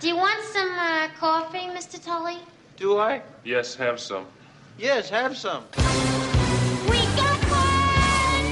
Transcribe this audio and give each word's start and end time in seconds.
Do 0.00 0.06
you 0.06 0.16
want 0.16 0.44
some 0.44 0.70
uh, 0.78 1.08
coffee, 1.18 1.66
Mr. 1.74 2.00
Tully? 2.00 2.36
Do 2.76 2.98
I? 2.98 3.20
Yes, 3.42 3.74
have 3.74 3.98
some. 3.98 4.26
Yes, 4.78 5.10
have 5.10 5.36
some. 5.36 5.64
We 6.88 6.98
got 7.18 7.40
one! 7.50 8.46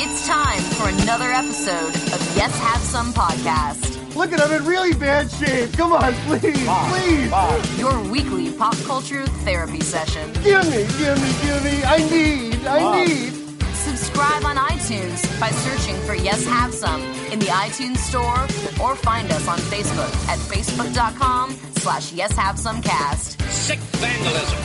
It's 0.00 0.26
time 0.26 0.60
for 0.74 0.88
another 1.04 1.30
episode 1.30 1.94
of 2.12 2.36
Yes 2.36 2.58
Have 2.58 2.80
Some 2.80 3.12
Podcast, 3.12 4.16
Look 4.16 4.32
at 4.32 4.40
I'm 4.40 4.52
in 4.52 4.66
really 4.66 4.92
bad 4.94 5.30
shape. 5.30 5.72
Come 5.74 5.92
on, 5.92 6.12
please, 6.26 6.68
please. 6.90 7.78
your 7.78 8.02
weekly 8.10 8.50
pop 8.50 8.76
culture 8.78 9.24
therapy 9.46 9.80
session. 9.80 10.32
Give 10.42 10.64
me, 10.64 10.86
give 10.98 11.22
me, 11.22 11.32
give 11.40 11.64
me. 11.64 11.84
I 11.84 11.98
need, 12.10 12.66
I 12.66 13.04
need. 13.04 13.32
Subscribe 13.74 14.44
on 14.44 14.56
iTunes 14.56 14.71
by 14.92 15.48
searching 15.50 15.96
for 16.02 16.14
Yes 16.14 16.44
Have 16.44 16.74
Some 16.74 17.00
in 17.32 17.38
the 17.38 17.46
iTunes 17.46 17.96
store 17.96 18.42
or 18.78 18.94
find 18.94 19.30
us 19.32 19.48
on 19.48 19.56
Facebook 19.58 20.12
at 20.28 20.38
facebook.com 20.38 21.52
slash 21.76 22.12
Yes 22.12 22.32
Have 22.32 22.58
Some 22.58 22.82
Cast. 22.82 23.40
sick 23.50 23.78
vandalism. 23.78 24.58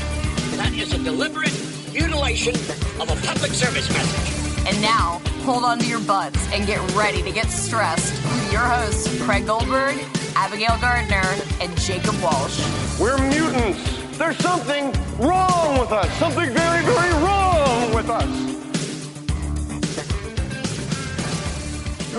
That 0.58 0.74
is 0.74 0.92
a 0.92 0.98
deliberate 0.98 1.54
mutilation 1.94 2.56
of 3.00 3.10
a 3.10 3.16
public 3.26 3.52
service 3.52 3.90
message. 3.90 4.68
And 4.68 4.82
now, 4.82 5.22
hold 5.46 5.64
on 5.64 5.80
to 5.80 5.86
your 5.86 6.02
butts 6.02 6.46
and 6.52 6.68
get 6.68 6.82
ready 6.94 7.23
to 7.23 7.32
get 7.32 7.46
stressed 7.48 8.12
with 8.12 8.52
your 8.52 8.62
hosts, 8.62 9.22
Craig 9.23 9.48
Goldberg, 9.48 9.96
Abigail 10.36 10.78
Gardner, 10.82 11.23
and 11.62 11.78
Jacob 11.80 12.16
Walsh. 12.22 12.59
We're 13.00 13.18
mutants. 13.30 14.18
There's 14.18 14.38
something 14.40 14.92
wrong 15.20 15.80
with 15.80 15.92
us. 15.94 16.12
Something 16.18 16.50
very, 16.50 16.84
very 16.84 17.17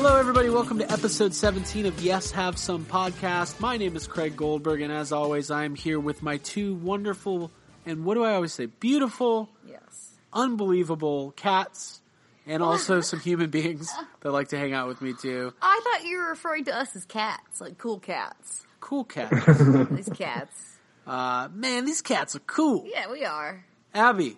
Hello, 0.00 0.16
everybody. 0.16 0.48
Welcome 0.48 0.78
to 0.78 0.88
episode 0.92 1.34
17 1.34 1.86
of 1.86 2.00
Yes 2.00 2.30
Have 2.30 2.56
Some 2.56 2.84
podcast. 2.84 3.58
My 3.58 3.76
name 3.76 3.96
is 3.96 4.06
Craig 4.06 4.36
Goldberg, 4.36 4.80
and 4.80 4.92
as 4.92 5.10
always, 5.10 5.50
I 5.50 5.64
am 5.64 5.74
here 5.74 5.98
with 5.98 6.22
my 6.22 6.36
two 6.36 6.76
wonderful 6.76 7.50
and 7.84 8.04
what 8.04 8.14
do 8.14 8.22
I 8.22 8.34
always 8.34 8.52
say? 8.52 8.66
Beautiful, 8.66 9.48
Yes. 9.66 10.12
unbelievable 10.32 11.32
cats, 11.32 12.00
and 12.46 12.62
also 12.62 13.00
some 13.02 13.18
human 13.18 13.50
beings 13.50 13.90
that 14.20 14.30
like 14.30 14.48
to 14.50 14.58
hang 14.58 14.72
out 14.72 14.86
with 14.86 15.02
me 15.02 15.14
too. 15.20 15.52
I 15.60 15.80
thought 15.82 16.06
you 16.06 16.18
were 16.18 16.28
referring 16.28 16.66
to 16.66 16.76
us 16.76 16.94
as 16.94 17.04
cats, 17.04 17.60
like 17.60 17.76
cool 17.78 17.98
cats. 17.98 18.64
Cool 18.78 19.02
cats. 19.04 19.46
These 19.90 20.10
cats. 20.10 20.76
uh, 21.08 21.48
man, 21.52 21.84
these 21.86 22.02
cats 22.02 22.36
are 22.36 22.40
cool. 22.40 22.84
Yeah, 22.86 23.10
we 23.10 23.24
are. 23.24 23.64
Abby, 23.92 24.36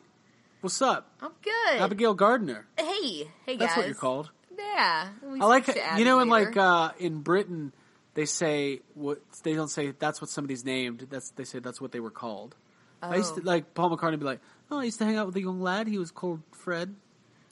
what's 0.62 0.80
up? 0.80 1.12
I'm 1.20 1.33
good. 1.42 1.80
Abigail 1.83 2.14
Gardner. 2.14 2.67
Hey, 2.78 3.28
hey 3.45 3.56
guys. 3.56 3.58
That's 3.58 3.77
what 3.77 3.86
you're 3.86 3.95
called. 3.95 4.30
Yeah. 4.75 5.08
we 5.22 5.41
I 5.41 5.44
like 5.47 5.64
switched 5.64 5.78
to 5.78 5.98
you 5.98 6.05
know, 6.05 6.16
Abby 6.19 6.22
in 6.25 6.28
like 6.28 6.56
uh, 6.56 6.91
in 6.98 7.20
Britain, 7.20 7.72
they 8.14 8.25
say 8.27 8.80
what 8.94 9.20
they 9.42 9.55
don't 9.55 9.69
say. 9.69 9.92
That's 9.98 10.20
what 10.20 10.30
somebody's 10.30 10.64
named. 10.64 11.06
That's 11.11 11.30
they 11.33 11.44
say 11.44 11.58
that's 11.58 11.80
what 11.80 11.92
they 11.92 12.00
were 12.00 12.11
called. 12.11 12.55
I 13.02 13.17
used 13.17 13.34
to 13.36 13.41
Oh. 13.41 13.44
like 13.44 13.72
Paul 13.75 13.97
McCartney 13.97 14.19
be 14.19 14.25
like, 14.27 14.41
"Oh, 14.70 14.78
I 14.78 14.84
used 14.84 14.98
to 14.98 15.05
hang 15.06 15.17
out 15.17 15.27
with 15.27 15.36
a 15.36 15.41
young 15.41 15.61
lad. 15.61 15.86
He 15.89 15.98
was 15.98 16.11
called 16.11 16.41
Fred." 16.52 16.94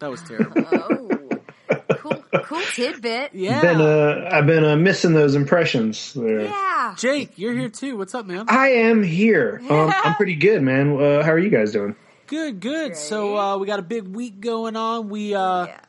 That 0.01 0.11
was 0.11 0.23
terrible. 0.23 0.63
Oh, 1.71 1.95
cool, 1.97 2.23
cool 2.45 2.63
tidbit. 2.75 3.31
yeah, 3.35 3.61
Been, 3.61 3.81
uh, 3.81 4.29
I've 4.33 4.47
been 4.47 4.65
uh, 4.65 4.77
missing 4.77 5.13
those 5.15 5.35
impressions 5.35 6.13
there. 6.15 6.43
Yeah. 6.43 6.95
Jake, 6.97 7.33
you're 7.39 7.53
here 7.55 7.69
too. 7.69 7.97
What's 7.97 8.15
up, 8.15 8.25
man? 8.27 8.45
I 8.49 8.69
am 8.69 9.03
here. 9.03 9.61
Um, 9.69 9.93
I'm 9.95 10.15
pretty 10.15 10.37
good, 10.37 10.63
man. 10.63 10.93
Uh, 11.01 11.23
how 11.23 11.33
are 11.33 11.39
you 11.39 11.51
guys 11.51 11.73
doing? 11.73 11.97
Good, 12.27 12.61
good. 12.61 12.97
So 12.97 13.29
Great. 13.33 13.39
uh, 13.39 13.59
we 13.59 13.67
got 13.67 13.79
a 13.79 13.83
big 13.83 14.07
week 14.07 14.41
going 14.41 14.77
on. 14.77 15.09
We 15.09 15.35
uh, 15.35 15.67
Yeah. 15.67 15.81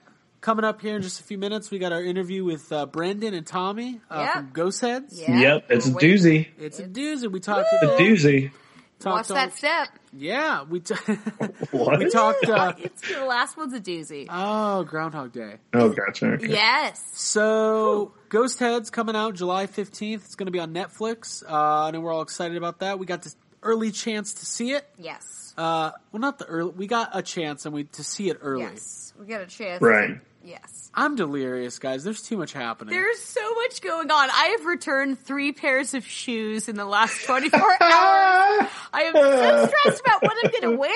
Coming 0.41 0.65
up 0.65 0.81
here 0.81 0.95
in 0.95 1.01
just 1.01 1.19
a 1.19 1.23
few 1.23 1.37
minutes. 1.37 1.69
We 1.71 1.79
got 1.79 1.91
our 1.91 2.03
interview 2.03 2.43
with 2.43 2.71
uh, 2.71 2.85
Brendan 2.85 3.33
and 3.33 3.45
Tommy 3.45 3.99
uh, 4.09 4.15
Yeah. 4.19 4.33
from 4.35 4.49
Ghost 4.53 4.81
Heads. 4.81 5.19
Yeah. 5.19 5.39
Yep, 5.39 5.65
it's 5.69 5.87
a 5.87 5.91
doozy. 5.91 6.47
It's 6.57 6.79
a 6.79 6.87
doozy. 6.87 7.31
We 7.31 7.39
talked 7.39 7.67
A 7.73 7.79
to 7.81 7.87
them. 7.87 7.97
doozy. 7.99 8.51
Talked 8.99 9.15
Watch 9.15 9.27
to 9.27 9.33
that 9.33 9.53
step. 9.55 9.87
Yeah, 10.11 10.63
we 10.63 10.81
t- 10.81 10.93
What? 11.71 11.99
we 11.99 12.09
talked. 12.09 12.43
Uh, 12.49 12.73
It's 12.79 13.01
the 13.13 13.23
last 13.23 13.55
one's 13.55 13.73
a 13.73 13.79
doozy. 13.79 14.27
oh, 14.29 14.83
Groundhog 14.83 15.31
Day. 15.31 15.55
Oh, 15.73 15.87
gotcha. 15.87 16.33
Okay. 16.33 16.49
yes. 16.49 17.01
So, 17.13 18.13
Ghost 18.27 18.59
Heads 18.59 18.89
coming 18.89 19.15
out 19.15 19.35
July 19.35 19.67
15th. 19.67 20.15
It's 20.25 20.35
going 20.35 20.47
to 20.47 20.51
be 20.51 20.59
on 20.59 20.73
Netflix. 20.73 21.43
Uh, 21.47 21.91
know 21.91 22.01
we're 22.01 22.11
all 22.13 22.21
excited 22.23 22.57
about 22.57 22.79
that. 22.79 22.99
We 22.99 23.05
got 23.05 23.21
this 23.21 23.37
early 23.63 23.91
chance 23.91 24.33
to 24.35 24.45
see 24.45 24.71
it. 24.71 24.87
Yes. 24.97 25.53
Uh, 25.57 25.91
well, 26.11 26.21
not 26.21 26.39
the 26.39 26.45
early, 26.45 26.71
we 26.71 26.87
got 26.87 27.09
a 27.13 27.21
chance 27.21 27.65
and 27.65 27.73
we, 27.73 27.83
to 27.85 28.03
see 28.03 28.29
it 28.29 28.39
early. 28.41 28.63
Yes. 28.63 29.13
We 29.19 29.25
got 29.25 29.41
a 29.41 29.47
chance. 29.47 29.81
Right. 29.81 30.19
Yes. 30.43 30.89
I'm 30.93 31.15
delirious, 31.15 31.79
guys. 31.79 32.03
There's 32.03 32.21
too 32.21 32.37
much 32.37 32.53
happening. 32.53 32.93
There's 32.93 33.19
so 33.19 33.53
much 33.55 33.81
going 33.81 34.09
on. 34.09 34.29
I 34.31 34.55
have 34.57 34.65
returned 34.65 35.19
three 35.19 35.51
pairs 35.51 35.93
of 35.93 36.05
shoes 36.05 36.69
in 36.69 36.75
the 36.75 36.85
last 36.85 37.25
24 37.25 37.59
hours. 37.81 38.69
I 38.93 39.03
am 39.03 39.13
so 39.13 39.67
stressed 39.67 40.01
about 40.01 40.23
what 40.23 40.33
I'm 40.43 40.51
going 40.51 40.73
to 40.73 40.77
wear 40.77 40.91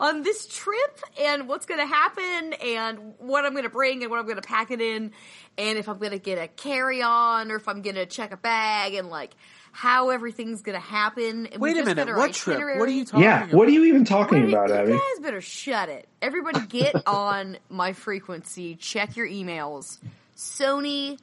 on 0.00 0.22
this 0.22 0.46
trip 0.46 1.00
and 1.20 1.46
what's 1.48 1.66
going 1.66 1.80
to 1.80 1.86
happen 1.86 2.54
and 2.64 3.14
what 3.18 3.44
I'm 3.44 3.52
going 3.52 3.64
to 3.64 3.70
bring 3.70 4.02
and 4.02 4.10
what 4.10 4.18
I'm 4.18 4.24
going 4.24 4.36
to 4.36 4.42
pack 4.42 4.70
it 4.70 4.80
in 4.80 5.12
and 5.58 5.78
if 5.78 5.88
I'm 5.88 5.98
going 5.98 6.12
to 6.12 6.18
get 6.18 6.38
a 6.38 6.48
carry 6.48 7.02
on 7.02 7.52
or 7.52 7.56
if 7.56 7.68
I'm 7.68 7.82
going 7.82 7.94
to 7.96 8.06
check 8.06 8.32
a 8.32 8.36
bag 8.36 8.94
and 8.94 9.08
like 9.08 9.36
how 9.72 10.10
everything's 10.10 10.62
going 10.62 10.78
to 10.78 10.86
happen. 10.86 11.46
And 11.46 11.60
we 11.60 11.70
Wait 11.70 11.72
a 11.72 11.80
just 11.80 11.86
minute. 11.86 12.06
got 12.06 12.12
our 12.12 12.18
What 12.18 12.32
trip? 12.34 12.58
What 12.78 12.88
are 12.88 12.92
you 12.92 13.04
talking 13.04 13.24
Yeah. 13.24 13.44
about? 13.44 13.54
What 13.54 13.66
are 13.68 13.72
you 13.72 13.84
even 13.86 14.04
talking 14.04 14.48
about, 14.52 14.70
are- 14.70 14.74
Abby? 14.82 14.92
You 14.92 14.98
guys 15.16 15.22
better 15.24 15.40
shut 15.40 15.88
it. 15.88 16.06
Everybody 16.20 16.60
get 16.66 16.94
on 17.06 17.56
my 17.70 17.92
frequency. 17.94 18.74
Check 18.76 19.16
your 19.16 19.26
emails. 19.26 19.98
Sony 20.36 21.18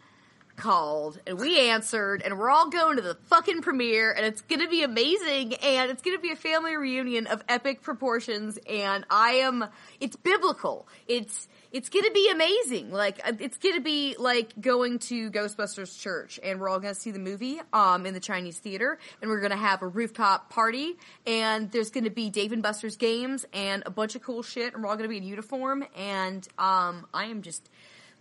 called 0.56 1.18
and 1.26 1.40
we 1.40 1.70
answered 1.70 2.22
and 2.22 2.38
we're 2.38 2.50
all 2.50 2.70
going 2.70 2.98
to 2.98 3.02
the 3.02 3.16
fucking 3.28 3.62
premiere 3.62 4.12
and 4.12 4.26
it's 4.26 4.42
gonna 4.42 4.68
be 4.68 4.84
amazing 4.84 5.54
and 5.56 5.90
it's 5.90 6.02
gonna 6.02 6.20
be 6.20 6.32
a 6.34 6.36
family 6.36 6.76
reunion 6.76 7.28
of 7.28 7.42
epic 7.48 7.82
proportions 7.82 8.60
and 8.70 9.06
I 9.10 9.36
am 9.36 9.64
it's 10.02 10.18
biblical. 10.18 10.86
It's 11.08 11.48
it's 11.72 11.90
gonna 11.90 12.12
be 12.12 12.30
amazing. 12.32 12.92
Like 12.92 13.20
uh, 13.24 13.34
it's 13.40 13.58
gonna 13.58 13.82
be 13.82 14.16
like 14.18 14.60
going 14.60 15.00
to 15.00 15.30
Ghostbusters 15.32 16.00
church 16.00 16.40
and 16.44 16.60
we're 16.60 16.70
all 16.70 16.80
gonna 16.80 16.96
see 16.96 17.12
the 17.12 17.20
movie 17.20 17.60
um 17.74 18.06
in 18.06 18.14
the 18.14 18.20
Chinese 18.20 18.58
theater 18.58 18.98
and 19.22 19.30
we're 19.30 19.42
gonna 19.42 19.56
have 19.56 19.82
a 19.82 19.88
rooftop 19.88 20.50
party 20.50 20.94
and 21.28 21.72
there's 21.72 21.90
gonna 21.92 22.10
be 22.10 22.30
Dave 22.30 22.52
and 22.52 22.64
Buster's 22.64 22.96
games 22.98 23.46
and 23.54 23.84
a 23.86 23.92
bunch 23.92 24.16
of 24.16 24.24
cool 24.24 24.42
shit 24.42 24.74
and 24.74 24.82
we're 24.84 24.90
all 24.90 24.96
gonna 24.98 25.10
be 25.10 25.18
in 25.18 25.24
uniform 25.24 25.84
and 25.96 26.48
um 26.58 27.06
I 27.14 27.26
am 27.26 27.42
just 27.44 27.70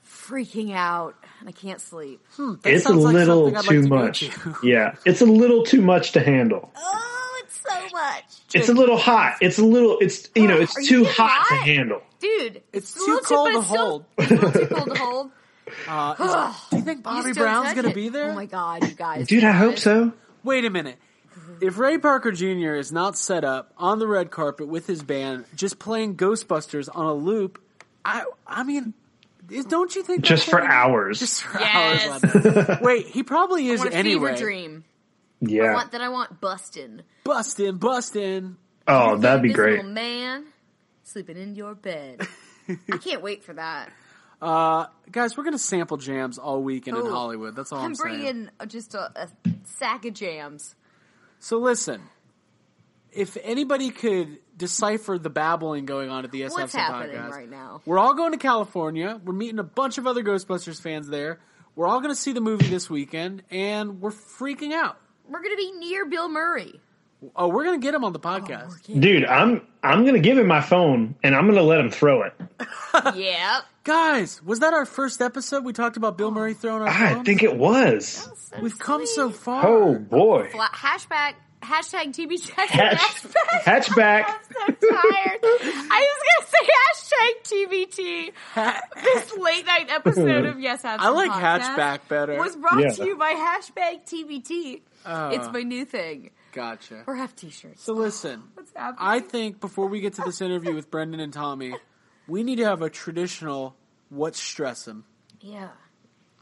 freaking 0.07 0.75
out 0.75 1.15
and 1.41 1.49
I 1.49 1.53
can't 1.53 1.81
sleep. 1.81 2.21
That 2.37 2.59
It's 2.65 2.85
a 2.87 2.89
sounds 2.89 3.05
like 3.05 3.15
little 3.15 3.55
something 3.55 3.55
like 3.55 3.67
too 3.67 3.83
to 3.83 3.89
much. 3.89 4.21
to. 4.21 4.57
yeah, 4.67 4.95
it's 5.05 5.21
a 5.21 5.27
little 5.27 5.65
too 5.65 5.83
much 5.83 6.13
to 6.13 6.21
handle. 6.21 6.71
Oh, 6.77 7.41
it's 7.45 7.61
so 7.61 7.81
much. 7.93 8.25
It's 8.55 8.69
a 8.69 8.73
little 8.75 8.97
hot. 8.97 9.37
It's 9.41 9.59
a 9.59 9.65
little. 9.65 9.99
It's 10.01 10.29
you 10.35 10.47
know. 10.49 10.57
It's 10.59 10.77
are 10.77 10.83
too 10.83 11.05
hot, 11.05 11.31
hot? 11.31 11.49
to 11.49 11.55
handle. 11.57 12.03
Dude, 12.21 12.63
It's 12.73 12.95
a 12.97 12.99
too 12.99 13.05
little 13.23 13.23
cold 13.23 13.47
but 13.47 13.53
to 13.53 13.59
it's 13.59 13.69
still- 13.69 13.87
hold. 13.87 14.05
It's 14.19 14.59
too 14.69 14.75
cold 14.75 14.89
to 14.95 14.99
hold. 15.01 15.31
Uh, 15.87 16.15
is- 16.19 16.57
do 16.71 16.77
you 16.79 16.83
think 16.83 17.03
Bobby 17.03 17.29
Just 17.29 17.39
Brown's 17.39 17.75
going 17.75 17.85
to 17.85 17.91
it. 17.91 17.95
be 17.95 18.09
there? 18.09 18.31
Oh 18.31 18.35
my 18.35 18.47
god, 18.47 18.85
you 18.89 18.95
guys. 18.95 19.27
Dude, 19.29 19.45
I 19.45 19.53
hope 19.53 19.77
so. 19.79 20.13
Wait 20.43 20.65
a 20.65 20.71
minute. 20.71 20.97
If 21.61 21.79
Ray 21.79 21.99
Parker 21.99 22.33
Jr. 22.33 22.75
is 22.75 22.91
not 22.91 23.19
set 23.19 23.45
up 23.45 23.73
on 23.77 23.99
the 23.99 24.07
red 24.09 24.31
carpet 24.31 24.67
with 24.69 24.87
his 24.87 25.03
band, 25.03 25.45
just 25.55 25.79
playing 25.79 26.17
Ghostbusters 26.17 26.89
on 26.93 27.05
a 27.05 27.13
loop, 27.13 27.61
I 28.03 28.25
I 28.47 28.63
mean, 28.63 28.95
is, 29.51 29.67
don't 29.67 29.95
you 29.95 30.03
think 30.03 30.25
Just 30.25 30.49
for 30.49 30.59
gonna 30.59 30.73
hours. 30.73 31.19
Just 31.21 31.43
for 31.43 31.61
Yes. 31.61 32.25
hours. 32.25 32.79
Wait, 32.83 33.07
he 33.09 33.23
probably 33.23 33.69
I 33.71 33.75
is 33.75 33.81
want 33.81 33.93
a 33.93 33.97
anyway. 33.97 34.31
fever 34.33 34.39
dream. 34.43 34.85
I 35.43 35.51
Yeah. 35.51 35.75
want 35.75 35.93
that 35.93 36.01
I 36.01 36.09
want 36.09 36.41
bustin'. 36.41 37.03
Bustin', 37.25 37.77
bustin'. 37.77 38.57
Oh, 38.87 39.19
that'd 39.19 39.43
be 39.43 39.53
great. 39.53 39.85
man 39.85 40.47
sleeping 41.09 41.37
in 41.37 41.55
your 41.55 41.75
bed. 41.75 42.21
I 42.69 42.99
can't 42.99 43.23
wait 43.23 43.45
for 43.45 43.55
that. 43.55 43.91
Uh, 44.41 44.87
Guys, 45.11 45.37
we're 45.37 45.45
gonna 45.45 45.59
sample 45.59 45.97
jams 45.97 46.39
all 46.39 46.63
weekend 46.63 46.97
in 46.97 47.07
Hollywood. 47.07 47.57
That's 47.57 47.73
all 47.73 47.81
I'm, 47.81 47.87
I'm 47.87 47.95
saying. 47.95 48.19
bringing 48.19 48.51
just 48.69 48.95
a, 48.95 49.11
a 49.17 49.29
sack 49.65 50.05
of 50.05 50.15
jams. 50.15 50.75
So 51.41 51.59
listen, 51.59 52.03
if 53.13 53.37
anybody 53.43 53.91
could 53.91 54.39
decipher 54.57 55.19
the 55.19 55.31
babbling 55.31 55.87
going 55.87 56.11
on 56.11 56.25
at 56.25 56.31
the 56.31 56.43
SFC 56.43 56.51
What's 56.51 56.75
podcast, 56.75 57.31
right 57.31 57.51
now? 57.51 57.81
we're 57.85 57.99
all 57.99 58.15
going 58.15 58.33
to 58.33 58.39
California. 58.39 59.21
We're 59.25 59.33
meeting 59.33 59.59
a 59.59 59.65
bunch 59.65 59.99
of 59.99 60.07
other 60.07 60.23
Ghostbusters 60.23 60.81
fans 60.81 61.09
there. 61.09 61.41
We're 61.75 61.87
all 61.87 62.01
going 62.01 62.15
to 62.15 62.21
see 62.21 62.33
the 62.33 62.41
movie 62.41 62.67
this 62.69 62.91
weekend, 62.91 63.45
and 63.51 64.01
we're 64.01 64.11
freaking 64.11 64.73
out. 64.73 64.99
We're 65.29 65.43
gonna 65.43 65.57
be 65.57 65.73
near 65.73 66.07
Bill 66.07 66.29
Murray. 66.29 66.81
Oh, 67.35 67.49
we're 67.49 67.65
going 67.65 67.81
to 67.81 67.85
get 67.85 67.95
him 67.95 68.05
on 68.05 68.13
the 68.13 68.21
podcast. 68.21 69.01
Dude, 69.01 69.25
I'm 69.25 69.67
I'm 69.83 70.05
gonna 70.05 70.19
give 70.19 70.39
him 70.39 70.47
my 70.47 70.61
phone 70.61 71.15
and 71.23 71.35
I'm 71.35 71.47
gonna 71.47 71.63
let 71.63 71.81
him 71.81 71.91
throw 71.91 72.23
it. 72.23 72.35
yeah, 73.15 73.61
Guys, 73.85 74.43
was 74.43 74.61
that 74.61 74.75
our 74.75 74.85
first 74.85 75.23
episode? 75.23 75.65
We 75.65 75.73
talked 75.73 75.97
about 75.97 76.19
Bill 76.19 76.31
Murray 76.31 76.55
throwing 76.55 76.83
our 76.83 76.89
ah, 76.89 77.05
I 77.11 77.15
phones? 77.15 77.27
think 77.27 77.43
it 77.43 77.57
was. 77.57 78.29
We've 78.61 78.79
come 78.79 79.07
so 79.07 79.31
far. 79.31 79.67
Oh 79.67 79.95
boy. 79.99 80.49
Fla- 80.51 80.71
hashback 80.73 81.35
hashtag 81.63 82.15
TBT. 82.15 82.51
Hatch, 82.51 82.99
hatchback. 83.65 84.25
I'm 84.27 84.75
so 84.77 84.89
tired. 84.89 85.41
I 85.43 86.07
was 86.11 86.23
gonna 86.29 86.49
say 86.51 86.69
hashtag 87.49 87.93
TBT. 87.95 89.03
This 89.03 89.37
late 89.39 89.67
night 89.67 89.87
episode 89.91 90.45
of 90.47 90.61
Yes 90.61 90.83
Have 90.83 91.01
I 91.03 91.09
like 91.09 91.31
Podcast 91.31 91.61
hatchback 91.77 92.09
better. 92.09 92.39
Was 92.39 92.57
brought 92.57 92.81
Yeah. 92.81 92.91
to 92.91 93.05
you 93.07 93.17
by 93.17 93.33
hashtag 93.33 94.05
TBT. 94.07 94.83
Oh. 95.07 95.29
it's 95.31 95.47
uh. 95.47 95.53
my 95.53 95.63
new 95.63 95.85
thing. 95.85 96.31
Gotcha. 96.53 97.05
Or 97.07 97.15
have 97.17 97.35
t-shirts. 97.37 97.83
So 97.83 97.93
listen, 97.93 98.43
What's 98.55 98.73
happening? 98.75 98.99
I 99.01 99.21
think 99.21 99.61
before 99.61 99.87
we 99.87 100.01
get 100.01 100.15
to 100.15 100.23
this 100.25 100.41
interview 100.41 100.75
with 100.75 100.91
Brendan 100.91 101.21
and 101.21 101.33
Tommy, 101.33 101.75
we 102.27 102.43
need 102.43 102.57
to 102.57 102.65
have 102.65 102.83
a 102.83 102.91
traditional 102.91 103.77
"What's 104.11 104.41
stressing." 104.41 105.05
yeah, 105.41 105.69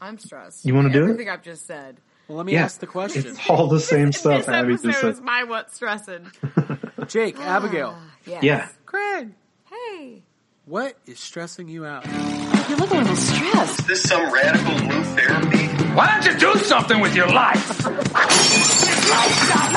I'm 0.01 0.17
stressed. 0.17 0.65
You 0.65 0.73
wanna 0.75 0.89
do 0.91 0.99
it? 1.01 1.03
Everything 1.03 1.29
I've 1.29 1.43
just 1.43 1.65
said. 1.67 1.97
Well, 2.27 2.37
let 2.37 2.45
me 2.45 2.53
Yeah. 2.53 2.63
ask 2.65 2.79
the 2.79 2.87
question. 2.87 3.25
It's 3.25 3.49
all 3.49 3.67
the 3.67 3.79
same 3.79 4.11
stuff 4.11 4.39
this 4.45 4.49
Abby 4.49 4.73
just 4.73 4.85
episode 4.85 5.01
said. 5.01 5.09
is 5.13 5.21
my 5.21 5.43
what's 5.45 5.75
stressing. 5.75 6.29
Jake, 7.07 7.35
ah, 7.39 7.55
Abigail, 7.57 7.97
Yes. 8.25 8.43
Yeah. 8.43 8.67
Craig, 8.85 9.29
Hey. 9.69 10.23
what 10.65 10.97
is 11.05 11.19
stressing 11.21 11.69
you 11.69 11.85
out? 11.85 12.05
You 12.69 12.75
look 12.75 12.91
a 12.91 12.95
little 12.95 13.15
stressed. 13.15 13.79
Is 13.79 13.87
this 13.87 14.03
some 14.03 14.29
radical 14.33 14.77
new 14.87 15.03
therapy? 15.03 15.76
Why 15.97 16.05
don't 16.13 16.31
you 16.31 16.37
do 16.37 16.59
something 16.59 16.99
with 16.99 17.15
your 17.15 17.27
life? 17.27 17.83
Now 17.83 17.95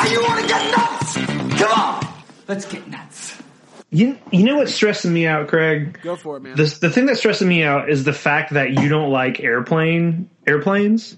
you 0.05 0.22
want 0.22 0.43
to 0.43 0.46
get 0.46 0.76
nuts? 0.76 1.14
Come 1.58 1.81
on, 1.81 2.06
let's 2.46 2.67
get 2.67 2.87
nuts. 2.88 3.40
You, 3.88 4.19
you 4.31 4.44
know 4.44 4.58
what's 4.58 4.75
stressing 4.75 5.14
me 5.14 5.26
out, 5.26 5.49
Craig? 5.49 5.99
Go 6.02 6.17
for 6.17 6.37
it, 6.37 6.40
man. 6.40 6.56
The, 6.56 6.76
the 6.78 6.90
thing 6.90 7.06
that's 7.06 7.20
stressing 7.20 7.49
me 7.49 7.62
out 7.62 7.88
is 7.88 8.05
the 8.05 8.12
fact 8.12 8.52
that 8.52 8.72
you 8.72 8.90
don't 8.90 9.11
like 9.11 9.40
airplane 9.40 10.28
airplanes. 10.46 11.17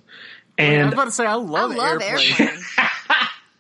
And 0.57 0.83
I 0.83 0.85
was 0.85 0.93
about 0.93 1.05
to 1.07 1.11
say 1.11 1.27
I 1.27 1.33
I 1.33 1.35
love, 1.35 1.75
love 1.75 2.01
airplanes. 2.01 2.39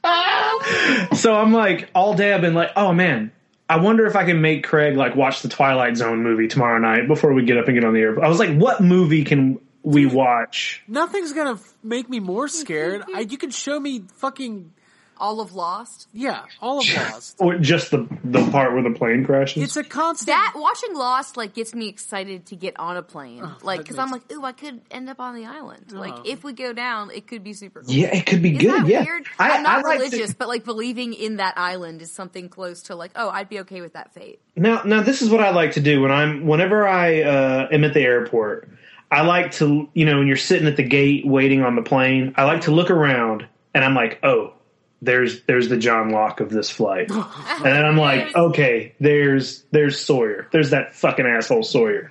airplanes. 0.05 1.21
so 1.21 1.35
I'm 1.35 1.53
like, 1.53 1.91
all 1.93 2.15
day 2.15 2.33
I've 2.33 2.41
been 2.41 2.55
like, 2.55 2.71
oh 2.77 2.93
man, 2.93 3.33
I 3.69 3.79
wonder 3.79 4.07
if 4.07 4.15
I 4.15 4.25
can 4.25 4.41
make 4.43 4.63
Craig 4.63 4.97
like 4.97 5.17
watch 5.17 5.43
the 5.43 5.49
Twilight 5.49 5.97
Zone 5.97 6.23
movie 6.23 6.47
tomorrow 6.47 6.79
night 6.79 7.09
before 7.09 7.33
we 7.33 7.45
get 7.45 7.59
up 7.59 7.67
and 7.67 7.75
get 7.75 7.85
on 7.85 7.95
the 7.95 8.01
airplane. 8.01 8.25
I 8.25 8.29
was 8.29 8.39
like, 8.39 8.57
what 8.57 8.81
movie 8.81 9.25
can 9.25 9.59
we 9.83 10.07
watch? 10.07 10.83
Nothing's 10.89 11.33
gonna 11.33 11.53
f- 11.55 11.75
make 11.83 12.09
me 12.09 12.21
more 12.21 12.49
scared. 12.63 13.03
I, 13.15 13.21
you 13.21 13.39
can 13.39 13.51
show 13.51 13.79
me 13.81 14.05
fucking 14.17 14.73
All 15.19 15.41
of 15.41 15.55
Lost. 15.55 16.09
yeah, 16.13 16.43
all 16.61 16.81
of 16.81 16.87
Lost. 16.97 17.37
Or 17.39 17.57
just 17.59 17.91
the 17.93 18.09
the 18.25 18.49
part 18.51 18.73
where 18.73 18.83
the 18.83 18.91
plane 18.97 19.25
crashes? 19.25 19.63
It's 19.63 19.77
a 19.77 19.85
constant. 19.85 20.27
That 20.29 20.55
watching 20.57 20.95
Lost 20.95 21.37
like 21.37 21.55
gets 21.55 21.75
me 21.75 21.89
excited 21.89 22.47
to 22.47 22.57
get 22.57 22.79
on 22.79 22.97
a 22.97 23.03
plane, 23.03 23.43
like 23.63 23.79
that 23.79 23.83
because 23.85 23.99
I'm 23.99 24.11
like, 24.11 24.31
ooh, 24.33 24.43
I 24.45 24.53
could 24.53 24.81
end 24.91 25.09
up 25.09 25.21
on 25.21 25.35
the 25.37 25.45
island. 25.47 25.87
Oh. 25.95 25.97
Like 25.99 26.27
if 26.27 26.43
we 26.43 26.53
go 26.55 26.73
down, 26.73 27.11
it 27.13 27.27
could 27.29 27.45
be 27.45 27.53
super. 27.53 27.83
Cool. 27.83 27.93
yeah, 27.95 28.17
it 28.17 28.27
could 28.27 28.43
be 28.43 28.57
Is 28.57 28.63
good. 28.63 28.83
that 28.83 28.89
yeah, 28.89 29.05
weird? 29.05 29.27
I, 29.39 29.51
I'm 29.51 29.63
not 29.63 29.79
I 29.79 29.83
like 29.83 29.99
to- 29.99 30.05
religious, 30.05 30.35
but 30.35 30.49
like 30.49 30.65
believing 30.65 31.13
in 31.15 31.37
that 31.37 31.55
island 31.57 32.03
is 32.03 32.11
something 32.11 32.49
close 32.49 32.83
to 32.85 32.97
like, 32.97 33.13
oh, 33.15 33.29
I'd 33.31 33.49
be 33.49 33.61
okay 33.61 33.81
with 33.81 33.93
that 33.93 34.13
fate. 34.15 34.41
Now, 34.57 34.83
now 34.85 35.03
this 35.03 35.23
is 35.23 35.31
what 35.31 35.41
I 35.41 35.51
like 35.51 35.73
to 35.73 35.81
do 35.81 36.01
when 36.03 36.11
I'm 36.11 36.47
whenever 36.47 36.87
I 36.89 37.23
uh, 37.23 37.69
am 37.71 37.85
at 37.85 37.95
the 37.95 38.01
airport. 38.03 38.69
I 39.13 39.23
like 39.23 39.53
to, 39.53 39.89
you 39.95 40.07
know, 40.07 40.19
when 40.19 40.27
you're 40.27 40.37
sitting 40.37 40.67
at 40.67 40.77
the 40.77 40.83
gate 40.83 41.27
waiting 41.27 41.63
on 41.63 41.77
the 41.77 41.83
plane, 41.83 42.33
I 42.37 42.45
like 42.45 42.63
to 42.63 42.71
look 42.71 42.91
around 42.91 43.47
and 43.75 43.85
I'm 43.85 43.95
like, 43.95 44.19
oh, 44.23 44.55
there's 45.03 45.43
there's 45.43 45.69
the 45.69 45.77
John 45.77 46.11
Locke 46.11 46.41
of 46.41 46.49
this 46.51 46.71
flight, 46.71 47.11
and 47.11 47.65
then 47.65 47.85
I'm 47.85 47.97
like, 47.97 48.35
okay, 48.37 48.95
there's 49.01 49.65
there's 49.73 49.99
Sawyer, 50.01 50.49
there's 50.53 50.71
that 50.71 50.95
fucking 50.95 51.27
asshole 51.27 51.63
Sawyer. 51.65 52.11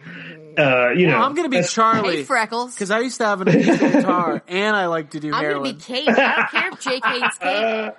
Uh, 0.57 0.89
you 0.91 1.07
know, 1.07 1.17
I'm 1.17 1.33
gonna 1.33 1.47
be 1.47 1.63
Charlie 1.63 2.17
Hey, 2.17 2.23
Freckles. 2.23 2.75
because 2.75 2.91
I 2.91 2.99
used 2.99 3.17
to 3.19 3.25
have 3.25 3.39
an 3.39 3.47
acoustic 3.47 3.93
guitar 3.93 4.43
and 4.49 4.75
I 4.75 4.87
like 4.87 5.11
to 5.11 5.21
do 5.21 5.33
I'm 5.33 5.41
heroin. 5.41 5.63
gonna 5.63 5.73
be 5.75 5.79
Kate. 5.81 6.09
I 6.09 6.35
don't 6.35 6.49
care 6.51 6.69
if 6.73 6.79
Jake 6.81 7.05
hates 7.05 7.37
Kate. 7.39 7.93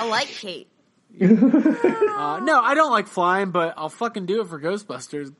I 0.00 0.08
like 0.08 0.26
Kate. 0.26 0.66
Uh, 1.20 2.40
no, 2.42 2.60
I 2.60 2.74
don't 2.74 2.90
like 2.90 3.06
flying, 3.06 3.50
but 3.50 3.74
I'll 3.76 3.88
fucking 3.88 4.26
do 4.26 4.40
it 4.40 4.48
for 4.48 4.60
Ghostbusters. 4.60 5.32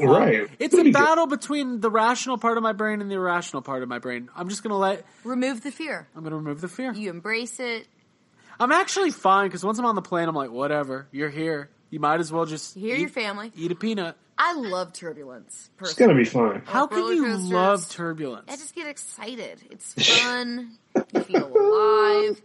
Um, 0.00 0.08
right. 0.08 0.48
It's 0.58 0.74
Pretty 0.74 0.90
a 0.90 0.92
good. 0.92 0.98
battle 0.98 1.26
between 1.26 1.80
the 1.80 1.90
rational 1.90 2.38
part 2.38 2.56
of 2.56 2.62
my 2.62 2.72
brain 2.72 3.00
and 3.00 3.10
the 3.10 3.14
irrational 3.14 3.62
part 3.62 3.82
of 3.82 3.88
my 3.88 3.98
brain. 3.98 4.28
I'm 4.36 4.48
just 4.48 4.62
gonna 4.62 4.78
let. 4.78 5.04
Remove 5.24 5.62
the 5.62 5.70
fear. 5.70 6.08
I'm 6.16 6.24
gonna 6.24 6.36
remove 6.36 6.60
the 6.60 6.68
fear. 6.68 6.92
You 6.92 7.10
embrace 7.10 7.60
it. 7.60 7.86
I'm 8.58 8.72
actually 8.72 9.10
fine 9.10 9.48
because 9.48 9.64
once 9.64 9.78
I'm 9.78 9.84
on 9.86 9.94
the 9.96 10.02
plane, 10.02 10.28
I'm 10.28 10.34
like, 10.34 10.50
whatever. 10.50 11.08
You're 11.12 11.30
here. 11.30 11.70
You 11.90 12.00
might 12.00 12.20
as 12.20 12.32
well 12.32 12.46
just 12.46 12.74
Hear 12.76 12.96
eat, 12.96 13.00
your 13.00 13.08
family. 13.08 13.52
eat 13.56 13.70
a 13.70 13.74
peanut. 13.74 14.16
I 14.36 14.54
love 14.54 14.92
turbulence. 14.92 15.52
It's 15.54 15.70
Personally. 15.94 16.06
gonna 16.14 16.18
be 16.18 16.24
fun. 16.24 16.62
How 16.66 16.86
can 16.88 16.98
roller 16.98 17.12
you 17.12 17.24
coasters. 17.24 17.50
love 17.52 17.88
turbulence? 17.88 18.44
I 18.48 18.56
just 18.56 18.74
get 18.74 18.88
excited. 18.88 19.60
It's 19.70 19.94
fun. 20.22 20.72
you 21.12 21.20
feel 21.20 21.46
alive. 21.56 22.42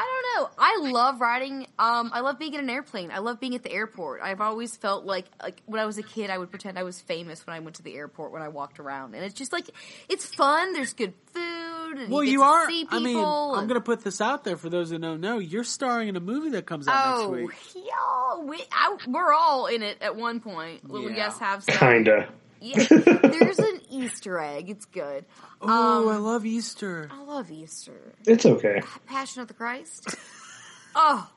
I 0.00 0.02
don't 0.36 0.42
know. 0.44 0.50
I 0.56 0.90
love 0.92 1.20
riding. 1.20 1.66
Um, 1.76 2.10
I 2.14 2.20
love 2.20 2.38
being 2.38 2.54
in 2.54 2.60
an 2.60 2.70
airplane. 2.70 3.10
I 3.10 3.18
love 3.18 3.40
being 3.40 3.56
at 3.56 3.64
the 3.64 3.72
airport. 3.72 4.20
I've 4.22 4.40
always 4.40 4.76
felt 4.76 5.04
like, 5.04 5.24
like 5.42 5.60
when 5.66 5.80
I 5.80 5.86
was 5.86 5.98
a 5.98 6.04
kid, 6.04 6.30
I 6.30 6.38
would 6.38 6.50
pretend 6.50 6.78
I 6.78 6.84
was 6.84 7.00
famous 7.00 7.44
when 7.44 7.56
I 7.56 7.58
went 7.58 7.76
to 7.76 7.82
the 7.82 7.96
airport 7.96 8.30
when 8.30 8.40
I 8.40 8.46
walked 8.48 8.78
around, 8.78 9.16
and 9.16 9.24
it's 9.24 9.34
just 9.34 9.52
like 9.52 9.68
it's 10.08 10.24
fun. 10.24 10.72
There's 10.72 10.92
good 10.92 11.14
food. 11.34 11.98
And 11.98 12.12
well, 12.12 12.22
you, 12.22 12.32
you 12.32 12.42
are. 12.42 12.68
See 12.68 12.86
I 12.90 13.00
mean, 13.00 13.16
people 13.16 13.54
I'm 13.56 13.66
gonna 13.66 13.80
put 13.80 14.04
this 14.04 14.20
out 14.20 14.44
there 14.44 14.56
for 14.56 14.68
those 14.70 14.90
who 14.90 14.98
don't 14.98 15.20
know. 15.20 15.38
You're 15.40 15.64
starring 15.64 16.06
in 16.08 16.14
a 16.16 16.20
movie 16.20 16.50
that 16.50 16.64
comes 16.66 16.86
out 16.86 16.94
Oh, 17.24 17.34
next 17.34 17.74
week. 17.74 17.86
y'all, 17.90 18.44
we, 18.46 18.62
I, 18.70 18.96
we're 19.08 19.32
all 19.32 19.66
in 19.66 19.82
it 19.82 19.98
at 20.00 20.14
one 20.14 20.38
point. 20.40 20.88
Will 20.88 21.04
we 21.06 21.10
Yeah. 21.16 21.28
guys 21.28 21.38
have 21.38 21.64
some? 21.68 21.74
Kinda. 21.76 22.28
Yeah, 22.60 22.84
there's 22.88 23.58
an 23.58 23.80
Easter 24.02 24.38
egg. 24.38 24.70
It's 24.70 24.84
good. 24.86 25.24
Oh, 25.60 25.68
Um, 26.08 26.08
I 26.08 26.16
love 26.18 26.46
Easter. 26.46 27.08
I 27.10 27.22
love 27.22 27.50
Easter. 27.50 28.14
It's 28.26 28.46
okay. 28.46 28.80
Passion 29.06 29.42
of 29.42 29.48
the 29.48 29.54
Christ. 29.54 30.14
oh, 30.94 31.28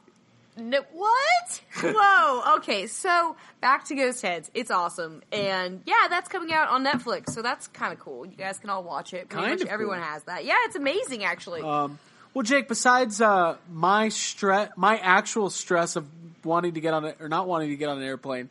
no, 0.58 0.81
what? 0.94 1.62
Whoa. 1.81 2.56
Okay, 2.58 2.88
so 2.88 3.36
back 3.62 3.86
to 3.86 3.96
Ghost 3.96 4.22
Heads. 4.22 4.52
It's 4.54 4.69
awesome, 4.69 5.22
and 5.31 5.81
yeah, 5.86 6.08
that's 6.10 6.28
coming 6.30 6.54
out 6.54 6.68
on 6.69 6.84
Netflix, 6.86 7.30
so 7.31 7.42
that's 7.42 7.68
kind 7.68 7.94
of 7.94 8.00
cool. 8.00 8.25
You 8.25 8.36
guys 8.36 8.60
can 8.60 8.69
all 8.69 8.84
watch 8.84 9.14
it. 9.14 9.30
Pretty 9.30 9.48
Kind 9.48 9.62
of 9.62 9.68
everyone 9.68 10.00
cool. 10.00 10.07
has 10.07 10.24
that. 10.24 10.44
Yeah, 10.46 10.56
it's 10.66 10.75
amazing, 10.75 11.24
actually. 11.24 11.62
Um, 11.62 12.00
well, 12.34 12.44
Jake, 12.44 12.68
besides 12.68 13.22
uh, 13.22 13.57
my 13.72 14.10
stress, 14.10 14.69
my 14.75 14.98
actual 14.98 15.50
stress 15.50 15.96
of 15.96 16.06
wanting 16.44 16.74
to 16.74 16.81
get 16.81 16.94
on 16.94 17.06
it 17.06 17.18
or 17.19 17.30
not 17.30 17.48
wanting 17.48 17.69
to 17.69 17.75
get 17.78 17.88
on 17.90 17.98
an 17.98 18.04
airplane, 18.04 18.50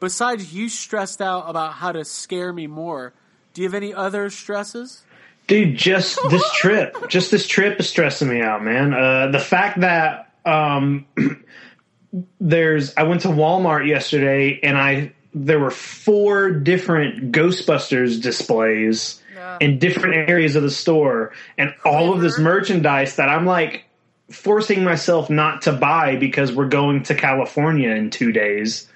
besides 0.00 0.52
you 0.54 0.68
stressed 0.68 1.20
out 1.22 1.44
about 1.48 1.72
how 1.72 1.92
to 1.92 2.04
scare 2.04 2.52
me 2.52 2.66
more, 2.66 3.12
do 3.58 3.62
you 3.62 3.68
have 3.68 3.74
any 3.74 3.92
other 3.92 4.30
stresses? 4.30 5.02
Dude, 5.48 5.76
just 5.76 6.20
this 6.30 6.48
trip, 6.52 6.96
just 7.08 7.32
this 7.32 7.48
trip 7.48 7.80
is 7.80 7.88
stressing 7.88 8.28
me 8.28 8.40
out, 8.40 8.62
man. 8.62 8.94
Uh, 8.94 9.32
the 9.32 9.40
fact 9.40 9.80
that 9.80 10.32
um, 10.44 11.06
there's, 12.40 12.96
I 12.96 13.02
went 13.02 13.22
to 13.22 13.28
Walmart 13.28 13.88
yesterday 13.88 14.60
and 14.62 14.78
I 14.78 15.12
there 15.34 15.58
were 15.58 15.72
four 15.72 16.52
different 16.52 17.32
Ghostbusters 17.32 18.22
displays 18.22 19.20
in 19.60 19.80
different 19.80 20.30
areas 20.30 20.54
of 20.54 20.62
the 20.62 20.70
store, 20.70 21.32
and 21.56 21.74
all 21.84 22.12
of 22.12 22.20
this 22.20 22.38
merchandise 22.38 23.16
that 23.16 23.28
I'm 23.28 23.44
like 23.44 23.86
forcing 24.30 24.84
myself 24.84 25.30
not 25.30 25.62
to 25.62 25.72
buy 25.72 26.14
because 26.14 26.52
we're 26.52 26.68
going 26.68 27.02
to 27.04 27.16
California 27.16 27.90
in 27.90 28.10
two 28.10 28.30
days. 28.30 28.88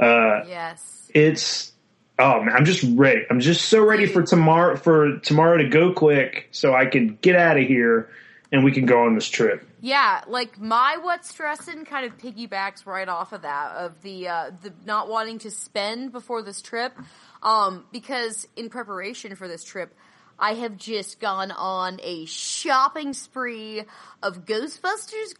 Uh, 0.00 0.44
yes. 0.46 1.10
it's 1.12 1.72
oh 2.18 2.42
man, 2.42 2.54
I'm 2.54 2.64
just 2.64 2.84
ready. 2.96 3.24
I'm 3.30 3.40
just 3.40 3.66
so 3.66 3.84
ready 3.84 4.06
for 4.06 4.22
tomorrow 4.22 4.76
for 4.76 5.18
tomorrow 5.18 5.58
to 5.58 5.68
go 5.68 5.92
quick 5.92 6.48
so 6.50 6.74
I 6.74 6.86
can 6.86 7.18
get 7.20 7.36
out 7.36 7.58
of 7.58 7.66
here 7.66 8.10
and 8.52 8.64
we 8.64 8.72
can 8.72 8.86
go 8.86 9.04
on 9.04 9.14
this 9.14 9.28
trip. 9.28 9.68
Yeah, 9.80 10.22
like 10.26 10.58
my 10.58 10.98
what's 11.00 11.28
stressing 11.28 11.84
kind 11.84 12.06
of 12.06 12.16
piggybacks 12.18 12.86
right 12.86 13.08
off 13.08 13.32
of 13.32 13.42
that 13.42 13.72
of 13.72 14.00
the 14.02 14.28
uh, 14.28 14.50
the 14.62 14.72
not 14.84 15.08
wanting 15.08 15.38
to 15.40 15.50
spend 15.50 16.12
before 16.12 16.42
this 16.42 16.62
trip, 16.62 16.96
um, 17.42 17.84
because 17.92 18.48
in 18.56 18.70
preparation 18.70 19.34
for 19.36 19.48
this 19.48 19.64
trip, 19.64 19.94
I 20.38 20.54
have 20.54 20.76
just 20.76 21.20
gone 21.20 21.50
on 21.50 21.98
a 22.02 22.24
shopping 22.26 23.12
spree 23.14 23.84
of 24.22 24.44
Ghostbusters 24.44 25.34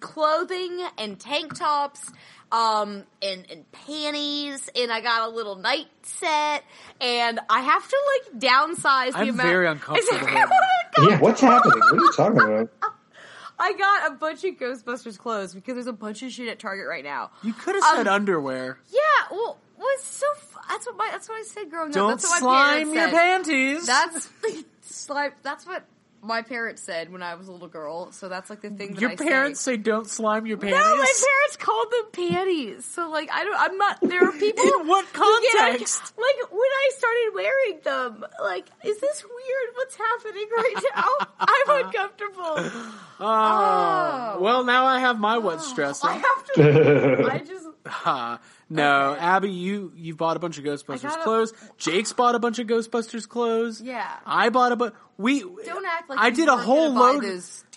clothing 0.00 0.80
and 0.98 1.18
tank 1.18 1.54
tops. 1.58 2.12
Um, 2.52 3.02
and, 3.20 3.44
and 3.50 3.72
panties, 3.72 4.70
and 4.76 4.92
I 4.92 5.00
got 5.00 5.28
a 5.28 5.34
little 5.34 5.56
night 5.56 5.88
set, 6.02 6.62
and 7.00 7.40
I 7.50 7.60
have 7.62 7.88
to 7.88 7.96
like 8.30 8.40
downsize 8.40 9.10
the 9.12 9.18
I'm 9.18 9.28
amount. 9.30 9.48
very 9.48 9.66
uncomfortable 9.70 10.18
Is 10.18 10.22
right 10.22 10.36
everyone 10.36 11.10
Yeah, 11.10 11.18
what's 11.20 11.40
happening? 11.40 11.80
What 11.80 11.92
are 11.92 11.96
you 11.96 12.12
talking 12.12 12.40
about? 12.40 12.70
I 13.58 13.72
got 13.72 14.12
a 14.12 14.14
bunch 14.14 14.44
of 14.44 14.54
Ghostbusters 14.56 15.18
clothes 15.18 15.52
because 15.52 15.74
there's 15.74 15.88
a 15.88 15.92
bunch 15.92 16.22
of 16.22 16.30
shit 16.30 16.46
at 16.46 16.60
Target 16.60 16.86
right 16.86 17.02
now. 17.02 17.30
You 17.42 17.54
could 17.54 17.74
have 17.74 17.82
said 17.96 18.06
Um, 18.06 18.14
underwear. 18.14 18.78
Yeah, 18.92 18.98
well, 19.32 19.58
was 19.76 20.02
so. 20.04 20.26
That's 20.74 20.86
what 20.86 20.96
my. 20.96 21.08
That's 21.12 21.28
what 21.28 21.38
I 21.38 21.42
said 21.44 21.70
growing 21.70 21.92
Don't 21.92 22.12
up. 22.12 22.18
That's 22.18 22.30
what 22.30 22.42
my 22.42 22.82
slime 22.82 22.92
parents 22.92 22.94
your 22.94 23.04
said. 23.04 23.14
panties. 23.14 23.86
That's 23.86 24.28
slime. 24.82 25.32
That's 25.44 25.66
what 25.66 25.84
my 26.20 26.42
parents 26.42 26.82
said 26.82 27.12
when 27.12 27.22
I 27.22 27.36
was 27.36 27.46
a 27.46 27.52
little 27.52 27.68
girl. 27.68 28.10
So 28.10 28.28
that's 28.28 28.50
like 28.50 28.62
the 28.62 28.70
thing 28.70 28.94
that 28.94 29.00
Your 29.00 29.10
I 29.10 29.16
parents 29.16 29.60
say. 29.60 29.72
say 29.72 29.76
don't 29.76 30.08
slime 30.08 30.46
your 30.46 30.56
panties. 30.56 30.76
No, 30.76 30.96
my 30.96 31.12
parents 31.12 31.56
called 31.58 31.92
them 31.92 32.10
panties. 32.12 32.84
So 32.86 33.08
like 33.08 33.30
I 33.32 33.44
don't. 33.44 33.56
I'm 33.56 33.78
not. 33.78 34.00
There 34.00 34.26
are 34.26 34.32
people. 34.32 34.64
In 34.80 34.88
what 34.88 35.04
who 35.06 35.42
get- 35.42 35.56
context? 35.58 36.12
like 36.18 36.50
when 36.50 36.60
I 36.60 36.90
started 36.98 37.30
wearing 37.34 37.80
them. 37.84 38.26
Like, 38.42 38.66
is 38.84 39.00
this 39.00 39.22
weird? 39.22 39.74
What's 39.76 39.94
happening 39.94 40.48
right 40.56 40.74
now? 40.96 41.26
I'm 41.38 41.86
uncomfortable. 41.86 42.90
Oh. 43.20 44.38
Well, 44.40 44.60
oh. 44.60 44.62
now 44.64 44.86
I 44.86 44.98
have 44.98 45.20
my 45.20 45.38
what's 45.38 45.66
oh, 45.66 45.70
stressing. 45.70 46.10
I 46.10 46.14
have 46.14 46.52
to. 46.54 47.28
I 47.30 47.38
just. 47.38 47.66
Ha. 47.86 48.40
Uh, 48.40 48.44
no, 48.74 49.16
Abby, 49.18 49.50
you 49.50 49.92
you 49.96 50.14
bought 50.14 50.36
a 50.36 50.40
bunch 50.40 50.58
of 50.58 50.64
Ghostbusters 50.64 51.02
gotta- 51.02 51.22
clothes. 51.22 51.52
Jake's 51.78 52.12
bought 52.12 52.34
a 52.34 52.38
bunch 52.38 52.58
of 52.58 52.66
Ghostbusters 52.66 53.28
clothes. 53.28 53.80
Yeah. 53.80 54.06
I 54.26 54.48
bought 54.50 54.72
a 54.72 54.76
bunch. 54.76 54.94
We 55.16 55.40
Don't 55.40 55.86
act 55.86 56.10
like 56.10 56.18
I 56.18 56.28
you 56.28 56.34
did 56.34 56.48
a 56.48 56.56
whole 56.56 56.92
load. 56.92 57.22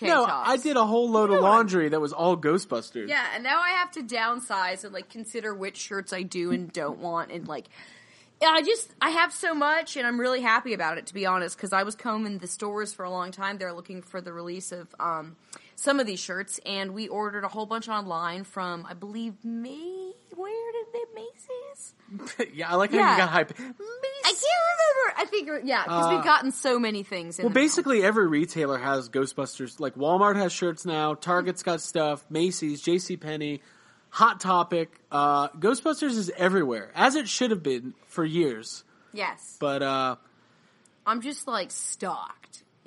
no. 0.02 0.24
I 0.28 0.56
did 0.56 0.76
a 0.76 0.84
whole 0.84 1.08
load 1.08 1.30
of 1.30 1.40
laundry 1.40 1.88
that 1.90 2.00
was 2.00 2.12
all 2.12 2.36
Ghostbusters. 2.36 3.08
Yeah, 3.08 3.24
and 3.34 3.44
now 3.44 3.60
I 3.60 3.70
have 3.70 3.92
to 3.92 4.02
downsize 4.02 4.82
and 4.84 4.92
like 4.92 5.08
consider 5.08 5.54
which 5.54 5.76
shirts 5.76 6.12
I 6.12 6.22
do 6.22 6.50
and 6.50 6.72
don't 6.72 6.98
want, 6.98 7.30
and 7.30 7.46
like, 7.46 7.68
I 8.44 8.62
just 8.62 8.92
I 9.00 9.10
have 9.10 9.32
so 9.32 9.54
much, 9.54 9.96
and 9.96 10.04
I'm 10.06 10.18
really 10.18 10.40
happy 10.40 10.72
about 10.74 10.98
it 10.98 11.06
to 11.06 11.14
be 11.14 11.26
honest, 11.26 11.56
because 11.56 11.72
I 11.72 11.84
was 11.84 11.94
combing 11.94 12.38
the 12.38 12.46
stores 12.48 12.92
for 12.92 13.04
a 13.04 13.10
long 13.10 13.30
time. 13.30 13.58
They're 13.58 13.72
looking 13.72 14.02
for 14.02 14.20
the 14.20 14.32
release 14.32 14.72
of 14.72 14.88
um, 14.98 15.36
some 15.80 16.00
of 16.00 16.06
these 16.08 16.18
shirts, 16.18 16.58
and 16.66 16.92
we 16.92 17.06
ordered 17.06 17.44
a 17.44 17.48
whole 17.48 17.64
bunch 17.66 17.88
online 17.88 18.42
from 18.42 18.84
I 18.88 18.94
believe 18.94 19.34
May. 19.44 20.12
Where 20.34 20.72
did 20.72 20.86
they 20.92 21.04
Macy's? 21.14 22.52
yeah, 22.54 22.70
I 22.70 22.74
like 22.74 22.90
how 22.90 22.96
Yeah. 22.98 23.12
you 23.12 23.18
got 23.18 23.28
hype. 23.28 23.58
Macy's. 23.58 23.74
I 24.24 24.32
can't 24.32 24.64
remember. 24.74 25.20
I 25.20 25.24
think 25.26 25.48
yeah, 25.68 25.84
because 25.84 26.06
Uh, 26.06 26.14
we've 26.16 26.24
gotten 26.24 26.50
so 26.52 26.78
many 26.78 27.02
things. 27.04 27.38
In 27.38 27.44
Well, 27.46 27.52
basically 27.54 28.02
every 28.04 28.26
retailer 28.26 28.78
has 28.78 29.08
Ghostbusters. 29.08 29.78
Like 29.80 29.94
Walmart 29.94 30.36
has 30.36 30.52
shirts 30.52 30.84
now, 30.84 31.14
Target's 31.14 31.62
got 31.62 31.80
stuff, 31.80 32.24
Macy's, 32.28 32.82
J.C. 32.82 33.16
Penney, 33.16 33.62
Hot 34.10 34.40
Topic. 34.40 34.90
Uh, 35.10 35.48
Ghostbusters 35.50 36.16
is 36.16 36.30
everywhere, 36.36 36.90
as 36.94 37.14
it 37.14 37.28
should 37.28 37.50
have 37.50 37.62
been 37.62 37.94
for 38.06 38.24
years. 38.24 38.84
yes, 39.12 39.56
But 39.60 39.82
uh, 39.82 40.16
I'm 41.06 41.20
just 41.20 41.46
like 41.48 41.70
stocked. 41.70 42.37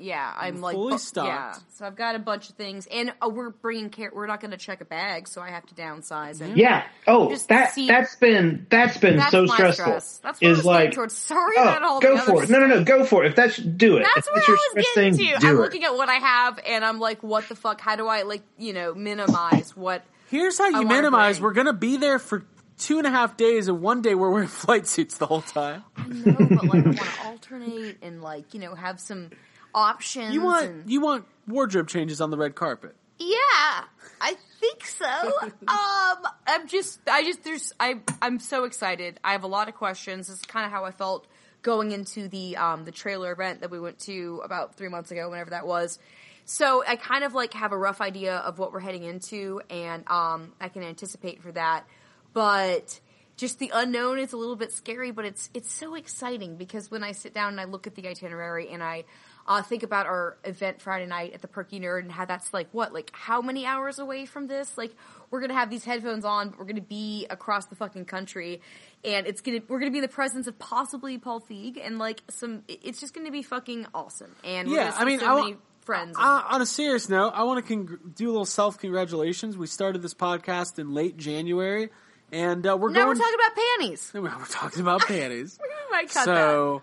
Yeah, 0.01 0.33
I'm 0.35 0.55
You're 0.55 0.63
like 0.63 0.75
fully 0.75 0.91
bu- 0.93 0.97
stocked. 0.97 1.27
Yeah, 1.27 1.53
so 1.75 1.85
I've 1.85 1.95
got 1.95 2.15
a 2.15 2.19
bunch 2.19 2.49
of 2.49 2.55
things, 2.55 2.87
and 2.91 3.13
uh, 3.21 3.29
we're 3.29 3.51
bringing 3.51 3.89
care. 3.89 4.11
We're 4.13 4.27
not 4.27 4.41
going 4.41 4.51
to 4.51 4.57
check 4.57 4.81
a 4.81 4.85
bag, 4.85 5.27
so 5.27 5.41
I 5.41 5.49
have 5.51 5.65
to 5.67 5.75
downsize. 5.75 6.41
And 6.41 6.57
Yeah. 6.57 6.83
Oh, 7.07 7.29
Just 7.29 7.49
that 7.49 7.73
see- 7.73 7.87
that's 7.87 8.15
been 8.15 8.65
that's 8.69 8.97
been 8.97 9.17
That's 9.17 9.31
so 9.31 9.45
my 9.45 9.53
stressful. 9.55 9.85
stress. 9.85 10.17
That's 10.23 10.41
what 10.41 10.47
I 10.47 10.51
is 10.51 10.57
was 10.57 10.65
like 10.65 10.91
towards. 10.93 11.15
Sorry 11.17 11.55
oh, 11.57 11.61
about 11.61 11.83
all 11.83 11.99
go 12.01 12.15
the 12.15 12.21
for 12.23 12.31
other 12.33 12.43
it. 12.43 12.49
No, 12.49 12.59
no, 12.59 12.67
no, 12.67 12.83
go 12.83 13.05
for 13.05 13.23
it. 13.23 13.29
If 13.29 13.35
that's 13.35 13.57
do 13.57 13.97
it. 13.97 14.03
That's 14.15 14.27
if 14.27 14.33
what 14.33 14.37
it's 14.39 14.49
I 14.49 14.51
your 14.51 14.57
was 14.57 14.85
stress 14.85 14.95
getting 14.95 15.13
thing, 15.17 15.39
to. 15.41 15.47
I'm 15.47 15.55
it. 15.55 15.59
looking 15.59 15.83
at 15.83 15.95
what 15.95 16.09
I 16.09 16.15
have, 16.15 16.59
and 16.67 16.83
I'm 16.83 16.99
like, 16.99 17.21
what 17.23 17.47
the 17.47 17.55
fuck? 17.55 17.79
How 17.79 17.95
do 17.95 18.07
I 18.07 18.23
like 18.23 18.41
you 18.57 18.73
know 18.73 18.93
minimize 18.93 19.75
what? 19.75 20.03
here's 20.29 20.57
how 20.57 20.67
you 20.67 20.73
wanna 20.77 20.87
minimize. 20.89 21.37
bring. 21.39 21.43
We're 21.43 21.53
gonna 21.53 21.73
be 21.73 21.97
there 21.97 22.17
for 22.19 22.45
two 22.77 22.97
and 22.97 23.05
a 23.05 23.11
half 23.11 23.37
days, 23.37 23.67
and 23.67 23.81
one 23.81 24.01
day 24.01 24.15
we're 24.15 24.29
wearing 24.31 24.47
flight 24.63 24.87
suits 24.87 25.17
the 25.17 25.25
whole 25.27 25.41
time. 25.41 25.83
No, 26.07 26.33
but 26.33 26.51
like 26.63 26.63
I 26.63 26.65
want 26.67 26.97
to 26.97 27.25
alternate 27.25 27.97
and 28.01 28.21
like 28.21 28.53
you 28.53 28.59
know 28.59 28.73
have 28.75 28.99
some 28.99 29.29
options. 29.73 30.33
You 30.33 30.41
want 30.41 30.65
and- 30.65 30.89
you 30.89 31.01
want 31.01 31.25
wardrobe 31.47 31.87
changes 31.87 32.21
on 32.21 32.29
the 32.29 32.37
red 32.37 32.55
carpet. 32.55 32.95
Yeah, 33.19 33.83
I 34.19 34.35
think 34.59 34.83
so. 34.85 35.05
um, 35.43 36.27
I'm 36.47 36.67
just, 36.67 36.99
I 37.07 37.23
just, 37.23 37.43
there's, 37.43 37.71
I, 37.79 37.99
I'm 38.19 38.39
so 38.39 38.63
excited. 38.63 39.19
I 39.23 39.33
have 39.33 39.43
a 39.43 39.47
lot 39.47 39.69
of 39.69 39.75
questions. 39.75 40.27
This 40.27 40.37
is 40.37 40.41
kind 40.41 40.65
of 40.65 40.71
how 40.71 40.85
I 40.85 40.91
felt 40.91 41.27
going 41.61 41.91
into 41.91 42.27
the, 42.27 42.57
um, 42.57 42.83
the 42.83 42.91
trailer 42.91 43.31
event 43.31 43.61
that 43.61 43.69
we 43.69 43.79
went 43.79 43.99
to 43.99 44.41
about 44.43 44.73
three 44.73 44.87
months 44.87 45.11
ago, 45.11 45.29
whenever 45.29 45.51
that 45.51 45.67
was. 45.67 45.99
So 46.45 46.83
I 46.87 46.95
kind 46.95 47.23
of 47.23 47.35
like 47.35 47.53
have 47.53 47.71
a 47.71 47.77
rough 47.77 48.01
idea 48.01 48.37
of 48.37 48.57
what 48.57 48.73
we're 48.73 48.79
heading 48.79 49.03
into, 49.03 49.61
and 49.69 50.03
um, 50.09 50.53
I 50.59 50.69
can 50.69 50.81
anticipate 50.81 51.43
for 51.43 51.51
that. 51.51 51.85
But 52.33 52.99
just 53.37 53.59
the 53.59 53.71
unknown 53.73 54.19
is 54.19 54.33
a 54.33 54.37
little 54.37 54.55
bit 54.55 54.71
scary, 54.71 55.11
but 55.11 55.25
it's 55.25 55.49
it's 55.53 55.71
so 55.71 55.95
exciting 55.95 56.57
because 56.57 56.89
when 56.89 57.03
I 57.03 57.11
sit 57.11 57.33
down 57.33 57.49
and 57.49 57.61
I 57.61 57.65
look 57.65 57.87
at 57.87 57.95
the 57.95 58.07
itinerary 58.07 58.69
and 58.69 58.81
I 58.83 59.03
uh, 59.47 59.61
think 59.61 59.83
about 59.83 60.05
our 60.05 60.37
event 60.43 60.81
Friday 60.81 61.05
night 61.05 61.33
at 61.33 61.41
the 61.41 61.47
Perky 61.47 61.79
Nerd 61.79 62.01
and 62.01 62.11
how 62.11 62.25
that's 62.25 62.53
like 62.53 62.67
what 62.71 62.93
like 62.93 63.11
how 63.13 63.41
many 63.41 63.65
hours 63.65 63.99
away 63.99 64.25
from 64.25 64.47
this? 64.47 64.77
Like 64.77 64.95
we're 65.29 65.41
gonna 65.41 65.53
have 65.53 65.69
these 65.69 65.83
headphones 65.83 66.25
on, 66.25 66.49
but 66.49 66.59
we're 66.59 66.65
gonna 66.65 66.81
be 66.81 67.25
across 67.29 67.65
the 67.65 67.75
fucking 67.75 68.05
country, 68.05 68.61
and 69.03 69.25
it's 69.27 69.41
gonna 69.41 69.59
we're 69.67 69.79
gonna 69.79 69.91
be 69.91 69.97
in 69.97 70.03
the 70.03 70.07
presence 70.07 70.47
of 70.47 70.57
possibly 70.59 71.17
Paul 71.17 71.41
Feig 71.41 71.83
and 71.83 71.97
like 71.97 72.21
some. 72.29 72.63
It's 72.67 72.99
just 72.99 73.13
gonna 73.13 73.31
be 73.31 73.41
fucking 73.41 73.87
awesome. 73.93 74.35
And 74.43 74.69
we're 74.69 74.75
Yeah, 74.75 74.93
I 74.95 75.05
mean, 75.05 75.19
so 75.19 75.25
I 75.25 75.41
many 75.41 75.57
friends. 75.81 76.15
Uh, 76.17 76.43
on 76.49 76.61
a 76.61 76.65
serious 76.65 77.09
note, 77.09 77.31
I 77.35 77.43
want 77.43 77.65
to 77.65 77.75
congr- 77.75 78.15
do 78.15 78.27
a 78.27 78.31
little 78.31 78.45
self 78.45 78.77
congratulations. 78.77 79.57
We 79.57 79.67
started 79.67 80.01
this 80.01 80.13
podcast 80.13 80.79
in 80.79 80.93
late 80.93 81.17
January, 81.17 81.89
and 82.31 82.65
uh, 82.65 82.77
we're 82.77 82.91
now 82.91 83.05
going. 83.05 83.07
we're 83.17 83.23
talking 83.23 83.35
about 83.35 83.55
panties. 83.55 84.11
we're 84.13 84.45
talking 84.45 84.81
about 84.81 85.01
panties. 85.01 85.59
We 85.91 85.97
might 85.97 86.09
cut 86.09 86.25
that. 86.25 86.37
so, 86.37 86.81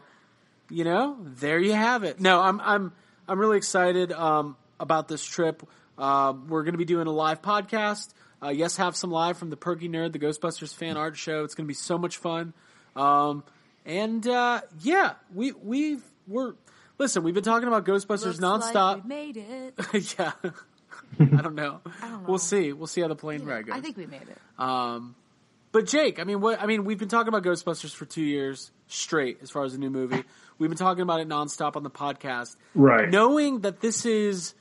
you 0.70 0.84
know, 0.84 1.16
there 1.20 1.58
you 1.58 1.72
have 1.72 2.04
it. 2.04 2.20
No, 2.20 2.40
I'm 2.40 2.60
I'm 2.60 2.92
I'm 3.26 3.38
really 3.38 3.56
excited 3.56 4.12
um, 4.12 4.56
about 4.80 5.08
this 5.08 5.24
trip. 5.24 5.62
Uh, 5.96 6.32
we're 6.48 6.62
going 6.62 6.74
to 6.74 6.78
be 6.78 6.84
doing 6.84 7.06
a 7.06 7.12
live 7.12 7.42
podcast. 7.42 8.12
Uh, 8.42 8.50
yes, 8.50 8.76
have 8.76 8.94
some 8.94 9.10
live 9.10 9.36
from 9.36 9.50
the 9.50 9.56
Perky 9.56 9.88
Nerd, 9.88 10.12
the 10.12 10.18
Ghostbusters 10.18 10.72
fan 10.74 10.96
art 10.96 11.16
show. 11.16 11.42
It's 11.44 11.54
going 11.54 11.64
to 11.64 11.68
be 11.68 11.74
so 11.74 11.98
much 11.98 12.18
fun. 12.18 12.52
Um, 12.94 13.42
and 13.84 14.26
uh, 14.26 14.60
yeah, 14.80 15.14
we 15.34 15.52
we've 15.52 16.02
we're 16.26 16.54
listen. 16.98 17.22
We've 17.22 17.34
been 17.34 17.44
talking 17.44 17.68
about 17.68 17.84
Ghostbusters 17.84 18.40
Looks 18.40 18.40
like 18.40 18.74
nonstop. 18.74 19.02
we 19.02 19.08
made 19.08 19.36
it. 19.36 20.18
yeah. 20.18 20.32
I 21.20 21.24
don't 21.24 21.54
know. 21.54 21.80
I 22.02 22.08
don't 22.08 22.22
know. 22.22 22.28
We'll 22.28 22.38
see. 22.38 22.72
We'll 22.72 22.86
see 22.86 23.00
how 23.00 23.08
the 23.08 23.16
plane 23.16 23.44
ride 23.44 23.66
goes. 23.66 23.76
I 23.76 23.80
think 23.80 23.96
we 23.96 24.06
made 24.06 24.22
it. 24.22 24.38
Um, 24.58 25.14
but 25.72 25.86
Jake, 25.86 26.18
I 26.18 26.24
mean, 26.24 26.40
what? 26.40 26.60
I 26.60 26.66
mean, 26.66 26.84
we've 26.84 26.98
been 26.98 27.08
talking 27.08 27.28
about 27.28 27.42
Ghostbusters 27.42 27.94
for 27.94 28.04
two 28.04 28.22
years 28.22 28.70
straight, 28.86 29.38
as 29.42 29.50
far 29.50 29.64
as 29.64 29.72
the 29.72 29.78
new 29.78 29.90
movie. 29.90 30.24
We've 30.58 30.70
been 30.70 30.78
talking 30.78 31.02
about 31.02 31.20
it 31.20 31.28
nonstop 31.28 31.76
on 31.76 31.82
the 31.82 31.90
podcast, 31.90 32.56
Right. 32.74 33.08
Knowing 33.08 33.60
that 33.60 33.80
this 33.80 34.04
is 34.06 34.54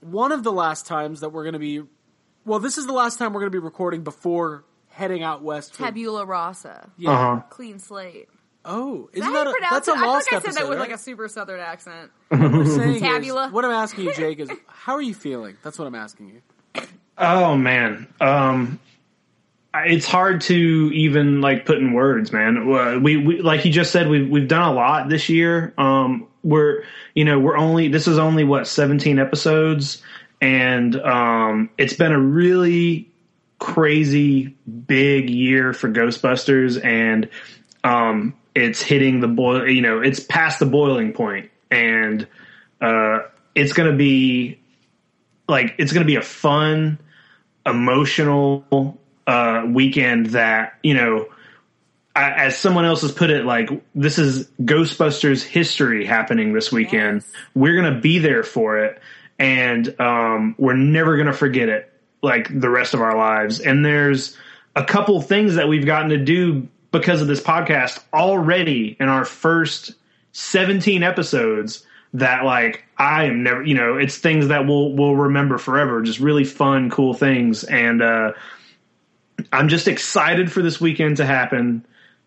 one 0.00 0.32
of 0.32 0.42
the 0.42 0.52
last 0.52 0.86
times 0.86 1.20
that 1.20 1.30
we're 1.30 1.44
going 1.44 1.54
to 1.54 1.58
be. 1.58 1.82
Well, 2.44 2.58
this 2.58 2.78
is 2.78 2.86
the 2.86 2.92
last 2.92 3.18
time 3.18 3.32
we're 3.32 3.40
going 3.40 3.52
to 3.52 3.58
be 3.60 3.62
recording 3.62 4.02
before 4.02 4.64
heading 4.88 5.22
out 5.22 5.42
west. 5.42 5.74
For, 5.74 5.84
Tabula 5.84 6.24
rasa. 6.24 6.90
yeah. 6.96 7.10
Uh-huh. 7.10 7.40
Clean 7.50 7.78
slate. 7.78 8.28
Oh, 8.64 9.08
Is 9.12 9.20
isn't 9.20 9.32
that 9.32 9.44
that, 9.44 9.46
how 9.46 9.50
a, 9.50 9.52
pronounce 9.54 9.72
that's 9.86 9.88
a 9.88 9.90
it? 9.92 9.96
I 9.98 10.06
lost 10.06 10.32
like 10.32 10.32
I 10.32 10.42
said 10.42 10.48
episode? 10.48 10.60
that 10.64 10.68
with 10.68 10.78
right? 10.78 10.88
like 10.90 10.98
a 10.98 11.02
super 11.02 11.28
southern 11.28 11.60
accent. 11.60 12.10
What 12.28 12.40
I'm 12.42 12.66
saying 12.66 12.94
is- 12.96 13.00
Tabula. 13.00 13.48
what 13.50 13.64
I'm 13.64 13.70
asking 13.70 14.04
you, 14.04 14.14
Jake, 14.16 14.38
is 14.38 14.50
how 14.66 14.94
are 14.94 15.02
you 15.02 15.14
feeling? 15.14 15.56
That's 15.62 15.78
what 15.78 15.86
I'm 15.86 15.94
asking 15.94 16.28
you. 16.74 16.82
Oh 17.18 17.56
man, 17.56 18.06
um, 18.20 18.78
I- 18.82 18.89
it's 19.74 20.06
hard 20.06 20.40
to 20.42 20.90
even 20.92 21.40
like 21.40 21.64
put 21.64 21.78
in 21.78 21.92
words, 21.92 22.32
man. 22.32 22.72
Uh, 22.72 22.98
We, 22.98 23.16
we 23.16 23.40
like 23.42 23.64
you 23.64 23.72
just 23.72 23.92
said, 23.92 24.08
we've 24.08 24.28
we've 24.28 24.48
done 24.48 24.68
a 24.68 24.72
lot 24.72 25.08
this 25.08 25.28
year. 25.28 25.72
Um, 25.78 26.26
we're 26.42 26.84
you 27.14 27.24
know 27.24 27.38
we're 27.38 27.56
only 27.56 27.88
this 27.88 28.08
is 28.08 28.18
only 28.18 28.44
what 28.44 28.66
17 28.66 29.18
episodes, 29.18 30.02
and 30.40 30.96
um, 30.96 31.70
it's 31.78 31.92
been 31.92 32.12
a 32.12 32.20
really 32.20 33.10
crazy 33.58 34.56
big 34.86 35.30
year 35.30 35.72
for 35.72 35.88
Ghostbusters, 35.88 36.82
and 36.84 37.28
um, 37.84 38.34
it's 38.54 38.82
hitting 38.82 39.20
the 39.20 39.28
boil. 39.28 39.68
You 39.68 39.82
know, 39.82 40.00
it's 40.00 40.20
past 40.20 40.58
the 40.58 40.66
boiling 40.66 41.12
point, 41.12 41.50
and 41.70 42.26
uh, 42.80 43.20
it's 43.54 43.72
going 43.72 43.90
to 43.90 43.96
be 43.96 44.58
like 45.48 45.76
it's 45.78 45.92
going 45.92 46.04
to 46.04 46.10
be 46.10 46.16
a 46.16 46.22
fun, 46.22 46.98
emotional 47.64 48.99
uh, 49.30 49.66
weekend 49.66 50.26
that 50.26 50.78
you 50.82 50.94
know. 50.94 51.28
I, 52.12 52.46
as 52.46 52.58
someone 52.58 52.84
else 52.84 53.02
has 53.02 53.12
put 53.12 53.30
it, 53.30 53.44
like 53.44 53.70
this 53.94 54.18
is 54.18 54.48
Ghostbusters 54.60 55.44
history 55.44 56.04
happening 56.04 56.52
this 56.52 56.72
weekend. 56.72 57.22
Yes. 57.22 57.32
We're 57.54 57.80
gonna 57.80 58.00
be 58.00 58.18
there 58.18 58.42
for 58.42 58.78
it, 58.78 59.00
and 59.38 60.00
um, 60.00 60.56
we're 60.58 60.74
never 60.76 61.16
gonna 61.16 61.32
forget 61.32 61.68
it 61.68 61.92
like 62.20 62.48
the 62.60 62.68
rest 62.68 62.94
of 62.94 63.00
our 63.00 63.16
lives. 63.16 63.60
And 63.60 63.84
there's 63.84 64.36
a 64.74 64.84
couple 64.84 65.20
things 65.22 65.54
that 65.54 65.68
we've 65.68 65.86
gotten 65.86 66.10
to 66.10 66.18
do 66.18 66.68
because 66.90 67.22
of 67.22 67.28
this 67.28 67.40
podcast 67.40 68.02
already 68.12 68.96
in 68.98 69.08
our 69.08 69.24
first 69.24 69.94
17 70.32 71.02
episodes 71.04 71.86
that 72.14 72.44
like 72.44 72.84
I 72.96 73.24
am 73.24 73.42
never, 73.44 73.62
you 73.62 73.74
know, 73.74 73.96
it's 73.96 74.18
things 74.18 74.48
that 74.48 74.66
we'll 74.66 74.92
we'll 74.94 75.14
remember 75.14 75.58
forever. 75.58 76.02
Just 76.02 76.18
really 76.18 76.44
fun, 76.44 76.90
cool 76.90 77.14
things, 77.14 77.62
and 77.64 78.02
uh, 78.02 78.32
I'm 79.52 79.68
just 79.68 79.88
excited 79.88 80.50
for 80.52 80.62
this 80.62 80.80
weekend 80.80 81.18
to 81.18 81.26
happen, 81.26 81.84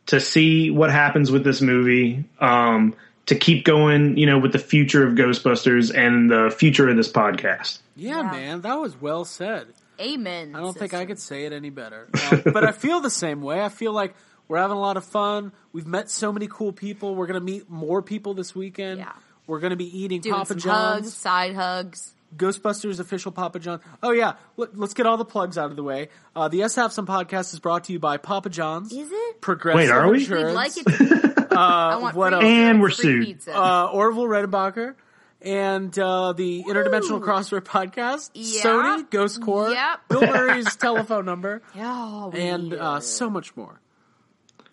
to 0.07 0.19
see 0.19 0.69
what 0.71 0.91
happens 0.91 1.31
with 1.31 1.43
this 1.43 1.61
movie, 1.61 2.23
um, 2.39 2.95
to 3.27 3.35
keep 3.35 3.63
going, 3.65 4.17
you 4.17 4.25
know, 4.25 4.37
with 4.39 4.51
the 4.51 4.59
future 4.59 5.05
of 5.07 5.13
Ghostbusters 5.15 5.95
and 5.95 6.29
the 6.29 6.53
future 6.55 6.89
of 6.89 6.97
this 6.97 7.11
podcast. 7.11 7.79
Yeah, 7.95 8.17
Yeah. 8.17 8.31
man, 8.31 8.61
that 8.61 8.75
was 8.79 8.99
well 8.99 9.23
said. 9.25 9.67
Amen. 9.99 10.55
I 10.55 10.59
don't 10.59 10.77
think 10.77 10.93
I 10.93 11.05
could 11.05 11.19
say 11.19 11.45
it 11.45 11.53
any 11.53 11.69
better. 11.69 12.07
Um, 12.31 12.41
but 12.53 12.63
I 12.65 12.71
feel 12.71 12.99
the 12.99 13.09
same 13.09 13.41
way. 13.41 13.61
I 13.61 13.69
feel 13.69 13.93
like 13.93 14.15
we're 14.47 14.57
having 14.57 14.75
a 14.75 14.79
lot 14.79 14.97
of 14.97 15.05
fun. 15.05 15.51
We've 15.71 15.87
met 15.87 16.09
so 16.09 16.33
many 16.33 16.47
cool 16.47 16.73
people. 16.73 17.15
We're 17.15 17.27
going 17.27 17.39
to 17.39 17.45
meet 17.45 17.69
more 17.69 18.01
people 18.01 18.33
this 18.33 18.53
weekend. 18.55 18.99
Yeah. 18.99 19.11
We're 19.47 19.59
going 19.59 19.69
to 19.71 19.77
be 19.77 19.97
eating 19.97 20.21
Doing 20.21 20.35
Papa 20.35 20.45
some 20.47 20.57
John's. 20.57 21.05
hugs, 21.05 21.13
side 21.13 21.55
hugs. 21.55 22.13
Ghostbusters 22.37 22.99
official 22.99 23.31
Papa 23.31 23.59
John. 23.59 23.79
Oh 24.01 24.11
yeah, 24.11 24.33
Let, 24.57 24.77
us 24.79 24.93
get 24.93 25.05
all 25.05 25.17
the 25.17 25.25
plugs 25.25 25.57
out 25.57 25.69
of 25.69 25.75
the 25.75 25.83
way. 25.83 26.09
Uh, 26.35 26.47
the 26.47 26.63
S 26.63 26.75
Have 26.75 26.93
Some 26.93 27.05
podcast 27.05 27.53
is 27.53 27.59
brought 27.59 27.85
to 27.85 27.93
you 27.93 27.99
by 27.99 28.17
Papa 28.17 28.49
John's. 28.49 28.91
Is 28.91 29.09
it? 29.11 29.41
Progressive 29.41 29.77
Wait, 29.77 29.89
are 29.91 30.07
we? 30.09 30.19
We'd 30.19 30.51
like 30.53 30.71
it. 30.75 30.83
I 31.51 31.97
want 31.97 32.15
what 32.15 32.29
free 32.29 32.35
else? 32.35 32.45
And 32.45 32.81
we're 32.81 32.89
free 32.89 33.03
sued. 33.03 33.25
Pizza. 33.25 33.55
uh, 33.55 33.85
Orville 33.87 34.25
Redenbacher 34.25 34.95
and 35.41 35.97
uh, 35.99 36.33
the 36.33 36.63
Interdimensional 36.63 37.21
Crossword 37.21 37.61
podcast. 37.63 38.31
Yeah. 38.33 38.63
Sony 38.63 39.09
Ghost 39.09 39.41
Corps. 39.41 39.71
Yep. 39.71 39.99
Bill 40.09 40.21
Murray's 40.21 40.75
telephone 40.75 41.25
number, 41.25 41.61
oh, 41.77 42.31
and 42.33 42.73
uh, 42.73 42.99
so 43.01 43.29
much 43.29 43.55
more. 43.55 43.79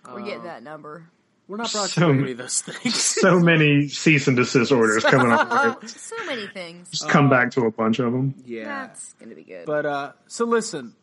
we're 0.09 0.23
getting 0.23 0.45
that 0.45 0.63
number. 0.63 1.11
We're 1.51 1.57
not 1.57 1.73
brought 1.73 1.91
So 1.91 2.03
to 2.03 2.07
you 2.07 2.13
many- 2.13 2.23
any 2.23 2.33
of 2.33 2.39
those 2.39 2.63
things. 2.63 2.95
So 2.95 3.41
many 3.41 3.89
cease 3.89 4.29
and 4.29 4.37
desist 4.37 4.71
orders 4.71 5.03
coming 5.05 5.33
up. 5.33 5.83
So 5.89 6.15
many 6.27 6.47
things. 6.47 6.91
Just 6.91 7.09
come 7.09 7.29
back 7.29 7.51
to 7.53 7.63
a 7.67 7.71
bunch 7.73 7.99
of 7.99 8.13
them. 8.13 8.35
yeah. 8.47 8.65
That's 8.87 9.15
gonna 9.15 9.35
be 9.35 9.43
good. 9.43 9.67
But 9.67 9.85
uh, 9.85 10.13
so 10.29 10.45
listen, 10.45 10.95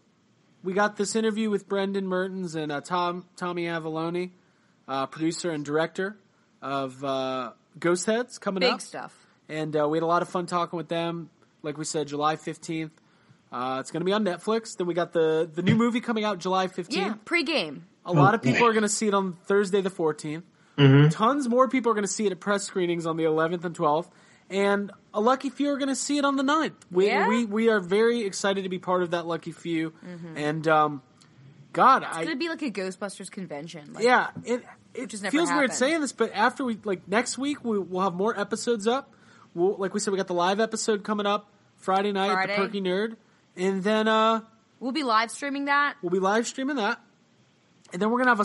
we 0.64 0.72
got 0.74 0.96
this 0.96 1.16
interview 1.18 1.50
with 1.50 1.68
Brendan 1.68 2.08
Mertens 2.08 2.56
and 2.56 2.72
uh, 2.72 2.80
Tom 2.80 3.26
Tommy 3.36 3.66
Avallone, 3.66 4.32
uh, 4.88 5.06
producer 5.08 5.52
and 5.52 5.66
director 5.66 6.18
of 6.62 7.04
uh, 7.04 7.52
Ghost 7.78 8.06
Heads, 8.06 8.38
coming 8.40 8.62
Big 8.62 8.72
up, 8.74 8.82
stuff. 8.82 9.14
and 9.50 9.76
uh, 9.76 9.88
we 9.90 9.98
had 9.98 10.04
a 10.04 10.08
lot 10.08 10.22
of 10.22 10.30
fun 10.30 10.46
talking 10.46 10.78
with 10.78 10.88
them. 10.88 11.30
Like 11.62 11.78
we 11.78 11.84
said, 11.84 12.08
July 12.08 12.38
fifteenth. 12.38 12.94
Uh, 13.52 13.78
it's 13.80 13.92
going 13.92 14.02
to 14.02 14.06
be 14.06 14.12
on 14.14 14.24
Netflix. 14.26 14.76
Then 14.78 14.88
we 14.88 14.94
got 14.94 15.12
the 15.14 15.50
the 15.54 15.62
new 15.62 15.76
movie 15.76 16.00
coming 16.02 16.24
out 16.24 16.40
July 16.40 16.68
fifteenth. 16.68 17.06
Yeah, 17.08 17.14
pre-game. 17.26 17.86
A 18.08 18.14
lot 18.14 18.34
of 18.34 18.42
people 18.42 18.66
are 18.66 18.72
going 18.74 18.84
to 18.84 18.90
see 18.90 19.08
it 19.08 19.14
on 19.14 19.34
Thursday 19.46 19.82
the 19.82 19.92
14th. 19.92 20.44
Tons 21.12 21.48
more 21.50 21.68
people 21.68 21.92
are 21.92 21.96
going 21.96 22.06
to 22.06 22.12
see 22.12 22.26
it 22.26 22.32
at 22.32 22.40
press 22.40 22.64
screenings 22.64 23.06
on 23.06 23.18
the 23.18 23.24
11th 23.24 23.66
and 23.66 23.76
12th. 23.76 24.08
And 24.50 24.92
a 25.14 25.20
lucky 25.20 25.50
few 25.50 25.70
are 25.72 25.78
going 25.78 25.90
to 25.90 25.96
see 25.96 26.18
it 26.18 26.24
on 26.26 26.38
the 26.38 26.44
9th. 26.44 26.72
We, 26.90 27.08
Yeah? 27.08 27.28
we, 27.28 27.44
we 27.46 27.70
are 27.70 27.80
very 27.82 28.22
excited 28.24 28.64
to 28.64 28.70
be 28.70 28.80
part 28.80 29.04
of 29.04 29.12
that 29.12 29.26
lucky 29.28 29.52
few. 29.52 29.94
And, 30.36 30.68
um, 30.68 31.02
God, 31.74 32.04
It's 32.04 32.16
I, 32.18 32.24
gonna 32.24 32.38
be 32.38 32.48
like 32.50 32.62
a 32.64 32.72
Ghostbusters 32.72 33.30
convention. 33.30 33.94
Like, 33.94 34.04
yeah, 34.04 34.30
it, 34.46 34.64
it 34.96 35.12
has 35.12 35.22
never 35.22 35.32
feels 35.32 35.52
weird 35.52 35.74
saying 35.74 36.02
this, 36.02 36.12
but 36.12 36.32
after 36.34 36.64
we, 36.64 36.80
like, 36.84 37.08
next 37.08 37.38
week, 37.38 37.64
we, 37.64 37.78
we'll 37.78 38.02
have 38.02 38.16
more 38.16 38.40
episodes 38.40 38.88
up. 38.88 39.14
We'll, 39.54 39.76
like 39.78 39.94
we 39.94 40.00
said, 40.00 40.12
we 40.12 40.18
got 40.18 40.28
the 40.28 40.34
live 40.34 40.60
episode 40.60 41.04
coming 41.04 41.26
up 41.28 41.52
Friday 41.76 42.12
night 42.14 42.32
Friday. 42.32 42.54
at 42.54 42.58
the 42.58 42.66
Perky 42.66 42.82
Nerd. 42.82 43.16
And 43.56 43.84
then, 43.84 44.08
uh, 44.08 44.42
We'll 44.80 44.92
be 44.92 45.04
live 45.04 45.30
streaming 45.30 45.66
that. 45.66 45.96
We'll 46.02 46.12
be 46.12 46.20
live 46.20 46.48
streaming 46.48 46.78
that, 46.78 47.00
and 47.94 48.02
then 48.02 48.10
we're 48.12 48.20
gonna 48.24 48.36
have 48.36 48.40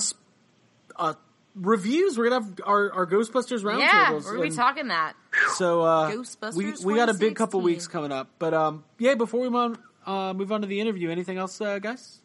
a, 0.97 1.01
uh, 1.01 1.15
reviews. 1.55 2.17
We're 2.19 2.31
gonna 2.31 2.45
have 2.45 2.61
our, 2.65 2.93
our 2.93 3.07
Ghostbusters 3.07 3.63
roundtables. 3.63 3.79
Yeah, 3.81 4.13
we're 4.13 4.21
gonna 4.21 4.41
be 4.41 4.47
and 4.49 4.57
talking 4.57 4.89
that. 4.89 5.15
So 5.55 5.83
uh, 5.83 6.13
Ghostbusters 6.13 6.55
we 6.55 6.73
we 6.85 6.95
got 6.95 7.09
a 7.09 7.15
big 7.15 7.35
2016. 7.35 7.35
couple 7.35 7.61
weeks 7.61 7.87
coming 7.87 8.13
up. 8.13 8.29
But 8.39 8.55
um, 8.55 8.85
yeah, 8.99 9.15
before 9.15 9.41
we 9.41 9.49
move 9.49 9.79
on, 10.07 10.31
uh, 10.31 10.33
move 10.35 10.53
on 10.53 10.61
to 10.63 10.67
the 10.67 10.81
interview, 10.81 11.11
anything 11.11 11.39
else, 11.39 11.61
uh, 11.61 11.79
guys? 11.79 12.21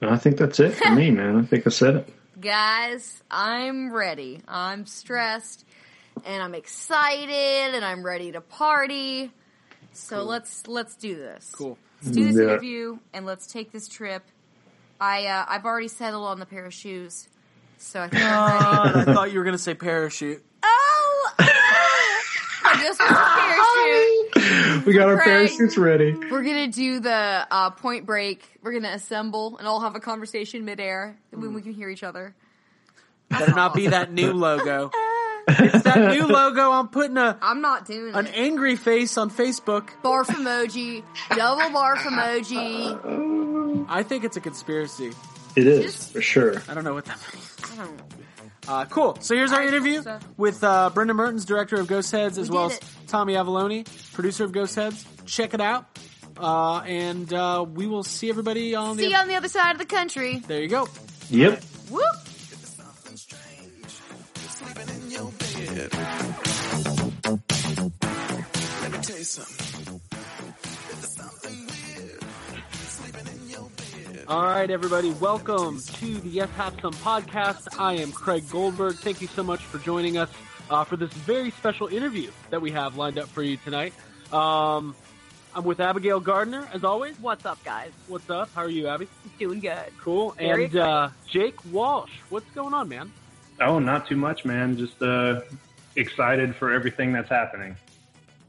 I 0.00 0.16
think 0.16 0.36
that's 0.36 0.60
it 0.60 0.74
for 0.74 0.90
me, 0.94 1.10
man. 1.12 1.36
I 1.38 1.42
think 1.42 1.66
I 1.66 1.70
said 1.70 1.96
it. 1.96 2.14
Guys, 2.40 3.20
I'm 3.30 3.92
ready. 3.92 4.40
I'm 4.46 4.86
stressed 4.86 5.64
and 6.24 6.40
I'm 6.42 6.54
excited 6.54 7.74
and 7.74 7.84
I'm 7.84 8.04
ready 8.04 8.30
to 8.32 8.40
party. 8.40 9.32
So 9.92 10.22
let's 10.22 10.68
let's 10.68 10.94
do 10.94 11.16
this. 11.16 11.50
Cool. 11.52 11.76
Let's 12.00 12.16
do 12.16 12.24
this 12.26 12.36
Yeah. 12.36 12.42
interview 12.44 12.98
and 13.12 13.26
let's 13.26 13.48
take 13.48 13.72
this 13.72 13.88
trip. 13.88 14.22
I 15.00 15.26
uh, 15.26 15.44
I've 15.48 15.64
already 15.64 15.88
settled 15.88 16.26
on 16.26 16.38
the 16.38 16.46
pair 16.46 16.64
of 16.66 16.74
shoes. 16.74 17.28
So 17.78 18.00
I 18.02 18.08
think 18.08 18.22
I'm 18.24 18.94
ready. 18.96 19.10
I 19.10 19.14
thought 19.14 19.32
you 19.32 19.38
were 19.38 19.44
gonna 19.44 19.58
say 19.58 19.74
parachute. 19.74 20.44
Oh! 20.62 21.30
My 21.38 22.72
Ghostbusters 22.74 24.34
parachute. 24.34 24.86
We 24.86 24.92
got 24.92 25.08
our 25.08 25.16
Right. 25.16 25.24
parachutes 25.24 25.78
ready. 25.78 26.12
We're 26.12 26.42
gonna 26.42 26.68
do 26.68 27.00
the 27.00 27.46
uh, 27.50 27.70
point 27.70 28.04
break. 28.06 28.42
We're 28.62 28.72
gonna 28.72 28.90
assemble 28.94 29.56
and 29.58 29.66
all 29.68 29.80
have 29.80 29.94
a 29.94 30.00
conversation 30.00 30.64
midair 30.64 31.16
when 31.30 31.54
we 31.54 31.62
can 31.62 31.72
hear 31.72 31.88
each 31.88 32.02
other. 32.02 32.34
Better 33.30 33.52
not 33.54 33.74
be 33.74 33.88
that 33.88 34.10
new 34.12 34.32
logo. 34.32 34.90
it's 35.48 35.84
that 35.84 36.12
new 36.14 36.26
logo. 36.26 36.72
I'm 36.72 36.88
putting 36.88 37.16
a 37.16 37.38
I'm 37.40 37.60
not 37.60 37.86
doing 37.86 38.14
an 38.14 38.26
it. 38.26 38.32
angry 38.34 38.76
face 38.76 39.16
on 39.16 39.30
Facebook. 39.30 39.88
Barf 40.02 40.26
emoji, 40.26 41.02
double 41.34 41.62
barf 41.78 41.98
emoji. 41.98 43.36
I 43.88 44.02
think 44.02 44.24
it's 44.24 44.36
a 44.36 44.40
conspiracy. 44.40 45.12
It 45.56 45.66
is 45.66 46.10
for 46.10 46.20
sure. 46.20 46.62
I 46.68 46.74
don't 46.74 46.84
know 46.84 46.94
what 46.94 47.06
that 47.06 47.18
means. 47.34 47.56
I 47.72 47.76
don't 47.84 47.96
know. 47.96 48.04
Uh, 48.68 48.84
cool. 48.84 49.16
So 49.20 49.34
here's 49.34 49.50
our 49.52 49.62
interview 49.66 50.02
with 50.36 50.62
uh, 50.62 50.90
Brendan 50.92 51.16
Mertens, 51.16 51.44
director 51.46 51.76
of 51.80 51.86
Ghost 51.86 52.12
Heads, 52.12 52.36
as 52.36 52.50
We 52.50 52.56
well 52.56 52.66
as 52.66 52.76
it. 52.76 52.84
Tommy 53.06 53.32
Avallone, 53.32 53.86
producer 54.12 54.44
of 54.44 54.52
Ghost 54.52 54.74
Heads. 54.74 55.04
Check 55.24 55.54
it 55.54 55.60
out. 55.60 55.86
Uh, 56.38 56.80
and 56.80 57.32
uh, 57.32 57.64
we 57.68 57.86
will 57.86 58.02
see 58.04 58.28
everybody 58.28 58.74
on 58.74 58.96
See 58.96 59.04
the. 59.04 59.10
you 59.10 59.16
on 59.16 59.26
the 59.26 59.34
other 59.34 59.48
side 59.48 59.72
of 59.72 59.78
the 59.78 59.86
country. 59.86 60.38
there 60.46 60.60
you 60.62 60.68
go. 60.68 60.86
Yep. 61.30 61.62
Whoop! 61.90 62.04
All 74.28 74.42
right, 74.42 74.70
everybody. 74.70 75.10
Welcome 75.12 75.80
to 75.80 76.14
the 76.18 76.28
Yes 76.28 76.50
Have 76.50 76.78
Some 76.82 76.92
podcast. 76.92 77.80
I 77.80 77.94
am 77.94 78.12
Craig 78.12 78.44
Goldberg. 78.50 78.96
Thank 78.96 79.22
you 79.22 79.26
so 79.26 79.42
much 79.42 79.64
for 79.64 79.78
joining 79.78 80.18
us 80.18 80.28
uh, 80.68 80.84
for 80.84 80.98
this 80.98 81.10
very 81.14 81.50
special 81.52 81.86
interview 81.86 82.30
that 82.50 82.60
we 82.60 82.70
have 82.72 82.98
lined 82.98 83.18
up 83.18 83.26
for 83.28 83.42
you 83.42 83.56
tonight. 83.56 83.94
Um, 84.30 84.94
I'm 85.54 85.64
with 85.64 85.80
Abigail 85.80 86.20
Gardner, 86.20 86.68
as 86.74 86.84
always. 86.84 87.18
What's 87.20 87.46
up, 87.46 87.64
guys? 87.64 87.90
What's 88.06 88.28
up? 88.28 88.50
How 88.54 88.64
are 88.64 88.68
you, 88.68 88.86
Abby? 88.88 89.08
Doing 89.38 89.60
good. 89.60 89.86
Cool. 89.98 90.32
Very 90.32 90.66
and 90.66 90.76
uh, 90.76 91.08
Jake 91.26 91.56
Walsh. 91.72 92.12
What's 92.28 92.50
going 92.50 92.74
on, 92.74 92.90
man? 92.90 93.10
Oh, 93.62 93.78
not 93.78 94.06
too 94.06 94.16
much, 94.16 94.44
man. 94.44 94.76
Just 94.76 95.00
uh, 95.00 95.40
excited 95.96 96.54
for 96.54 96.70
everything 96.70 97.14
that's 97.14 97.30
happening. 97.30 97.76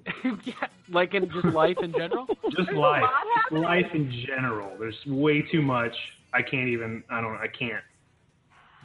yeah, 0.44 0.68
like 0.92 1.14
in 1.14 1.30
just 1.32 1.46
life 1.54 1.78
in 1.82 1.92
general. 1.92 2.26
Just 2.58 2.72
life, 2.74 3.04
life 3.52 3.86
in 3.94 4.12
general. 4.26 4.72
There's 4.80 4.96
way 5.08 5.44
too 5.52 5.62
much. 5.62 5.94
I 6.34 6.42
can't 6.42 6.68
even. 6.70 7.04
I 7.10 7.22
don't. 7.22 7.36
I 7.36 7.48
can't. 7.48 7.84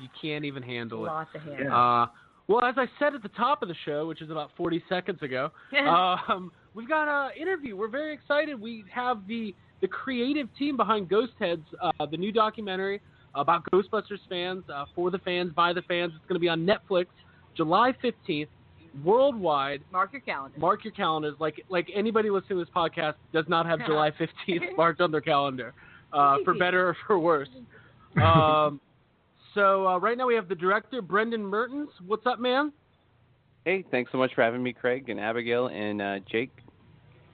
You 0.00 0.08
can't 0.20 0.44
even 0.44 0.62
handle 0.62 1.04
it. 1.04 1.08
Lots 1.08 1.30
of 1.34 1.42
hands. 1.42 1.70
Uh, 1.72 2.06
well, 2.46 2.64
as 2.64 2.74
I 2.76 2.86
said 2.98 3.14
at 3.14 3.22
the 3.22 3.30
top 3.30 3.62
of 3.62 3.68
the 3.68 3.74
show, 3.84 4.06
which 4.06 4.20
is 4.20 4.30
about 4.30 4.50
40 4.56 4.82
seconds 4.88 5.22
ago, 5.22 5.50
um, 5.88 6.52
we've 6.74 6.88
got 6.88 7.08
an 7.08 7.32
interview. 7.40 7.76
We're 7.76 7.88
very 7.88 8.12
excited. 8.12 8.60
We 8.60 8.84
have 8.92 9.26
the 9.26 9.54
the 9.80 9.88
creative 9.88 10.48
team 10.58 10.76
behind 10.76 11.08
Ghost 11.08 11.32
Heads, 11.38 11.66
uh, 11.82 12.06
the 12.06 12.16
new 12.16 12.32
documentary 12.32 13.00
about 13.34 13.64
Ghostbusters 13.72 14.20
fans, 14.28 14.62
uh, 14.72 14.84
for 14.94 15.10
the 15.10 15.18
fans, 15.18 15.52
by 15.54 15.72
the 15.72 15.82
fans. 15.82 16.12
It's 16.16 16.24
going 16.26 16.36
to 16.36 16.40
be 16.40 16.48
on 16.48 16.66
Netflix 16.66 17.06
July 17.56 17.92
15th, 18.02 18.48
worldwide. 19.02 19.80
Mark 19.92 20.12
your 20.12 20.20
calendar. 20.20 20.58
Mark 20.58 20.84
your 20.84 20.92
calendars. 20.92 21.34
Like 21.40 21.64
like 21.68 21.88
anybody 21.94 22.30
listening 22.30 22.58
to 22.58 22.64
this 22.64 22.74
podcast 22.74 23.14
does 23.32 23.46
not 23.48 23.66
have 23.66 23.80
July 23.86 24.10
15th 24.12 24.60
marked 24.76 25.00
on 25.00 25.10
their 25.10 25.20
calendar, 25.20 25.72
uh, 26.12 26.36
for 26.44 26.54
better 26.54 26.88
or 26.90 26.96
for 27.06 27.18
worse. 27.18 27.48
Um, 28.22 28.80
so 29.54 29.88
uh, 29.88 29.98
right 29.98 30.16
now 30.16 30.28
we 30.28 30.36
have 30.36 30.48
the 30.48 30.54
director 30.54 31.02
Brendan 31.02 31.42
Mertens. 31.44 31.88
What's 32.06 32.24
up, 32.26 32.38
man? 32.38 32.72
Hey, 33.64 33.84
thanks 33.90 34.12
so 34.12 34.18
much 34.18 34.32
for 34.34 34.42
having 34.42 34.62
me, 34.62 34.72
Craig 34.72 35.08
and 35.08 35.18
Abigail 35.18 35.66
and 35.66 36.00
uh, 36.00 36.18
Jake. 36.30 36.52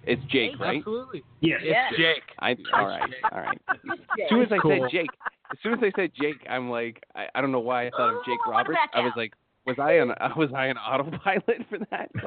It's 0.04 0.22
Jake, 0.30 0.58
right? 0.58 0.78
Absolutely. 0.78 1.22
Yes. 1.40 1.60
It's 1.62 1.98
Jake. 1.98 2.22
I 2.38 2.56
all 2.74 2.86
right, 2.86 3.02
all 3.30 3.40
right. 3.40 3.60
As 3.68 4.28
soon 4.30 4.40
as 4.42 4.48
I 4.50 4.56
Cool. 4.56 4.80
said 4.80 4.90
Jake, 4.90 5.10
as 5.52 5.58
soon 5.62 5.74
as 5.74 5.80
I 5.82 5.92
said 5.94 6.12
Jake, 6.18 6.36
I'm 6.48 6.70
like, 6.70 7.02
I, 7.14 7.26
I 7.34 7.42
don't 7.42 7.52
know 7.52 7.60
why 7.60 7.86
I 7.88 7.90
thought 7.90 8.14
of 8.14 8.24
Jake 8.24 8.38
Oh, 8.46 8.50
Roberts. 8.52 8.78
I 8.94 9.00
was 9.00 9.12
like, 9.16 9.34
was 9.66 9.76
I 9.78 9.92
an 9.94 10.08
was 10.36 10.50
I 10.54 10.66
an 10.66 10.76
autopilot 10.78 11.66
for 11.68 11.78
that? 11.90 12.08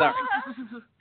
Like, 0.00 0.12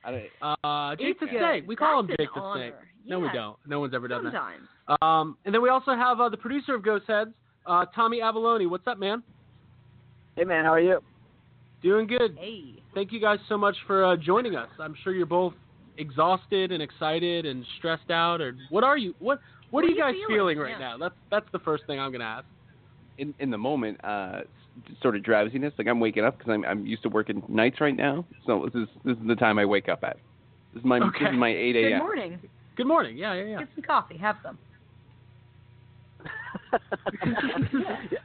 sorry. 0.03 0.29
Don't, 0.41 0.57
Uh, 0.63 0.95
Jake 0.95 1.19
the 1.19 1.27
Snake. 1.27 1.63
We 1.67 1.75
call 1.75 1.99
him 1.99 2.07
That's 2.07 2.19
an 2.19 2.25
Jake 2.25 2.33
the. 2.35 2.53
Snake. 2.55 2.73
No, 3.07 3.19
we 3.19 3.27
don't. 3.33 3.57
No 3.67 3.79
one's 3.79 3.93
ever 3.93 4.07
done 4.07 4.23
that. 4.25 4.95
Um, 5.05 5.37
and 5.45 5.53
then 5.53 5.61
we 5.61 5.69
also 5.69 5.91
have 5.95 6.19
uh, 6.19 6.29
the 6.29 6.37
producer 6.37 6.73
of 6.75 6.83
Ghost 6.83 7.05
Heads, 7.07 7.31
uh, 7.65 7.85
Tommy 7.95 8.19
Avallone. 8.19 8.69
What's 8.69 8.87
up, 8.87 8.99
man? 8.99 9.21
Hey 10.35 10.43
man, 10.43 10.65
how 10.65 10.73
are 10.73 10.79
you? 10.79 10.99
Doing 11.81 12.07
good. 12.07 12.35
Hey. 12.39 12.81
Thank 12.93 13.11
you 13.11 13.19
guys 13.19 13.39
so 13.49 13.57
much 13.57 13.75
for 13.87 14.05
uh, 14.05 14.15
joining 14.15 14.55
us. 14.55 14.69
I'm 14.79 14.95
sure 15.03 15.13
you're 15.13 15.25
both 15.25 15.53
exhausted 15.97 16.71
and 16.71 16.81
excited 16.81 17.45
and 17.45 17.65
stressed 17.77 18.09
out. 18.11 18.41
Or 18.41 18.55
what 18.69 18.83
are 18.83 18.97
you? 18.97 19.13
What 19.19 19.39
What, 19.71 19.83
are 19.83 19.87
you 19.87 19.97
guys 19.97 20.13
feeling, 20.27 20.57
right 20.57 20.71
Yeah. 20.71 20.79
now? 20.79 20.97
That's 20.97 21.15
that's 21.31 21.47
the 21.51 21.59
first 21.59 21.83
thing 21.87 21.99
I'm 21.99 22.11
gonna 22.11 22.23
ask. 22.23 22.45
in 23.17 23.33
in 23.39 23.49
the 23.49 23.57
moment, 23.57 23.99
uh, 24.03 24.39
s- 24.41 24.47
sort 25.01 25.15
of 25.15 25.23
drowsiness. 25.23 25.73
Like 25.77 25.87
I'm 25.87 25.99
waking 25.99 26.23
up 26.25 26.37
because 26.37 26.51
I'm 26.51 26.65
I'm 26.65 26.85
used 26.85 27.03
to 27.03 27.09
working 27.09 27.43
nights 27.47 27.79
right 27.81 27.95
now. 27.95 28.25
So 28.45 28.69
this 28.73 28.83
is 28.83 28.87
this 29.03 29.17
is 29.17 29.27
the 29.27 29.35
time 29.35 29.57
I 29.59 29.65
wake 29.65 29.89
up 29.89 30.03
at. 30.03 30.17
This 30.73 30.81
is 30.81 30.85
my 30.85 30.97
Okay. 30.99 31.25
this 31.25 31.31
is 31.33 31.37
my 31.39 31.49
8 31.49 31.75
a.m. 31.75 31.91
Good 31.91 31.97
morning. 31.99 32.39
Good 32.75 32.87
morning. 32.87 33.17
Yeah, 33.17 33.33
yeah, 33.33 33.43
yeah. 33.45 33.59
Get 33.59 33.69
some 33.75 33.83
coffee. 33.83 34.17
Have 34.17 34.35
some. 34.43 34.57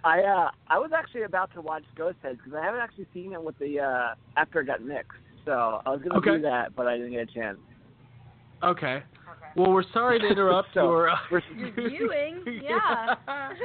I 0.04 0.20
uh 0.22 0.50
I 0.68 0.78
was 0.78 0.90
actually 0.96 1.22
about 1.22 1.52
to 1.54 1.60
watch 1.60 1.82
Ghost 1.96 2.16
Heads 2.22 2.38
because 2.42 2.58
I 2.60 2.64
haven't 2.64 2.80
actually 2.80 3.06
seen 3.12 3.32
it 3.32 3.42
with 3.42 3.58
the 3.58 3.80
uh 3.80 4.14
after 4.36 4.60
it 4.60 4.66
got 4.66 4.82
mixed. 4.82 5.18
So 5.44 5.80
I 5.84 5.90
was 5.90 6.00
gonna 6.02 6.18
Okay. 6.18 6.36
do 6.36 6.42
that, 6.42 6.74
but 6.74 6.86
I 6.86 6.96
didn't 6.96 7.12
get 7.12 7.20
a 7.28 7.32
chance. 7.32 7.58
Okay. 8.62 9.02
Well, 9.56 9.72
we're 9.72 9.84
sorry 9.92 10.18
to 10.20 10.26
interrupt 10.28 10.68
So, 10.74 10.82
your. 10.84 11.08
Uh, 11.10 11.16
we're- 11.30 11.42
Your 11.56 11.72
viewing, 11.72 12.42
yeah. 12.62 13.14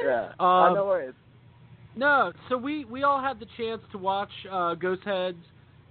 Yeah. 0.03 0.25
Um, 0.29 0.35
oh, 0.39 0.73
no 0.73 0.85
worries. 0.85 1.13
No, 1.95 2.33
so 2.49 2.57
we 2.57 2.83
we 2.85 3.03
all 3.03 3.21
had 3.21 3.39
the 3.39 3.45
chance 3.57 3.81
to 3.91 3.97
watch 3.97 4.29
uh, 4.51 4.75
Ghost 4.75 5.03
Heads, 5.05 5.37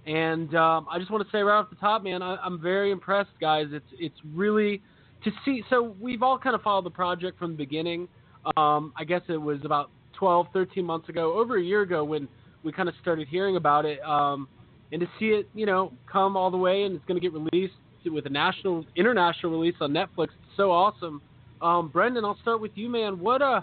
and 0.05 0.53
um, 0.55 0.87
I 0.89 0.99
just 0.99 1.09
want 1.09 1.25
to 1.25 1.31
say 1.31 1.41
right 1.41 1.59
off 1.59 1.69
the 1.71 1.75
top, 1.77 2.03
man, 2.03 2.21
I, 2.21 2.35
I'm 2.37 2.61
very 2.61 2.91
impressed, 2.91 3.31
guys. 3.41 3.67
It's 3.71 3.85
it's 3.97 4.15
really 4.33 4.81
to 5.23 5.31
see. 5.43 5.63
So 5.69 5.95
we've 5.99 6.21
all 6.21 6.37
kind 6.37 6.53
of 6.53 6.61
followed 6.61 6.85
the 6.85 6.91
project 6.91 7.39
from 7.39 7.51
the 7.51 7.57
beginning. 7.57 8.07
Um, 8.55 8.93
I 8.95 9.03
guess 9.03 9.21
it 9.27 9.37
was 9.37 9.59
about 9.63 9.89
12, 10.13 10.47
13 10.53 10.85
months 10.85 11.09
ago, 11.09 11.33
over 11.37 11.57
a 11.57 11.63
year 11.63 11.81
ago, 11.81 12.03
when 12.03 12.27
we 12.63 12.71
kind 12.71 12.87
of 12.87 12.93
started 13.01 13.27
hearing 13.27 13.55
about 13.55 13.85
it, 13.85 13.99
um, 14.01 14.47
and 14.91 15.01
to 15.01 15.07
see 15.19 15.29
it, 15.29 15.49
you 15.55 15.65
know, 15.65 15.91
come 16.11 16.37
all 16.37 16.51
the 16.51 16.57
way, 16.57 16.83
and 16.83 16.95
it's 16.95 17.05
going 17.05 17.19
to 17.19 17.21
get 17.21 17.33
released 17.33 17.73
with 18.05 18.27
a 18.27 18.29
national, 18.29 18.85
international 18.95 19.51
release 19.51 19.73
on 19.81 19.91
Netflix. 19.91 20.25
It's 20.25 20.55
so 20.55 20.69
awesome. 20.69 21.21
Um, 21.59 21.87
Brendan, 21.87 22.23
I'll 22.23 22.37
start 22.43 22.61
with 22.61 22.71
you, 22.75 22.89
man. 22.89 23.19
What 23.19 23.41
uh 23.41 23.61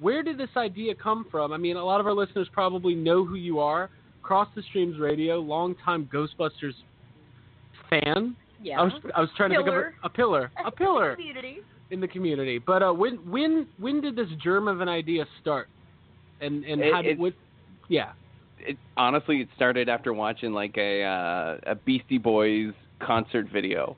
where 0.00 0.22
did 0.22 0.38
this 0.38 0.50
idea 0.56 0.94
come 0.94 1.26
from? 1.30 1.52
I 1.52 1.56
mean, 1.56 1.76
a 1.76 1.84
lot 1.84 2.00
of 2.00 2.06
our 2.06 2.12
listeners 2.12 2.48
probably 2.52 2.94
know 2.94 3.24
who 3.24 3.34
you 3.36 3.58
are. 3.60 3.90
Cross 4.22 4.48
the 4.56 4.62
Streams 4.62 4.98
Radio, 4.98 5.38
longtime 5.38 6.08
Ghostbusters 6.12 6.74
fan. 7.90 8.34
Yeah. 8.62 8.80
I 8.80 8.82
was 8.84 8.92
I 9.14 9.20
was 9.20 9.30
trying 9.36 9.50
to 9.50 9.56
think 9.56 9.68
of 9.68 9.74
a, 9.74 9.90
a 10.04 10.08
pillar, 10.08 10.50
a 10.64 10.70
pillar 10.72 11.14
Community. 11.16 11.58
in 11.90 12.00
the 12.00 12.08
community. 12.08 12.58
But 12.58 12.82
uh, 12.82 12.92
when 12.92 13.16
when 13.30 13.66
when 13.78 14.00
did 14.00 14.16
this 14.16 14.28
germ 14.42 14.68
of 14.68 14.80
an 14.80 14.88
idea 14.88 15.26
start? 15.40 15.68
And 16.40 16.64
and 16.64 16.80
It- 16.82 16.92
how 16.92 17.02
did 17.02 17.12
it- 17.12 17.18
what? 17.18 17.34
Yeah. 17.88 18.12
It, 18.58 18.78
honestly, 18.96 19.42
it 19.42 19.48
started 19.54 19.88
after 19.88 20.12
watching 20.12 20.52
like 20.52 20.76
a 20.78 21.02
uh, 21.04 21.70
a 21.72 21.74
Beastie 21.74 22.18
Boys 22.18 22.72
concert 23.00 23.46
video, 23.52 23.96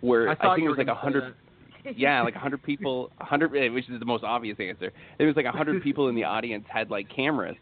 where 0.00 0.28
I 0.30 0.34
thought 0.34 0.56
think 0.56 0.66
it 0.66 0.70
was 0.70 0.78
like 0.78 0.88
a 0.88 0.94
hundred. 0.94 1.34
Yeah, 1.96 2.22
like 2.22 2.34
a 2.36 2.38
hundred 2.38 2.62
people, 2.62 3.10
a 3.20 3.24
hundred, 3.24 3.54
eh, 3.56 3.68
which 3.68 3.88
is 3.88 3.98
the 3.98 4.06
most 4.06 4.24
obvious 4.24 4.56
answer. 4.60 4.92
It 5.18 5.24
was 5.24 5.36
like 5.36 5.46
a 5.46 5.52
hundred 5.52 5.82
people 5.82 6.08
in 6.08 6.14
the 6.14 6.24
audience 6.24 6.64
had 6.68 6.90
like 6.90 7.08
cameras, 7.14 7.56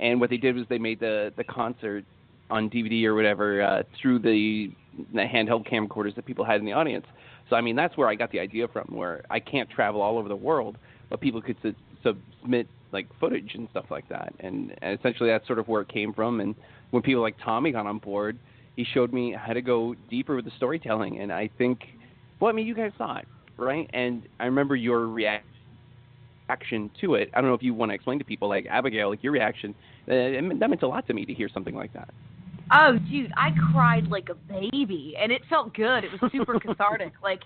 and 0.00 0.20
what 0.20 0.30
they 0.30 0.36
did 0.36 0.56
was 0.56 0.64
they 0.68 0.78
made 0.78 1.00
the 1.00 1.32
the 1.36 1.44
concert 1.44 2.04
on 2.50 2.68
DVD 2.68 3.04
or 3.04 3.14
whatever 3.14 3.62
uh, 3.62 3.82
through 4.00 4.18
the, 4.18 4.70
the 5.14 5.20
handheld 5.20 5.68
camcorders 5.68 6.14
that 6.14 6.26
people 6.26 6.44
had 6.44 6.60
in 6.60 6.66
the 6.66 6.72
audience. 6.72 7.06
So 7.48 7.56
I 7.56 7.60
mean, 7.60 7.76
that's 7.76 7.96
where 7.96 8.08
I 8.08 8.14
got 8.14 8.30
the 8.30 8.40
idea 8.40 8.68
from. 8.68 8.88
Where 8.90 9.24
I 9.30 9.40
can't 9.40 9.68
travel 9.70 10.00
all 10.00 10.18
over 10.18 10.28
the 10.28 10.36
world, 10.36 10.76
but 11.10 11.20
people 11.20 11.42
could 11.42 11.56
su- 11.62 11.74
submit 12.02 12.68
like 12.92 13.08
footage 13.18 13.52
and 13.54 13.68
stuff 13.70 13.86
like 13.90 14.08
that, 14.10 14.34
and, 14.40 14.74
and 14.82 14.98
essentially 14.98 15.30
that's 15.30 15.46
sort 15.46 15.58
of 15.58 15.66
where 15.66 15.80
it 15.80 15.88
came 15.88 16.12
from. 16.12 16.40
And 16.40 16.54
when 16.90 17.02
people 17.02 17.22
like 17.22 17.36
Tommy 17.42 17.72
got 17.72 17.86
on 17.86 17.98
board, 17.98 18.38
he 18.76 18.84
showed 18.84 19.12
me 19.12 19.34
how 19.38 19.54
to 19.54 19.62
go 19.62 19.94
deeper 20.10 20.36
with 20.36 20.44
the 20.44 20.50
storytelling, 20.56 21.18
and 21.18 21.32
I 21.32 21.50
think, 21.58 21.80
well, 22.38 22.50
I 22.50 22.52
mean, 22.52 22.66
you 22.66 22.74
guys 22.74 22.92
saw 22.98 23.16
it, 23.16 23.26
right? 23.56 23.88
And 23.92 24.22
I 24.40 24.46
remember 24.46 24.76
your 24.76 25.06
reaction 25.06 25.42
to 27.00 27.14
it. 27.14 27.30
I 27.34 27.40
don't 27.40 27.48
know 27.48 27.54
if 27.54 27.62
you 27.62 27.74
want 27.74 27.90
to 27.90 27.94
explain 27.94 28.18
to 28.18 28.24
people, 28.24 28.48
like 28.48 28.66
Abigail, 28.68 29.10
like 29.10 29.22
your 29.22 29.32
reaction. 29.32 29.74
Uh, 30.06 30.14
that 30.58 30.68
meant 30.68 30.82
a 30.82 30.88
lot 30.88 31.06
to 31.06 31.14
me 31.14 31.24
to 31.24 31.34
hear 31.34 31.48
something 31.52 31.74
like 31.74 31.92
that. 31.94 32.10
Oh, 32.74 32.98
dude, 33.10 33.32
I 33.36 33.50
cried 33.72 34.08
like 34.08 34.28
a 34.30 34.34
baby, 34.34 35.14
and 35.20 35.30
it 35.30 35.42
felt 35.48 35.74
good. 35.74 36.04
It 36.04 36.10
was 36.20 36.30
super 36.32 36.58
cathartic. 36.58 37.12
Like 37.22 37.42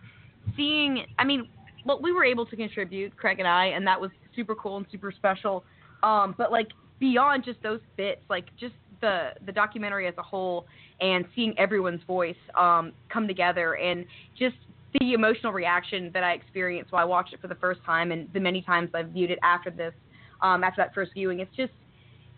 seeing, 0.56 1.04
I 1.18 1.24
mean, 1.24 1.48
well, 1.84 2.00
we 2.00 2.12
were 2.12 2.24
able 2.24 2.46
to 2.46 2.56
contribute, 2.56 3.16
Craig 3.16 3.38
and 3.38 3.48
I, 3.48 3.66
and 3.66 3.86
that 3.86 4.00
was 4.00 4.10
super 4.34 4.54
cool 4.54 4.76
and 4.76 4.86
super 4.90 5.12
special. 5.12 5.64
Um, 6.02 6.34
but 6.38 6.50
like 6.50 6.68
beyond 6.98 7.44
just 7.44 7.62
those 7.62 7.80
bits, 7.96 8.20
like 8.28 8.46
just 8.58 8.74
the 9.00 9.30
the 9.44 9.52
documentary 9.52 10.06
as 10.06 10.14
a 10.18 10.22
whole, 10.22 10.66
and 11.00 11.24
seeing 11.34 11.58
everyone's 11.58 12.02
voice 12.06 12.36
um, 12.58 12.92
come 13.08 13.26
together, 13.26 13.74
and 13.74 14.04
just 14.38 14.56
the 15.00 15.12
emotional 15.12 15.52
reaction 15.52 16.10
that 16.14 16.22
I 16.22 16.32
experienced 16.32 16.92
while 16.92 17.02
I 17.02 17.06
watched 17.06 17.32
it 17.32 17.40
for 17.40 17.48
the 17.48 17.54
first 17.56 17.80
time, 17.84 18.12
and 18.12 18.28
the 18.32 18.40
many 18.40 18.62
times 18.62 18.90
I've 18.94 19.08
viewed 19.08 19.30
it 19.30 19.38
after 19.42 19.70
this, 19.70 19.92
um, 20.42 20.62
after 20.64 20.82
that 20.82 20.94
first 20.94 21.12
viewing, 21.14 21.40
it's 21.40 21.54
just 21.56 21.72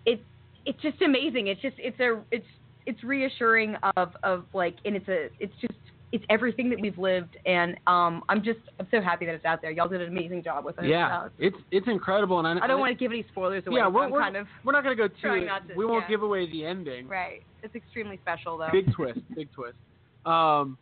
it's 0.06 0.22
it's 0.66 0.80
just 0.82 1.00
amazing. 1.02 1.48
It's 1.48 1.60
just 1.60 1.76
it's 1.78 1.98
a 2.00 2.20
it's 2.30 2.46
it's 2.86 3.02
reassuring 3.04 3.76
of 3.96 4.16
of 4.22 4.44
like 4.54 4.76
and 4.84 4.96
it's 4.96 5.08
a 5.08 5.28
it's 5.40 5.52
just 5.60 5.74
it's 6.10 6.24
everything 6.30 6.70
that 6.70 6.80
we've 6.80 6.96
lived 6.96 7.36
and 7.44 7.76
um 7.86 8.22
I'm 8.30 8.42
just 8.42 8.60
I'm 8.80 8.86
so 8.90 9.00
happy 9.00 9.26
that 9.26 9.34
it's 9.34 9.44
out 9.44 9.60
there. 9.60 9.70
Y'all 9.70 9.88
did 9.88 10.00
an 10.00 10.08
amazing 10.08 10.42
job 10.42 10.64
with 10.64 10.78
it. 10.78 10.86
Yeah, 10.86 11.18
Uh, 11.18 11.28
it's 11.38 11.56
it's 11.70 11.86
incredible, 11.86 12.38
and 12.38 12.58
I, 12.58 12.64
I 12.64 12.66
don't 12.66 12.80
want 12.80 12.92
to 12.92 12.98
give 12.98 13.12
any 13.12 13.26
spoilers 13.30 13.66
away. 13.66 13.76
Yeah, 13.76 13.88
we're 13.88 14.08
we're, 14.08 14.20
kind 14.20 14.36
of 14.36 14.46
we're 14.64 14.72
not 14.72 14.84
going 14.84 14.96
to 14.96 15.02
go 15.02 15.08
too. 15.08 15.46
to, 15.46 15.74
we 15.76 15.84
won't 15.84 16.04
yeah. 16.04 16.08
give 16.08 16.22
away 16.22 16.50
the 16.50 16.64
ending. 16.64 17.06
right. 17.08 17.42
It's 17.62 17.74
extremely 17.74 18.18
special 18.22 18.56
though. 18.56 18.68
Big 18.72 18.92
twist, 18.94 19.20
big 19.34 19.52
twist. 19.52 19.76
Um, 20.24 20.78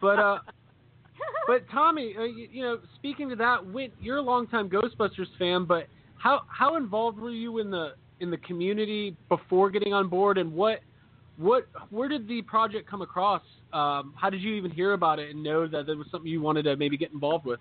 but 0.00 0.18
uh, 0.18 0.38
but 1.46 1.68
Tommy, 1.70 2.14
uh, 2.18 2.22
you, 2.22 2.48
you 2.50 2.62
know, 2.62 2.78
speaking 2.96 3.28
to 3.30 3.36
that, 3.36 3.64
when, 3.64 3.90
you're 4.00 4.18
a 4.18 4.22
longtime 4.22 4.68
Ghostbusters 4.68 5.26
fan, 5.38 5.64
but 5.64 5.86
how 6.18 6.42
how 6.48 6.76
involved 6.76 7.18
were 7.18 7.30
you 7.30 7.58
in 7.58 7.70
the 7.70 7.94
in 8.20 8.30
the 8.30 8.36
community 8.38 9.16
before 9.28 9.70
getting 9.70 9.92
on 9.92 10.08
board, 10.08 10.38
and 10.38 10.52
what 10.52 10.80
what 11.36 11.66
where 11.90 12.08
did 12.08 12.28
the 12.28 12.42
project 12.42 12.88
come 12.88 13.02
across? 13.02 13.42
Um, 13.72 14.14
how 14.16 14.30
did 14.30 14.42
you 14.42 14.54
even 14.54 14.70
hear 14.70 14.92
about 14.92 15.18
it 15.18 15.30
and 15.30 15.42
know 15.42 15.66
that 15.66 15.86
there 15.86 15.96
was 15.96 16.06
something 16.10 16.30
you 16.30 16.40
wanted 16.40 16.64
to 16.64 16.76
maybe 16.76 16.96
get 16.96 17.12
involved 17.12 17.46
with? 17.46 17.60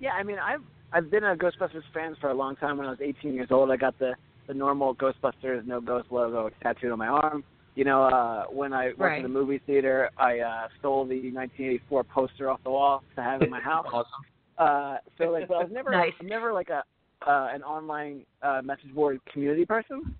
Yeah, 0.00 0.12
I 0.12 0.22
mean, 0.22 0.38
I've 0.38 0.62
I've 0.92 1.10
been 1.10 1.24
a 1.24 1.36
Ghostbusters 1.36 1.82
fan 1.92 2.16
for 2.20 2.30
a 2.30 2.34
long 2.34 2.56
time. 2.56 2.78
When 2.78 2.86
I 2.86 2.90
was 2.90 3.00
18 3.02 3.34
years 3.34 3.48
old, 3.50 3.70
I 3.70 3.76
got 3.76 3.98
the 3.98 4.14
the 4.46 4.54
normal 4.54 4.94
Ghostbusters 4.96 5.66
no 5.66 5.80
ghost 5.80 6.08
logo 6.10 6.50
tattooed 6.62 6.92
on 6.92 6.98
my 6.98 7.08
arm. 7.08 7.44
You 7.74 7.84
know, 7.84 8.02
uh, 8.04 8.44
when 8.50 8.72
I 8.72 8.86
went 8.86 8.98
Right. 8.98 9.16
to 9.18 9.22
the 9.22 9.28
movie 9.28 9.60
theater, 9.66 10.10
I 10.18 10.40
uh, 10.40 10.68
stole 10.78 11.04
the 11.04 11.14
1984 11.32 12.04
poster 12.04 12.50
off 12.50 12.60
the 12.64 12.70
wall 12.70 13.02
to 13.16 13.22
have 13.22 13.42
in 13.42 13.50
my 13.50 13.60
house. 13.60 13.86
Awesome. 13.92 14.24
Uh, 14.58 14.98
so 15.16 15.30
like, 15.30 15.48
but 15.48 15.54
I 15.54 15.62
was 15.62 15.72
never, 15.72 15.90
Nice. 15.90 16.12
I'm 16.20 16.26
never 16.26 16.52
like 16.52 16.68
a 16.68 16.84
uh, 17.26 17.48
an 17.52 17.62
online 17.62 18.24
uh, 18.42 18.60
message 18.62 18.94
board 18.94 19.20
community 19.32 19.64
person. 19.64 20.14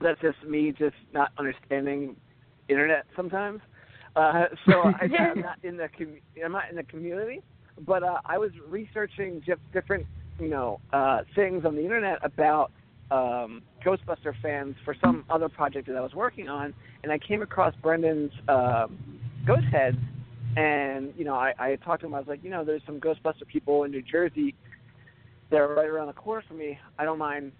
That's 0.00 0.20
just 0.20 0.42
me, 0.44 0.72
just 0.76 0.96
not 1.12 1.30
understanding 1.38 2.16
internet 2.68 3.06
sometimes. 3.16 3.60
Uh, 4.16 4.44
so 4.66 4.82
I, 4.82 5.08
I'm 5.18 5.40
not 5.40 5.58
in 5.62 5.76
the 5.76 5.88
com- 5.96 6.20
I'm 6.44 6.52
not 6.52 6.64
in 6.70 6.76
the 6.76 6.84
community, 6.84 7.40
but 7.86 8.02
uh, 8.02 8.18
I 8.24 8.38
was 8.38 8.50
researching 8.68 9.42
just 9.46 9.60
different, 9.72 10.06
you 10.38 10.48
know, 10.48 10.80
uh, 10.92 11.20
things 11.34 11.64
on 11.64 11.74
the 11.74 11.82
internet 11.82 12.18
about 12.22 12.70
um, 13.10 13.62
Ghostbuster 13.84 14.34
fans 14.42 14.76
for 14.84 14.94
some 15.00 15.24
other 15.28 15.48
project 15.48 15.86
that 15.88 15.96
I 15.96 16.00
was 16.00 16.14
working 16.14 16.48
on, 16.48 16.74
and 17.02 17.12
I 17.12 17.18
came 17.18 17.42
across 17.42 17.74
Brendan's 17.82 18.32
um, 18.48 18.98
Ghost 19.46 19.66
Heads, 19.70 19.98
and 20.56 21.12
you 21.16 21.24
know, 21.24 21.34
I, 21.34 21.52
I 21.58 21.76
talked 21.76 22.00
to 22.00 22.06
him. 22.06 22.14
I 22.14 22.18
was 22.18 22.28
like, 22.28 22.42
you 22.42 22.50
know, 22.50 22.64
there's 22.64 22.82
some 22.86 23.00
Ghostbuster 23.00 23.46
people 23.46 23.84
in 23.84 23.90
New 23.90 24.02
Jersey 24.02 24.54
that 25.50 25.58
are 25.60 25.74
right 25.74 25.88
around 25.88 26.06
the 26.06 26.14
corner 26.14 26.42
from 26.46 26.58
me. 26.58 26.78
I 26.98 27.04
don't 27.04 27.18
mind 27.18 27.52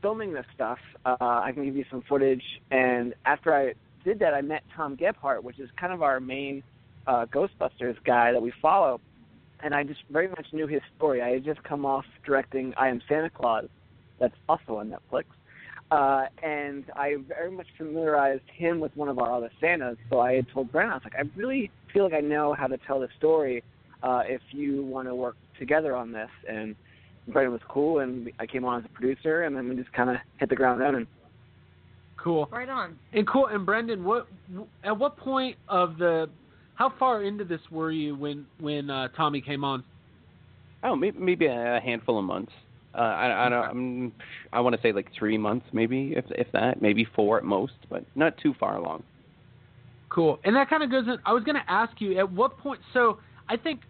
filming 0.00 0.32
this 0.32 0.46
stuff. 0.54 0.78
Uh, 1.04 1.16
I 1.20 1.50
can 1.52 1.64
give 1.64 1.76
you 1.76 1.84
some 1.90 2.02
footage. 2.08 2.42
And 2.70 3.14
after 3.24 3.54
I 3.54 3.74
did 4.04 4.18
that, 4.20 4.34
I 4.34 4.42
met 4.42 4.62
Tom 4.76 4.96
Gebhardt, 4.96 5.42
which 5.42 5.58
is 5.58 5.70
kind 5.80 5.92
of 5.92 6.02
our 6.02 6.20
main 6.20 6.62
uh, 7.06 7.26
Ghostbusters 7.26 7.96
guy 8.04 8.32
that 8.32 8.40
we 8.40 8.52
follow. 8.60 9.00
And 9.62 9.74
I 9.74 9.82
just 9.82 10.00
very 10.10 10.28
much 10.28 10.46
knew 10.52 10.66
his 10.66 10.82
story. 10.96 11.22
I 11.22 11.30
had 11.30 11.44
just 11.44 11.62
come 11.64 11.86
off 11.86 12.04
directing 12.24 12.74
I 12.76 12.88
Am 12.88 13.00
Santa 13.08 13.30
Claus, 13.30 13.64
that's 14.20 14.34
also 14.48 14.76
on 14.76 14.90
Netflix. 14.90 15.24
Uh, 15.94 16.26
and 16.42 16.84
I 16.96 17.14
very 17.28 17.52
much 17.52 17.68
familiarized 17.78 18.42
him 18.52 18.80
with 18.80 18.90
one 18.96 19.08
of 19.08 19.20
our 19.20 19.32
other 19.32 19.48
Santas. 19.60 19.96
So 20.10 20.18
I 20.18 20.34
had 20.34 20.46
told 20.52 20.72
Brent, 20.72 20.90
I 20.90 20.94
was 20.94 21.04
like, 21.04 21.14
I 21.14 21.22
really 21.36 21.70
feel 21.92 22.02
like 22.02 22.14
I 22.14 22.20
know 22.20 22.52
how 22.52 22.66
to 22.66 22.76
tell 22.78 22.98
the 22.98 23.06
story 23.16 23.62
uh, 24.02 24.22
if 24.26 24.40
you 24.50 24.82
want 24.84 25.06
to 25.06 25.14
work 25.14 25.36
together 25.56 25.94
on 25.94 26.10
this. 26.10 26.30
And 26.48 26.74
Brendan 27.28 27.52
was 27.52 27.60
cool, 27.68 28.00
and 28.00 28.28
I 28.40 28.46
came 28.46 28.64
on 28.64 28.80
as 28.80 28.86
a 28.86 28.92
producer, 28.92 29.44
and 29.44 29.56
then 29.56 29.68
we 29.68 29.76
just 29.76 29.92
kind 29.92 30.10
of 30.10 30.16
hit 30.38 30.48
the 30.48 30.56
ground 30.56 30.80
running. 30.80 31.06
Cool. 32.16 32.48
Right 32.50 32.68
on. 32.68 32.98
And 33.12 33.24
cool. 33.28 33.46
And 33.46 33.64
Brendan, 33.64 34.02
what 34.02 34.26
at 34.82 34.98
what 34.98 35.16
point 35.16 35.56
of 35.68 35.96
the 35.98 36.28
how 36.74 36.92
far 36.98 37.22
into 37.22 37.44
this 37.44 37.60
were 37.70 37.92
you 37.92 38.16
when 38.16 38.46
when 38.58 38.90
uh, 38.90 39.08
Tommy 39.16 39.40
came 39.40 39.62
on? 39.62 39.84
Oh, 40.82 40.96
maybe, 40.96 41.18
maybe 41.20 41.46
a 41.46 41.80
handful 41.84 42.18
of 42.18 42.24
months. 42.24 42.52
Uh, 42.94 43.00
I, 43.00 43.46
I 43.46 43.48
don't. 43.48 43.64
I'm, 43.64 44.12
I 44.52 44.60
want 44.60 44.76
to 44.76 44.82
say 44.82 44.92
like 44.92 45.08
three 45.18 45.36
months, 45.36 45.66
maybe 45.72 46.14
if 46.16 46.24
if 46.30 46.46
that, 46.52 46.80
maybe 46.80 47.06
four 47.16 47.38
at 47.38 47.44
most, 47.44 47.72
but 47.90 48.04
not 48.14 48.38
too 48.38 48.54
far 48.60 48.76
along. 48.76 49.02
Cool. 50.10 50.38
And 50.44 50.54
that 50.54 50.70
kind 50.70 50.82
of 50.84 50.90
goes 50.90 51.06
in. 51.08 51.18
I 51.26 51.32
was 51.32 51.42
going 51.42 51.56
to 51.56 51.70
ask 51.70 52.00
you 52.00 52.16
at 52.18 52.30
what 52.30 52.56
point. 52.58 52.80
So 52.92 53.18
I 53.48 53.56
think 53.56 53.80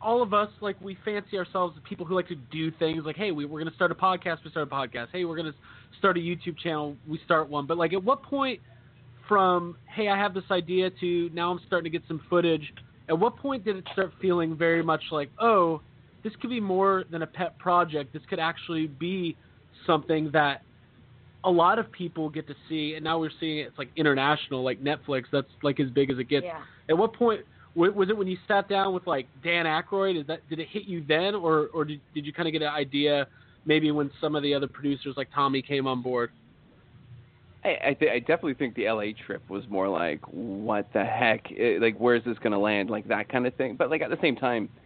all 0.00 0.22
of 0.22 0.32
us, 0.32 0.48
like, 0.60 0.80
we 0.80 0.96
fancy 1.04 1.36
ourselves 1.38 1.74
as 1.76 1.82
people 1.88 2.06
who 2.06 2.14
like 2.14 2.28
to 2.28 2.36
do 2.36 2.70
things 2.70 3.04
like, 3.04 3.16
hey, 3.16 3.32
we, 3.32 3.46
we're 3.46 3.58
going 3.58 3.70
to 3.70 3.74
start 3.74 3.90
a 3.90 3.94
podcast, 3.94 4.44
we 4.44 4.50
start 4.50 4.68
a 4.68 4.70
podcast. 4.70 5.08
Hey, 5.12 5.24
we're 5.24 5.34
going 5.34 5.50
to 5.50 5.58
start 5.98 6.16
a 6.16 6.20
YouTube 6.20 6.56
channel, 6.62 6.94
we 7.08 7.18
start 7.24 7.48
one. 7.48 7.66
But, 7.66 7.78
like, 7.78 7.92
at 7.94 8.04
what 8.04 8.22
point 8.22 8.60
from, 9.26 9.76
hey, 9.92 10.08
I 10.08 10.16
have 10.16 10.34
this 10.34 10.44
idea 10.50 10.90
to 11.00 11.30
now 11.32 11.50
I'm 11.50 11.60
starting 11.66 11.90
to 11.90 11.98
get 11.98 12.06
some 12.06 12.20
footage, 12.28 12.72
at 13.08 13.18
what 13.18 13.36
point 13.38 13.64
did 13.64 13.76
it 13.76 13.84
start 13.92 14.12
feeling 14.20 14.56
very 14.56 14.82
much 14.82 15.02
like, 15.10 15.30
oh, 15.40 15.80
this 16.24 16.32
could 16.40 16.50
be 16.50 16.60
more 16.60 17.04
than 17.10 17.22
a 17.22 17.26
pet 17.26 17.56
project? 17.58 18.12
This 18.12 18.22
could 18.28 18.40
actually 18.40 18.88
be 18.88 19.36
something 19.86 20.30
that 20.32 20.62
a 21.44 21.50
lot 21.50 21.78
of 21.78 21.92
people 21.92 22.30
get 22.30 22.46
to 22.48 22.54
see, 22.68 22.94
and 22.94 23.04
now 23.04 23.18
we're 23.20 23.30
seeing 23.38 23.58
it, 23.58 23.68
it's 23.68 23.78
like 23.78 23.90
international, 23.96 24.64
like 24.64 24.82
Netflix. 24.82 25.24
That's 25.30 25.46
like 25.62 25.78
as 25.78 25.90
big 25.90 26.10
as 26.10 26.18
it 26.18 26.24
gets. 26.24 26.44
Yeah. 26.46 26.62
At 26.88 26.98
what 26.98 27.12
point 27.12 27.42
was 27.76 28.08
it 28.08 28.16
when 28.16 28.28
you 28.28 28.38
sat 28.48 28.68
down 28.68 28.94
with 28.94 29.06
like 29.06 29.26
Dan 29.42 29.66
Aykroyd? 29.66 30.20
Is 30.20 30.26
that 30.26 30.48
did 30.48 30.58
it 30.58 30.68
hit 30.70 30.84
you 30.84 31.04
then, 31.06 31.34
or 31.34 31.68
or 31.74 31.84
did 31.84 32.00
did 32.14 32.24
you 32.26 32.32
kind 32.32 32.48
of 32.48 32.52
get 32.52 32.62
an 32.62 32.68
idea 32.68 33.26
maybe 33.66 33.90
when 33.90 34.10
some 34.20 34.34
of 34.34 34.42
the 34.42 34.54
other 34.54 34.68
producers 34.68 35.14
like 35.16 35.28
Tommy 35.34 35.60
came 35.60 35.86
on 35.86 36.00
board? 36.02 36.30
I 37.64 37.78
I, 37.88 37.94
th- 37.94 38.10
I 38.12 38.18
definitely 38.20 38.54
think 38.54 38.74
the 38.74 38.88
LA 38.88 39.06
trip 39.26 39.42
was 39.50 39.64
more 39.68 39.88
like 39.88 40.20
what 40.30 40.88
the 40.92 41.04
heck, 41.04 41.50
Eh, 41.52 41.78
like 41.80 41.96
where's 41.98 42.24
this 42.24 42.38
gonna 42.38 42.58
land, 42.58 42.90
like 42.90 43.08
that 43.08 43.28
kind 43.28 43.46
of 43.46 43.54
thing. 43.54 43.76
But 43.76 43.90
like 43.90 44.02
at 44.02 44.10
the 44.10 44.18
same 44.22 44.36
time, 44.36 44.68
y- 44.74 44.83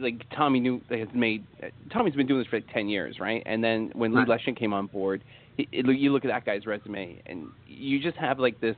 like 0.00 0.24
Tommy 0.36 0.60
knew 0.60 0.80
has 0.90 1.08
made 1.14 1.44
Tommy's 1.92 2.14
been 2.14 2.26
doing 2.26 2.40
this 2.40 2.48
for 2.48 2.56
like 2.56 2.72
ten 2.72 2.88
years, 2.88 3.18
right? 3.20 3.42
And 3.46 3.62
then 3.62 3.90
when 3.94 4.12
Lee 4.14 4.24
Right. 4.28 4.56
Came 4.56 4.72
on 4.72 4.86
board, 4.86 5.24
he, 5.56 5.68
it, 5.72 5.86
you 5.86 6.12
look 6.12 6.24
at 6.24 6.28
that 6.28 6.44
guy's 6.44 6.66
resume, 6.66 7.20
and 7.26 7.46
you 7.66 8.00
just 8.00 8.16
have 8.16 8.38
like 8.38 8.60
this, 8.60 8.76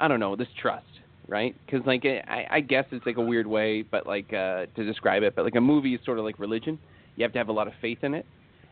I 0.00 0.08
don't 0.08 0.20
know, 0.20 0.36
this 0.36 0.48
trust, 0.60 0.86
right? 1.28 1.54
Because 1.66 1.86
like 1.86 2.04
I, 2.04 2.46
I 2.50 2.60
guess 2.60 2.84
it's 2.92 3.04
like 3.06 3.16
a 3.16 3.22
weird 3.22 3.46
way, 3.46 3.82
but 3.82 4.06
like 4.06 4.32
uh, 4.32 4.66
to 4.76 4.84
describe 4.84 5.22
it, 5.22 5.34
but 5.36 5.44
like 5.44 5.54
a 5.56 5.60
movie 5.60 5.94
is 5.94 6.00
sort 6.04 6.18
of 6.18 6.24
like 6.24 6.38
religion. 6.38 6.78
You 7.16 7.22
have 7.22 7.32
to 7.32 7.38
have 7.38 7.48
a 7.48 7.52
lot 7.52 7.66
of 7.66 7.74
faith 7.80 7.98
in 8.02 8.14
it. 8.14 8.26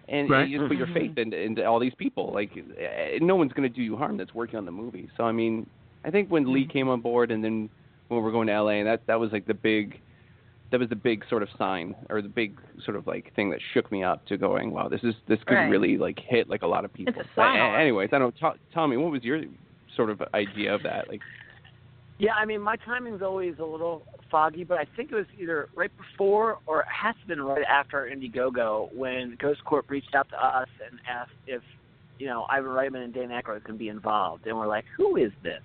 And 0.08 0.28
Right. 0.28 0.48
you 0.48 0.58
just 0.58 0.68
put 0.68 0.76
your 0.76 0.88
faith 0.88 1.16
into, 1.16 1.38
into 1.40 1.64
all 1.64 1.78
these 1.78 1.94
people. 1.96 2.32
Like, 2.34 2.50
eh, 2.78 3.18
no 3.20 3.36
one's 3.36 3.52
going 3.52 3.68
to 3.68 3.74
do 3.74 3.82
you 3.82 3.96
harm 3.96 4.16
that's 4.16 4.34
working 4.34 4.58
on 4.58 4.64
the 4.64 4.72
movie. 4.72 5.08
So, 5.16 5.22
I 5.22 5.30
mean, 5.32 5.68
I 6.04 6.10
think 6.10 6.28
when 6.28 6.52
Lee 6.52 6.66
came 6.66 6.88
on 6.88 7.00
board, 7.00 7.30
and 7.30 7.42
then 7.42 7.70
when 8.08 8.20
we're 8.22 8.32
going 8.32 8.48
to 8.48 8.60
LA, 8.60 8.70
and 8.72 8.86
that 8.88 9.06
that 9.06 9.20
was 9.20 9.30
like 9.30 9.46
the 9.46 9.54
big, 9.54 10.00
that 10.72 10.80
was 10.80 10.88
the 10.88 10.96
big 10.96 11.22
sort 11.28 11.42
of 11.44 11.48
sign, 11.56 11.94
or 12.10 12.20
the 12.22 12.28
big 12.28 12.58
sort 12.84 12.96
of 12.96 13.06
like 13.06 13.32
thing 13.36 13.50
that 13.50 13.60
shook 13.72 13.92
me 13.92 14.02
up 14.02 14.26
to 14.26 14.36
going, 14.36 14.72
wow, 14.72 14.88
this 14.88 15.00
is 15.04 15.14
this 15.28 15.38
could 15.46 15.54
Right. 15.54 15.68
really 15.68 15.96
like 15.98 16.18
hit 16.18 16.48
like 16.50 16.62
a 16.62 16.66
lot 16.66 16.84
of 16.84 16.92
people. 16.92 17.14
It's 17.16 17.28
a 17.30 17.34
sign. 17.36 17.60
a- 17.60 17.78
anyways, 17.78 18.10
I 18.12 18.18
don't. 18.18 18.34
T- 18.36 18.58
Tommy, 18.74 18.96
what 18.96 19.12
was 19.12 19.22
your 19.22 19.42
sort 19.94 20.10
of 20.10 20.20
idea 20.34 20.74
of 20.74 20.82
that? 20.82 21.08
Like, 21.08 21.20
Yeah, 22.18 22.34
I 22.34 22.44
mean, 22.44 22.60
my 22.60 22.76
timing's 22.76 23.20
always 23.22 23.58
a 23.58 23.64
little 23.64 24.02
foggy, 24.30 24.64
but 24.64 24.78
I 24.78 24.86
think 24.96 25.12
it 25.12 25.14
was 25.14 25.26
either 25.38 25.68
right 25.74 25.90
before 25.98 26.58
or 26.66 26.80
it 26.80 26.86
has 26.88 27.14
to 27.14 27.18
have 27.20 27.28
been 27.28 27.42
right 27.42 27.64
after 27.64 28.10
Indiegogo 28.12 28.94
when 28.94 29.36
Ghost 29.40 29.62
Corps 29.64 29.84
reached 29.88 30.14
out 30.14 30.28
to 30.30 30.42
us 30.42 30.68
and 30.88 30.98
asked 31.08 31.32
if, 31.46 31.62
you 32.18 32.26
know, 32.26 32.46
Ivan 32.48 32.70
Reitman 32.70 33.04
and 33.04 33.12
Dan 33.12 33.28
Aykroyd 33.28 33.64
can 33.64 33.76
be 33.76 33.88
involved, 33.88 34.46
and 34.46 34.56
we're 34.56 34.66
like, 34.68 34.84
who 34.96 35.16
is 35.16 35.32
this? 35.42 35.62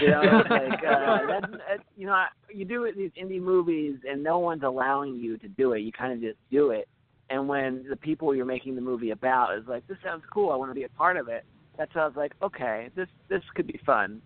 You 0.00 0.08
know, 0.08 0.20
like 0.50 0.80
uh, 0.84 1.26
that, 1.26 1.50
that, 1.50 1.78
you 1.96 2.06
know, 2.06 2.24
you 2.52 2.64
do 2.64 2.84
it, 2.84 2.96
these 2.96 3.10
indie 3.20 3.40
movies, 3.40 3.96
and 4.08 4.22
no 4.22 4.38
one's 4.38 4.62
allowing 4.62 5.16
you 5.16 5.36
to 5.38 5.48
do 5.48 5.72
it. 5.72 5.80
You 5.80 5.92
kind 5.92 6.12
of 6.12 6.20
just 6.20 6.38
do 6.50 6.70
it, 6.70 6.88
and 7.32 7.48
when 7.48 7.86
the 7.88 7.96
people 7.96 8.34
you're 8.34 8.44
making 8.44 8.74
the 8.74 8.80
movie 8.82 9.10
about 9.10 9.56
is 9.56 9.64
like, 9.66 9.86
this 9.88 9.96
sounds 10.04 10.22
cool, 10.32 10.50
I 10.50 10.56
want 10.56 10.70
to 10.70 10.74
be 10.74 10.84
a 10.84 10.88
part 10.90 11.16
of 11.16 11.28
it. 11.28 11.44
That's 11.78 11.90
how 11.94 12.02
I 12.02 12.06
was 12.06 12.16
like, 12.16 12.32
okay, 12.42 12.90
this 12.94 13.08
this 13.30 13.42
could 13.54 13.66
be 13.66 13.80
fun. 13.86 14.20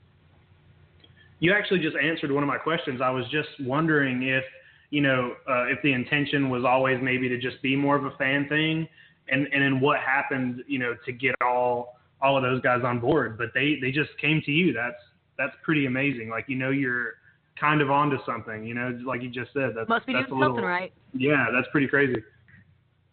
You 1.39 1.53
actually 1.53 1.81
just 1.81 1.97
answered 1.97 2.33
one 2.33 2.43
of 2.43 2.49
my 2.49 2.57
questions. 2.57 3.01
I 3.01 3.11
was 3.11 3.25
just 3.31 3.49
wondering 3.61 4.23
if, 4.23 4.43
you 4.91 5.03
know, 5.03 5.35
uh, 5.49 5.67
if 5.67 5.81
the 5.83 5.93
intention 5.93 6.51
was 6.51 6.65
always 6.65 6.99
maybe 7.03 7.29
to 7.29 7.39
just 7.39 7.63
be 7.63 7.77
more 7.77 7.95
of 7.95 8.07
a 8.07 8.11
fan 8.17 8.49
thing, 8.49 8.89
and 9.29 9.47
and 9.53 9.63
then 9.63 9.81
what 9.81 10.01
happened, 10.01 10.65
you 10.67 10.81
know, 10.81 10.97
to 11.05 11.13
get 11.13 11.35
all 11.41 11.99
all 12.21 12.37
of 12.37 12.43
those 12.43 12.61
guys 12.63 12.81
on 12.85 12.99
board. 12.99 13.39
But 13.39 13.49
they 13.55 13.79
they 13.81 13.93
just 13.93 14.11
came 14.21 14.43
to 14.47 14.51
you. 14.51 14.73
That's 14.73 15.01
that's 15.39 15.55
pretty 15.63 15.87
amazing. 15.87 16.29
Like 16.29 16.47
you 16.49 16.57
know, 16.57 16.71
you're 16.71 17.15
kind 17.59 17.81
of 17.81 17.91
onto 17.91 18.17
something. 18.25 18.65
You 18.65 18.75
know, 18.75 18.99
like 19.05 19.23
you 19.23 19.31
just 19.31 19.53
said. 19.53 19.73
That's 19.77 19.89
Must 19.89 20.07
be 20.07 20.13
that's 20.13 20.29
doing 20.29 20.39
a 20.39 20.41
little, 20.41 20.57
something 20.57 20.69
right. 20.69 20.93
Yeah, 21.15 21.47
that's 21.53 21.69
pretty 21.73 21.89
crazy. 21.89 22.23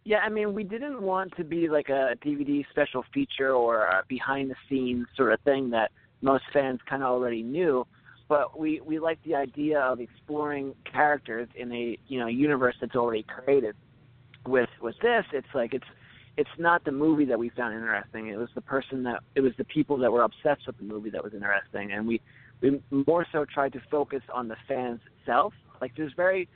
Yeah, 0.06 0.18
I 0.18 0.30
mean, 0.30 0.54
we 0.54 0.64
didn't 0.64 1.02
want 1.02 1.36
to 1.38 1.44
be 1.46 1.70
like 1.70 1.88
a 1.90 2.16
DVD 2.26 2.66
special 2.72 3.06
feature 3.14 3.54
or 3.54 3.84
a 3.86 4.04
behind 4.10 4.52
the 4.52 4.56
scenes 4.68 5.08
sort 5.16 5.32
of 5.32 5.40
thing 5.42 5.70
that 5.70 5.92
most 6.22 6.44
fans 6.52 6.80
kind 6.90 7.04
of 7.04 7.10
already 7.10 7.42
knew, 7.42 7.88
but 8.28 8.60
we 8.60 8.82
we 8.82 9.00
like 9.00 9.20
the 9.24 9.36
idea 9.36 9.80
of 9.80 10.00
exploring 10.02 10.76
characters 10.92 11.48
in 11.56 11.72
a 11.72 11.98
you 12.08 12.20
know 12.20 12.28
universe 12.28 12.76
that's 12.82 12.96
already 12.96 13.24
created. 13.24 13.76
With 14.46 14.70
with 14.82 14.96
this, 15.02 15.26
it's 15.32 15.48
like 15.54 15.74
it's 15.74 15.88
it's 16.36 16.50
not 16.58 16.84
the 16.84 16.92
movie 16.92 17.26
that 17.26 17.38
we 17.38 17.50
found 17.50 17.76
interesting. 17.76 18.28
It 18.28 18.38
was 18.38 18.50
the 18.56 18.62
person 18.62 19.04
that 19.04 19.22
it 19.36 19.42
was 19.42 19.54
the 19.58 19.66
people 19.66 19.98
that 19.98 20.12
were 20.12 20.24
obsessed 20.24 20.66
with 20.68 20.78
the 20.78 20.84
movie 20.84 21.10
that 21.12 21.24
was 21.24 21.34
interesting, 21.34 21.92
and 21.92 22.08
we 22.08 22.22
we 22.62 22.82
more 23.08 23.26
so 23.32 23.46
tried 23.46 23.74
to 23.74 23.82
focus 23.92 24.22
on 24.34 24.48
the 24.48 24.56
fans 24.68 25.00
itself. 25.20 25.54
Like 25.82 25.92
there's 25.96 26.14
very 26.14 26.48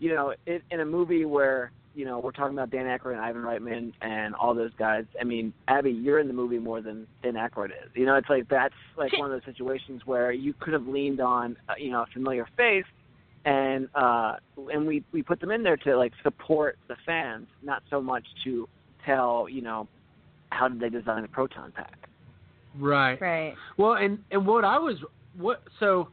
you 0.00 0.14
know, 0.14 0.34
in, 0.46 0.60
in 0.70 0.80
a 0.80 0.84
movie 0.84 1.24
where 1.24 1.70
you 1.94 2.04
know 2.04 2.18
we're 2.18 2.32
talking 2.32 2.56
about 2.56 2.70
Dan 2.70 2.86
Aykroyd 2.86 3.12
and 3.12 3.20
Ivan 3.20 3.42
Reitman 3.42 3.92
and 4.00 4.34
all 4.34 4.54
those 4.54 4.72
guys. 4.78 5.04
I 5.20 5.24
mean, 5.24 5.52
Abby, 5.68 5.90
you're 5.90 6.18
in 6.18 6.26
the 6.26 6.34
movie 6.34 6.58
more 6.58 6.80
than 6.80 7.06
Dan 7.22 7.34
Aykroyd 7.34 7.66
is. 7.66 7.90
You 7.94 8.06
know, 8.06 8.16
it's 8.16 8.28
like 8.28 8.48
that's 8.48 8.74
like 8.96 9.12
one 9.16 9.30
of 9.30 9.40
those 9.40 9.54
situations 9.54 10.02
where 10.04 10.32
you 10.32 10.54
could 10.58 10.72
have 10.72 10.86
leaned 10.88 11.20
on 11.20 11.56
uh, 11.68 11.74
you 11.78 11.92
know 11.92 12.02
a 12.02 12.06
familiar 12.12 12.48
face, 12.56 12.84
and 13.44 13.88
uh, 13.94 14.36
and 14.72 14.86
we 14.86 15.04
we 15.12 15.22
put 15.22 15.38
them 15.38 15.50
in 15.50 15.62
there 15.62 15.76
to 15.76 15.96
like 15.96 16.12
support 16.22 16.78
the 16.88 16.96
fans, 17.06 17.46
not 17.62 17.82
so 17.90 18.00
much 18.00 18.24
to 18.44 18.68
tell 19.04 19.48
you 19.48 19.62
know 19.62 19.88
how 20.50 20.68
did 20.68 20.80
they 20.80 20.88
design 20.88 21.24
a 21.24 21.28
proton 21.28 21.72
pack. 21.72 22.08
Right. 22.78 23.20
Right. 23.20 23.54
Well, 23.76 23.94
and 23.94 24.18
and 24.30 24.46
what 24.46 24.64
I 24.64 24.78
was 24.78 24.96
what 25.36 25.62
so 25.78 26.08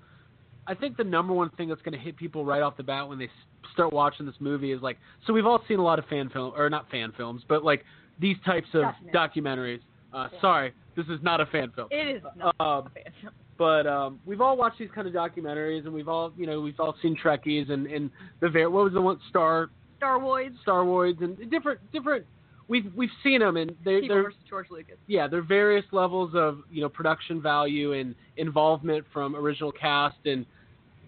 I 0.67 0.73
think 0.73 0.97
the 0.97 1.03
number 1.03 1.33
one 1.33 1.49
thing 1.51 1.69
that's 1.69 1.81
going 1.81 1.97
to 1.97 2.03
hit 2.03 2.17
people 2.17 2.45
right 2.45 2.61
off 2.61 2.77
the 2.77 2.83
bat 2.83 3.07
when 3.07 3.19
they 3.19 3.29
start 3.73 3.93
watching 3.93 4.25
this 4.25 4.35
movie 4.39 4.71
is 4.71 4.81
like 4.81 4.97
so 5.25 5.33
we've 5.33 5.45
all 5.45 5.61
seen 5.67 5.79
a 5.79 5.83
lot 5.83 5.99
of 5.99 6.05
fan 6.05 6.29
film 6.29 6.53
or 6.55 6.69
not 6.69 6.89
fan 6.89 7.13
films, 7.15 7.43
but 7.47 7.63
like 7.63 7.83
these 8.19 8.37
types 8.45 8.67
of 8.73 8.83
documentaries. 9.13 9.79
Uh, 10.13 10.29
Sorry, 10.41 10.73
this 10.95 11.05
is 11.07 11.19
not 11.21 11.41
a 11.41 11.45
fan 11.47 11.71
film. 11.75 11.89
It 11.91 12.17
is 12.17 12.23
not 12.35 12.55
Um, 12.59 12.89
but 13.57 13.85
um, 13.85 14.19
we've 14.25 14.41
all 14.41 14.55
watched 14.55 14.79
these 14.79 14.89
kind 14.93 15.07
of 15.07 15.13
documentaries, 15.13 15.85
and 15.85 15.93
we've 15.93 16.07
all, 16.07 16.31
you 16.37 16.45
know, 16.45 16.61
we've 16.61 16.79
all 16.79 16.95
seen 17.01 17.15
Trekkies 17.21 17.69
and 17.71 17.87
and 17.87 18.09
the 18.39 18.49
var- 18.49 18.69
what 18.69 18.85
was 18.85 18.93
the 18.93 19.01
one 19.01 19.19
Star 19.29 19.69
Star 19.97 20.19
Wars. 20.19 20.51
Star 20.61 20.85
Wars 20.85 21.15
and 21.21 21.37
different 21.51 21.79
different. 21.91 22.25
We've 22.69 22.91
we've 22.95 23.09
seen 23.23 23.39
them, 23.39 23.55
and 23.57 23.75
they, 23.85 24.01
People 24.01 24.15
they're 24.17 24.33
George 24.49 24.67
Lucas. 24.69 24.95
yeah, 25.07 25.27
there 25.27 25.39
are 25.39 25.43
various 25.43 25.85
levels 25.91 26.31
of 26.35 26.59
you 26.69 26.81
know 26.81 26.89
production 26.89 27.41
value 27.41 27.93
and 27.93 28.13
involvement 28.35 29.05
from 29.13 29.35
original 29.35 29.71
cast. 29.71 30.17
And 30.25 30.45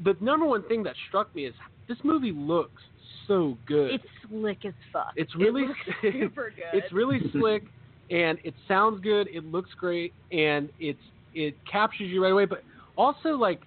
the 0.04 0.15
number 0.22 0.45
one 0.45 0.63
thing 0.63 0.84
that 0.84 0.95
struck 1.10 1.34
me 1.36 1.45
is 1.45 1.54
this 1.88 1.98
movie 2.04 2.32
looks 2.32 2.82
so 3.28 3.58
good. 3.65 3.91
It's 3.95 4.04
slick 4.30 4.63
as 4.65 4.74
fuck. 4.93 5.12
It's 5.17 5.34
It 5.34 5.38
really 5.38 5.67
looks 5.67 5.80
super 6.02 6.52
good. 6.56 6.63
it's 6.80 6.91
really 6.93 7.19
slick, 7.34 7.63
and 8.10 8.39
it 8.45 8.54
sounds 8.67 9.02
good. 9.02 9.28
It 9.28 9.43
looks 9.45 9.69
great, 9.78 10.13
and 10.32 10.69
it's 10.80 11.00
it 11.36 11.56
captures 11.69 12.10
you 12.10 12.24
right 12.24 12.32
away. 12.32 12.45
But 12.45 12.63
also 12.98 13.30
like, 13.32 13.62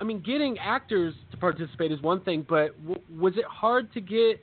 I 0.00 0.04
mean, 0.04 0.20
getting 0.24 0.58
actors 0.58 1.12
to 1.32 1.36
participate 1.36 1.92
is 1.92 2.00
one 2.00 2.20
thing, 2.22 2.46
but 2.48 2.70
w- 2.86 3.02
was 3.20 3.36
it 3.36 3.44
hard 3.44 3.92
to 3.92 4.00
get 4.00 4.40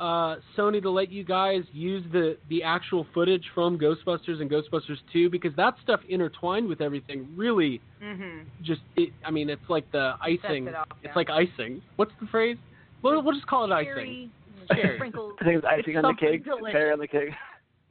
uh, 0.00 0.36
Sony 0.56 0.82
to 0.82 0.90
let 0.90 1.10
you 1.12 1.22
guys 1.24 1.62
use 1.72 2.04
the 2.12 2.36
the 2.48 2.62
actual 2.62 3.06
footage 3.14 3.44
from 3.54 3.78
Ghostbusters 3.78 4.40
and 4.40 4.50
Ghostbusters 4.50 4.98
2 5.12 5.30
because 5.30 5.54
that 5.56 5.74
stuff 5.82 6.00
intertwined 6.08 6.68
with 6.68 6.80
everything 6.80 7.28
really 7.36 7.80
Mm-hmm. 8.02 8.40
just 8.64 8.80
it, 8.96 9.10
I 9.24 9.30
mean 9.30 9.48
it's 9.48 9.62
like 9.68 9.90
the 9.92 10.14
icing. 10.20 10.66
it 10.66 10.74
off, 10.74 10.88
It's 11.04 11.14
like 11.14 11.30
icing. 11.30 11.80
What's 11.96 12.10
the 12.20 12.26
phrase? 12.26 12.56
We'll, 13.02 13.22
we'll 13.22 13.34
just 13.34 13.46
call 13.46 13.64
it 13.64 13.72
icing. 13.72 14.30
Cherry. 14.72 14.96
Sprinkles. 14.96 15.34
I 15.40 15.44
think 15.44 15.56
it's 15.58 15.66
icing 15.66 15.96
on 15.98 16.02
the 16.02 16.14
cake, 16.18 16.44
delicious. 16.44 16.72
cherry 16.72 16.92
on 16.92 16.98
the 16.98 17.06
cake. 17.08 17.30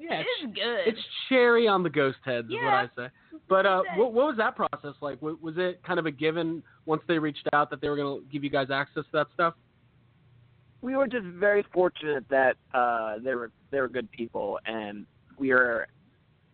Yeah, 0.03 0.21
It 0.21 0.25
is 0.43 0.51
good. 0.55 0.79
It's 0.87 0.99
cherry 1.29 1.67
on 1.67 1.83
the 1.83 1.89
ghost 1.89 2.17
heads, 2.25 2.47
is 2.47 2.55
what 2.55 2.73
I 2.73 2.89
say. 2.97 3.07
But 3.47 3.67
uh, 3.67 3.83
what, 3.97 4.13
what 4.13 4.25
was 4.29 4.35
that 4.37 4.55
process 4.55 4.95
like? 4.99 5.21
Was 5.21 5.53
it 5.57 5.79
kind 5.83 5.99
of 5.99 6.07
a 6.07 6.11
given 6.11 6.63
once 6.87 7.03
they 7.07 7.19
reached 7.19 7.47
out 7.53 7.69
that 7.69 7.81
they 7.81 7.87
were 7.89 7.95
going 7.97 8.19
to 8.19 8.27
give 8.31 8.43
you 8.43 8.49
guys 8.49 8.71
access 8.71 9.03
to 9.03 9.09
that 9.13 9.27
stuff? 9.35 9.53
We 10.81 10.95
were 10.95 11.07
just 11.07 11.25
very 11.25 11.63
fortunate 11.73 12.25
that 12.29 12.55
uh 12.73 13.15
they 13.23 13.35
were 13.35 13.51
they 13.71 13.79
were 13.79 13.87
good 13.89 14.11
people 14.11 14.59
and 14.65 15.05
we 15.37 15.51
are 15.51 15.87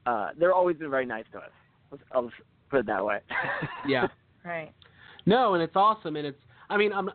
uh 0.05 0.29
they're 0.37 0.53
always 0.53 0.77
been 0.77 0.89
very 0.89 1.05
nice 1.05 1.25
to 1.31 1.39
us. 1.39 1.51
Let's, 1.91 2.03
I'll 2.11 2.23
just 2.23 2.35
put 2.69 2.81
it 2.81 2.85
that 2.87 3.03
way. 3.03 3.19
Yeah. 3.87 4.07
right. 4.43 4.73
No, 5.27 5.53
and 5.53 5.61
it's 5.61 5.75
awesome, 5.75 6.15
and 6.15 6.25
it's. 6.25 6.39
I 6.69 6.77
mean, 6.77 6.93
I'm. 6.93 7.11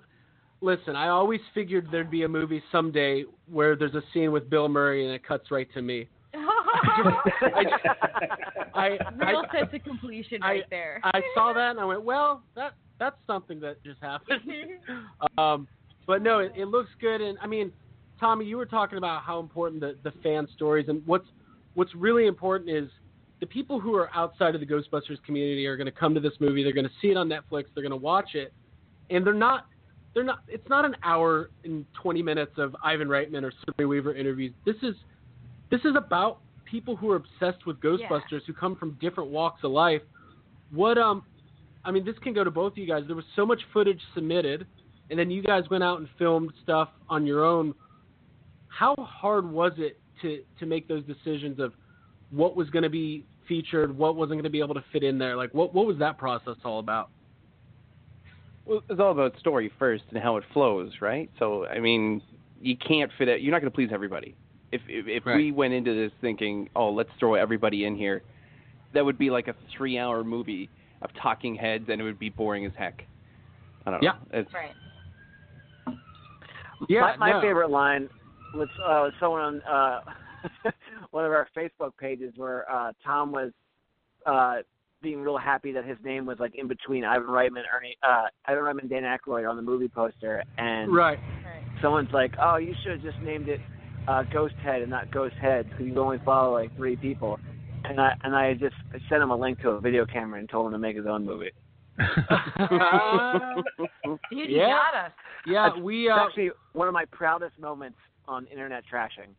Listen, 0.61 0.95
I 0.95 1.09
always 1.09 1.41
figured 1.55 1.89
there'd 1.91 2.11
be 2.11 2.23
a 2.23 2.29
movie 2.29 2.63
someday 2.71 3.25
where 3.51 3.75
there's 3.75 3.95
a 3.95 4.03
scene 4.15 4.31
with 4.31 4.49
Bill 4.49 4.69
Murray 4.69 5.05
and 5.05 5.13
it 5.13 5.27
cuts 5.27 5.51
right 5.51 5.67
to 5.75 5.83
me. 5.83 6.09
I, 8.75 8.97
Real 9.17 9.43
I, 9.51 9.59
sense 9.59 9.71
of 9.73 9.83
completion 9.83 10.41
right 10.41 10.63
there. 10.71 11.01
I 11.03 11.21
saw 11.35 11.53
that 11.53 11.73
and 11.73 11.81
I 11.81 11.85
went, 11.85 12.05
well, 12.05 12.45
that 12.55 12.75
that's 13.01 13.17
something 13.27 13.59
that 13.59 13.83
just 13.83 14.01
happened. 14.01 14.41
um, 15.39 15.67
but 16.07 16.23
no, 16.23 16.39
it, 16.41 16.53
it 16.57 16.67
looks 16.67 16.91
good, 17.01 17.21
and 17.21 17.39
I 17.41 17.47
mean, 17.47 17.73
Tommy, 18.19 18.45
you 18.45 18.57
were 18.57 18.67
talking 18.67 18.99
about 18.99 19.23
how 19.23 19.41
important 19.41 19.81
the, 19.81 19.97
the 20.03 20.13
fan 20.23 20.47
stories 20.55 20.87
and 20.89 21.03
what's 21.07 21.27
what's 21.75 21.95
really 21.95 22.27
important 22.27 22.71
is 22.71 22.89
the 23.41 23.47
people 23.47 23.81
who 23.81 23.95
are 23.97 24.09
outside 24.15 24.55
of 24.55 24.61
the 24.61 24.67
Ghostbusters 24.67 25.23
community 25.25 25.67
are 25.67 25.77
going 25.77 25.87
to 25.87 25.93
come 25.93 26.15
to 26.15 26.21
this 26.21 26.35
movie. 26.39 26.63
They're 26.63 26.73
going 26.73 26.87
to 26.87 26.93
see 27.01 27.09
it 27.09 27.17
on 27.17 27.29
Netflix. 27.29 27.65
They're 27.75 27.83
going 27.83 27.91
to 27.91 27.97
watch 27.97 28.35
it, 28.35 28.53
and 29.11 29.27
they're 29.27 29.35
not. 29.35 29.67
They're 30.15 30.25
not. 30.25 30.41
It's 30.47 30.69
not 30.69 30.85
an 30.85 30.95
hour 31.03 31.51
and 31.65 31.85
twenty 32.01 32.23
minutes 32.23 32.53
of 32.59 32.77
Ivan 32.85 33.09
Reitman 33.09 33.43
or 33.43 33.53
Sigourney 33.65 33.89
Weaver 33.89 34.15
interviews. 34.15 34.53
This 34.65 34.77
is 34.83 34.95
this 35.71 35.81
is 35.85 35.97
about 35.97 36.39
people 36.65 36.97
who 36.97 37.11
are 37.11 37.17
obsessed 37.17 37.67
with 37.67 37.81
Ghostbusters 37.81 38.43
who 38.47 38.53
come 38.53 38.77
from 38.77 38.97
different 39.01 39.31
walks 39.31 39.65
of 39.65 39.73
life. 39.73 40.03
What 40.71 40.99
um, 40.99 41.25
I 41.85 41.91
mean, 41.91 42.05
this 42.05 42.15
can 42.23 42.33
go 42.33 42.45
to 42.45 42.51
both 42.51 42.73
of 42.73 42.79
you 42.79 42.87
guys. 42.87 43.05
There 43.07 43.17
was 43.17 43.25
so 43.35 43.45
much 43.45 43.61
footage 43.73 44.01
submitted, 44.15 44.67
and 45.13 45.19
then 45.19 45.31
you 45.31 45.43
guys 45.43 45.65
went 45.71 45.85
out 45.85 45.99
and 45.99 46.09
filmed 46.19 46.53
stuff 46.63 46.89
on 47.11 47.27
your 47.27 47.45
own. 47.45 47.75
How 48.69 48.95
hard 48.97 49.49
was 49.49 49.73
it 49.77 50.01
to 50.23 50.43
to 50.59 50.65
make 50.65 50.89
those 50.89 51.05
decisions 51.05 51.61
of 51.61 51.75
what 52.31 52.57
was 52.57 52.71
going 52.71 52.83
to 52.83 52.89
be 52.89 53.27
featured, 53.47 53.97
what 53.97 54.17
wasn't 54.17 54.37
going 54.37 54.45
to 54.45 54.51
be 54.51 54.61
able 54.61 54.75
to 54.75 54.85
fit 54.91 55.03
in 55.03 55.19
there? 55.19 55.37
Like, 55.37 55.53
what 55.53 55.75
what 55.75 55.87
was 55.87 55.99
that 55.99 56.17
process 56.17 56.57
all 56.65 56.79
about? 56.79 57.11
Well, 58.65 58.83
it's 58.89 58.99
all 58.99 59.13
about 59.13 59.39
story 59.39 59.71
first 59.79 60.05
and 60.13 60.23
how 60.23 60.39
it 60.39 60.45
flows, 60.55 60.93
right? 61.03 61.31
So, 61.39 61.67
I 61.67 61.79
mean, 61.79 62.23
you 62.61 62.77
can't 62.77 63.11
fit 63.19 63.29
it. 63.29 63.43
You're 63.43 63.53
not 63.53 63.61
going 63.61 63.71
to 63.71 63.75
please 63.75 63.91
everybody. 63.93 64.35
If 64.71 64.81
if, 64.89 65.07
if 65.09 65.27
we 65.27 65.53
went 65.53 65.75
into 65.75 65.95
this 65.95 66.13
thinking, 66.23 66.71
oh, 66.75 66.91
let's 66.91 67.11
throw 67.21 67.35
everybody 67.35 67.85
in 67.85 67.97
here, 67.97 68.23
that 68.95 69.05
would 69.05 69.19
be 69.19 69.29
like 69.29 69.49
a 69.49 69.55
three-hour 69.77 70.25
movie 70.25 70.71
of 71.03 71.11
talking 71.21 71.55
heads, 71.55 71.85
and 71.91 72.01
it 72.01 72.05
would 72.05 72.19
be 72.19 72.31
boring 72.31 72.65
as 72.65 72.73
heck. 72.79 73.03
I 73.85 73.91
don't 73.91 74.03
know. 74.03 74.13
Yeah. 74.33 74.39
It's, 74.41 74.55
Right. 74.55 74.71
Yeah, 76.89 77.15
my, 77.19 77.29
my 77.29 77.33
no. 77.33 77.41
favorite 77.41 77.71
line 77.71 78.09
was 78.55 78.69
uh, 78.87 79.11
someone 79.21 79.41
on 79.41 79.63
uh, 79.63 80.71
one 81.11 81.25
of 81.25 81.33
our 81.33 81.49
Facebook 81.57 81.97
pages 81.99 82.33
where 82.37 82.71
uh, 82.71 82.93
Tom 83.05 83.33
was 83.33 83.53
uh, 84.27 84.57
being 85.03 85.21
real 85.21 85.39
happy 85.39 85.73
that 85.73 85.85
his 85.85 85.99
name 86.05 86.27
was 86.27 86.39
like 86.39 86.55
in 86.55 86.69
between 86.69 87.05
Ivan 87.05 87.29
Reitman, 87.29 87.65
Ernie, 87.75 87.97
uh, 88.03 88.27
Ivan 88.47 88.65
Reitman, 88.65 88.89
Dan 88.89 89.03
Aykroyd 89.03 89.49
on 89.49 89.57
the 89.57 89.63
movie 89.63 89.89
poster, 89.89 90.43
and 90.59 90.93
Right. 90.93 91.19
someone's 91.81 92.13
like, 92.13 92.35
"Oh, 92.41 92.57
you 92.57 92.75
should 92.83 92.93
have 92.93 93.03
just 93.03 93.21
named 93.23 93.49
it 93.49 93.61
uh, 94.07 94.23
Ghost 94.33 94.55
Head 94.63 94.83
and 94.83 94.91
not 94.91 95.11
Ghost 95.11 95.35
Head 95.37 95.69
because 95.69 95.87
you 95.87 95.99
only 95.99 96.19
follow 96.25 96.53
like 96.53 96.75
three 96.77 96.97
people." 96.97 97.39
And 97.85 98.01
I 98.01 98.15
and 98.23 98.35
I 98.37 98.55
just 98.55 98.77
sent 99.09 99.23
him 99.23 99.31
a 99.31 99.37
link 99.37 99.61
to 99.63 99.71
a 99.71 99.81
video 99.81 100.07
camera 100.07 100.39
and 100.39 100.49
told 100.49 100.67
him 100.67 100.73
to 100.73 100.79
make 100.79 100.97
his 100.97 101.07
own 101.07 101.25
movie. 101.25 101.51
Dude, 101.99 102.09
Yeah. 104.31 104.47
you 104.49 104.59
got 104.59 104.95
us. 105.07 105.13
Yeah, 105.47 105.65
That's- 105.69 105.83
we 105.83 106.07
it's 106.09 106.17
uh, 106.17 106.25
actually 106.27 106.51
one 106.73 106.89
of 106.89 106.95
my 106.95 107.05
proudest 107.07 107.59
moments 107.59 107.99
on 108.29 108.47
internet 108.47 108.85
trashing. 108.93 109.31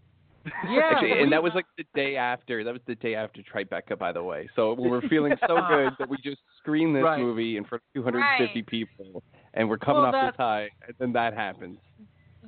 yeah, 0.69 0.81
Actually, 0.91 1.21
and 1.21 1.31
that 1.31 1.41
was 1.41 1.53
like 1.55 1.65
the 1.77 1.85
day 1.95 2.17
after. 2.17 2.63
That 2.65 2.73
was 2.73 2.81
the 2.85 2.95
day 2.95 3.15
after 3.15 3.41
Tribeca, 3.41 3.97
by 3.97 4.11
the 4.11 4.21
way. 4.21 4.49
So 4.57 4.73
we 4.73 4.89
were 4.89 5.01
feeling 5.09 5.33
so 5.47 5.59
good 5.69 5.93
that 5.99 6.09
we 6.09 6.17
just 6.23 6.41
screened 6.59 6.93
this 6.95 7.03
Right. 7.03 7.19
movie 7.21 7.55
in 7.55 7.63
front 7.63 7.81
of 7.95 8.03
250 8.03 8.59
Right. 8.59 8.67
people, 8.67 9.23
and 9.53 9.69
we're 9.69 9.77
coming 9.77 10.01
Well, 10.01 10.07
off 10.07 10.11
that- 10.13 10.31
this 10.33 10.37
high, 10.37 10.69
and 10.85 10.95
then 10.99 11.13
that 11.13 11.33
happens. 11.33 11.77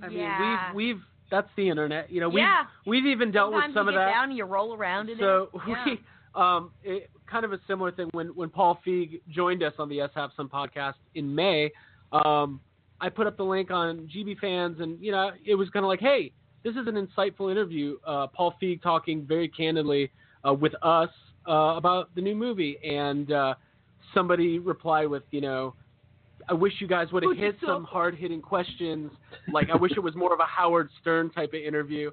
I 0.04 0.08
yeah. 0.10 0.40
mean, 0.40 0.60
we've 0.76 0.96
we've 0.96 1.02
that's 1.32 1.48
the 1.56 1.70
internet. 1.70 2.12
You 2.12 2.20
know, 2.20 2.28
we've 2.28 2.40
Yeah. 2.40 2.64
we've 2.86 3.06
even 3.06 3.32
dealt 3.32 3.54
Sometimes 3.54 3.70
with 3.70 3.76
some 3.80 3.88
you 3.88 3.94
of 3.94 3.96
get 3.96 4.06
that. 4.06 4.12
down 4.12 4.30
and 4.30 4.38
you 4.38 4.44
roll 4.44 4.76
around 4.76 5.10
in 5.10 5.18
so 5.18 5.50
it. 5.54 5.62
Yeah. 5.66 5.86
we 5.86 6.00
um 6.36 6.72
it, 6.84 7.10
kind 7.30 7.46
of 7.46 7.54
a 7.54 7.60
similar 7.68 7.92
thing 7.92 8.10
when 8.12 8.28
when 8.28 8.50
Paul 8.50 8.80
Feig 8.86 9.22
joined 9.30 9.64
us 9.64 9.74
on 9.80 9.90
the 9.90 10.02
S 10.02 10.10
Have 10.16 10.32
Some 10.36 10.50
podcast 10.50 10.96
in 11.16 11.34
May. 11.34 11.72
Um, 12.12 12.60
I 13.02 13.10
put 13.10 13.28
up 13.28 13.38
the 13.38 13.44
link 13.44 13.72
on 13.72 14.10
GB 14.14 14.40
fans, 14.40 14.78
and 14.80 15.02
you 15.02 15.12
know, 15.12 15.32
it 15.46 15.56
was 15.56 15.70
kind 15.70 15.84
of 15.84 15.90
like, 15.90 16.00
hey, 16.00 16.32
this 16.64 16.74
is 16.76 16.88
an 16.88 16.96
insightful 16.96 17.52
interview. 17.52 17.98
Uh, 18.06 18.28
Paul 18.28 18.56
Feig 18.62 18.82
talking 18.82 19.26
very 19.26 19.48
candidly 19.48 20.12
uh, 20.48 20.54
with 20.54 20.74
us 20.82 21.10
uh, 21.48 21.76
about 21.76 22.14
the 22.16 22.22
new 22.22 22.36
movie, 22.36 22.78
and 22.84 23.32
uh, 23.32 23.56
somebody 24.14 24.60
replied 24.60 25.08
with, 25.08 25.24
you 25.32 25.42
know. 25.42 25.76
I 26.48 26.54
wish 26.54 26.74
you 26.80 26.88
guys 26.88 27.08
would 27.12 27.24
have 27.24 27.38
hit 27.38 27.56
some 27.66 27.86
hard 27.86 28.14
hitting 28.14 28.40
questions. 28.40 29.12
Like 29.52 29.70
I 29.74 29.76
wish 29.76 29.94
it 29.96 30.00
was 30.00 30.16
more 30.16 30.32
of 30.32 30.40
a 30.40 30.46
Howard 30.46 30.90
Stern 31.02 31.32
type 31.32 31.50
of 31.50 31.62
interview. 31.62 32.12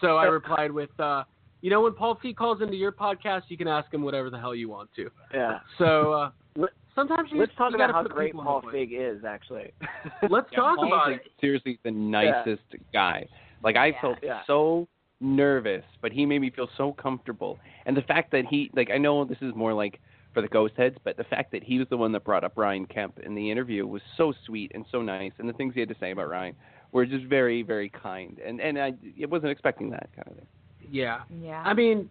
So 0.00 0.16
I 0.16 0.24
replied 0.24 0.72
with, 0.72 0.88
uh, 0.98 1.24
you 1.64 1.70
know, 1.70 1.80
when 1.80 1.94
Paul 1.94 2.18
Feig 2.22 2.36
calls 2.36 2.60
into 2.60 2.76
your 2.76 2.92
podcast, 2.92 3.44
you 3.48 3.56
can 3.56 3.66
ask 3.66 3.92
him 3.92 4.02
whatever 4.02 4.28
the 4.28 4.38
hell 4.38 4.54
you 4.54 4.68
want 4.68 4.90
to. 4.96 5.08
Yeah. 5.32 5.60
So 5.78 6.12
uh, 6.12 6.30
Let- 6.56 6.72
sometimes 6.94 7.30
you, 7.32 7.40
Let's 7.40 7.54
talk 7.56 7.70
you 7.70 7.76
about 7.76 7.90
how 7.90 8.02
great 8.02 8.34
Paul 8.34 8.60
their 8.60 8.70
place. 8.70 8.90
Feig 8.90 9.16
is, 9.16 9.24
actually. 9.24 9.72
Let's 10.28 10.50
talk 10.54 10.76
Paul's, 10.76 10.88
about 10.88 11.08
like, 11.12 11.22
it. 11.24 11.32
seriously 11.40 11.78
the 11.82 11.90
nicest 11.90 12.60
guy. 12.92 13.26
Like 13.62 13.76
I 13.76 13.86
Yeah. 13.86 14.00
felt 14.02 14.18
Yeah. 14.22 14.42
so 14.46 14.86
nervous, 15.22 15.84
but 16.02 16.12
he 16.12 16.26
made 16.26 16.40
me 16.40 16.50
feel 16.50 16.68
so 16.76 16.92
comfortable. 16.92 17.58
And 17.86 17.96
the 17.96 18.02
fact 18.02 18.30
that 18.32 18.44
he 18.44 18.70
like 18.76 18.90
I 18.90 18.98
know 18.98 19.24
this 19.24 19.38
is 19.40 19.54
more 19.54 19.72
like 19.72 20.00
for 20.34 20.42
the 20.42 20.48
ghost 20.48 20.74
heads, 20.76 20.98
but 21.02 21.16
the 21.16 21.24
fact 21.24 21.50
that 21.52 21.62
he 21.64 21.78
was 21.78 21.88
the 21.88 21.96
one 21.96 22.12
that 22.12 22.24
brought 22.24 22.44
up 22.44 22.58
Ryan 22.58 22.84
Kemp 22.84 23.20
in 23.20 23.34
the 23.34 23.50
interview 23.50 23.86
was 23.86 24.02
so 24.18 24.34
sweet 24.44 24.70
and 24.74 24.84
so 24.92 25.00
nice 25.00 25.32
and 25.38 25.48
the 25.48 25.54
things 25.54 25.72
he 25.72 25.80
had 25.80 25.88
to 25.88 25.96
say 25.98 26.10
about 26.10 26.28
Ryan 26.28 26.54
were 26.92 27.06
just 27.06 27.24
very, 27.24 27.62
very 27.62 27.88
kind. 27.88 28.38
And 28.44 28.60
and 28.60 28.78
I 28.78 28.92
it 29.16 29.30
wasn't 29.30 29.50
expecting 29.52 29.88
that 29.92 30.10
kind 30.14 30.28
of 30.28 30.34
thing. 30.36 30.46
Yeah. 30.90 31.22
Yeah. 31.42 31.62
I 31.64 31.74
mean, 31.74 32.08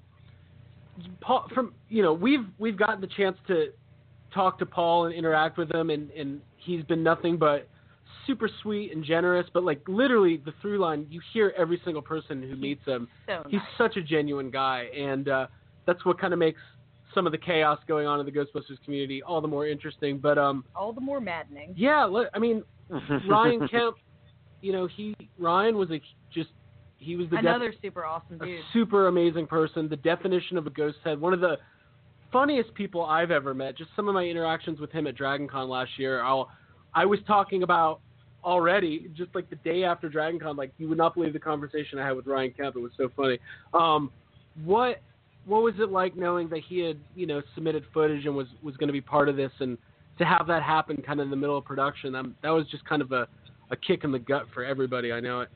Paul. 1.22 1.48
From 1.54 1.74
you 1.90 2.04
know, 2.04 2.14
we've 2.14 2.46
we've 2.58 2.78
gotten 2.78 3.02
the 3.02 3.08
chance 3.08 3.38
to 3.48 3.72
talk 4.34 4.60
to 4.60 4.66
Paul 4.66 5.06
and 5.06 5.14
interact 5.16 5.58
with 5.58 5.74
him, 5.74 5.90
and 5.90 6.10
and 6.12 6.42
he's 6.58 6.84
been 6.86 7.04
nothing 7.04 7.38
but 7.38 7.68
super 8.28 8.50
sweet 8.62 8.92
and 8.94 9.04
generous. 9.04 9.48
But 9.54 9.64
like 9.64 9.82
literally, 9.88 10.38
the 10.38 10.54
through 10.62 10.80
line, 10.80 11.08
you 11.10 11.22
hear 11.34 11.54
every 11.58 11.82
single 11.84 12.02
person 12.02 12.42
who 12.42 12.56
meets 12.56 12.86
him. 12.86 13.08
so 13.28 13.38
nice. 13.38 13.46
He's 13.50 13.62
such 13.78 13.98
a 13.98 14.02
genuine 14.02 14.50
guy, 14.50 14.88
and 14.96 15.30
uh, 15.30 15.48
that's 15.86 16.04
what 16.06 16.20
kind 16.20 16.34
of 16.34 16.40
makes 16.40 16.62
some 17.14 17.26
of 17.26 17.32
the 17.32 17.38
chaos 17.38 17.80
going 17.88 18.08
on 18.08 18.20
in 18.20 18.26
the 18.26 18.32
Ghostbusters 18.32 18.84
community 18.84 19.22
all 19.22 19.40
the 19.42 19.48
more 19.48 19.68
interesting. 19.68 20.18
But 20.18 20.38
um, 20.38 20.66
all 20.76 20.94
the 20.94 21.02
more 21.02 21.20
maddening. 21.20 21.74
yeah, 21.78 22.08
I 22.34 22.40
mean, 22.40 22.64
Ryan 23.30 23.68
Kemp, 23.68 23.98
you 24.62 24.72
know, 24.72 24.88
he 24.88 25.16
Ryan 25.38 25.78
was 25.78 25.92
a 25.92 26.02
just 26.34 26.50
he 27.04 27.16
was 27.16 27.30
the 27.30 27.36
def- 27.38 27.46
Another 27.46 27.74
super 27.82 28.06
awesome 28.06 28.38
dude. 28.38 28.62
super 28.72 29.08
amazing 29.08 29.48
person, 29.48 29.90
the 29.90 29.98
definition 29.98 30.58
of 30.58 30.66
a 30.68 30.70
ghost 30.70 30.98
head, 31.04 31.20
one 31.20 31.34
of 31.34 31.42
the 31.42 31.58
funniest 32.32 32.74
people 32.74 33.06
I've 33.06 33.32
ever 33.32 33.54
met. 33.54 33.78
Just 33.78 33.92
some 33.96 34.08
of 34.08 34.14
my 34.14 34.24
interactions 34.24 34.80
with 34.80 34.92
him 34.92 35.06
at 35.08 35.16
DragonCon 35.16 35.70
last 35.70 35.92
year. 35.98 36.24
I'll, 36.24 36.50
I 36.94 37.06
was 37.06 37.20
talking 37.28 37.64
about 37.64 38.02
already, 38.44 39.10
just 39.16 39.34
like 39.36 39.50
the 39.50 39.56
day 39.58 39.84
after 39.84 40.10
DragonCon, 40.10 40.58
like 40.58 40.72
you 40.78 40.90
would 40.90 40.98
not 40.98 41.14
believe 41.14 41.34
the 41.34 41.40
conversation 41.40 42.00
I 42.00 42.08
had 42.08 42.16
with 42.16 42.26
Ryan 42.28 42.52
Kemp. 42.52 42.76
It 42.76 42.80
was 42.80 42.92
so 42.98 43.10
funny. 43.16 43.40
Um, 43.74 44.12
what 44.66 45.02
what 45.46 45.62
was 45.62 45.74
it 45.80 45.92
like 45.92 46.16
knowing 46.16 46.48
that 46.50 46.62
he 46.68 46.80
had 46.80 46.98
you 47.16 47.26
know 47.26 47.42
submitted 47.56 47.84
footage 47.94 48.26
and 48.26 48.36
was 48.36 48.48
was 48.62 48.76
going 48.78 48.88
to 48.88 48.94
be 48.94 49.02
part 49.02 49.30
of 49.30 49.36
this, 49.36 49.52
and 49.60 49.78
to 50.18 50.26
have 50.26 50.48
that 50.48 50.64
happen 50.64 50.98
kind 51.06 51.20
of 51.20 51.26
in 51.26 51.30
the 51.32 51.36
middle 51.36 51.58
of 51.58 51.66
production? 51.66 52.16
Um, 52.16 52.36
that 52.44 52.50
was 52.50 52.66
just 52.72 52.86
kind 52.86 53.02
of 53.02 53.12
a 53.12 53.28
a 53.72 53.76
kick 53.76 54.04
in 54.04 54.12
the 54.12 54.20
gut 54.20 54.46
for 54.54 54.64
everybody. 54.64 55.12
I 55.12 55.20
know 55.20 55.42
it. 55.42 55.50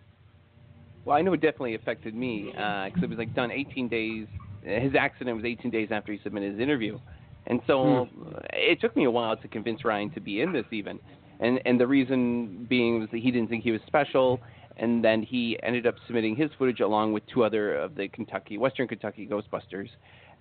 Well, 1.07 1.15
I 1.15 1.21
know 1.21 1.31
it 1.31 1.39
definitely 1.39 1.75
affected 1.75 2.13
me 2.13 2.51
because 2.51 3.01
it 3.01 3.09
was 3.09 3.17
like 3.17 3.33
done 3.33 3.49
18 3.49 3.87
days. 3.87 4.27
His 4.61 4.91
accident 4.99 5.37
was 5.37 5.45
18 5.45 5.71
days 5.71 5.87
after 5.89 6.11
he 6.11 6.19
submitted 6.21 6.51
his 6.51 6.59
interview, 6.59 6.99
and 7.45 7.61
so 7.65 8.09
uh, 8.09 8.39
it 8.51 8.81
took 8.81 8.93
me 8.97 9.05
a 9.05 9.11
while 9.11 9.37
to 9.37 9.47
convince 9.47 9.85
Ryan 9.85 10.09
to 10.11 10.19
be 10.19 10.41
in 10.41 10.51
this 10.51 10.65
even. 10.71 10.99
And 11.39 11.61
and 11.65 11.79
the 11.79 11.87
reason 11.87 12.65
being 12.69 12.99
was 12.99 13.07
that 13.13 13.21
he 13.21 13.31
didn't 13.31 13.47
think 13.47 13.63
he 13.63 13.71
was 13.71 13.79
special, 13.87 14.41
and 14.75 15.01
then 15.01 15.23
he 15.23 15.57
ended 15.63 15.87
up 15.87 15.95
submitting 16.07 16.35
his 16.35 16.49
footage 16.57 16.81
along 16.81 17.13
with 17.13 17.23
two 17.33 17.45
other 17.45 17.75
of 17.75 17.95
the 17.95 18.09
Kentucky, 18.09 18.57
Western 18.57 18.89
Kentucky 18.89 19.25
Ghostbusters. 19.25 19.87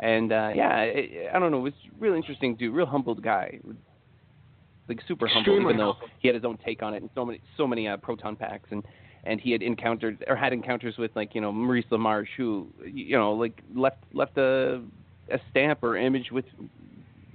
And 0.01 0.33
uh, 0.33 0.51
yeah, 0.53 0.81
it, 0.81 1.31
I 1.33 1.39
don't 1.39 1.53
know, 1.53 1.59
it 1.59 1.63
was 1.63 1.75
really 2.01 2.17
interesting 2.17 2.57
dude, 2.57 2.75
real 2.75 2.87
humbled 2.87 3.23
guy, 3.23 3.61
like 4.89 4.99
super 5.07 5.29
humble, 5.29 5.53
Extremely 5.53 5.75
even 5.75 5.77
though 5.77 5.95
he 6.19 6.27
had 6.27 6.35
his 6.35 6.45
own 6.45 6.59
take 6.65 6.83
on 6.83 6.93
it 6.93 7.03
and 7.03 7.11
so 7.15 7.25
many 7.25 7.41
so 7.57 7.69
many 7.69 7.87
uh, 7.87 7.97
proton 7.99 8.35
packs 8.35 8.69
and 8.73 8.83
and 9.27 9.41
he 9.41 9.51
had 9.53 9.63
encountered 9.63 10.25
or 10.29 10.37
had 10.37 10.53
encounters 10.53 10.97
with 10.97 11.11
like 11.17 11.35
you 11.35 11.41
know 11.41 11.53
Maurice 11.53 11.85
LaMarche 11.91 12.29
who 12.37 12.69
you 12.85 13.17
know 13.19 13.33
like 13.33 13.61
left 13.75 13.99
left 14.13 14.37
a 14.39 14.83
a 15.31 15.39
stamp 15.51 15.81
or 15.83 15.97
image 15.97 16.31
with 16.31 16.45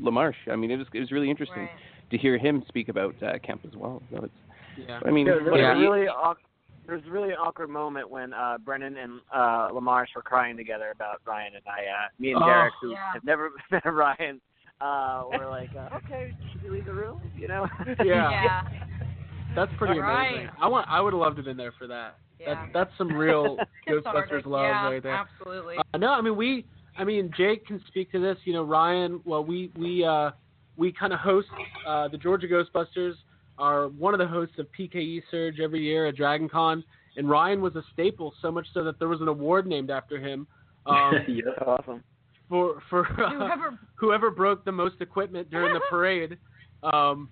LaMarche. 0.01 0.33
I 0.51 0.55
mean, 0.55 0.71
it 0.71 0.77
was 0.77 0.87
it 0.93 0.99
was 0.99 1.11
really 1.11 1.29
interesting 1.29 1.63
Right. 1.63 1.69
to 2.11 2.17
hear 2.17 2.37
him 2.37 2.63
speak 2.67 2.89
about 2.89 3.15
uh, 3.21 3.37
Kemp 3.45 3.61
as 3.65 3.75
well. 3.75 4.01
So 4.11 4.23
it's, 4.25 4.33
Yeah. 4.87 4.99
I 5.05 5.11
mean, 5.11 5.25
There 5.25 5.35
was 5.35 5.45
whatever. 5.51 5.71
a 5.73 5.79
You- 5.79 5.91
really 5.91 6.07
awk- 6.07 6.39
there 6.87 6.95
was 6.95 7.05
really 7.07 7.33
awkward 7.35 7.69
moment 7.69 8.09
when 8.09 8.33
uh, 8.33 8.57
Brendan 8.57 8.97
and 8.97 9.21
uh, 9.31 9.69
Lamarche 9.71 10.15
were 10.15 10.21
crying 10.23 10.57
together 10.57 10.89
about 10.91 11.21
Ryan 11.25 11.53
and 11.55 11.63
I. 11.67 11.81
Uh, 11.85 12.07
me 12.19 12.31
and 12.33 12.41
Oh, 12.41 12.45
Derek, 12.47 12.73
who 12.81 12.91
yeah. 12.91 13.13
have 13.13 13.23
never 13.23 13.51
met 13.71 13.85
Ryan, 13.85 14.41
uh, 14.81 15.23
were 15.37 15.47
like, 15.47 15.69
uh, 15.75 15.95
"Okay, 15.97 16.33
should 16.51 16.63
we 16.63 16.69
leave 16.71 16.85
the 16.85 16.93
room?" 16.93 17.17
You 17.37 17.47
know? 17.47 17.67
Yeah. 18.03 18.31
Yeah. 18.31 18.61
That's 19.55 19.71
pretty 19.77 19.99
Right. 19.99 20.29
amazing. 20.33 20.49
I 20.61 20.67
want. 20.67 20.87
I 20.89 21.01
would 21.01 21.13
have 21.13 21.19
loved 21.19 21.35
to 21.37 21.39
have 21.41 21.45
been 21.45 21.57
there 21.57 21.73
for 21.77 21.87
that. 21.87 22.17
Yeah. 22.39 22.55
That, 22.55 22.69
that's 22.73 22.91
some 22.97 23.09
real 23.13 23.57
Ghostbusters 23.87 24.45
love 24.45 24.63
yeah, 24.63 24.89
right 24.89 25.03
there. 25.03 25.13
Absolutely. 25.13 25.77
Uh, 25.77 25.97
no, 25.97 26.13
I 26.13 26.21
mean 26.21 26.35
we. 26.35 26.65
I 26.97 27.03
mean 27.03 27.31
Jake 27.37 27.65
can 27.65 27.81
speak 27.87 28.11
to 28.11 28.19
this. 28.19 28.37
You 28.45 28.53
know, 28.53 28.63
Ryan. 28.63 29.21
Well, 29.25 29.43
we 29.43 29.71
we 29.77 30.03
uh 30.03 30.31
we 30.77 30.91
kind 30.91 31.13
of 31.13 31.19
host 31.19 31.47
uh 31.87 32.07
the 32.07 32.17
Georgia 32.17 32.47
Ghostbusters. 32.47 33.13
Are 33.57 33.89
one 33.89 34.13
of 34.13 34.19
the 34.19 34.27
hosts 34.27 34.55
of 34.57 34.65
PKE 34.77 35.21
Surge 35.29 35.59
every 35.59 35.81
year 35.81 36.07
at 36.07 36.15
Dragon 36.15 36.49
Con, 36.49 36.83
and 37.15 37.29
Ryan 37.29 37.61
was 37.61 37.75
a 37.75 37.83
staple. 37.93 38.33
So 38.41 38.51
much 38.51 38.65
so 38.73 38.83
that 38.83 38.97
there 38.97 39.07
was 39.07 39.21
an 39.21 39.27
award 39.27 39.67
named 39.67 39.91
after 39.91 40.17
him. 40.17 40.47
Um, 40.87 41.11
That's 41.45 41.57
awesome. 41.67 42.03
for 42.49 42.81
for 42.89 43.01
uh, 43.21 43.29
Whoever 43.37 43.79
whoever 43.95 44.31
broke 44.31 44.65
the 44.65 44.71
most 44.71 44.95
equipment 44.99 45.51
during 45.51 45.73
the 45.75 45.81
parade. 45.89 46.37
Um, 46.81 47.29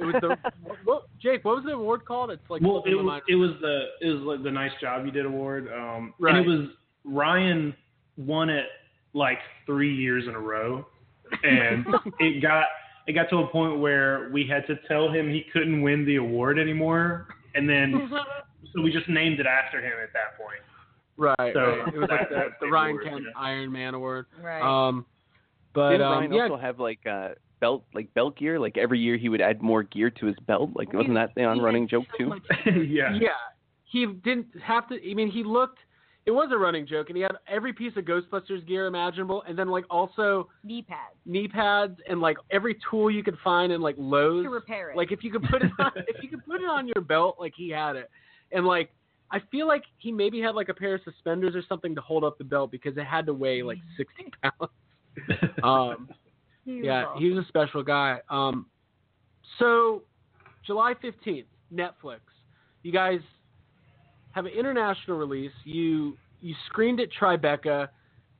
it 0.00 0.04
was 0.04 0.14
the 0.20 0.36
what, 0.84 1.02
Jake. 1.20 1.44
What 1.44 1.56
was 1.56 1.64
the 1.64 1.72
award 1.72 2.04
called? 2.04 2.30
It's 2.30 2.42
like 2.48 2.62
well, 2.62 2.82
it 2.86 2.94
was 2.94 3.22
it 3.28 3.34
was 3.34 3.50
the 3.60 3.86
it 4.00 4.10
was 4.10 4.22
like 4.22 4.42
the 4.42 4.50
nice 4.50 4.72
job 4.80 5.04
you 5.04 5.12
did 5.12 5.26
award. 5.26 5.68
Um, 5.68 6.14
Right. 6.18 6.34
And 6.34 6.44
it 6.44 6.48
was 6.48 6.68
Ryan 7.04 7.74
won 8.16 8.50
it 8.50 8.66
like 9.12 9.38
three 9.66 9.94
years 9.94 10.24
in 10.26 10.34
a 10.34 10.40
row, 10.40 10.86
and 11.42 11.86
it 12.18 12.42
got 12.42 12.64
it 13.06 13.12
got 13.12 13.28
to 13.30 13.38
a 13.38 13.46
point 13.48 13.80
where 13.80 14.30
we 14.32 14.46
had 14.46 14.66
to 14.66 14.76
tell 14.88 15.10
him 15.10 15.28
he 15.28 15.44
couldn't 15.52 15.82
win 15.82 16.04
the 16.04 16.16
award 16.16 16.58
anymore, 16.58 17.28
and 17.54 17.68
then 17.68 18.10
so 18.74 18.82
we 18.82 18.92
just 18.92 19.08
named 19.08 19.40
it 19.40 19.46
after 19.46 19.80
him 19.80 19.94
at 20.02 20.12
that 20.12 20.38
point. 20.38 20.60
Right. 21.16 21.52
So 21.54 21.60
right. 21.60 21.94
It 21.94 21.98
was 21.98 22.08
like 22.10 22.20
that- 22.20 22.28
the, 22.30 22.36
the 22.36 22.66
the 22.66 22.70
Ryan 22.70 22.90
award, 22.90 23.04
Kemp 23.04 23.22
yeah. 23.26 23.40
Iron 23.40 23.72
Man 23.72 23.94
award. 23.94 24.26
Right. 24.42 24.62
Um, 24.62 25.04
but 25.72 25.90
Didn't 25.90 26.06
um, 26.06 26.12
Ryan 26.12 26.32
yeah, 26.32 26.42
also 26.44 26.56
have 26.56 26.80
like 26.80 27.06
uh, 27.06 27.30
belt 27.60 27.84
like 27.94 28.12
belt 28.14 28.36
gear? 28.36 28.58
Like 28.58 28.76
every 28.76 28.98
year 28.98 29.16
he 29.16 29.28
would 29.28 29.40
add 29.40 29.62
more 29.62 29.82
gear 29.82 30.10
to 30.10 30.26
his 30.26 30.36
belt. 30.46 30.70
Like 30.74 30.92
wasn't 30.92 31.14
that 31.14 31.34
the 31.34 31.44
on 31.44 31.60
running 31.60 31.88
joke 31.88 32.06
too? 32.18 32.32
yeah. 32.66 33.14
Yeah, 33.14 33.28
he 33.84 34.06
didn't 34.06 34.46
have 34.64 34.88
to. 34.88 35.10
I 35.10 35.14
mean, 35.14 35.30
he 35.30 35.44
looked. 35.44 35.78
It 36.26 36.32
was 36.32 36.50
a 36.52 36.58
running 36.58 36.86
joke, 36.86 37.08
and 37.08 37.16
he 37.16 37.22
had 37.22 37.32
every 37.48 37.72
piece 37.72 37.92
of 37.96 38.04
Ghostbusters 38.04 38.66
gear 38.66 38.86
imaginable, 38.86 39.42
and 39.48 39.58
then 39.58 39.68
like 39.68 39.84
also 39.88 40.48
Knee 40.62 40.82
pads 40.82 41.16
knee 41.24 41.48
pads 41.48 41.98
and 42.08 42.20
like 42.20 42.36
every 42.50 42.76
tool 42.90 43.10
you 43.10 43.22
could 43.22 43.38
find 43.42 43.72
in 43.72 43.80
like 43.80 43.94
Lowe's. 43.98 44.44
to 44.44 44.50
repair 44.50 44.90
it. 44.90 44.96
Like 44.96 45.12
if 45.12 45.24
you 45.24 45.30
could 45.30 45.44
put 45.44 45.62
it 45.62 45.70
on, 45.78 45.92
if 45.96 46.22
you 46.22 46.28
could 46.28 46.44
put 46.44 46.60
it 46.60 46.68
on 46.68 46.86
your 46.88 47.02
belt, 47.02 47.36
like 47.38 47.52
he 47.56 47.70
had 47.70 47.96
it, 47.96 48.10
and 48.52 48.66
like 48.66 48.90
I 49.32 49.40
feel 49.50 49.66
like 49.66 49.84
he 49.98 50.10
maybe 50.10 50.40
had 50.40 50.54
like 50.54 50.68
a 50.68 50.74
pair 50.74 50.96
of 50.96 51.00
suspenders 51.04 51.54
or 51.54 51.62
something 51.68 51.94
to 51.94 52.00
hold 52.00 52.24
up 52.24 52.36
the 52.38 52.44
belt 52.44 52.70
because 52.70 52.96
it 52.96 53.04
had 53.04 53.26
to 53.26 53.34
weigh 53.34 53.62
like 53.62 53.78
sixty 53.96 54.26
pounds. 54.42 54.72
um, 55.62 56.08
Yeah, 56.78 57.18
he 57.18 57.30
was 57.30 57.44
a 57.44 57.48
special 57.48 57.82
guy. 57.82 58.20
Um, 58.28 58.66
so 59.58 60.02
July 60.66 60.94
fifteenth, 61.00 61.46
Netflix. 61.72 62.20
You 62.82 62.92
guys 62.92 63.20
have 64.32 64.46
an 64.46 64.52
international 64.52 65.18
release. 65.18 65.52
You 65.64 66.16
you 66.40 66.54
screened 66.66 67.00
at 67.00 67.08
Tribeca. 67.12 67.88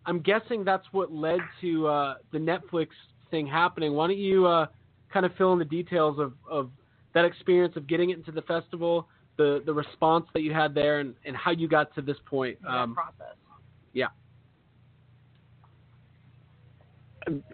I'm 0.06 0.20
guessing 0.20 0.64
that's 0.64 0.86
what 0.92 1.12
led 1.12 1.40
to 1.60 1.86
uh, 1.86 2.14
the 2.32 2.38
Netflix 2.38 2.88
thing 3.30 3.46
happening. 3.46 3.92
Why 3.92 4.06
don't 4.06 4.18
you 4.18 4.46
uh, 4.46 4.66
kind 5.12 5.26
of 5.26 5.32
fill 5.36 5.52
in 5.52 5.58
the 5.58 5.64
details 5.64 6.18
of, 6.18 6.32
of 6.50 6.70
that 7.14 7.24
experience 7.24 7.76
of 7.76 7.86
getting 7.86 8.10
it 8.10 8.16
into 8.18 8.32
the 8.32 8.42
festival, 8.42 9.08
the 9.36 9.62
the 9.66 9.74
response 9.74 10.26
that 10.32 10.42
you 10.42 10.52
had 10.52 10.74
there, 10.74 11.00
and, 11.00 11.14
and 11.24 11.36
how 11.36 11.50
you 11.50 11.68
got 11.68 11.94
to 11.96 12.02
this 12.02 12.16
point. 12.26 12.58
Um, 12.66 12.94
process. 12.94 13.36
yeah. 13.92 14.08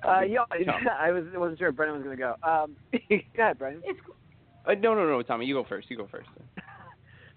Uh, 0.06 0.20
yeah, 0.20 0.44
I 0.98 1.10
was 1.10 1.24
wasn't 1.34 1.58
sure 1.58 1.68
if 1.68 1.76
Brendan 1.76 1.98
was 1.98 2.04
going 2.04 2.16
to 2.16 2.22
go. 2.22 2.34
Um, 2.48 2.76
go 3.36 3.42
ahead, 3.42 3.58
Brendan. 3.58 3.82
It's 3.84 3.98
cool. 4.04 4.14
Uh, 4.66 4.74
no, 4.74 4.94
no, 4.94 5.06
no, 5.06 5.22
Tommy, 5.22 5.46
you 5.46 5.54
go 5.54 5.64
first. 5.68 5.90
You 5.90 5.96
go 5.96 6.08
first. 6.10 6.28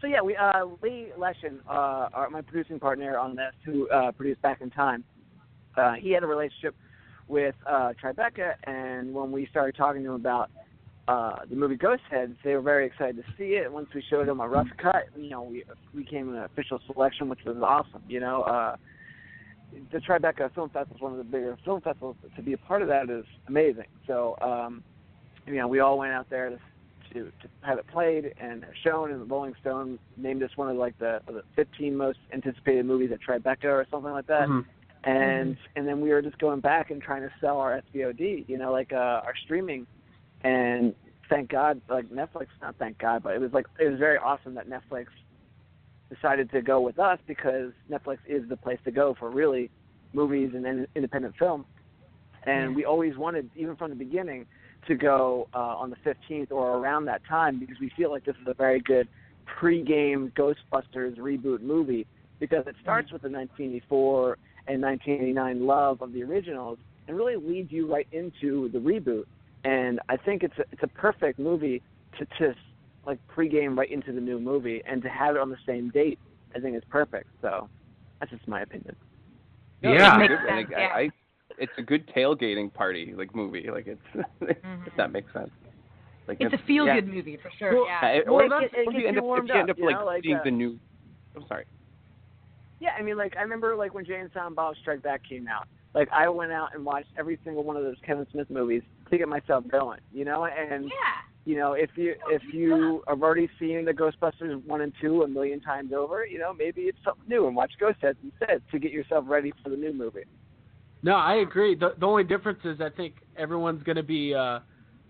So 0.01 0.07
yeah, 0.07 0.21
we 0.21 0.33
uh, 0.37 0.65
Lee 0.81 1.07
Leshin, 1.17 1.59
uh, 1.67 2.07
our, 2.13 2.29
my 2.29 2.39
producing 2.39 2.79
partner 2.79 3.17
on 3.17 3.35
this, 3.35 3.51
who 3.65 3.89
uh, 3.89 4.13
produced 4.13 4.41
Back 4.41 4.61
in 4.61 4.69
Time. 4.69 5.03
Uh, 5.75 5.95
he 5.95 6.11
had 6.11 6.23
a 6.23 6.25
relationship 6.25 6.73
with 7.27 7.53
uh, 7.67 7.91
Tribeca, 8.01 8.53
and 8.63 9.13
when 9.13 9.29
we 9.29 9.45
started 9.47 9.75
talking 9.75 10.03
to 10.03 10.09
him 10.11 10.15
about 10.15 10.49
uh, 11.09 11.39
the 11.49 11.55
movie 11.55 11.75
Ghost 11.75 12.03
Heads, 12.09 12.33
they 12.43 12.55
were 12.55 12.61
very 12.61 12.85
excited 12.85 13.17
to 13.17 13.23
see 13.37 13.55
it. 13.55 13.71
Once 13.71 13.89
we 13.93 14.01
showed 14.09 14.27
them 14.27 14.39
a 14.39 14.47
rough 14.47 14.67
cut, 14.81 15.07
you 15.17 15.29
know, 15.29 15.41
we 15.41 15.65
we 15.93 16.05
came 16.05 16.33
an 16.33 16.43
official 16.43 16.79
selection, 16.85 17.27
which 17.27 17.43
was 17.45 17.57
awesome. 17.61 18.03
You 18.07 18.21
know, 18.21 18.43
uh, 18.43 18.77
the 19.91 19.99
Tribeca 19.99 20.53
Film 20.53 20.69
Festival 20.69 20.95
is 20.95 21.01
one 21.01 21.11
of 21.11 21.17
the 21.17 21.23
bigger 21.23 21.57
film 21.63 21.81
festivals. 21.81 22.15
To 22.35 22.41
be 22.41 22.53
a 22.53 22.57
part 22.57 22.81
of 22.81 22.87
that 22.87 23.09
is 23.09 23.25
amazing. 23.47 23.85
So, 24.07 24.37
um, 24.41 24.83
you 25.45 25.55
know, 25.55 25.67
we 25.67 25.79
all 25.79 25.97
went 25.97 26.13
out 26.13 26.29
there 26.29 26.49
to 26.49 26.59
to, 27.13 27.23
to 27.23 27.49
have 27.61 27.79
it 27.79 27.87
played 27.87 28.33
and 28.39 28.65
shown, 28.83 29.11
and 29.11 29.21
the 29.21 29.25
Rolling 29.25 29.55
Stone 29.61 29.97
named 30.15 30.43
us 30.43 30.51
one 30.55 30.69
of 30.69 30.77
like 30.77 30.97
the, 30.99 31.21
the 31.25 31.43
15 31.55 31.95
most 31.95 32.19
anticipated 32.31 32.85
movies 32.85 33.09
at 33.11 33.19
Tribeca 33.19 33.65
or 33.65 33.85
something 33.89 34.11
like 34.11 34.27
that. 34.27 34.47
Mhm. 34.47 34.65
And 35.05 35.57
and 35.75 35.87
then 35.87 36.01
we 36.01 36.09
were 36.09 36.21
just 36.21 36.37
going 36.39 36.59
back 36.59 36.91
and 36.91 37.01
trying 37.01 37.21
to 37.21 37.31
sell 37.39 37.57
our 37.57 37.81
SVOD, 37.81 38.47
you 38.47 38.57
know, 38.57 38.71
like 38.71 38.91
uh, 38.91 39.21
our 39.25 39.33
streaming. 39.43 39.87
And 40.41 40.93
thank 41.29 41.49
God, 41.49 41.81
like 41.89 42.09
Netflix, 42.09 42.47
not 42.61 42.75
thank 42.77 42.97
God, 42.97 43.23
but 43.23 43.33
it 43.33 43.39
was 43.39 43.53
like 43.53 43.65
it 43.79 43.89
was 43.89 43.97
very 43.97 44.17
awesome 44.17 44.55
that 44.55 44.69
Netflix 44.69 45.07
decided 46.13 46.51
to 46.51 46.61
go 46.61 46.81
with 46.81 46.99
us 46.99 47.19
because 47.27 47.71
Netflix 47.89 48.17
is 48.27 48.47
the 48.49 48.57
place 48.57 48.79
to 48.85 48.91
go 48.91 49.15
for 49.17 49.29
really 49.29 49.69
movies 50.13 50.51
and 50.55 50.87
independent 50.95 51.35
film. 51.37 51.65
And 52.43 52.75
we 52.75 52.85
always 52.85 53.17
wanted, 53.17 53.49
even 53.55 53.75
from 53.75 53.89
the 53.89 53.95
beginning, 53.95 54.45
to 54.87 54.95
go 54.95 55.47
uh, 55.53 55.57
on 55.57 55.89
the 55.89 55.97
15th 55.97 56.51
or 56.51 56.77
around 56.77 57.05
that 57.05 57.21
time 57.27 57.59
because 57.59 57.77
we 57.79 57.91
feel 57.95 58.09
like 58.09 58.25
this 58.25 58.35
is 58.41 58.47
a 58.47 58.53
very 58.53 58.79
good 58.79 59.07
pre-game 59.45 60.31
Ghostbusters 60.37 61.17
reboot 61.17 61.61
movie 61.61 62.07
because 62.39 62.65
it 62.67 62.75
starts 62.81 63.11
with 63.11 63.21
the 63.21 63.29
1984 63.29 64.37
and 64.67 64.81
1989 64.81 65.65
love 65.65 66.01
of 66.01 66.13
the 66.13 66.23
originals 66.23 66.77
and 67.07 67.17
really 67.17 67.35
leads 67.35 67.71
you 67.71 67.91
right 67.91 68.07
into 68.11 68.69
the 68.69 68.79
reboot. 68.79 69.25
And 69.63 69.99
I 70.07 70.15
think 70.15 70.43
it's 70.43 70.57
a, 70.57 70.63
it's 70.71 70.83
a 70.83 70.87
perfect 70.87 71.39
movie 71.39 71.81
to 72.17 72.25
just 72.37 72.59
like 73.09 73.27
pre-game 73.27 73.77
right 73.77 73.91
into 73.91 74.11
the 74.13 74.21
new 74.21 74.39
movie 74.39 74.81
and 74.85 75.01
to 75.01 75.09
have 75.09 75.35
it 75.35 75.41
on 75.41 75.49
the 75.49 75.57
same 75.65 75.89
date. 75.89 76.19
I 76.55 76.59
think 76.59 76.75
is 76.75 76.83
perfect. 76.89 77.27
So 77.41 77.67
that's 78.19 78.31
just 78.31 78.47
my 78.47 78.61
opinion. 78.61 78.95
No, 79.83 79.93
Yeah. 79.93 80.19
it's 80.21 80.29
Makes 80.29 80.33
sense, 80.41 80.49
Like, 80.69 80.77
I, 80.77 80.81
yeah. 80.81 80.87
I, 80.95 81.09
it's 81.57 81.71
a 81.77 81.81
good 81.81 82.07
tailgating 82.15 82.73
party 82.73 83.13
like 83.17 83.35
movie. 83.35 83.69
Like 83.71 83.87
it's 83.87 84.01
if 84.41 84.95
that 84.97 85.11
makes 85.11 85.31
sense. 85.33 85.49
Like 86.27 86.37
It's 86.39 86.53
a 86.53 86.57
if- 86.59 86.65
feel 86.65 86.85
yeah. 86.85 86.95
good 86.95 87.07
movie 87.07 87.37
for 87.41 87.51
sure. 87.57 87.73
Well, 87.75 87.85
yeah. 87.87 88.19
Uh, 88.27 88.31
Well, 88.33 88.39
it 88.45 88.51
if, 88.65 88.73
it 88.73 88.93
you 89.01 89.07
end 89.07 89.15
you 89.17 89.31
up, 89.31 89.43
if 89.43 89.47
you 89.49 89.53
end 89.55 89.69
up, 89.69 89.75
up 89.75 89.79
you 89.79 89.85
like, 89.85 89.95
know, 89.99 90.05
like, 90.05 90.23
seeing 90.23 90.35
uh, 90.37 90.43
the 90.43 90.51
new. 90.51 90.79
I'm 91.35 91.45
sorry. 91.47 91.65
Yeah, 92.79 92.91
I 92.97 93.01
mean, 93.01 93.17
like 93.17 93.35
I 93.37 93.41
remember 93.41 93.75
like 93.75 93.93
when 93.93 94.05
Jay 94.05 94.19
and 94.19 94.29
Silent 94.33 94.55
Bob 94.55 94.75
Strike 94.81 95.01
Back 95.03 95.21
came 95.27 95.47
out. 95.47 95.67
Like 95.93 96.07
I 96.11 96.29
went 96.29 96.51
out 96.51 96.69
and 96.75 96.85
watched 96.85 97.09
every 97.17 97.39
single 97.43 97.63
one 97.63 97.75
of 97.75 97.83
those 97.83 97.97
Kevin 98.05 98.25
Smith 98.31 98.49
movies 98.49 98.83
to 99.11 99.17
get 99.17 99.27
myself 99.27 99.63
going, 99.67 99.99
you 100.13 100.23
know. 100.23 100.45
And 100.45 100.85
yeah. 100.85 100.91
You 101.45 101.55
know, 101.55 101.73
if 101.73 101.89
you 101.95 102.15
if 102.27 102.41
you 102.53 103.01
have 103.07 103.23
already 103.23 103.49
seen 103.59 103.85
the 103.85 103.93
Ghostbusters 103.93 104.63
one 104.65 104.81
and 104.81 104.93
two 105.01 105.23
a 105.23 105.27
million 105.27 105.59
times 105.59 105.91
over, 105.93 106.25
you 106.25 106.37
know, 106.39 106.53
maybe 106.53 106.81
it's 106.81 106.97
something 107.03 107.23
new 107.27 107.47
and 107.47 107.55
watch 107.55 107.71
Ghost 107.79 107.97
Heads 108.01 108.19
instead 108.23 108.61
to 108.71 108.79
get 108.79 108.91
yourself 108.91 109.25
ready 109.27 109.51
for 109.63 109.69
the 109.69 109.77
new 109.77 109.93
movie. 109.93 110.25
No, 111.01 111.15
I 111.15 111.35
agree. 111.35 111.75
The 111.75 111.93
the 111.99 112.05
only 112.05 112.23
difference 112.23 112.59
is 112.65 112.81
I 112.81 112.89
think 112.89 113.15
everyone's 113.37 113.83
gonna 113.83 114.03
be 114.03 114.33
uh 114.33 114.59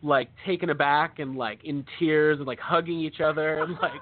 like 0.01 0.29
taken 0.45 0.69
aback 0.69 1.19
and 1.19 1.35
like 1.35 1.63
in 1.65 1.85
tears 1.97 2.37
and 2.37 2.47
like 2.47 2.59
hugging 2.59 2.99
each 2.99 3.19
other 3.21 3.63
and 3.63 3.73
like 3.81 4.01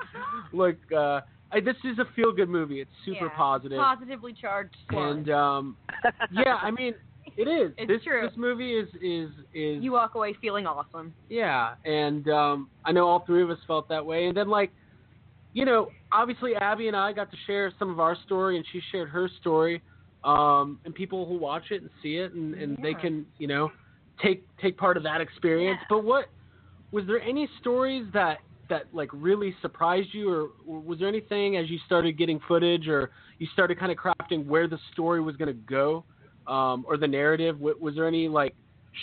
like 0.53 0.79
uh 0.95 1.21
I, 1.49 1.61
this 1.61 1.77
is 1.85 1.97
a 1.97 2.05
feel 2.13 2.33
good 2.33 2.49
movie. 2.49 2.81
It's 2.81 2.91
super 3.05 3.25
Yeah. 3.25 3.37
positive. 3.37 3.79
Positively 3.79 4.33
charged. 4.33 4.75
And 4.89 5.29
um 5.29 5.77
yeah, 6.29 6.57
I 6.61 6.71
mean 6.71 6.93
it 7.37 7.47
is. 7.47 7.71
It's 7.77 7.87
this 7.87 8.03
true. 8.03 8.27
this 8.27 8.35
movie 8.35 8.73
is 8.73 8.89
is 9.01 9.29
is 9.53 9.83
you 9.83 9.91
walk 9.91 10.15
away 10.15 10.35
feeling 10.41 10.65
awesome. 10.65 11.13
yeah, 11.29 11.75
and 11.85 12.27
um 12.29 12.69
I 12.83 12.91
know 12.91 13.07
all 13.07 13.23
three 13.25 13.43
of 13.43 13.49
us 13.51 13.59
felt 13.67 13.87
that 13.89 14.05
way. 14.05 14.25
And 14.25 14.35
then 14.35 14.49
like 14.49 14.71
you 15.53 15.65
know, 15.65 15.89
obviously 16.11 16.55
Abby 16.55 16.87
and 16.87 16.97
I 16.97 17.13
got 17.13 17.31
to 17.31 17.37
share 17.45 17.71
some 17.79 17.89
of 17.89 17.99
our 17.99 18.17
story 18.25 18.57
and 18.57 18.65
she 18.71 18.81
shared 18.91 19.09
her 19.09 19.29
story. 19.39 19.81
Um 20.23 20.79
and 20.83 20.93
people 20.95 21.27
who 21.27 21.37
watch 21.37 21.65
it 21.69 21.81
and 21.81 21.91
see 22.01 22.15
it 22.17 22.33
and, 22.33 22.55
and 22.55 22.77
they 22.81 22.95
can, 22.95 23.25
you 23.37 23.47
know, 23.47 23.69
take 24.21 24.43
take 24.59 24.75
part 24.75 24.97
of 24.97 25.03
that 25.03 25.21
experience. 25.21 25.79
But 25.89 26.03
what 26.03 26.25
was 26.91 27.05
there 27.05 27.21
any 27.21 27.47
stories 27.61 28.05
that 28.13 28.39
that 28.69 28.85
like 28.93 29.09
really 29.13 29.55
surprised 29.61 30.09
you 30.11 30.29
or, 30.29 30.49
or 30.67 30.79
was 30.79 30.99
there 30.99 31.07
anything 31.07 31.55
as 31.55 31.69
you 31.69 31.77
started 31.85 32.17
getting 32.17 32.39
footage 32.47 32.87
or 32.87 33.11
you 33.37 33.47
started 33.53 33.79
kind 33.79 33.91
of 33.91 33.97
crafting 33.97 34.45
where 34.45 34.67
the 34.67 34.79
story 34.91 35.21
was 35.21 35.35
going 35.35 35.47
to 35.47 35.61
go 35.69 36.03
um, 36.47 36.85
or 36.87 36.97
the 36.97 37.07
narrative 37.07 37.55
w- 37.57 37.75
was 37.79 37.95
there 37.95 38.07
any 38.07 38.27
like 38.27 38.55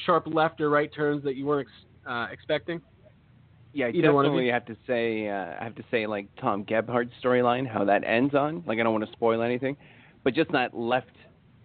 sharp 0.06 0.26
left 0.26 0.60
or 0.60 0.70
right 0.70 0.92
turns 0.92 1.22
that 1.24 1.36
you 1.36 1.46
weren't 1.46 1.68
ex- 1.68 2.10
uh, 2.10 2.26
expecting 2.32 2.80
Yeah, 3.72 3.86
I 3.86 3.88
Either 3.90 4.02
definitely 4.02 4.46
you? 4.46 4.52
have 4.52 4.64
to 4.66 4.76
say 4.86 5.28
uh, 5.28 5.54
I 5.60 5.64
have 5.64 5.74
to 5.76 5.84
say 5.90 6.06
like 6.06 6.26
Tom 6.40 6.64
Gebhardt's 6.64 7.12
storyline, 7.22 7.66
how 7.70 7.84
that 7.84 8.02
ends 8.04 8.34
on. 8.34 8.62
Like 8.66 8.78
I 8.78 8.82
don't 8.82 8.92
want 8.92 9.04
to 9.06 9.12
spoil 9.12 9.42
anything, 9.42 9.76
but 10.22 10.34
just 10.34 10.50
that 10.52 10.74
left 10.74 11.10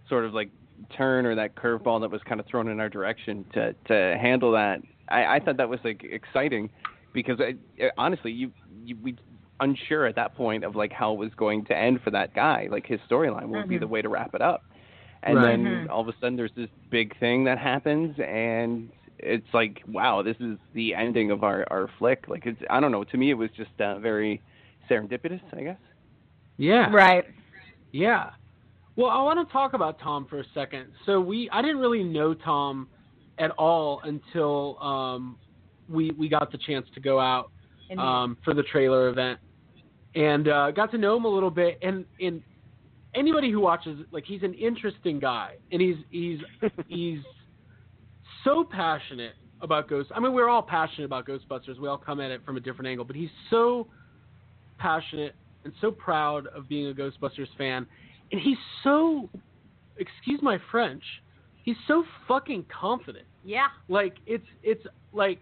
sort 0.08 0.24
of 0.24 0.34
like 0.34 0.50
turn 0.96 1.26
or 1.26 1.34
that 1.34 1.54
curveball 1.56 2.00
that 2.00 2.10
was 2.10 2.20
kind 2.28 2.40
of 2.40 2.46
thrown 2.46 2.68
in 2.68 2.80
our 2.80 2.88
direction 2.88 3.44
to 3.54 3.72
to 3.88 4.16
handle 4.20 4.52
that. 4.52 4.80
I, 5.08 5.36
I 5.36 5.40
thought 5.40 5.56
that 5.56 5.68
was 5.68 5.80
like 5.84 6.02
exciting 6.04 6.70
because 7.12 7.38
I, 7.40 7.54
I- 7.84 7.90
honestly, 7.98 8.32
you 8.32 8.50
you 8.84 8.96
we 9.02 9.16
unsure 9.60 10.06
at 10.06 10.16
that 10.16 10.34
point 10.36 10.64
of 10.64 10.74
like 10.74 10.90
how 10.92 11.12
it 11.12 11.18
was 11.18 11.30
going 11.36 11.64
to 11.66 11.76
end 11.76 12.00
for 12.02 12.10
that 12.10 12.34
guy. 12.34 12.66
Like 12.70 12.86
his 12.86 12.98
storyline 13.10 13.48
will 13.48 13.66
be 13.66 13.76
Mhm. 13.76 13.80
the 13.80 13.86
way 13.88 14.00
to 14.02 14.08
wrap 14.08 14.34
it 14.34 14.40
up. 14.40 14.62
And 15.22 15.36
Right. 15.36 15.50
then 15.50 15.64
Mhm. 15.64 15.90
all 15.90 16.00
of 16.00 16.08
a 16.08 16.14
sudden 16.18 16.36
there's 16.36 16.54
this 16.54 16.70
big 16.90 17.16
thing 17.18 17.44
that 17.44 17.58
happens 17.58 18.18
and 18.18 18.90
it's 19.18 19.52
like 19.52 19.82
wow 19.86 20.22
this 20.22 20.36
is 20.40 20.56
the 20.72 20.94
ending 20.94 21.30
of 21.30 21.44
our 21.44 21.66
our 21.70 21.88
flick 21.98 22.24
like 22.26 22.46
it's 22.46 22.58
i 22.70 22.80
don't 22.80 22.90
know 22.90 23.04
to 23.04 23.18
me 23.18 23.28
it 23.30 23.34
was 23.34 23.50
just 23.50 23.78
uh, 23.78 23.98
very 23.98 24.40
serendipitous 24.88 25.42
i 25.52 25.62
guess 25.62 25.78
yeah 26.56 26.90
Right. 26.90 27.24
Yeah. 27.92 28.30
Well, 28.96 29.10
I 29.10 29.22
want 29.22 29.46
to 29.46 29.52
talk 29.52 29.74
about 29.74 29.98
Tom 30.00 30.26
for 30.28 30.40
a 30.40 30.44
second. 30.54 30.86
So 31.06 31.20
we, 31.20 31.48
I 31.52 31.62
didn't 31.62 31.78
really 31.78 32.02
know 32.04 32.34
Tom 32.34 32.88
at 33.38 33.50
all 33.52 34.00
until 34.04 34.78
um, 34.82 35.38
we 35.88 36.10
we 36.12 36.28
got 36.28 36.50
the 36.52 36.58
chance 36.58 36.86
to 36.94 37.00
go 37.00 37.18
out 37.18 37.50
um, 37.98 38.36
for 38.44 38.54
the 38.54 38.62
trailer 38.64 39.08
event, 39.08 39.38
and 40.14 40.48
uh, 40.48 40.70
got 40.70 40.90
to 40.92 40.98
know 40.98 41.16
him 41.16 41.24
a 41.24 41.28
little 41.28 41.50
bit. 41.50 41.78
And 41.82 42.04
and 42.20 42.42
anybody 43.14 43.50
who 43.50 43.60
watches 43.60 43.98
like 44.10 44.24
he's 44.24 44.42
an 44.42 44.54
interesting 44.54 45.18
guy 45.18 45.56
and 45.72 45.80
he's 45.80 45.96
he's 46.10 46.38
he's 46.88 47.20
so 48.44 48.64
passionate 48.64 49.34
about 49.60 49.88
ghosts. 49.88 50.10
I 50.14 50.20
mean, 50.20 50.32
we're 50.32 50.48
all 50.48 50.62
passionate 50.62 51.04
about 51.04 51.26
Ghostbusters. 51.26 51.78
We 51.78 51.88
all 51.88 51.98
come 51.98 52.20
at 52.20 52.30
it 52.30 52.44
from 52.46 52.56
a 52.56 52.60
different 52.60 52.88
angle, 52.88 53.04
but 53.04 53.16
he's 53.16 53.30
so 53.50 53.86
passionate 54.78 55.34
and 55.64 55.72
so 55.80 55.90
proud 55.90 56.46
of 56.48 56.68
being 56.68 56.88
a 56.88 56.94
Ghostbusters 56.94 57.48
fan, 57.58 57.86
and 58.32 58.40
he's 58.40 58.56
so 58.82 59.28
excuse 59.98 60.40
my 60.42 60.58
French, 60.70 61.02
he's 61.62 61.76
so 61.86 62.04
fucking 62.26 62.64
confident. 62.80 63.26
Yeah. 63.44 63.68
Like 63.88 64.16
it's 64.26 64.46
it's 64.62 64.84
like 65.12 65.40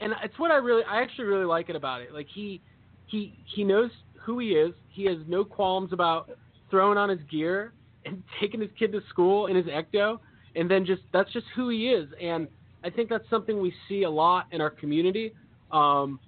and 0.00 0.12
it's 0.22 0.38
what 0.38 0.50
I 0.50 0.56
really 0.56 0.82
I 0.84 1.00
actually 1.00 1.24
really 1.24 1.46
like 1.46 1.68
it 1.68 1.76
about 1.76 2.02
it. 2.02 2.12
Like 2.12 2.26
he 2.32 2.60
he 3.06 3.38
he 3.54 3.64
knows 3.64 3.90
who 4.20 4.38
he 4.38 4.50
is. 4.50 4.74
He 4.88 5.04
has 5.06 5.18
no 5.26 5.44
qualms 5.44 5.92
about 5.92 6.30
throwing 6.74 6.98
on 6.98 7.08
his 7.08 7.20
gear 7.30 7.72
and 8.04 8.20
taking 8.40 8.60
his 8.60 8.70
kid 8.76 8.90
to 8.90 9.00
school 9.08 9.46
in 9.46 9.54
his 9.54 9.66
ecto 9.66 10.18
and 10.56 10.68
then 10.68 10.84
just 10.84 11.02
that's 11.12 11.32
just 11.32 11.46
who 11.54 11.68
he 11.68 11.88
is. 11.88 12.08
And 12.20 12.48
I 12.82 12.90
think 12.90 13.08
that's 13.08 13.28
something 13.30 13.60
we 13.60 13.72
see 13.88 14.02
a 14.02 14.10
lot 14.10 14.46
in 14.50 14.60
our 14.60 14.70
community. 14.70 15.32
Um, 15.70 16.18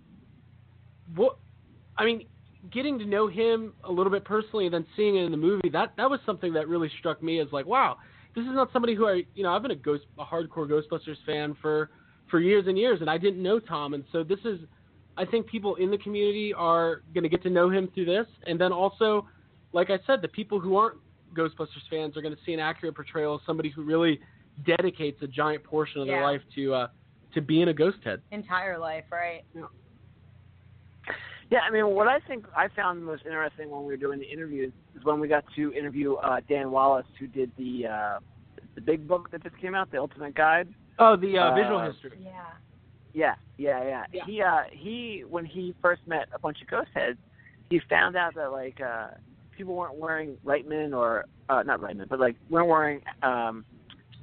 what 1.17 1.39
I 1.97 2.05
mean, 2.05 2.27
getting 2.73 2.97
to 3.01 3.05
know 3.05 3.27
him 3.27 3.73
a 3.83 3.91
little 3.91 4.13
bit 4.13 4.25
personally 4.25 4.67
and 4.67 4.75
then 4.75 4.87
seeing 4.97 5.17
it 5.17 5.25
in 5.25 5.33
the 5.33 5.37
movie, 5.37 5.69
that 5.73 5.95
that 5.97 6.09
was 6.09 6.21
something 6.25 6.53
that 6.53 6.69
really 6.69 6.91
struck 7.01 7.23
me 7.25 7.41
as 7.41 7.49
like, 7.51 7.67
wow, 7.67 7.99
this 8.37 8.43
is 8.43 8.53
not 8.53 8.73
somebody 8.73 8.95
who 8.95 9.09
I 9.09 9.23
you 9.35 9.43
know, 9.43 9.53
I've 9.53 9.63
been 9.63 9.73
a 9.73 9.77
ghost 9.77 10.05
a 10.17 10.25
hardcore 10.25 10.69
Ghostbusters 10.71 11.17
fan 11.27 11.57
for 11.61 11.91
for 12.31 12.39
years 12.39 12.67
and 12.69 12.79
years 12.79 13.01
and 13.01 13.11
I 13.11 13.19
didn't 13.19 13.43
know 13.43 13.59
Tom. 13.59 13.95
And 13.95 14.05
so 14.13 14.23
this 14.23 14.41
is 14.45 14.61
I 15.17 15.25
think 15.25 15.47
people 15.47 15.77
in 15.77 15.91
the 15.91 15.99
community 15.99 16.55
are 16.55 17.03
going 17.15 17.25
to 17.25 17.31
get 17.31 17.43
to 17.43 17.51
know 17.51 17.69
him 17.69 17.89
through 17.95 18.05
this. 18.05 18.27
And 18.47 18.61
then 18.61 18.73
also 18.73 19.27
like 19.73 19.91
I 19.91 19.99
said, 20.07 20.23
the 20.23 20.29
people 20.29 20.61
who 20.61 20.77
aren't 20.77 20.99
Ghostbusters 21.35 21.87
fans 21.91 22.17
are 22.17 22.23
going 22.23 22.35
to 22.35 22.41
see 22.47 22.53
an 22.55 22.61
accurate 22.61 22.95
portrayal 22.95 23.35
of 23.35 23.41
somebody 23.47 23.69
who 23.69 23.83
really 23.83 24.21
dedicates 24.67 25.21
a 25.23 25.27
giant 25.27 25.63
portion 25.65 26.01
of 26.01 26.07
their 26.07 26.23
life 26.23 26.41
to 26.55 26.73
uh, 26.73 26.89
to 27.35 27.41
being 27.43 27.69
a 27.69 27.75
ghost 27.75 27.99
head. 28.05 28.23
Entire 28.31 28.79
life, 28.79 29.05
right? 29.13 29.45
Yeah, 31.51 31.61
I 31.61 31.71
mean, 31.71 31.87
what 31.89 32.09
I 32.09 32.19
think 32.21 32.47
I 32.57 32.69
found 32.75 33.05
most 33.05 33.25
interesting 33.25 33.71
when 33.71 33.83
we 33.83 33.89
were 33.89 33.97
doing 33.97 34.19
the 34.19 34.27
interviews 34.27 34.73
is 34.97 35.05
when 35.05 35.21
we 35.21 35.29
got 35.29 35.45
to 35.55 35.73
interview 35.75 36.15
uh, 36.15 36.41
Dan 36.49 36.71
Wallace, 36.71 37.07
who 37.21 37.27
did 37.27 37.53
the 37.57 37.87
uh, 37.87 38.19
the 38.75 38.81
big 38.81 39.07
book 39.07 39.31
that 39.31 39.43
just 39.43 39.57
came 39.59 39.75
out, 39.75 39.91
the 39.91 39.99
Ultimate 39.99 40.35
Guide. 40.35 40.69
Oh, 40.99 41.17
the 41.17 41.39
uh, 41.39 41.51
Uh, 41.51 41.55
visual 41.55 41.81
history. 41.81 42.19
Yeah. 42.25 42.31
Yeah, 43.13 43.35
yeah, 43.57 43.85
yeah. 43.85 44.05
Yeah. 44.13 44.25
He 44.27 44.43
uh 44.43 44.63
he 44.71 45.25
when 45.29 45.45
he 45.45 45.75
first 45.81 46.03
met 46.07 46.29
a 46.35 46.39
bunch 46.39 46.61
of 46.61 46.69
ghost 46.69 46.91
heads, 46.95 47.19
he 47.71 47.81
found 47.89 48.17
out 48.17 48.35
that 48.35 48.53
like 48.53 48.79
uh 48.81 49.09
people 49.57 49.75
weren't 49.75 49.97
wearing 49.99 50.37
Reitman 50.45 50.97
or 50.97 51.25
uh 51.49 51.63
not 51.63 51.81
Reitman, 51.81 52.09
but 52.09 52.21
like 52.21 52.37
weren't 52.51 52.69
wearing 52.69 53.01
um 53.23 53.65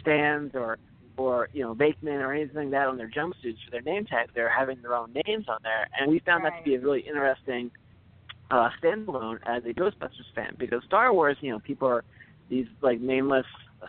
Stantz 0.06 0.56
or 0.56 0.78
or 1.18 1.50
you 1.54 1.64
know 1.64 1.76
Venkman 1.76 2.22
or 2.22 2.34
anything 2.34 2.56
like 2.56 2.72
that 2.72 2.88
on 2.88 2.98
their 2.98 3.10
jumpsuits 3.10 3.58
for 3.66 3.72
their 3.72 3.82
name 3.82 4.06
tags. 4.06 4.32
They're 4.36 4.50
having 4.50 4.82
their 4.82 4.96
own 4.96 5.14
names 5.28 5.46
on 5.48 5.58
there, 5.64 5.88
and 6.00 6.10
we 6.12 6.20
found 6.20 6.46
that 6.46 6.58
to 6.58 6.64
be 6.64 6.76
a 6.76 6.80
really 6.80 7.02
interesting 7.02 7.72
uh 8.52 8.70
standalone 8.82 9.38
as 9.46 9.64
a 9.66 9.74
Ghostbusters 9.74 10.30
fan 10.36 10.56
because 10.60 10.82
Star 10.86 11.14
Wars, 11.14 11.38
you 11.42 11.52
know, 11.52 11.60
people 11.60 11.88
are 11.88 12.04
these 12.50 12.68
like 12.82 13.00
nameless 13.00 13.46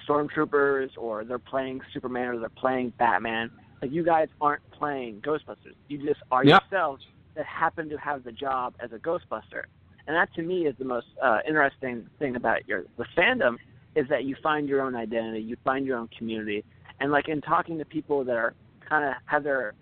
stormtroopers 0.09 0.90
or 0.97 1.24
they're 1.24 1.38
playing 1.38 1.80
Superman 1.92 2.28
or 2.28 2.38
they're 2.38 2.49
playing 2.51 2.92
Batman. 2.99 3.51
Like 3.82 3.92
you 3.92 4.05
guys 4.05 4.28
aren't 4.40 4.62
playing 4.72 5.20
Ghostbusters. 5.20 5.74
You 5.88 5.99
just 6.07 6.20
are 6.30 6.45
Yep. 6.45 6.62
yourselves 6.70 7.03
that 7.36 7.47
happen 7.47 7.88
to 7.88 7.97
have 7.97 8.22
the 8.24 8.32
job 8.32 8.74
as 8.80 8.92
a 8.92 8.99
Ghostbuster. 8.99 9.64
And 10.07 10.16
that 10.16 10.32
to 10.34 10.42
me 10.42 10.66
is 10.66 10.74
the 10.78 10.84
most 10.84 11.07
uh, 11.22 11.38
interesting 11.46 12.07
thing 12.18 12.36
about 12.36 12.66
your 12.68 12.84
the 12.98 13.07
fandom 13.16 13.57
is 13.96 14.07
that 14.09 14.24
you 14.24 14.36
find 14.42 14.68
your 14.68 14.82
own 14.82 14.94
identity, 14.94 15.40
you 15.40 15.57
find 15.64 15.86
your 15.86 15.96
own 15.98 16.09
community, 16.16 16.64
and 17.00 17.11
like 17.11 17.28
in 17.28 17.40
talking 17.40 17.78
to 17.78 17.84
people 17.84 18.24
that 18.24 18.36
are 18.36 18.55
kind 18.88 19.05
of 19.05 19.14
have 19.26 19.44
their 19.44 19.74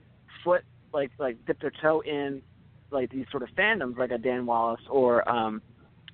foot 0.45 0.63
like 0.93 1.11
like 1.19 1.37
dip 1.47 1.61
their 1.61 1.73
toe 1.83 2.01
in 2.07 2.43
like 2.91 3.11
these 3.11 3.27
sort 3.31 3.43
of 3.43 3.49
fandoms, 3.59 3.97
like 3.97 4.11
a 4.11 4.19
Dan 4.19 4.47
Wallace 4.47 4.81
or 4.91 5.29
um, 5.29 5.63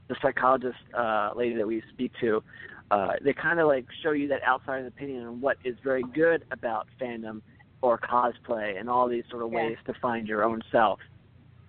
the 0.08 0.16
psychologist 0.22 0.76
uh, 0.96 1.30
lady 1.36 1.56
that 1.56 1.66
we 1.66 1.82
speak 1.92 2.12
to, 2.20 2.42
uh, 2.90 3.12
they 3.22 3.32
kind 3.34 3.60
of 3.60 3.66
like 3.66 3.84
show 4.02 4.12
you 4.12 4.28
that 4.28 4.40
outside 4.46 4.84
opinion 4.84 5.26
on 5.26 5.40
what 5.40 5.56
is 5.64 5.76
very 5.84 6.04
good 6.14 6.44
about 6.52 6.86
fandom 7.00 7.42
or 7.82 7.98
cosplay 7.98 8.78
and 8.78 8.88
all 8.88 9.08
these 9.08 9.24
sort 9.30 9.42
of 9.42 9.52
Yeah. 9.52 9.66
ways 9.66 9.76
to 9.86 9.94
find 10.00 10.26
your 10.26 10.44
own 10.44 10.62
self 10.72 10.98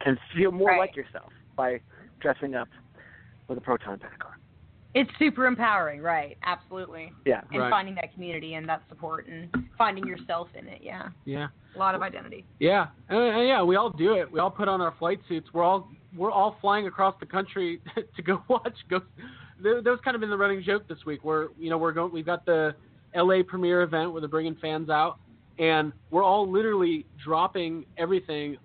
and 0.06 0.18
feel 0.36 0.52
more 0.52 0.70
Right. 0.70 0.80
like 0.80 0.96
yourself 0.96 1.32
by 1.56 1.82
dressing 2.20 2.56
up 2.56 2.68
with 3.48 3.58
a 3.58 3.62
proton 3.62 3.98
pack 4.00 4.20
on. 4.26 4.34
It's 4.96 5.10
super 5.20 5.46
empowering, 5.46 6.02
right? 6.02 6.38
Absolutely. 6.44 7.12
Yeah. 7.26 7.42
And 7.52 7.62
Right. 7.62 7.70
finding 7.70 7.96
that 7.96 8.12
community 8.14 8.56
and 8.56 8.68
that 8.68 8.82
support 8.90 9.28
and 9.28 9.50
finding 9.78 10.08
yourself 10.08 10.48
in 10.56 10.68
it, 10.68 10.82
yeah. 10.82 11.10
Yeah. 11.26 11.48
A 11.76 11.78
lot 11.78 11.94
of 11.94 12.02
identity. 12.02 12.46
Yeah, 12.60 12.88
uh, 13.12 13.16
uh, 13.16 13.42
yeah, 13.42 13.62
we 13.62 13.76
all 13.76 13.92
do 13.92 14.14
it. 14.16 14.32
We 14.32 14.40
all 14.40 14.50
put 14.50 14.68
on 14.68 14.82
our 14.82 14.92
flight 14.98 15.20
suits. 15.28 15.48
We're 15.54 15.64
all 15.64 15.88
we're 16.18 16.32
all 16.32 16.58
flying 16.60 16.88
across 16.88 17.14
the 17.20 17.28
country 17.28 17.80
to 18.16 18.22
go 18.24 18.42
watch 18.48 18.76
Go. 18.90 19.02
There, 19.62 19.80
there 19.84 19.92
was 19.92 20.02
kind 20.04 20.16
of 20.16 20.22
been 20.22 20.32
the 20.32 20.38
running 20.38 20.64
joke 20.64 20.88
this 20.88 21.06
week 21.06 21.24
where 21.24 21.50
you 21.60 21.70
know 21.70 21.78
we're 21.78 21.92
going. 21.92 22.12
We've 22.12 22.26
got 22.26 22.44
the 22.48 22.74
L.A. 23.14 23.44
premiere 23.44 23.84
event 23.84 24.12
where 24.12 24.20
they're 24.20 24.28
bringing 24.28 24.56
fans 24.56 24.90
out, 24.90 25.20
and 25.60 25.94
we're 26.10 26.24
all 26.24 26.50
literally 26.50 27.06
dropping 27.24 27.86
everything 27.98 28.58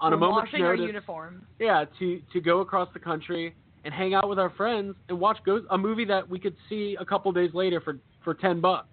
on 0.00 0.12
a 0.12 0.16
We're 0.16 0.20
moment's 0.20 0.52
washing 0.52 0.64
our 0.64 0.76
notice. 0.76 0.86
uniforms. 0.88 1.42
Yeah, 1.58 1.84
to 1.98 2.20
to 2.32 2.40
go 2.40 2.60
across 2.60 2.88
the 2.92 3.00
country 3.00 3.54
and 3.84 3.92
hang 3.92 4.14
out 4.14 4.28
with 4.28 4.38
our 4.38 4.50
friends 4.50 4.94
and 5.08 5.18
watch 5.18 5.38
a 5.70 5.78
movie 5.78 6.04
that 6.06 6.28
we 6.28 6.38
could 6.38 6.56
see 6.68 6.96
a 6.98 7.04
couple 7.04 7.30
days 7.32 7.50
later 7.54 7.80
for 7.80 7.98
for 8.22 8.34
ten 8.34 8.60
bucks. 8.60 8.88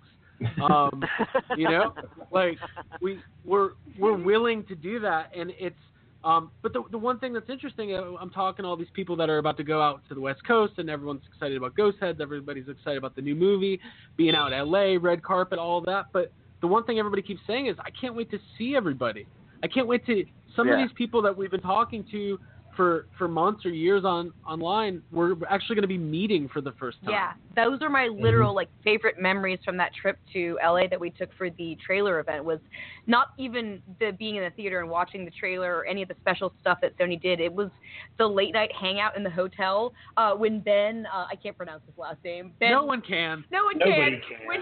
Um, 0.62 1.04
you 1.58 1.70
know, 1.70 1.94
like 2.32 2.58
we 3.02 3.20
we're 3.46 3.72
we're 3.98 4.18
willing 4.18 4.64
to 4.66 4.76
do 4.76 5.00
that, 5.00 5.36
and 5.36 5.52
it's. 5.60 5.76
Um, 6.24 6.52
but 6.62 6.72
the 6.72 6.84
the 6.92 7.00
one 7.00 7.18
thing 7.18 7.34
that's 7.34 7.50
interesting, 7.50 7.96
uh, 7.96 8.04
I'm 8.20 8.30
talking 8.30 8.62
to 8.62 8.70
all 8.70 8.78
these 8.78 8.92
people 8.94 9.16
that 9.16 9.28
are 9.28 9.40
about 9.40 9.58
to 9.58 9.64
go 9.64 9.82
out 9.82 10.04
to 10.08 10.14
the 10.14 10.22
West 10.22 10.46
Coast, 10.46 10.74
and 10.78 10.88
everyone's 10.88 11.24
excited 11.34 11.58
about 11.58 11.76
Ghost 11.76 11.98
Heads. 12.00 12.20
Everybody's 12.22 12.68
excited 12.70 13.00
about 13.00 13.16
the 13.16 13.24
new 13.24 13.34
movie, 13.34 13.80
being 14.18 14.36
out 14.36 14.54
in 14.54 14.70
LA, 14.70 14.98
red 15.02 15.24
carpet, 15.24 15.58
all 15.58 15.82
that. 15.82 16.06
But 16.14 16.32
the 16.62 16.68
one 16.68 16.84
thing 16.84 17.00
everybody 17.00 17.24
keeps 17.24 17.42
saying 17.48 17.66
is, 17.66 17.76
I 17.80 17.90
can't 17.90 18.14
wait 18.14 18.30
to 18.30 18.38
see 18.56 18.76
everybody. 18.76 19.26
I 19.64 19.68
can't 19.68 19.88
wait 19.88 20.06
to 20.06 20.24
some 20.56 20.68
Yeah. 20.68 20.74
of 20.76 20.80
these 20.80 20.94
people 20.96 21.22
that 21.24 21.36
we've 21.36 21.52
been 21.52 21.62
talking 21.62 22.04
to 22.12 22.40
for 22.78 23.06
for 23.18 23.28
months 23.28 23.66
or 23.66 23.70
years 23.70 24.06
on 24.06 24.32
online. 24.48 25.02
We're 25.12 25.36
actually 25.50 25.76
going 25.76 25.82
to 25.84 25.90
be 25.90 25.98
meeting 25.98 26.48
for 26.48 26.62
the 26.62 26.72
first 26.80 27.04
time. 27.04 27.12
Yeah, 27.12 27.34
those 27.54 27.82
are 27.82 27.90
my 27.90 28.08
literal 28.08 28.56
like 28.56 28.70
favorite 28.82 29.20
memories 29.20 29.60
from 29.66 29.76
that 29.76 29.92
trip 29.94 30.18
to 30.32 30.58
LA 30.64 30.88
that 30.88 30.98
we 30.98 31.10
took 31.10 31.34
for 31.38 31.50
the 31.50 31.78
trailer 31.86 32.22
event. 32.22 32.46
Was 32.46 32.60
not 33.08 33.32
even 33.38 33.82
the 34.00 34.12
being 34.18 34.38
in 34.38 34.44
the 34.46 34.52
theater 34.52 34.80
and 34.80 34.90
watching 34.90 35.26
the 35.26 35.32
trailer 35.32 35.76
or 35.76 35.86
any 35.86 36.02
of 36.02 36.08
the 36.08 36.16
special 36.22 36.54
stuff 36.62 36.78
that 36.82 36.98
Sony 36.98 37.22
did. 37.22 37.42
It 37.42 37.52
was 37.52 37.70
the 38.18 38.26
late 38.26 38.54
night 38.54 38.72
hangout 38.72 39.18
in 39.18 39.24
the 39.24 39.30
hotel 39.30 39.94
uh, 40.16 40.34
when 40.34 40.62
Ben, 40.62 41.06
uh, 41.14 41.26
I 41.30 41.36
can't 41.36 41.58
pronounce 41.58 41.84
his 41.86 41.98
last 41.98 42.24
name. 42.24 42.54
Ben, 42.62 42.72
No 42.72 42.84
one 42.86 43.02
can. 43.02 43.44
no 43.52 43.66
one 43.66 43.80
Nobody 43.80 44.12
can. 44.12 44.22
can. 44.40 44.48
When 44.48 44.62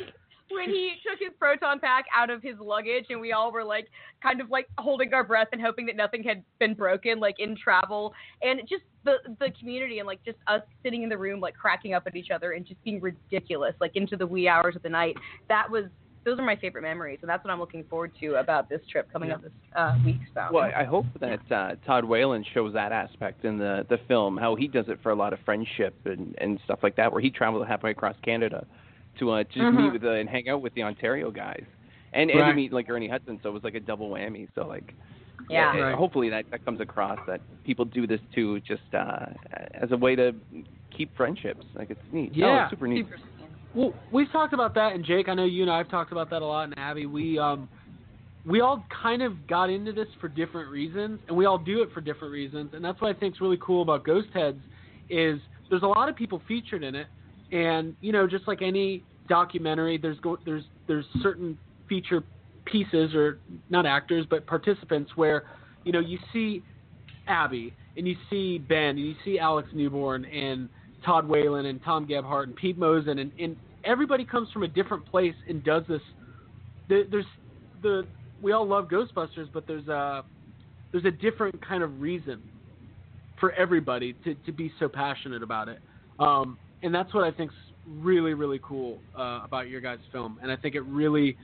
when 0.52 0.70
he 0.70 0.94
took 1.08 1.20
his 1.20 1.30
proton 1.38 1.80
pack 1.80 2.06
out 2.16 2.30
of 2.30 2.42
his 2.42 2.56
luggage 2.60 3.06
and 3.10 3.20
we 3.20 3.32
all 3.32 3.52
were 3.52 3.64
like 3.64 3.88
kind 4.22 4.42
of 4.42 4.50
like 4.50 4.68
holding 4.78 5.14
our 5.14 5.24
breath 5.24 5.48
and 5.52 5.62
hoping 5.62 5.86
that 5.86 5.96
nothing 5.96 6.24
had 6.24 6.44
been 6.60 6.74
broken 6.74 7.20
like 7.20 7.36
in 7.40 7.56
travel. 7.56 8.14
And 8.42 8.62
just 8.62 8.84
the 9.06 9.16
the 9.40 9.52
community 9.60 10.00
and 10.00 10.08
like 10.08 10.24
just 10.24 10.38
us 10.48 10.62
sitting 10.84 11.04
in 11.04 11.10
the 11.10 11.18
room 11.18 11.40
like 11.40 11.56
cracking 11.56 11.94
up 11.94 12.04
at 12.06 12.16
each 12.16 12.32
other 12.32 12.52
and 12.52 12.66
just 12.66 12.84
being 12.84 13.00
ridiculous 13.00 13.74
like 13.80 13.96
into 13.96 14.18
the 14.18 14.28
wee 14.28 14.48
hours 14.48 14.76
of 14.76 14.84
the 14.84 14.90
night. 14.90 15.16
That 15.48 15.70
was 15.70 15.86
those 16.26 16.38
are 16.38 16.46
my 16.46 16.56
favorite 16.58 16.82
memories 16.82 17.20
and 17.22 17.30
that's 17.30 17.44
what 17.46 17.52
I'm 17.52 17.60
looking 17.60 17.86
forward 17.90 18.12
to 18.20 18.36
about 18.36 18.68
this 18.68 18.82
trip 18.92 19.12
coming 19.12 19.32
up 19.32 19.42
this 19.42 19.52
uh, 19.76 19.98
week 20.06 20.18
so. 20.34 20.48
Well, 20.52 20.70
I 20.76 20.84
hope 20.84 21.06
that 21.22 21.52
uh, 21.52 21.76
Todd 21.86 22.04
Whalen 22.04 22.44
shows 22.54 22.74
that 22.74 22.92
aspect 22.92 23.46
in 23.46 23.58
the 23.58 23.86
the 23.90 23.98
film, 24.08 24.36
how 24.38 24.56
he 24.56 24.68
does 24.68 24.86
it 24.90 25.00
for 25.02 25.12
a 25.12 25.16
lot 25.16 25.34
of 25.34 25.40
friendship 25.46 25.96
and 26.06 26.36
and 26.40 26.60
stuff 26.66 26.80
like 26.84 26.96
that, 26.98 27.12
where 27.12 27.22
he 27.22 27.30
traveled 27.30 27.66
halfway 27.68 27.92
across 27.92 28.16
Canada 28.24 28.66
to 29.20 29.32
uh, 29.32 29.44
just 29.44 29.58
Mhm. 29.58 29.76
meet 29.84 29.94
with 29.94 30.04
uh, 30.04 30.12
and 30.12 30.28
hang 30.30 30.50
out 30.50 30.62
with 30.62 30.74
the 30.74 30.84
Ontario 30.84 31.32
guys, 31.32 31.64
and 32.14 32.30
and 32.30 32.40
to 32.40 32.54
meet 32.54 32.74
like 32.74 32.90
Ernie 32.90 33.08
Hudson. 33.08 33.40
So 33.44 33.50
it 33.50 33.54
was 33.54 33.64
like 33.64 33.76
a 33.76 33.80
double 33.80 34.10
whammy. 34.10 34.48
So 34.56 34.66
like. 34.68 34.94
Yeah. 35.50 35.72
uh, 35.72 35.78
Right. 35.82 35.96
Hopefully 35.96 36.30
that, 36.30 36.52
that 36.52 36.66
comes 36.66 36.82
across 36.82 37.18
that 37.26 37.40
people 37.64 37.86
do 37.86 38.06
this 38.06 38.20
too, 38.36 38.60
just 38.60 38.82
uh, 38.94 39.28
as 39.74 39.90
a 39.92 39.98
way 39.98 40.14
to 40.14 40.36
keep 40.96 41.16
friendships. 41.16 41.66
Like 41.76 41.90
it's 41.90 42.02
neat. 42.12 42.32
Oh, 42.36 42.40
Yeah. 42.40 42.64
it's 42.64 42.72
super 42.72 42.88
neat. 42.88 43.08
Well, 43.74 43.94
we've 44.12 44.30
talked 44.32 44.52
about 44.54 44.74
that, 44.76 44.94
and 44.96 45.06
Jake, 45.06 45.30
I 45.30 45.34
know 45.34 45.46
you 45.46 45.62
and 45.62 45.72
I 45.72 45.78
have 45.78 45.88
talked 45.90 46.12
about 46.12 46.30
that 46.32 46.42
a 46.42 46.46
lot, 46.46 46.64
and 46.66 46.78
Abby, 46.78 47.06
we 47.06 47.40
um, 47.40 47.70
we 48.46 48.60
all 48.60 48.84
kind 49.02 49.22
of 49.22 49.48
got 49.48 49.70
into 49.70 49.94
this 49.94 50.08
for 50.20 50.28
different 50.28 50.70
reasons, 50.70 51.20
and 51.30 51.38
we 51.38 51.46
all 51.46 51.58
do 51.58 51.82
it 51.84 51.90
for 51.94 52.02
different 52.02 52.34
reasons, 52.34 52.74
and 52.74 52.84
that's 52.84 53.00
what 53.00 53.16
I 53.16 53.18
think 53.18 53.36
is 53.36 53.42
really 53.42 53.60
cool 53.62 53.82
about 53.82 54.04
Ghost 54.04 54.28
Heads 54.34 54.60
is 55.10 55.40
there's 55.70 55.84
a 55.84 55.88
lot 55.88 56.10
of 56.10 56.16
people 56.18 56.42
featured 56.48 56.84
in 56.84 56.96
it, 56.96 57.08
and 57.54 57.96
you 58.02 58.12
know, 58.12 58.28
just 58.28 58.46
like 58.46 58.62
any 58.62 59.04
documentary, 59.30 59.98
there's 59.98 60.20
go- 60.20 60.40
there's 60.46 60.64
there's 60.88 61.06
certain 61.22 61.58
feature 61.88 62.24
pieces 62.66 63.16
or 63.16 63.40
not 63.70 63.86
actors 63.86 64.26
but 64.30 64.46
participants 64.46 65.12
where 65.16 65.46
you 65.86 65.92
know 65.92 66.00
you 66.00 66.20
see 66.34 66.62
Abby 67.28 67.74
and 67.98 68.08
you 68.08 68.16
see 68.30 68.58
Ben 68.60 68.90
and 68.90 69.00
you 69.00 69.16
see 69.24 69.40
Alex 69.40 69.70
Newborn 69.74 70.26
and 70.26 70.70
Todd 71.04 71.28
Whalen 71.28 71.66
and 71.66 71.82
Tom 71.84 72.06
Gebhardt 72.06 72.48
and 72.48 72.56
Pete 72.56 72.78
Mosen 72.78 73.20
and, 73.20 73.32
and 73.40 73.56
everybody 73.84 74.26
comes 74.26 74.50
from 74.52 74.64
a 74.64 74.68
different 74.68 75.06
place 75.06 75.36
and 75.48 75.64
does 75.64 75.84
this. 75.88 76.02
There's 76.88 77.26
the 77.82 78.06
we 78.42 78.52
all 78.52 78.68
love 78.68 78.88
Ghostbusters, 78.88 79.48
but 79.54 79.68
there's 79.68 79.88
a 79.88 80.24
there's 80.92 81.06
a 81.06 81.12
different 81.12 81.66
kind 81.66 81.84
of 81.84 82.02
reason 82.02 82.42
for 83.40 83.52
everybody 83.54 84.14
to, 84.24 84.36
to 84.46 84.52
be 84.52 84.72
so 84.80 84.90
passionate 84.90 85.44
about 85.44 85.70
it. 85.70 85.80
Um, 86.20 86.58
and 86.84 86.94
that's 86.94 87.14
what 87.14 87.24
I 87.24 87.32
think's 87.32 87.54
really 87.90 88.34
really 88.34 88.60
cool 88.64 89.00
uh, 89.18 89.42
about 89.44 89.70
your 89.70 89.82
guys' 89.82 90.00
film, 90.12 90.40
and 90.42 90.52
I 90.52 90.56
think 90.56 90.76
it 90.76 90.82
really 90.82 91.38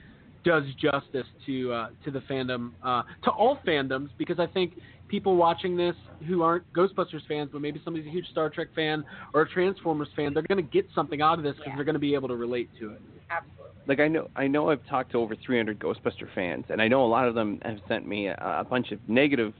does 0.44 0.62
justice 0.80 1.26
to 1.46 1.72
uh, 1.72 1.88
to 2.04 2.10
the 2.10 2.20
fandom, 2.20 2.70
uh, 2.82 3.02
to 3.24 3.30
all 3.30 3.58
fandoms, 3.66 4.08
because 4.16 4.38
I 4.38 4.46
think 4.46 4.74
people 5.08 5.36
watching 5.36 5.76
this 5.76 5.94
who 6.26 6.42
aren't 6.42 6.72
Ghostbusters 6.72 7.26
fans, 7.28 7.50
but 7.52 7.60
maybe 7.60 7.80
somebody's 7.84 8.06
a 8.06 8.10
huge 8.10 8.26
Star 8.30 8.48
Trek 8.48 8.68
fan 8.74 9.04
or 9.34 9.42
a 9.42 9.48
Transformers 9.48 10.08
fan, 10.16 10.32
they're 10.32 10.42
going 10.42 10.64
to 10.64 10.70
get 10.70 10.86
something 10.94 11.20
out 11.20 11.38
of 11.38 11.44
this 11.44 11.54
because 11.56 11.72
they're 11.76 11.84
going 11.84 11.94
to 11.94 12.00
be 12.00 12.14
able 12.14 12.28
to 12.28 12.36
relate 12.36 12.70
to 12.80 12.92
it. 12.92 13.00
Absolutely. 13.30 13.64
Like 13.86 14.00
I 14.00 14.08
know, 14.08 14.28
I 14.34 14.46
know 14.46 14.70
I've 14.70 14.86
talked 14.88 15.12
to 15.12 15.18
over 15.18 15.36
300 15.36 15.78
Ghostbuster 15.78 16.28
fans, 16.34 16.64
and 16.68 16.80
I 16.80 16.88
know 16.88 17.04
a 17.04 17.06
lot 17.06 17.28
of 17.28 17.34
them 17.34 17.60
have 17.62 17.78
sent 17.88 18.06
me 18.06 18.28
a, 18.28 18.36
a 18.40 18.64
bunch 18.64 18.92
of 18.92 18.98
negative 19.08 19.52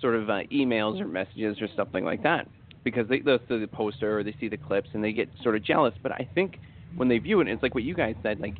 sort 0.00 0.14
of 0.14 0.28
uh, 0.28 0.42
emails 0.52 1.00
or 1.00 1.06
messages 1.06 1.58
or 1.60 1.68
something 1.76 2.04
like 2.04 2.22
that 2.22 2.48
because 2.84 3.08
they 3.08 3.20
they 3.20 3.38
see 3.48 3.58
the 3.58 3.66
poster 3.66 4.18
or 4.18 4.22
they 4.22 4.34
see 4.40 4.48
the 4.48 4.56
clips 4.56 4.90
and 4.92 5.02
they 5.02 5.12
get 5.12 5.28
sort 5.42 5.56
of 5.56 5.64
jealous. 5.64 5.94
But 6.02 6.12
I 6.12 6.28
think 6.34 6.58
when 6.96 7.08
they 7.08 7.18
view 7.18 7.40
it, 7.40 7.48
it's 7.48 7.62
like 7.62 7.74
what 7.74 7.84
you 7.84 7.94
guys 7.94 8.14
said, 8.22 8.40
like 8.40 8.56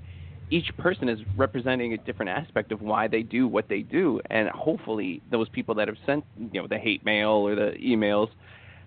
each 0.50 0.70
person 0.78 1.08
is 1.08 1.18
representing 1.36 1.94
a 1.94 1.98
different 1.98 2.30
aspect 2.30 2.72
of 2.72 2.82
why 2.82 3.08
they 3.08 3.22
do 3.22 3.48
what 3.48 3.68
they 3.68 3.80
do, 3.80 4.20
and 4.30 4.48
hopefully 4.50 5.22
those 5.30 5.48
people 5.48 5.74
that 5.76 5.88
have 5.88 5.96
sent 6.06 6.24
you 6.36 6.60
know 6.60 6.68
the 6.68 6.78
hate 6.78 7.04
mail 7.04 7.30
or 7.30 7.54
the 7.54 7.72
emails 7.82 8.28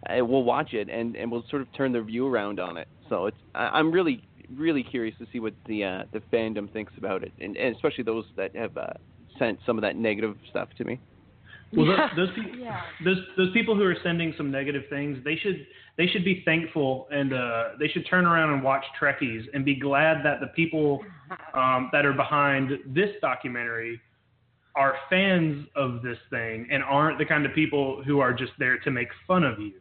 uh, 0.09 0.23
will 0.23 0.43
watch 0.43 0.73
it 0.73 0.89
and 0.89 1.15
and 1.15 1.31
will 1.31 1.43
sort 1.49 1.61
of 1.61 1.67
turn 1.73 1.91
their 1.91 2.03
view 2.03 2.27
around 2.27 2.59
on 2.59 2.77
it. 2.77 2.87
So 3.09 3.27
it's 3.27 3.37
I, 3.53 3.69
I'm 3.73 3.91
really 3.91 4.23
really 4.55 4.83
curious 4.83 5.17
to 5.17 5.25
see 5.31 5.39
what 5.39 5.53
the 5.67 5.83
uh, 5.83 6.03
the 6.13 6.21
fandom 6.31 6.71
thinks 6.71 6.93
about 6.97 7.23
it, 7.23 7.33
and, 7.39 7.57
and 7.57 7.75
especially 7.75 8.03
those 8.03 8.25
that 8.37 8.55
have 8.55 8.77
uh, 8.77 8.93
sent 9.39 9.59
some 9.65 9.77
of 9.77 9.81
that 9.81 9.95
negative 9.95 10.35
stuff 10.49 10.69
to 10.77 10.83
me. 10.83 10.99
Well, 11.75 11.85
those, 11.87 11.99
those, 12.15 12.29
people, 12.35 12.51
those 13.03 13.17
those 13.37 13.53
people 13.53 13.75
who 13.75 13.83
are 13.83 13.95
sending 14.03 14.33
some 14.37 14.51
negative 14.51 14.83
things, 14.89 15.17
they 15.23 15.35
should 15.35 15.65
they 15.97 16.07
should 16.07 16.25
be 16.25 16.41
thankful 16.45 17.07
and 17.11 17.33
uh, 17.33 17.69
they 17.79 17.87
should 17.87 18.05
turn 18.09 18.25
around 18.25 18.53
and 18.53 18.63
watch 18.63 18.83
Trekkies 18.99 19.43
and 19.53 19.63
be 19.65 19.75
glad 19.75 20.23
that 20.23 20.39
the 20.39 20.47
people 20.47 21.03
um, 21.53 21.89
that 21.91 22.05
are 22.05 22.13
behind 22.13 22.71
this 22.87 23.09
documentary 23.21 23.99
are 24.75 24.95
fans 25.09 25.67
of 25.75 26.01
this 26.01 26.17
thing 26.29 26.67
and 26.69 26.83
aren't 26.83 27.17
the 27.17 27.25
kind 27.25 27.45
of 27.45 27.53
people 27.53 28.03
who 28.05 28.19
are 28.19 28.33
just 28.33 28.51
there 28.59 28.77
to 28.79 28.91
make 28.91 29.07
fun 29.25 29.43
of 29.43 29.59
you. 29.59 29.73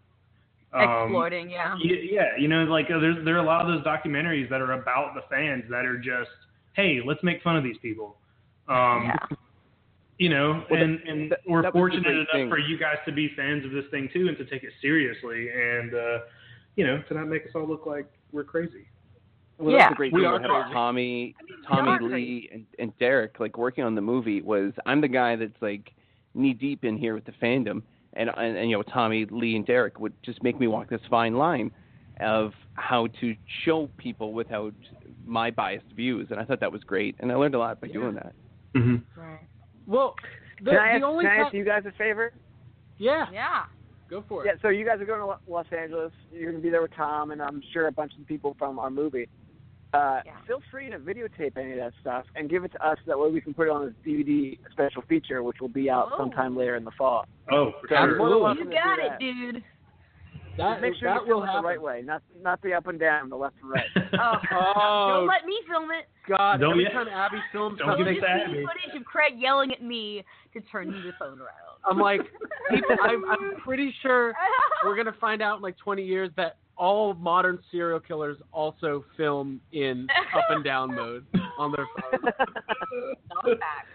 Um, 0.73 1.05
Exploiting, 1.05 1.51
yeah. 1.51 1.77
Yeah, 1.83 2.37
you 2.39 2.49
know, 2.49 2.65
like 2.65 2.87
uh, 2.87 2.99
there's 2.99 3.25
there 3.25 3.37
are 3.37 3.43
a 3.43 3.47
lot 3.47 3.61
of 3.61 3.69
those 3.69 3.85
documentaries 3.85 4.49
that 4.51 4.61
are 4.61 4.73
about 4.73 5.15
the 5.15 5.23
fans 5.31 5.65
that 5.71 5.85
are 5.85 5.99
just, 5.99 6.31
hey, 6.75 7.01
let's 7.05 7.23
make 7.23 7.43
fun 7.43 7.57
of 7.57 7.63
these 7.63 7.77
people. 7.81 8.17
Um, 8.69 9.13
You 10.19 10.29
know, 10.29 10.65
Well, 10.71 10.81
and 10.83 11.01
and 11.09 11.33
that- 11.33 11.41
we're 11.47 11.63
that 11.63 11.73
fortunate 11.73 12.07
enough 12.07 12.29
thing. 12.33 12.49
for 12.49 12.59
you 12.59 12.79
guys 12.79 12.99
to 13.07 13.13
be 13.13 13.29
fans 13.37 13.65
of 13.65 13.73
this 13.73 13.85
thing 13.91 14.09
too, 14.13 14.29
and 14.29 14.37
to 14.39 14.45
take 14.45 14.63
it 14.63 14.73
seriously, 14.81 15.49
and 15.51 15.93
uh, 15.95 16.19
you 16.77 16.87
know, 16.87 17.03
to 17.09 17.15
not 17.15 17.27
make 17.27 17.45
us 17.47 17.51
all 17.55 17.67
look 17.67 17.85
like 17.87 18.07
we're 18.33 18.45
crazy. 18.45 18.87
Well, 19.59 19.73
Yeah. 19.73 19.79
that's 19.79 19.91
the 19.93 19.97
great 19.97 20.13
We 20.13 20.21
thing 20.21 20.27
are 20.29 20.37
about 20.37 20.51
having 20.51 20.63
crazy. 20.63 20.75
Tommy, 20.75 21.35
Tommy 21.67 22.09
Lee, 22.09 22.49
and, 22.53 22.67
and 22.79 22.99
Derek 22.99 23.39
like 23.41 23.57
working 23.59 23.83
on 23.85 23.95
the 23.97 24.01
movie 24.01 24.41
was 24.43 24.73
I'm 24.87 25.01
the 25.01 25.09
guy 25.09 25.37
that's 25.37 25.61
like 25.61 25.93
knee 26.35 26.55
deep 26.55 26.85
in 26.85 26.97
here 26.97 27.15
with 27.15 27.25
the 27.25 27.33
fandom, 27.33 27.83
and, 28.13 28.31
and 28.37 28.57
and 28.57 28.71
you 28.71 28.77
know 28.77 28.83
Tommy 28.83 29.27
Lee 29.27 29.57
and 29.57 29.67
Derek 29.67 29.99
would 29.99 30.13
just 30.23 30.43
make 30.45 30.59
me 30.61 30.69
walk 30.69 30.89
this 30.91 31.01
fine 31.11 31.35
line 31.35 31.73
of 32.21 32.53
how 32.75 33.09
to 33.21 33.35
show 33.65 33.89
people 33.97 34.33
without 34.33 34.75
my 35.27 35.51
biased 35.51 35.91
views, 35.97 36.29
and 36.31 36.39
I 36.39 36.45
thought 36.45 36.61
that 36.61 36.71
was 36.71 36.85
great, 36.85 37.17
and 37.19 37.33
I 37.33 37.35
learned 37.35 37.57
a 37.57 37.59
lot 37.59 37.81
by 37.81 37.89
doing 37.89 38.15
that. 38.15 38.33
Mm-hmm. 38.77 39.21
Right. 39.21 39.41
Well, 39.87 40.15
the, 40.63 40.71
can 40.71 40.79
I 40.81 40.89
ask, 40.93 41.01
the 41.01 41.07
only 41.07 41.25
can 41.25 41.33
I 41.33 41.37
ti- 41.37 41.43
ask 41.43 41.55
you 41.55 41.65
guys 41.65 41.83
a 41.87 41.93
favor? 41.99 42.33
yeah, 42.99 43.27
Yeah. 43.33 43.65
go 44.09 44.25
for 44.29 44.45
it. 44.45 44.47
Yeah, 44.47 44.53
so 44.63 44.69
you 44.69 44.85
guys 44.87 45.01
are 45.01 45.05
going 45.05 45.21
to 45.21 45.39
Los 45.51 45.67
Angeles. 45.77 46.13
You're 46.33 46.51
going 46.51 46.63
to 46.63 46.63
be 46.63 46.71
there 46.71 46.83
with 46.83 46.95
Tom, 46.95 47.31
and 47.33 47.43
I'm 47.43 47.63
sure 47.73 47.87
a 47.89 47.93
bunch 47.93 48.13
of 48.21 48.27
people 48.27 48.55
from 48.59 48.79
our 48.79 48.91
movie. 48.91 49.29
Uh, 49.93 50.21
Yeah. 50.25 50.33
Feel 50.47 50.61
free 50.71 50.91
to 50.91 50.99
videotape 50.99 51.57
any 51.57 51.73
of 51.73 51.79
that 51.79 51.93
stuff 52.01 52.25
and 52.35 52.51
give 52.51 52.65
it 52.65 52.73
to 52.73 52.85
us. 52.87 52.99
That 53.07 53.19
way 53.19 53.31
we 53.31 53.41
can 53.41 53.55
put 53.55 53.69
it 53.69 53.71
on 53.71 53.83
a 53.95 54.09
DVD 54.09 54.59
special 54.73 55.03
feature, 55.03 55.43
which 55.43 55.61
will 55.61 55.69
be 55.69 55.89
out 55.91 56.11
Oh. 56.13 56.17
sometime 56.19 56.57
later 56.57 56.75
in 56.77 56.85
the 56.85 56.91
fall. 56.93 57.27
Oh, 57.51 57.73
for 57.81 57.87
That's 57.89 58.01
sure. 58.03 58.17
More 58.19 58.29
than 58.29 58.37
cool. 58.39 58.43
welcome 58.45 58.73
You 58.73 58.79
got 58.79 58.99
it, 58.99 59.11
that. 59.11 59.21
dude. 59.21 59.65
That, 60.57 60.75
Just 60.75 60.83
make 60.83 60.95
sure 61.01 61.09
that 61.11 61.21
you 61.23 61.27
film 61.27 61.43
will 61.43 61.49
it 61.51 61.53
the 61.63 61.67
right 61.67 61.83
way, 61.83 62.03
not 62.05 62.23
not 62.43 62.63
the 62.63 62.75
up 62.75 62.87
and 62.87 62.99
down, 63.01 63.29
the 63.29 63.37
left 63.37 63.57
and 63.61 63.71
right. 63.71 63.85
Oh, 64.15 64.39
Oh, 64.53 65.15
don't 65.19 65.27
let 65.27 65.45
me 65.47 65.59
film 65.69 65.91
it. 65.91 66.07
God! 66.29 66.59
Don't 66.61 66.73
Every 66.73 66.85
yet. 66.85 66.93
time 66.93 67.09
Abby 67.09 67.39
films 67.53 67.79
Don't 67.79 67.89
You'll 67.89 67.97
something, 67.99 68.15
get 68.15 68.21
just 68.23 68.27
see 68.49 68.51
Abby. 68.53 68.65
footage 68.65 69.01
of 69.01 69.05
Craig 69.05 69.35
yelling 69.37 69.73
at 69.73 69.83
me 69.83 70.23
to 70.53 70.61
turn 70.63 70.91
the 70.93 71.11
phone 71.19 71.39
around. 71.41 71.51
I'm 71.91 71.99
like, 71.99 72.21
people, 72.71 72.97
I'm, 73.03 73.25
I'm 73.29 73.57
pretty 73.65 73.93
sure 74.01 74.33
we're 74.85 74.97
gonna 74.97 75.15
find 75.21 75.43
out 75.43 75.57
in 75.57 75.63
like 75.63 75.77
20 75.79 76.03
years 76.05 76.31
that 76.37 76.57
all 76.77 77.15
modern 77.15 77.59
serial 77.71 78.01
killers 78.01 78.37
also 78.53 79.05
film 79.17 79.61
in 79.73 80.07
up 80.37 80.45
and 80.51 80.65
down 80.65 80.95
mode 80.95 81.25
on 81.59 81.73
their 81.73 81.87
phone. 82.11 82.33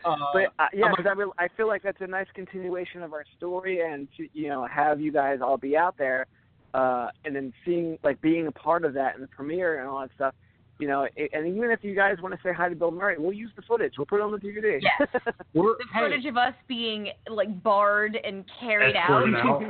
Uh, 0.05 0.16
But 0.34 0.43
uh, 0.60 0.68
yeah, 0.74 0.86
I'm- 0.86 0.93
because 0.95 1.10
I, 1.10 1.14
real 1.18 1.34
I 1.39 1.47
feel 1.57 1.68
like 1.68 1.82
that's 1.84 2.01
a 2.01 2.07
nice 2.07 2.28
continuation 2.36 3.01
of 3.03 3.14
our 3.14 3.24
story, 3.38 3.80
and 3.82 4.07
to 4.18 4.28
you 4.34 4.49
know 4.49 4.66
have 4.68 4.99
you 5.01 5.12
guys 5.12 5.39
all 5.41 5.57
be 5.57 5.76
out 5.76 5.97
there, 5.97 6.26
uh, 6.74 7.07
and 7.26 7.36
then 7.36 7.53
seeing 7.65 7.97
like 8.03 8.22
being 8.22 8.47
a 8.47 8.51
part 8.51 8.86
of 8.86 8.93
that 8.93 9.15
and 9.15 9.24
the 9.24 9.28
premiere 9.28 9.80
and 9.80 9.89
all 9.89 9.99
that 10.01 10.09
stuff. 10.15 10.34
You 10.80 10.88
know, 10.88 11.07
it, 11.15 11.30
and 11.34 11.45
even 11.45 11.72
if 11.72 11.84
you 11.84 11.93
guys 11.93 12.15
want 12.22 12.34
to 12.34 12.39
say 12.41 12.53
hi 12.53 12.70
to 12.70 12.76
Bill 12.76 12.91
Murray, 12.91 13.17
we'll 13.17 13.34
use 13.34 13.51
the 13.57 13.61
footage. 13.63 13.93
We'll 13.97 14.05
put 14.05 14.20
it 14.20 14.22
on 14.22 14.32
the 14.32 14.38
DVD. 14.38 14.80
Yes. 14.82 15.09
we're, 15.53 15.76
The 15.78 15.84
hey, 15.93 15.99
footage 16.03 16.26
of 16.26 16.38
us 16.38 16.53
being 16.70 17.09
like 17.30 17.61
barred 17.61 18.17
and 18.24 18.45
carried 18.61 18.95
out 18.95 19.09
out. 19.36 19.59
by 19.59 19.67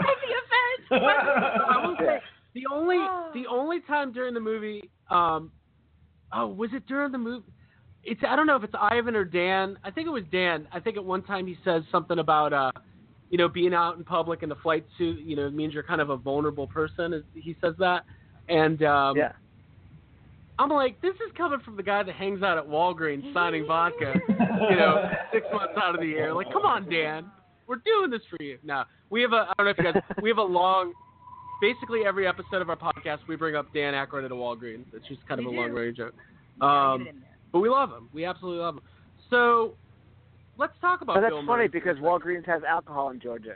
the 0.91 0.93
event. 0.93 1.03
I 1.03 1.87
will 1.87 1.95
say 1.99 2.19
the 2.53 2.63
only 2.71 2.97
the 3.33 3.47
only 3.49 3.79
time 3.81 4.11
during 4.11 4.33
the 4.33 4.39
movie, 4.39 4.89
um, 5.09 5.51
oh, 6.33 6.47
was 6.47 6.69
it 6.73 6.85
during 6.87 7.11
the 7.11 7.17
movie? 7.17 7.45
It's 8.03 8.21
I 8.27 8.35
don't 8.35 8.47
know 8.47 8.55
if 8.55 8.63
it's 8.63 8.73
Ivan 8.79 9.15
or 9.15 9.25
Dan. 9.25 9.77
I 9.83 9.91
think 9.91 10.07
it 10.07 10.11
was 10.11 10.23
Dan. 10.31 10.67
I 10.71 10.79
think 10.79 10.97
at 10.97 11.03
one 11.03 11.23
time 11.23 11.47
he 11.47 11.57
says 11.65 11.83
something 11.91 12.19
about 12.19 12.53
uh, 12.53 12.71
you 13.29 13.37
know, 13.37 13.47
being 13.47 13.73
out 13.73 13.97
in 13.97 14.03
public 14.03 14.43
in 14.43 14.49
the 14.49 14.55
flight 14.55 14.85
suit. 14.97 15.19
You 15.21 15.35
know, 15.35 15.49
means 15.49 15.73
you're 15.73 15.83
kind 15.83 16.01
of 16.01 16.09
a 16.09 16.17
vulnerable 16.17 16.67
person. 16.67 17.13
Is- 17.13 17.23
He 17.35 17.55
says 17.61 17.75
that, 17.79 18.03
and 18.47 18.81
um, 18.83 19.17
yeah. 19.17 19.33
I'm 20.57 20.69
like, 20.69 21.01
this 21.01 21.15
is 21.15 21.31
coming 21.37 21.59
from 21.63 21.77
the 21.77 21.83
guy 21.83 22.03
that 22.03 22.13
hangs 22.15 22.43
out 22.43 22.57
at 22.57 22.65
Walgreens 22.67 23.33
signing 23.33 23.65
vodka, 23.65 24.13
you 24.27 24.75
know, 24.75 25.09
six 25.33 25.45
months 25.53 25.73
out 25.81 25.95
of 25.95 26.01
the 26.01 26.07
year. 26.07 26.33
Like, 26.33 26.51
come 26.51 26.63
on, 26.63 26.89
Dan, 26.89 27.31
we're 27.65 27.77
doing 27.77 28.09
this 28.11 28.21
for 28.29 28.43
you. 28.43 28.57
Now 28.63 28.85
we 29.09 29.21
have 29.21 29.31
a, 29.31 29.47
I 29.47 29.53
don't 29.57 29.65
know 29.67 29.71
if 29.71 29.77
you 29.77 29.83
guys, 29.85 30.03
we 30.21 30.27
have 30.29 30.37
a 30.37 30.43
long, 30.43 30.91
basically 31.61 32.01
every 32.05 32.27
episode 32.27 32.61
of 32.61 32.69
our 32.69 32.75
podcast 32.75 33.19
we 33.29 33.37
bring 33.37 33.55
up 33.55 33.73
Dan 33.73 33.93
Aykroyd 33.93 34.25
at 34.25 34.31
a 34.31 34.35
Walgreens. 34.35 34.83
It's 34.93 35.07
just 35.07 35.25
kind 35.29 35.39
of 35.39 35.45
We 35.45 35.55
a 35.55 35.61
long 35.61 35.71
range 35.71 35.95
joke. 35.95 36.13
Um, 36.61 36.97
get 37.05 37.07
it 37.07 37.09
in 37.15 37.21
there. 37.21 37.29
but 37.53 37.59
we 37.59 37.69
love 37.69 37.89
him. 37.91 38.09
We 38.11 38.25
absolutely 38.25 38.59
love 38.61 38.75
him. 38.75 38.81
So 39.29 39.75
let's 40.59 40.73
talk 40.81 41.01
about 41.01 41.15
But 41.15 41.21
that's 41.21 41.31
Bill 41.31 41.39
funny 41.45 41.63
Murray. 41.63 41.67
because 41.69 41.97
Walgreens 41.97 42.45
has 42.45 42.61
alcohol 42.63 43.09
in 43.09 43.19
Georgia. 43.19 43.55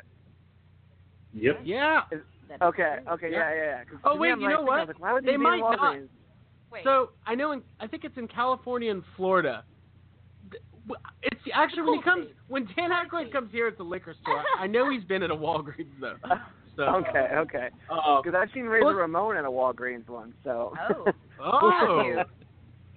Yep. 1.33 1.59
Yeah. 1.63 2.01
That 2.09 2.15
is 2.17 2.21
Okay, 2.61 2.97
okay, 3.09 3.31
yeah, 3.31 3.53
yeah, 3.53 3.63
yeah. 3.63 3.83
'Cause 3.85 3.97
Oh, 4.03 4.09
to 4.09 4.15
me, 4.15 4.21
wait, 4.21 4.31
I'm 4.33 4.41
you 4.41 4.47
like 4.47 4.55
know 4.57 4.61
what? 4.63 4.87
like, 4.87 4.99
why 4.99 5.13
would 5.13 5.23
They 5.25 5.31
they, 5.31 5.37
might 5.37 5.59
not. 5.59 5.97
Wait. 6.71 6.83
So 6.83 7.09
I 7.25 7.35
know, 7.35 7.51
in, 7.51 7.63
I 7.79 7.87
think 7.87 8.03
it's 8.03 8.17
in 8.17 8.27
California 8.27 8.91
and 8.91 9.03
Florida. 9.15 9.63
Th- 10.51 10.61
w- 10.87 11.01
It's 11.23 11.41
actually 11.53 11.83
when 11.83 11.93
he 11.95 12.01
comes 12.01 12.27
when 12.47 12.65
Dan 12.75 12.91
Aykroyd 12.91 13.31
comes 13.31 13.51
here, 13.51 13.67
it's 13.67 13.79
a 13.79 13.83
liquor 13.83 14.13
store. 14.21 14.43
I 14.59 14.67
know 14.67 14.89
he's 14.89 15.03
been 15.03 15.23
at 15.23 15.31
a 15.31 15.35
Walgreens 15.35 15.99
though. 15.99 16.15
So, 16.75 16.81
Okay, 16.85 17.27
okay. 17.35 17.69
uh, 17.87 18.19
Because 18.19 18.35
I've 18.35 18.51
seen 18.51 18.65
Razor 18.65 18.85
Well- 18.85 18.95
Ramon 18.95 19.37
at 19.37 19.45
a 19.45 19.47
Walgreens 19.47 20.07
once, 20.09 20.33
so. 20.43 20.73
Oh. 20.89 21.05
oh, 21.39 22.23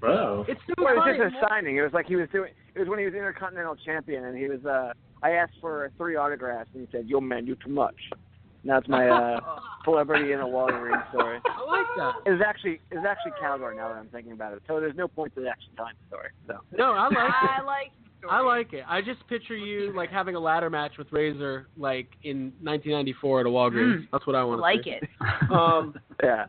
Bro. 0.00 0.46
it's 0.48 0.58
so 0.66 0.72
Well, 0.82 0.94
it 0.94 0.96
was 0.96 1.16
just 1.18 1.36
a 1.44 1.46
signing. 1.46 1.76
It 1.76 1.82
was 1.82 1.92
like 1.92 2.06
he 2.06 2.16
was 2.16 2.26
doing. 2.32 2.52
It 2.76 2.80
was 2.80 2.88
when 2.88 2.98
he 2.98 3.06
was 3.06 3.14
Intercontinental 3.14 3.76
Champion, 3.76 4.24
and 4.24 4.36
he 4.36 4.48
was. 4.48 4.64
uh 4.64 4.92
I 5.22 5.30
asked 5.30 5.54
for 5.62 5.90
three 5.96 6.14
autographs, 6.16 6.68
and 6.74 6.86
he 6.86 6.88
said, 6.96 7.08
"Yo, 7.08 7.20
man, 7.20 7.46
you 7.46 7.56
too 7.56 7.70
much." 7.70 7.96
And 8.12 8.70
that's 8.70 8.86
my 8.86 9.08
uh 9.08 9.40
celebrity 9.84 10.32
in 10.32 10.40
a 10.40 10.44
Walgreens 10.44 11.08
story. 11.10 11.38
I 11.46 11.64
like 11.64 11.86
that. 11.96 12.14
It 12.26 12.32
was 12.32 12.42
actually 12.46 12.80
it 12.90 12.96
was 12.96 13.06
actually 13.08 13.32
Calgary. 13.40 13.76
Now 13.76 13.88
that 13.88 13.94
I'm 13.96 14.08
thinking 14.08 14.32
about 14.32 14.52
it, 14.52 14.62
so 14.68 14.78
there's 14.78 14.94
no 14.96 15.08
point 15.08 15.34
to 15.36 15.40
the 15.40 15.48
actually 15.48 15.72
telling 15.76 15.94
the 16.02 16.06
story. 16.16 16.28
So. 16.46 16.58
No, 16.76 16.92
I 16.92 17.04
like 17.08 17.16
I 17.18 17.58
it. 17.60 17.64
like. 17.64 17.90
I 18.28 18.40
like 18.40 18.72
it. 18.72 18.84
I 18.88 19.02
just 19.02 19.26
picture 19.28 19.56
you 19.56 19.94
like 19.94 20.10
having 20.10 20.34
a 20.34 20.40
ladder 20.40 20.68
match 20.68 20.92
with 20.98 21.06
Razor 21.12 21.68
like 21.76 22.08
in 22.24 22.52
1994 22.60 23.40
at 23.40 23.46
a 23.46 23.48
Walgreens. 23.48 24.00
Mm. 24.00 24.08
That's 24.10 24.26
what 24.26 24.34
I 24.34 24.40
I 24.40 24.44
want 24.44 24.58
to 24.58 24.62
like 24.62 24.86
it. 24.86 25.02
Um, 25.50 25.94
Yeah. 26.22 26.46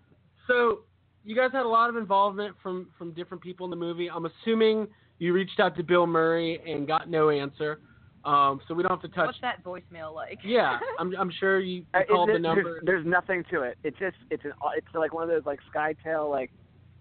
So 0.48 0.80
you 1.24 1.36
guys 1.36 1.52
had 1.52 1.66
a 1.66 1.70
lot 1.70 1.90
of 1.90 1.98
involvement 1.98 2.56
from 2.64 2.88
from 2.98 3.12
different 3.12 3.44
people 3.44 3.66
in 3.66 3.70
the 3.70 3.76
movie. 3.76 4.10
I'm 4.10 4.26
assuming 4.26 4.88
you 5.20 5.34
reached 5.34 5.60
out 5.60 5.76
to 5.78 5.84
Bill 5.84 6.08
Murray 6.08 6.60
and 6.66 6.88
got 6.88 7.10
no 7.10 7.30
answer. 7.30 7.80
Um, 8.26 8.60
so 8.68 8.74
we 8.74 8.84
don't 8.84 8.92
have 8.92 9.02
to 9.02 9.16
touch. 9.16 9.28
What's 9.28 9.42
that 9.42 9.64
voicemail 9.64 10.14
like? 10.14 10.40
Yeah, 10.44 10.80
I'm 11.00 11.16
I'm 11.16 11.32
sure 11.40 11.60
you, 11.60 11.76
you 11.78 11.86
Uh, 11.94 12.00
it- 12.00 12.10
called 12.10 12.30
the 12.30 12.40
number. 12.40 12.64
There's, 12.64 12.86
there's 12.86 13.06
nothing 13.06 13.44
to 13.52 13.62
it. 13.62 13.78
It's 13.84 13.98
just 13.98 14.18
it's 14.30 14.44
an 14.44 14.52
it's 14.76 14.88
like 14.94 15.14
one 15.14 15.24
of 15.24 15.30
those 15.30 15.46
like 15.46 15.60
SkyTel 15.74 16.30
like 16.30 16.52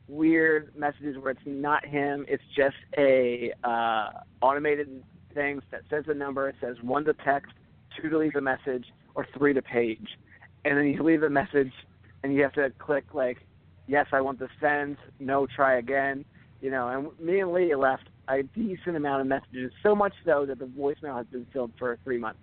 weird 0.08 0.72
messages 0.76 1.16
where 1.18 1.32
it's 1.32 1.40
not 1.44 1.84
him. 1.84 2.24
It's 2.28 2.42
just 2.56 2.76
a 2.96 3.52
uh, 3.64 4.10
automated 4.40 5.02
thing 5.34 5.60
that 5.72 5.82
says 5.90 6.04
the 6.06 6.14
number. 6.14 6.48
It 6.48 6.54
says 6.60 6.76
one 6.82 7.04
to 7.06 7.14
text, 7.24 7.52
two 8.00 8.08
to 8.08 8.18
leave 8.18 8.36
a 8.36 8.40
message, 8.40 8.86
or 9.16 9.26
three 9.36 9.52
to 9.52 9.62
page. 9.62 10.06
And 10.64 10.78
then 10.78 10.86
you 10.86 11.02
leave 11.02 11.22
a 11.24 11.30
message, 11.30 11.72
and 12.22 12.32
you 12.34 12.42
have 12.42 12.52
to 12.54 12.70
click 12.78 13.04
like, 13.14 13.38
yes, 13.88 14.06
I 14.12 14.20
want 14.20 14.38
to 14.40 14.48
send. 14.60 14.96
No, 15.18 15.46
try 15.46 15.78
again. 15.78 16.24
You 16.60 16.70
know, 16.70 16.88
and 16.88 17.26
me 17.26 17.40
and 17.40 17.52
Lee 17.52 17.74
left 17.74 18.04
a 18.28 18.42
decent 18.42 18.96
amount 18.96 19.20
of 19.20 19.26
messages, 19.26 19.70
so 19.82 19.94
much 19.94 20.12
so 20.24 20.46
that 20.46 20.58
the 20.58 20.64
voicemail 20.64 21.16
has 21.16 21.26
been 21.26 21.46
filled 21.52 21.70
for 21.78 21.98
three 22.02 22.18
months. 22.18 22.40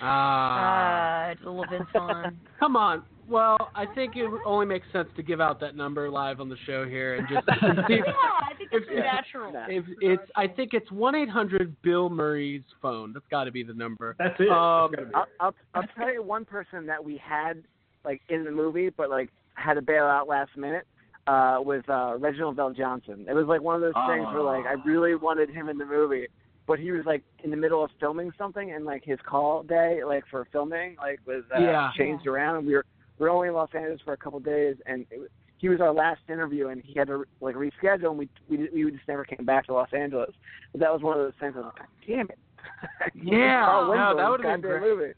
Ah. 0.00 1.26
Uh, 1.28 1.30
it's 1.32 1.42
a 1.42 1.48
little 1.48 1.66
bit 1.70 1.82
fun. 1.92 2.38
Come 2.60 2.76
on. 2.76 3.02
Well, 3.28 3.56
I 3.74 3.86
think 3.86 4.16
it 4.16 4.28
only 4.44 4.66
makes 4.66 4.86
sense 4.92 5.08
to 5.16 5.22
give 5.22 5.40
out 5.40 5.58
that 5.60 5.74
number 5.76 6.10
live 6.10 6.40
on 6.40 6.50
the 6.50 6.58
show 6.66 6.84
here 6.86 7.14
and 7.14 7.26
just 7.26 7.46
see 7.88 7.94
yeah, 7.94 8.02
I 8.42 8.54
think 8.58 8.68
it's 8.72 8.86
if- 8.90 9.02
natural. 9.04 9.52
if 9.68 9.84
it's. 10.00 10.30
I 10.36 10.46
think 10.46 10.74
it's 10.74 10.90
one 10.92 11.14
eight 11.14 11.30
hundred 11.30 11.74
Bill 11.82 12.10
Murray's 12.10 12.62
phone. 12.82 13.12
That's 13.14 13.24
got 13.30 13.44
to 13.44 13.50
be 13.50 13.62
the 13.62 13.72
number. 13.72 14.14
That's 14.18 14.38
it. 14.38 14.48
Um, 14.50 14.90
That's 14.90 15.04
gotta 15.04 15.06
be 15.06 15.14
I'll, 15.14 15.26
I'll 15.40 15.54
I'll 15.74 15.88
tell 15.96 16.12
you 16.12 16.22
one 16.22 16.44
person 16.44 16.84
that 16.86 17.02
we 17.02 17.16
had 17.16 17.62
like 18.04 18.20
in 18.28 18.44
the 18.44 18.50
movie, 18.50 18.90
but 18.90 19.08
like 19.08 19.30
had 19.54 19.74
to 19.74 19.82
bail 19.82 20.04
out 20.04 20.28
last 20.28 20.54
minute. 20.56 20.86
Uh, 21.26 21.56
was 21.60 21.82
uh, 21.88 22.18
Reginald 22.18 22.56
VelJohnson. 22.56 23.26
It 23.28 23.32
was 23.34 23.46
like 23.46 23.62
one 23.62 23.74
of 23.76 23.80
those 23.80 23.94
things 24.06 24.26
where 24.32 24.42
like 24.42 24.66
I 24.66 24.74
really 24.84 25.14
wanted 25.14 25.48
him 25.48 25.70
in 25.70 25.78
the 25.78 25.86
movie, 25.86 26.26
but 26.66 26.78
he 26.78 26.90
was 26.92 27.06
like 27.06 27.22
in 27.42 27.50
the 27.50 27.56
middle 27.56 27.82
of 27.82 27.90
filming 27.98 28.30
something, 28.36 28.72
and 28.72 28.84
like 28.84 29.02
his 29.04 29.18
call 29.26 29.62
day, 29.62 30.02
like 30.04 30.24
for 30.30 30.46
filming, 30.52 30.96
like 30.98 31.20
was 31.26 31.44
uh, 31.56 31.60
Yeah. 31.60 31.90
changed 31.96 32.26
around. 32.26 32.56
And 32.58 32.66
we 32.66 32.74
were 32.74 32.84
we 33.18 33.24
were 33.24 33.30
only 33.30 33.48
in 33.48 33.54
Los 33.54 33.70
Angeles 33.74 34.00
for 34.04 34.12
a 34.12 34.16
couple 34.18 34.36
of 34.38 34.44
days, 34.44 34.76
and 34.86 35.06
it, 35.10 35.18
was- 35.18 35.30
he 35.56 35.70
was 35.70 35.80
our 35.80 35.94
last 35.94 36.20
interview, 36.28 36.68
and 36.68 36.82
he 36.84 36.92
had 36.98 37.06
to 37.08 37.24
like 37.40 37.54
reschedule, 37.54 38.10
and 38.10 38.18
we 38.18 38.28
we 38.50 38.68
we 38.84 38.90
just 38.90 39.08
never 39.08 39.24
came 39.24 39.46
back 39.46 39.64
to 39.66 39.72
Los 39.72 39.88
Angeles. 39.94 40.30
But 40.72 40.80
that 40.82 40.92
was 40.92 41.00
one 41.00 41.16
of 41.16 41.24
those 41.24 41.32
things. 41.40 41.54
I 41.56 41.60
was 41.60 41.72
like, 41.78 41.88
damn 42.06 42.28
it. 42.28 42.38
Yeah, 43.14 43.64
Carl 43.64 43.96
no, 43.96 44.16
that 44.16 44.30
would've 44.30 44.44
been 44.44 44.60
great. 44.60 44.82
Movie. 44.82 45.12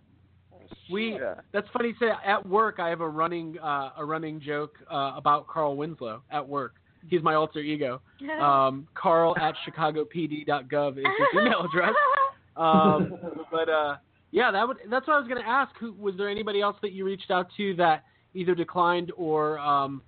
We 0.90 1.14
Yeah. 1.14 1.34
that's 1.52 1.68
funny. 1.72 1.92
to 1.92 1.98
Say 1.98 2.10
at 2.24 2.46
work, 2.46 2.78
I 2.78 2.88
have 2.88 3.00
a 3.00 3.08
running 3.08 3.58
uh, 3.58 3.90
a 3.96 4.04
running 4.04 4.40
joke 4.40 4.74
uh, 4.90 5.12
about 5.16 5.46
Carl 5.46 5.76
Winslow 5.76 6.22
at 6.30 6.46
work. 6.46 6.74
He's 7.08 7.22
my 7.22 7.34
alter 7.34 7.60
ego. 7.60 8.00
Um, 8.40 8.88
Carl 8.94 9.36
at 9.38 9.54
chicagopd.gov 9.66 10.98
is 10.98 11.04
his 11.04 11.40
email 11.40 11.64
address. 11.64 11.94
Um, 12.56 13.18
but 13.50 13.68
uh, 13.68 13.96
yeah, 14.30 14.50
that 14.50 14.66
would 14.66 14.78
that's 14.90 15.06
what 15.06 15.14
I 15.14 15.18
was 15.18 15.28
going 15.28 15.42
to 15.42 15.48
ask. 15.48 15.72
Who 15.78 15.92
was 15.92 16.14
there 16.16 16.28
anybody 16.28 16.60
else 16.60 16.76
that 16.82 16.92
you 16.92 17.04
reached 17.04 17.30
out 17.30 17.48
to 17.56 17.74
that 17.76 18.04
either 18.34 18.54
declined 18.54 19.12
or 19.16 19.58
um, 19.58 20.02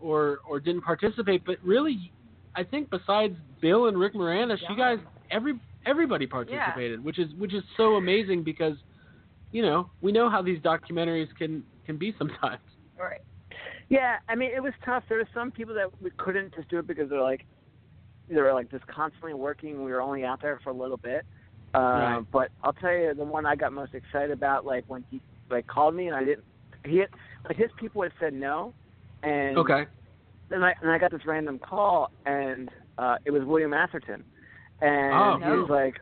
or 0.00 0.38
or 0.48 0.60
didn't 0.60 0.82
participate? 0.82 1.44
But 1.44 1.56
really, 1.62 2.12
I 2.54 2.62
think 2.64 2.90
besides 2.90 3.36
Bill 3.60 3.86
and 3.86 3.98
Rick 3.98 4.14
Moranis, 4.14 4.58
you 4.68 4.76
guys 4.76 4.98
every 5.30 5.54
everybody 5.86 6.26
participated, 6.26 7.02
which 7.02 7.18
is 7.18 7.32
which 7.38 7.54
is 7.54 7.62
so 7.76 7.94
amazing 7.96 8.42
because 8.42 8.74
you 9.56 9.62
know 9.62 9.90
we 10.02 10.12
know 10.12 10.28
how 10.28 10.42
these 10.42 10.60
documentaries 10.60 11.28
can 11.38 11.64
can 11.86 11.96
be 11.96 12.14
sometimes. 12.18 12.60
Right. 12.98 13.22
Yeah, 13.88 14.16
I 14.28 14.34
mean, 14.34 14.50
it 14.54 14.62
was 14.62 14.74
tough. 14.84 15.04
There 15.08 15.18
were 15.18 15.28
some 15.32 15.50
people 15.50 15.74
that 15.74 15.88
we 16.02 16.10
couldn't 16.18 16.54
just 16.54 16.68
do 16.68 16.78
it 16.80 16.86
because 16.86 17.08
they're 17.08 17.22
like, 17.22 17.46
they 18.28 18.40
were 18.40 18.52
like 18.52 18.70
just 18.70 18.86
constantly 18.86 19.32
working. 19.32 19.84
We 19.84 19.92
were 19.92 20.02
only 20.02 20.24
out 20.24 20.42
there 20.42 20.60
for 20.62 20.70
a 20.70 20.74
little 20.74 20.96
bit. 20.96 21.24
Uh, 21.74 21.78
Right. 21.78 22.26
But 22.32 22.48
I'll 22.62 22.72
tell 22.74 22.92
you, 22.92 23.14
the 23.14 23.24
one 23.24 23.46
I 23.46 23.54
got 23.54 23.72
most 23.72 23.94
excited 23.94 24.30
about, 24.30 24.66
like 24.66 24.84
when 24.88 25.04
he 25.10 25.20
like 25.50 25.66
called 25.66 25.94
me 25.94 26.08
and 26.08 26.16
I 26.16 26.24
didn't, 26.24 26.44
he 26.84 26.98
had, 26.98 27.08
like 27.46 27.56
his 27.56 27.70
people 27.78 28.02
had 28.02 28.12
said 28.20 28.34
no, 28.34 28.74
and 29.22 29.56
Okay. 29.56 29.86
then 30.50 30.62
I 30.62 30.74
and 30.82 30.90
I 30.90 30.98
got 30.98 31.12
this 31.12 31.24
random 31.24 31.58
call 31.58 32.10
and 32.26 32.68
uh, 32.98 33.16
it 33.24 33.30
was 33.30 33.42
William 33.44 33.72
Atherton, 33.72 34.22
and 34.82 35.14
Oh. 35.14 35.38
he 35.38 35.50
was 35.60 35.70
like. 35.70 35.94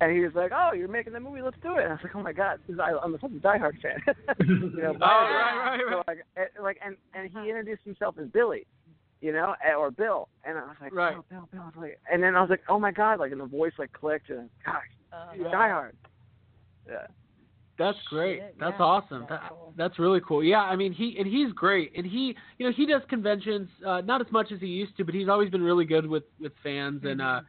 And 0.00 0.12
he 0.12 0.20
was 0.20 0.32
like, 0.34 0.52
"Oh, 0.54 0.72
you're 0.74 0.86
making 0.86 1.12
the 1.12 1.20
movie. 1.20 1.42
Let's 1.42 1.56
do 1.60 1.76
it." 1.76 1.82
And 1.82 1.88
I 1.88 1.94
was 1.94 2.00
like, 2.04 2.14
"Oh 2.14 2.22
my 2.22 2.32
god, 2.32 2.60
'cause 2.66 2.76
I, 2.80 2.96
I'm 3.02 3.12
such 3.20 3.32
a 3.32 3.34
diehard 3.34 3.80
fan." 3.80 4.00
you 4.40 4.82
know, 4.82 4.96
Oh, 5.02 5.06
right, 5.06 5.58
right, 5.58 5.80
so 5.90 5.96
right. 5.96 6.04
like, 6.06 6.18
and, 6.36 6.46
like, 6.62 6.78
and 6.84 6.96
and 7.14 7.30
he 7.30 7.48
introduced 7.48 7.82
himself 7.84 8.14
as 8.20 8.28
Billy, 8.28 8.64
you 9.20 9.32
know, 9.32 9.54
eh, 9.64 9.74
or 9.74 9.90
Bill, 9.90 10.28
and 10.44 10.56
I 10.56 10.62
was 10.62 10.76
like, 10.80 10.92
Right. 10.94 11.14
Bill, 11.14 11.24
Bill, 11.28 11.48
Bill. 11.50 11.62
I 11.62 11.64
was 11.66 11.74
like, 11.76 11.98
and 12.12 12.22
then 12.22 12.36
I 12.36 12.40
was 12.40 12.50
like, 12.50 12.62
oh 12.68 12.78
my 12.78 12.92
god, 12.92 13.18
like, 13.18 13.32
and 13.32 13.40
the 13.40 13.46
voice 13.46 13.72
like 13.76 13.92
clicked, 13.92 14.30
and 14.30 14.48
gosh, 14.64 14.82
he's 15.34 15.42
diehard. 15.46 15.92
Yeah. 16.88 17.06
That's 17.78 17.98
great. 18.08 18.38
Shit, 18.40 18.56
That's 18.58 18.74
yeah. 18.78 18.84
awesome. 18.84 19.26
That, 19.28 19.52
that's 19.76 19.98
really 20.00 20.20
cool. 20.26 20.42
Yeah, 20.42 20.62
I 20.62 20.74
mean 20.74 20.92
he 20.92 21.16
and 21.18 21.26
he's 21.28 21.52
great. 21.52 21.92
And 21.96 22.04
he, 22.04 22.34
you 22.58 22.66
know, 22.66 22.72
he 22.76 22.86
does 22.86 23.02
conventions 23.08 23.68
uh 23.86 24.00
not 24.00 24.20
as 24.20 24.26
much 24.32 24.50
as 24.52 24.58
he 24.60 24.66
used 24.66 24.96
to, 24.96 25.04
but 25.04 25.14
he's 25.14 25.28
always 25.28 25.48
been 25.48 25.62
really 25.62 25.84
good 25.84 26.04
with 26.06 26.24
with 26.40 26.52
fans 26.62 27.02
and 27.04 27.20
uh 27.20 27.40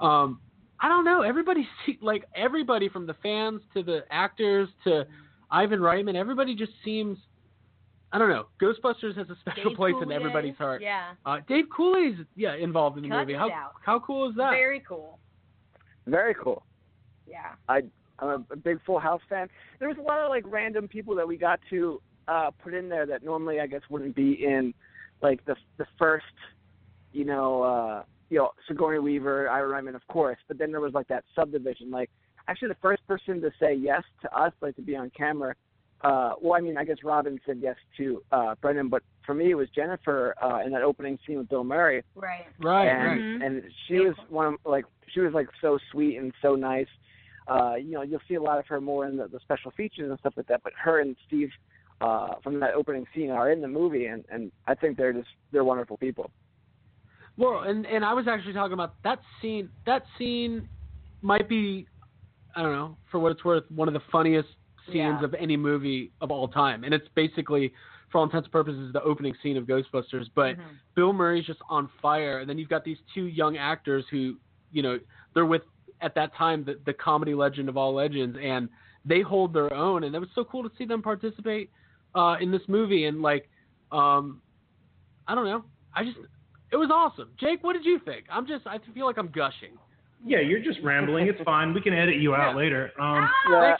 um 0.00 0.40
I 0.80 0.88
don't 0.88 1.04
know, 1.04 1.22
everybody 1.22 1.66
see, 1.86 1.98
like 2.00 2.24
everybody 2.34 2.88
from 2.88 3.06
the 3.06 3.14
fans 3.22 3.60
to 3.74 3.82
the 3.82 4.04
actors 4.10 4.68
to 4.84 5.06
Ivan 5.50 5.80
Reitman, 5.80 6.14
everybody 6.14 6.54
just 6.54 6.72
seems 6.84 7.18
I 8.12 8.18
don't 8.18 8.28
know. 8.28 8.46
Ghostbusters 8.62 9.16
has 9.16 9.28
a 9.30 9.36
special 9.40 9.70
Dave 9.70 9.76
place 9.76 9.94
in 10.00 10.12
everybody's 10.12 10.56
heart. 10.56 10.80
Yeah. 10.80 11.12
Uh, 11.24 11.38
Dave 11.48 11.64
Coulier's 11.74 12.18
yeah 12.36 12.54
involved 12.54 12.96
in 12.96 13.02
the 13.02 13.08
Cut 13.08 13.20
movie. 13.20 13.34
How 13.34 13.50
out. 13.50 13.72
how 13.84 13.98
cool 13.98 14.30
is 14.30 14.36
that? 14.36 14.50
Very 14.50 14.80
cool. 14.80 15.18
Very 16.06 16.34
cool. 16.34 16.62
Yeah. 17.28 17.54
I 17.68 17.82
I'm 18.18 18.28
a, 18.28 18.44
a 18.52 18.56
big 18.56 18.78
Full 18.86 19.00
House 19.00 19.20
fan. 19.28 19.48
There 19.80 19.88
was 19.88 19.98
a 19.98 20.02
lot 20.02 20.20
of 20.20 20.30
like 20.30 20.44
random 20.46 20.88
people 20.88 21.14
that 21.16 21.26
we 21.26 21.36
got 21.36 21.60
to 21.70 22.00
uh 22.28 22.50
put 22.62 22.74
in 22.74 22.88
there 22.88 23.06
that 23.06 23.24
normally 23.24 23.60
I 23.60 23.66
guess 23.66 23.82
wouldn't 23.90 24.14
be 24.14 24.44
in 24.44 24.72
like 25.20 25.44
the 25.44 25.56
the 25.76 25.86
first 25.98 26.24
you 27.12 27.24
know 27.24 27.62
uh 27.62 28.02
you 28.30 28.38
know 28.38 28.50
Sigourney 28.68 28.98
Weaver, 28.98 29.48
Ivan 29.48 29.70
Reitman 29.70 29.94
of 29.94 30.06
course, 30.08 30.38
but 30.48 30.58
then 30.58 30.70
there 30.70 30.80
was 30.80 30.94
like 30.94 31.08
that 31.08 31.24
subdivision 31.34 31.90
like 31.90 32.10
actually 32.48 32.68
the 32.68 32.76
first 32.82 33.06
person 33.06 33.40
to 33.40 33.50
say 33.60 33.74
yes 33.74 34.02
to 34.22 34.32
us 34.36 34.52
like 34.60 34.76
to 34.76 34.82
be 34.82 34.96
on 34.96 35.10
camera 35.16 35.54
uh 36.02 36.32
well 36.42 36.54
I 36.54 36.60
mean 36.60 36.76
I 36.76 36.84
guess 36.84 36.98
Robin 37.02 37.40
said 37.46 37.58
yes 37.62 37.76
to 37.96 38.22
uh 38.30 38.54
Brendan 38.60 38.88
but 38.88 39.02
for 39.24 39.34
me 39.34 39.50
it 39.50 39.54
was 39.54 39.68
Jennifer 39.74 40.34
uh 40.42 40.60
in 40.64 40.70
that 40.72 40.82
opening 40.82 41.18
scene 41.26 41.38
with 41.38 41.48
Bill 41.48 41.64
Murray 41.64 42.02
Right. 42.14 42.46
Right, 42.60 42.88
and 42.88 43.40
right. 43.40 43.46
and 43.46 43.62
she 43.88 43.94
was 44.00 44.14
one 44.28 44.46
of 44.46 44.54
like 44.64 44.84
she 45.12 45.20
was 45.20 45.32
like 45.32 45.48
so 45.60 45.78
sweet 45.92 46.18
and 46.18 46.32
so 46.42 46.54
nice. 46.54 46.86
Uh, 47.48 47.74
you 47.76 47.92
know, 47.92 48.02
you'll 48.02 48.20
see 48.26 48.34
a 48.34 48.42
lot 48.42 48.58
of 48.58 48.66
her 48.66 48.80
more 48.80 49.06
in 49.06 49.16
the, 49.16 49.28
the 49.28 49.38
special 49.40 49.70
features 49.70 50.10
and 50.10 50.18
stuff 50.18 50.34
like 50.36 50.48
that. 50.48 50.62
But 50.64 50.72
her 50.82 51.00
and 51.00 51.14
Steve 51.28 51.50
uh, 52.00 52.34
from 52.42 52.58
that 52.60 52.74
opening 52.74 53.06
scene 53.14 53.30
are 53.30 53.52
in 53.52 53.60
the 53.60 53.68
movie, 53.68 54.06
and 54.06 54.24
and 54.30 54.50
I 54.66 54.74
think 54.74 54.96
they're 54.96 55.12
just 55.12 55.28
they're 55.52 55.64
wonderful 55.64 55.96
people. 55.96 56.30
Well, 57.36 57.60
and 57.60 57.86
and 57.86 58.04
I 58.04 58.12
was 58.14 58.26
actually 58.28 58.54
talking 58.54 58.72
about 58.72 58.94
that 59.04 59.20
scene. 59.40 59.68
That 59.84 60.04
scene 60.18 60.68
might 61.22 61.48
be, 61.48 61.86
I 62.54 62.62
don't 62.62 62.72
know, 62.72 62.98
for 63.10 63.20
what 63.20 63.32
it's 63.32 63.44
worth, 63.44 63.64
one 63.70 63.88
of 63.88 63.94
the 63.94 64.02
funniest 64.10 64.48
scenes 64.86 65.18
Yeah. 65.20 65.24
of 65.24 65.34
any 65.34 65.56
movie 65.56 66.12
of 66.20 66.30
all 66.30 66.48
time. 66.48 66.84
And 66.84 66.94
it's 66.94 67.08
basically, 67.14 67.72
for 68.10 68.18
all 68.18 68.24
intents 68.24 68.46
and 68.46 68.52
purposes, 68.52 68.92
the 68.92 69.02
opening 69.02 69.34
scene 69.42 69.56
of 69.56 69.64
Ghostbusters. 69.66 70.30
But 70.34 70.56
Mhm. 70.56 70.80
Bill 70.94 71.12
Murray's 71.12 71.44
just 71.44 71.60
on 71.68 71.88
fire, 72.00 72.38
and 72.38 72.48
then 72.48 72.56
you've 72.58 72.68
got 72.68 72.84
these 72.84 73.00
two 73.12 73.26
young 73.26 73.56
actors 73.56 74.06
who, 74.08 74.38
you 74.70 74.82
know, 74.82 74.98
they're 75.34 75.46
with 75.46 75.62
at 76.00 76.14
that 76.14 76.34
time 76.34 76.62
the, 76.64 76.80
the 76.84 76.92
comedy 76.94 77.34
legend 77.34 77.68
of 77.68 77.76
all 77.76 77.92
legends, 77.94 78.38
and 78.40 78.68
they 79.04 79.20
hold 79.20 79.52
their 79.52 79.72
own. 79.74 80.04
And 80.04 80.14
it 80.14 80.18
was 80.18 80.28
so 80.34 80.44
cool 80.44 80.62
to 80.68 80.74
see 80.76 80.84
them 80.84 81.02
participate 81.02 81.70
uh, 82.14 82.36
in 82.40 82.50
this 82.50 82.66
movie. 82.68 83.06
And 83.06 83.20
like, 83.22 83.50
um, 83.92 84.42
I 85.26 85.34
don't 85.34 85.46
know, 85.46 85.64
I 85.94 86.04
just 86.04 86.18
it 86.72 86.76
was 86.76 86.90
awesome. 86.92 87.30
Jake, 87.38 87.62
what 87.62 87.74
did 87.74 87.84
you 87.84 87.98
think? 88.04 88.24
I'm 88.30 88.46
just 88.46 88.66
I 88.66 88.78
feel 88.94 89.06
like 89.06 89.18
I'm 89.18 89.28
gushing. 89.28 89.78
Yeah, 90.24 90.40
you're 90.40 90.60
just 90.62 90.78
rambling. 90.82 91.26
It's 91.28 91.40
fine. 91.42 91.72
We 91.74 91.80
can 91.80 91.92
edit 91.92 92.16
you 92.16 92.34
out 92.34 92.50
Yeah. 92.52 92.56
later. 92.56 92.90
Um, 92.98 93.28
Yeah. 93.50 93.76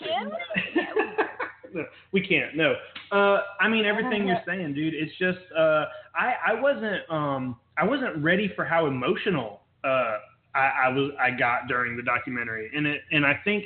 no, 1.72 1.84
we 2.12 2.26
can't. 2.26 2.57
No. 2.57 2.74
Uh, 3.11 3.41
I 3.61 3.68
mean 3.68 3.84
everything 3.84 4.26
you're 4.26 4.41
saying, 4.47 4.74
dude. 4.74 4.95
It's 4.95 5.16
just 5.18 5.39
uh, 5.57 5.87
I 6.14 6.34
I 6.49 6.61
wasn't 6.61 7.09
um 7.11 7.57
I 7.78 7.84
wasn't 7.84 8.22
ready 8.22 8.53
for 8.55 8.64
how 8.64 8.87
emotional 8.87 9.61
uh 9.84 10.18
I, 10.55 10.70
I 10.87 10.89
was 10.89 11.11
I 11.20 11.30
got 11.30 11.68
during 11.68 11.97
the 11.97 12.03
documentary, 12.03 12.70
and 12.74 12.87
it 12.87 13.03
and 13.12 13.26
I 13.26 13.41
think 13.45 13.64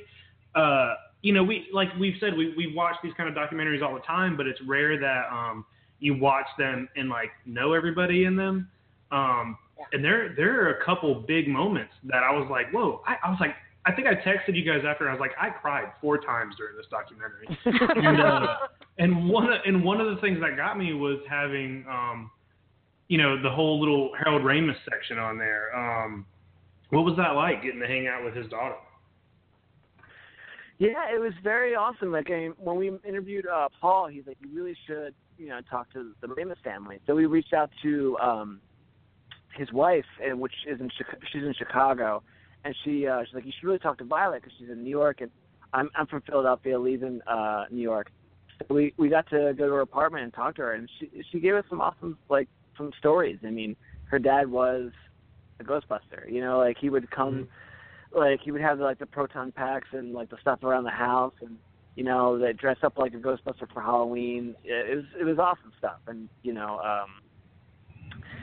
uh 0.55 0.95
you 1.23 1.33
know 1.33 1.45
we 1.45 1.67
like 1.73 1.89
we've 1.99 2.17
said 2.21 2.37
we 2.37 2.55
we 2.57 2.73
watch 2.75 2.97
these 3.03 3.13
kind 3.17 3.29
of 3.29 3.35
documentaries 3.35 3.83
all 3.83 3.95
the 3.95 4.01
time, 4.01 4.37
but 4.37 4.47
it's 4.47 4.61
rare 4.67 4.99
that 4.99 5.29
um 5.31 5.65
you 6.01 6.15
watch 6.19 6.47
them 6.59 6.89
and 6.97 7.09
like 7.11 7.31
know 7.47 7.73
everybody 7.75 8.25
in 8.25 8.35
them. 8.37 8.69
Um, 9.11 9.59
and 9.93 10.05
there 10.05 10.35
there 10.37 10.65
are 10.65 10.71
a 10.75 10.85
couple 10.85 11.15
big 11.27 11.49
moments 11.49 11.93
that 12.05 12.23
I 12.23 12.31
was 12.33 12.49
like, 12.51 12.71
whoa! 12.73 13.03
I, 13.07 13.17
I 13.27 13.31
was 13.31 13.39
like, 13.41 13.55
I 13.87 13.93
think 13.93 14.07
I 14.07 14.15
texted 14.15 14.55
you 14.55 14.65
guys 14.65 14.85
after. 14.87 15.09
I 15.09 15.13
was 15.13 15.21
like, 15.21 15.33
I 15.41 15.51
cried 15.51 15.93
four 16.01 16.19
times 16.19 16.55
during 16.57 16.77
this 16.77 16.87
documentary. 16.91 17.47
and, 18.07 18.21
uh, 18.21 18.57
and 18.99 19.29
one 19.29 19.53
of- 19.53 19.61
and 19.65 19.83
one 19.83 20.01
of 20.01 20.15
the 20.15 20.21
things 20.21 20.39
that 20.41 20.57
got 20.57 20.79
me 20.79 20.93
was 20.93 21.19
having, 21.29 21.85
um, 21.89 22.31
you 23.09 23.19
know, 23.19 23.41
the 23.43 23.51
whole 23.51 23.81
little 23.81 24.11
Harold 24.23 24.43
Ramis 24.43 24.77
section 24.89 25.19
on 25.19 25.39
there. 25.39 25.75
Um, 25.77 26.27
what 26.91 27.05
was 27.05 27.17
that 27.17 27.31
like 27.31 27.63
getting 27.63 27.81
to 27.81 27.87
hang 27.87 28.07
out 28.07 28.25
with 28.25 28.35
his 28.35 28.49
daughter? 28.49 28.77
Yeah, 30.79 31.15
it 31.15 31.21
was 31.21 31.33
very 31.43 31.75
awesome. 31.75 32.11
Like 32.11 32.31
I 32.31 32.49
when 32.59 32.77
we 32.77 32.91
interviewed 33.07 33.47
uh, 33.47 33.69
Paul, 33.81 34.09
he's 34.09 34.27
like, 34.27 34.39
"You 34.41 34.49
really 34.55 34.77
should, 34.87 35.15
you 35.39 35.49
know, 35.49 35.61
talk 35.71 35.93
to 35.93 36.13
the 36.21 36.27
Ramis 36.27 36.57
family." 36.65 37.01
So 37.07 37.15
we 37.15 37.27
reached 37.27 37.53
out 37.53 37.71
to 37.83 38.17
um, 38.19 38.61
his 39.55 39.73
wife, 39.73 40.05
and 40.25 40.41
which 40.41 40.55
is 40.67 40.81
in 40.81 40.91
Chica- 40.97 41.19
she's 41.33 41.43
in 41.43 41.55
Chicago, 41.55 42.23
and 42.65 42.75
she 42.85 43.07
uh, 43.07 43.23
she's 43.25 43.35
like, 43.35 43.47
"You 43.47 43.53
should 43.59 43.67
really 43.67 43.79
talk 43.79 43.99
to 43.99 44.05
Violet 44.05 44.43
because 44.43 44.57
she's 44.59 44.71
in 44.71 44.83
New 44.83 44.91
York, 44.91 45.21
and 45.21 45.31
I'm 45.73 45.91
I'm 45.97 46.07
from 46.07 46.23
Philadelphia, 46.23 46.79
leaving 46.79 47.21
uh, 47.27 47.65
New 47.71 47.83
York." 47.83 48.11
So 48.59 48.75
we 48.75 48.95
we 48.97 49.09
got 49.09 49.29
to 49.31 49.55
go 49.57 49.67
to 49.67 49.73
her 49.73 49.81
apartment 49.81 50.25
and 50.25 50.35
talk 50.35 50.57
to 50.57 50.63
her, 50.63 50.73
and 50.75 50.89
she 50.99 51.11
she 51.31 51.41
gave 51.41 51.55
us 51.55 51.65
some 51.69 51.81
awesome 51.81 52.19
like 52.29 52.49
some 52.77 52.93
stories. 52.99 53.39
I 53.45 53.51
mean, 53.51 53.77
her 54.05 54.19
dad 54.19 54.51
was 54.51 54.91
a 55.59 55.65
Ghostbuster. 55.65 56.31
You 56.31 56.41
know, 56.41 56.59
like 56.59 56.77
he 56.79 56.91
would 56.91 57.11
come 57.11 57.49
like 58.13 58.41
he 58.43 58.51
would 58.51 58.61
have 58.61 58.79
like 58.79 58.99
the 58.99 59.07
proton 59.07 59.53
packs 59.53 59.89
and 59.93 60.13
like 60.13 60.31
the 60.31 60.37
stuff 60.41 60.63
around 60.63 60.85
the 60.85 60.91
house 60.91 61.35
and 61.41 61.57
you 61.97 62.05
know 62.05 62.39
they 62.39 62.53
dress 62.53 62.79
up 62.83 62.99
like 62.99 63.15
a 63.15 63.19
ghostbuster 63.19 63.73
for 63.73 63.81
halloween 63.81 64.55
it 64.65 64.97
was 64.97 65.05
it 65.21 65.25
was 65.25 65.39
awesome 65.39 65.73
stuff 65.79 65.99
and 66.07 66.29
you 66.43 66.53
know 66.53 66.81
um 66.81 67.21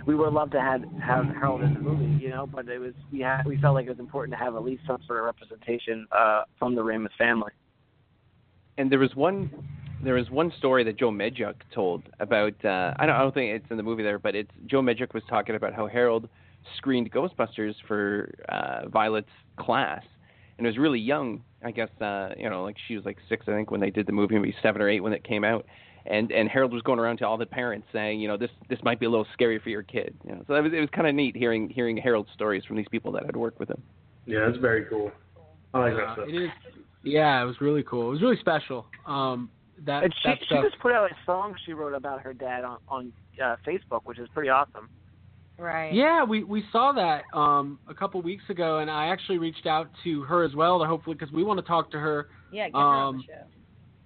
we 0.08 0.16
would 0.16 0.34
love 0.34 0.49
to 0.51 0.62
have 0.62 0.82
have 1.03 1.26
harold 1.26 1.62
in 1.62 1.74
the 1.74 1.80
movie 1.80 2.24
you 2.24 2.30
know 2.30 2.47
but 2.47 2.68
it 2.70 2.80
was 2.80 2.93
we 3.12 3.20
had 3.20 3.43
we 3.45 3.58
felt 3.62 3.76
like 3.76 3.86
it 3.86 3.89
was 3.89 3.99
important 3.99 4.32
to 4.32 4.43
have 4.43 4.55
at 4.55 4.64
least 4.64 4.82
some 4.88 4.97
sort 5.05 5.20
of 5.20 5.26
representation 5.26 6.08
uh 6.14 6.43
from 6.58 6.74
the 6.74 6.82
Ramis 6.82 7.10
family 7.18 7.51
And 8.78 8.91
there 8.91 8.99
was 8.99 9.14
one 9.16 9.51
there 10.03 10.14
was 10.14 10.30
one 10.30 10.53
story 10.58 10.84
that 10.86 10.97
Joe 10.97 11.10
Medjuck 11.12 11.55
told 11.74 12.03
about 12.20 12.53
uh 12.64 12.93
I 12.97 13.05
don't 13.05 13.16
I 13.16 13.20
don't 13.20 13.34
think 13.34 13.53
it's 13.62 13.70
in 13.70 13.78
the 13.78 13.84
movie 13.84 14.03
there, 14.03 14.20
but 14.20 14.34
it's 14.36 14.51
Joe 14.68 14.82
Medjuck 14.82 15.14
was 15.14 15.24
talking 15.30 15.55
about 15.55 15.74
how 15.74 15.88
Harold 15.88 16.30
screened 16.78 17.12
Ghostbusters 17.12 17.76
for 17.88 18.34
uh 18.49 18.88
Violet's 18.89 19.28
class 19.58 20.03
and 20.58 20.66
it 20.66 20.70
was 20.70 20.78
really 20.78 20.99
young. 20.99 21.43
I 21.64 21.72
guess 21.72 21.89
uh 22.01 22.30
you 22.38 22.49
know, 22.49 22.64
like 22.64 22.78
she 22.88 22.95
was 22.95 23.03
like 23.05 23.18
6 23.28 23.45
I 23.47 23.51
think 23.51 23.72
when 23.72 23.82
they 23.82 23.89
did 23.89 24.05
the 24.08 24.14
movie, 24.14 24.38
maybe 24.38 24.55
7 24.62 24.82
or 24.82 24.88
8 24.89 25.01
when 25.01 25.14
it 25.14 25.24
came 25.24 25.43
out. 25.43 25.66
And 26.10 26.32
and 26.32 26.49
Harold 26.49 26.72
was 26.74 26.82
going 26.84 26.99
around 26.99 27.18
to 27.18 27.28
all 27.28 27.38
the 27.38 27.45
parents 27.45 27.88
saying, 27.91 28.20
you 28.20 28.28
know, 28.28 28.38
this 28.38 28.51
this 28.70 28.80
might 28.84 28.99
be 28.99 29.05
a 29.05 29.10
little 29.10 29.28
scary 29.34 29.60
for 29.60 29.70
your 29.70 29.84
kid. 29.84 30.16
You 30.26 30.32
know, 30.36 30.43
so 30.47 30.53
that 30.53 30.64
was 30.64 30.74
it 30.74 30.80
was 30.80 30.89
kind 30.93 31.08
of 31.08 31.16
neat 31.16 31.36
hearing 31.36 31.70
hearing 31.70 31.97
Harold's 31.97 32.30
stories 32.34 32.64
from 32.66 32.78
these 32.78 32.88
people 32.89 33.12
that 33.14 33.26
had 33.26 33.36
worked 33.36 33.60
with 33.60 33.70
him. 33.70 33.82
Yeah, 34.26 34.45
that's 34.45 34.58
very 34.58 34.86
cool. 34.86 35.12
I 35.74 35.80
like 35.80 35.93
that 35.95 36.03
Uh, 36.03 36.14
stuff. 36.14 36.28
it 36.30 36.36
is. 36.36 36.49
Yeah, 37.03 37.41
it 37.41 37.45
was 37.45 37.62
really 37.62 37.84
cool. 37.84 38.08
It 38.10 38.12
was 38.12 38.22
really 38.22 38.38
special. 38.39 38.86
Um, 39.05 39.49
that 39.86 40.03
and 40.03 40.14
she 40.22 40.30
that 40.30 40.38
she 40.49 40.55
just 40.55 40.80
put 40.80 40.91
out 40.91 41.12
a 41.12 41.16
song 41.26 41.55
she 41.66 41.74
wrote 41.74 41.93
about 41.93 42.22
her 42.22 42.34
dad 42.34 42.64
on 42.64 42.80
on 42.89 43.14
uh, 43.39 43.55
facebook 43.64 44.01
which 44.05 44.18
is 44.18 44.28
pretty 44.34 44.49
awesome 44.49 44.89
Right. 45.60 45.91
Yeah, 45.91 46.24
we 46.24 46.43
we 46.43 46.64
saw 46.72 46.91
that 46.93 47.24
um, 47.36 47.80
a 47.88 47.93
couple 47.95 48.22
weeks 48.22 48.43
ago, 48.49 48.78
and 48.78 48.91
I 48.91 49.08
actually 49.08 49.39
reached 49.39 49.66
out 49.66 49.89
to 50.03 50.22
her 50.22 50.43
as 50.43 50.53
well 50.53 50.78
to 50.80 50.86
hopefully 50.86 51.16
because 51.16 51.34
we 51.34 51.43
want 51.43 51.60
to 51.60 51.66
talk 51.66 51.89
to 51.91 51.99
her. 51.99 52.28
Yeah, 52.51 52.66
get 52.68 52.74
her 52.76 52.80
on 52.80 53.08
Um, 53.08 53.18
the 53.18 53.24
show. 53.24 53.43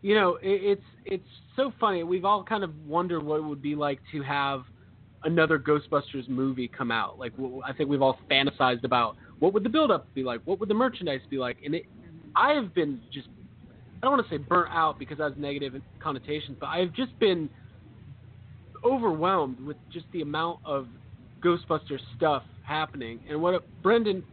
You 0.02 0.16
know, 0.16 0.38
it, 0.42 0.62
it's 0.64 0.84
it's 1.06 1.30
so 1.56 1.72
funny. 1.80 2.04
We've 2.04 2.26
all 2.26 2.44
kind 2.44 2.64
of 2.64 2.72
wondered 2.86 3.24
what 3.24 3.38
it 3.38 3.44
would 3.44 3.62
be 3.62 3.76
like 3.76 4.00
to 4.12 4.22
have 4.24 4.64
another 5.24 5.60
Ghostbusters 5.60 6.28
movie 6.28 6.68
come 6.68 6.90
out. 6.92 7.20
Like, 7.20 7.34
I 7.64 7.74
think 7.74 7.90
we've 7.90 8.02
all 8.02 8.18
fantasized 8.30 8.84
about 8.84 9.16
what 9.38 9.54
would 9.54 9.64
the 9.64 9.70
build-up 9.70 10.12
be 10.16 10.24
like, 10.24 10.42
what 10.46 10.60
would 10.60 10.70
the 10.70 10.74
merchandise 10.76 11.22
be 11.30 11.38
like, 11.38 11.58
and 11.64 11.76
it. 11.76 11.86
I 12.34 12.54
have 12.54 12.74
been 12.74 13.02
just 13.14 13.28
I 14.02 14.08
don't 14.08 14.18
want 14.18 14.28
to 14.28 14.34
say 14.34 14.38
burnt 14.38 14.72
out 14.72 14.98
because 14.98 15.20
that 15.20 15.34
has 15.34 15.38
negative 15.38 15.80
connotations, 16.02 16.58
but 16.60 16.68
I 16.68 16.80
have 16.80 16.92
just 16.94 17.18
been 17.20 17.50
overwhelmed 18.84 19.60
with 19.60 19.78
just 19.94 20.06
the 20.12 20.22
amount 20.22 20.60
of 20.66 20.88
Ghostbuster 21.44 22.00
stuff 22.18 22.42
happening. 22.64 23.20
And 23.30 23.40
what 23.42 23.64
Brendan 23.84 24.24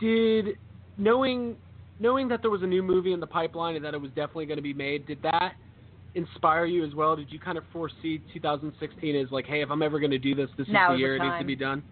did, 0.00 0.58
knowing 0.98 1.56
knowing 1.98 2.28
that 2.28 2.42
there 2.42 2.50
was 2.50 2.62
a 2.62 2.66
new 2.66 2.82
movie 2.82 3.12
in 3.12 3.20
the 3.20 3.26
pipeline 3.26 3.76
and 3.76 3.84
that 3.84 3.94
it 3.94 4.00
was 4.00 4.10
definitely 4.10 4.46
going 4.46 4.58
to 4.58 4.62
be 4.62 4.74
made, 4.74 5.06
did 5.06 5.22
that 5.22 5.54
inspire 6.14 6.64
you 6.64 6.84
as 6.84 6.94
well? 6.94 7.16
Did 7.16 7.30
you 7.30 7.38
kind 7.38 7.58
of 7.58 7.64
foresee 7.72 8.22
2016 8.32 9.16
as 9.16 9.30
like, 9.30 9.46
hey, 9.46 9.62
if 9.62 9.70
I'm 9.70 9.82
ever 9.82 9.98
going 9.98 10.10
to 10.10 10.18
do 10.18 10.34
this, 10.34 10.48
this 10.56 10.66
Now 10.68 10.92
is 10.92 10.96
is 10.96 10.96
the 10.96 10.96
the 10.96 10.98
year 10.98 11.16
it 11.16 11.22
needs 11.22 11.38
to 11.40 11.44
be 11.44 11.56
done? 11.56 11.82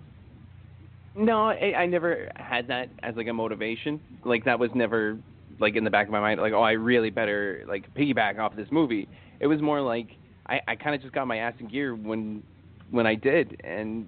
No, 1.17 1.49
I, 1.51 1.75
I 1.79 1.87
never 1.87 2.29
had 2.37 2.67
that 2.69 2.89
as 3.03 3.15
like 3.17 3.29
a 3.29 3.33
motivation. 3.33 4.01
Like 4.25 4.45
that 4.47 4.59
was 4.59 4.71
never 4.75 5.19
like 5.61 5.77
in 5.77 5.85
the 5.85 5.91
back 5.91 6.07
of 6.07 6.13
my 6.13 6.21
mind. 6.21 6.41
Like, 6.41 6.53
oh, 6.53 6.63
I 6.63 6.73
really 6.73 7.11
better 7.11 7.65
like 7.69 7.93
piggyback 7.95 8.39
off 8.39 8.57
this 8.57 8.69
movie. 8.73 9.09
It 9.41 9.47
was 9.47 9.61
more 9.63 9.81
like 9.81 10.09
I, 10.47 10.61
I 10.67 10.77
kind 10.77 10.95
of 10.95 11.01
just 11.01 11.15
got 11.15 11.27
my 11.27 11.39
ass 11.39 11.55
in 11.61 11.69
gear 11.69 11.95
when 11.95 12.43
when 12.91 13.07
I 13.07 13.15
did, 13.15 13.61
and 13.65 14.07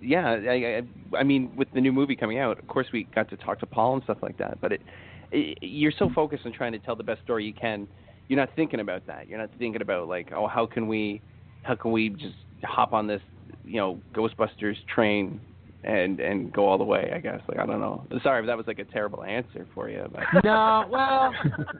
yeah, 0.00 0.30
I, 0.30 0.82
I 1.14 1.18
I 1.18 1.22
mean 1.22 1.52
with 1.56 1.68
the 1.74 1.80
new 1.80 1.92
movie 1.92 2.16
coming 2.16 2.38
out, 2.38 2.58
of 2.58 2.66
course 2.68 2.86
we 2.92 3.04
got 3.14 3.28
to 3.30 3.36
talk 3.36 3.60
to 3.60 3.66
Paul 3.66 3.94
and 3.94 4.02
stuff 4.04 4.18
like 4.22 4.38
that. 4.38 4.60
But 4.60 4.72
it, 4.72 4.80
it 4.80 4.86
you're 5.32 5.92
so 5.98 6.10
focused 6.14 6.46
on 6.46 6.52
trying 6.52 6.72
to 6.72 6.78
tell 6.78 6.96
the 6.96 7.02
best 7.02 7.22
story 7.22 7.44
you 7.44 7.54
can, 7.54 7.86
you're 8.28 8.38
not 8.38 8.50
thinking 8.56 8.80
about 8.80 9.06
that. 9.06 9.28
You're 9.28 9.38
not 9.38 9.50
thinking 9.58 9.82
about 9.82 10.08
like, 10.08 10.32
oh, 10.34 10.46
how 10.46 10.66
can 10.66 10.88
we, 10.88 11.20
how 11.62 11.74
can 11.74 11.92
we 11.92 12.10
just 12.10 12.34
hop 12.64 12.92
on 12.92 13.06
this, 13.06 13.20
you 13.64 13.76
know, 13.76 14.00
Ghostbusters 14.14 14.76
train 14.92 15.40
and 15.84 16.18
and 16.20 16.52
go 16.52 16.66
all 16.66 16.78
the 16.78 16.84
way. 16.84 17.12
I 17.14 17.18
guess. 17.18 17.40
Like 17.48 17.58
I 17.58 17.66
don't 17.66 17.80
know. 17.80 18.06
Sorry 18.22 18.40
if 18.40 18.46
that 18.46 18.56
was 18.56 18.66
like 18.66 18.80
a 18.80 18.84
terrible 18.84 19.22
answer 19.22 19.66
for 19.74 19.88
you. 19.88 20.04
But 20.12 20.44
no, 20.44 20.84
well, 20.90 21.32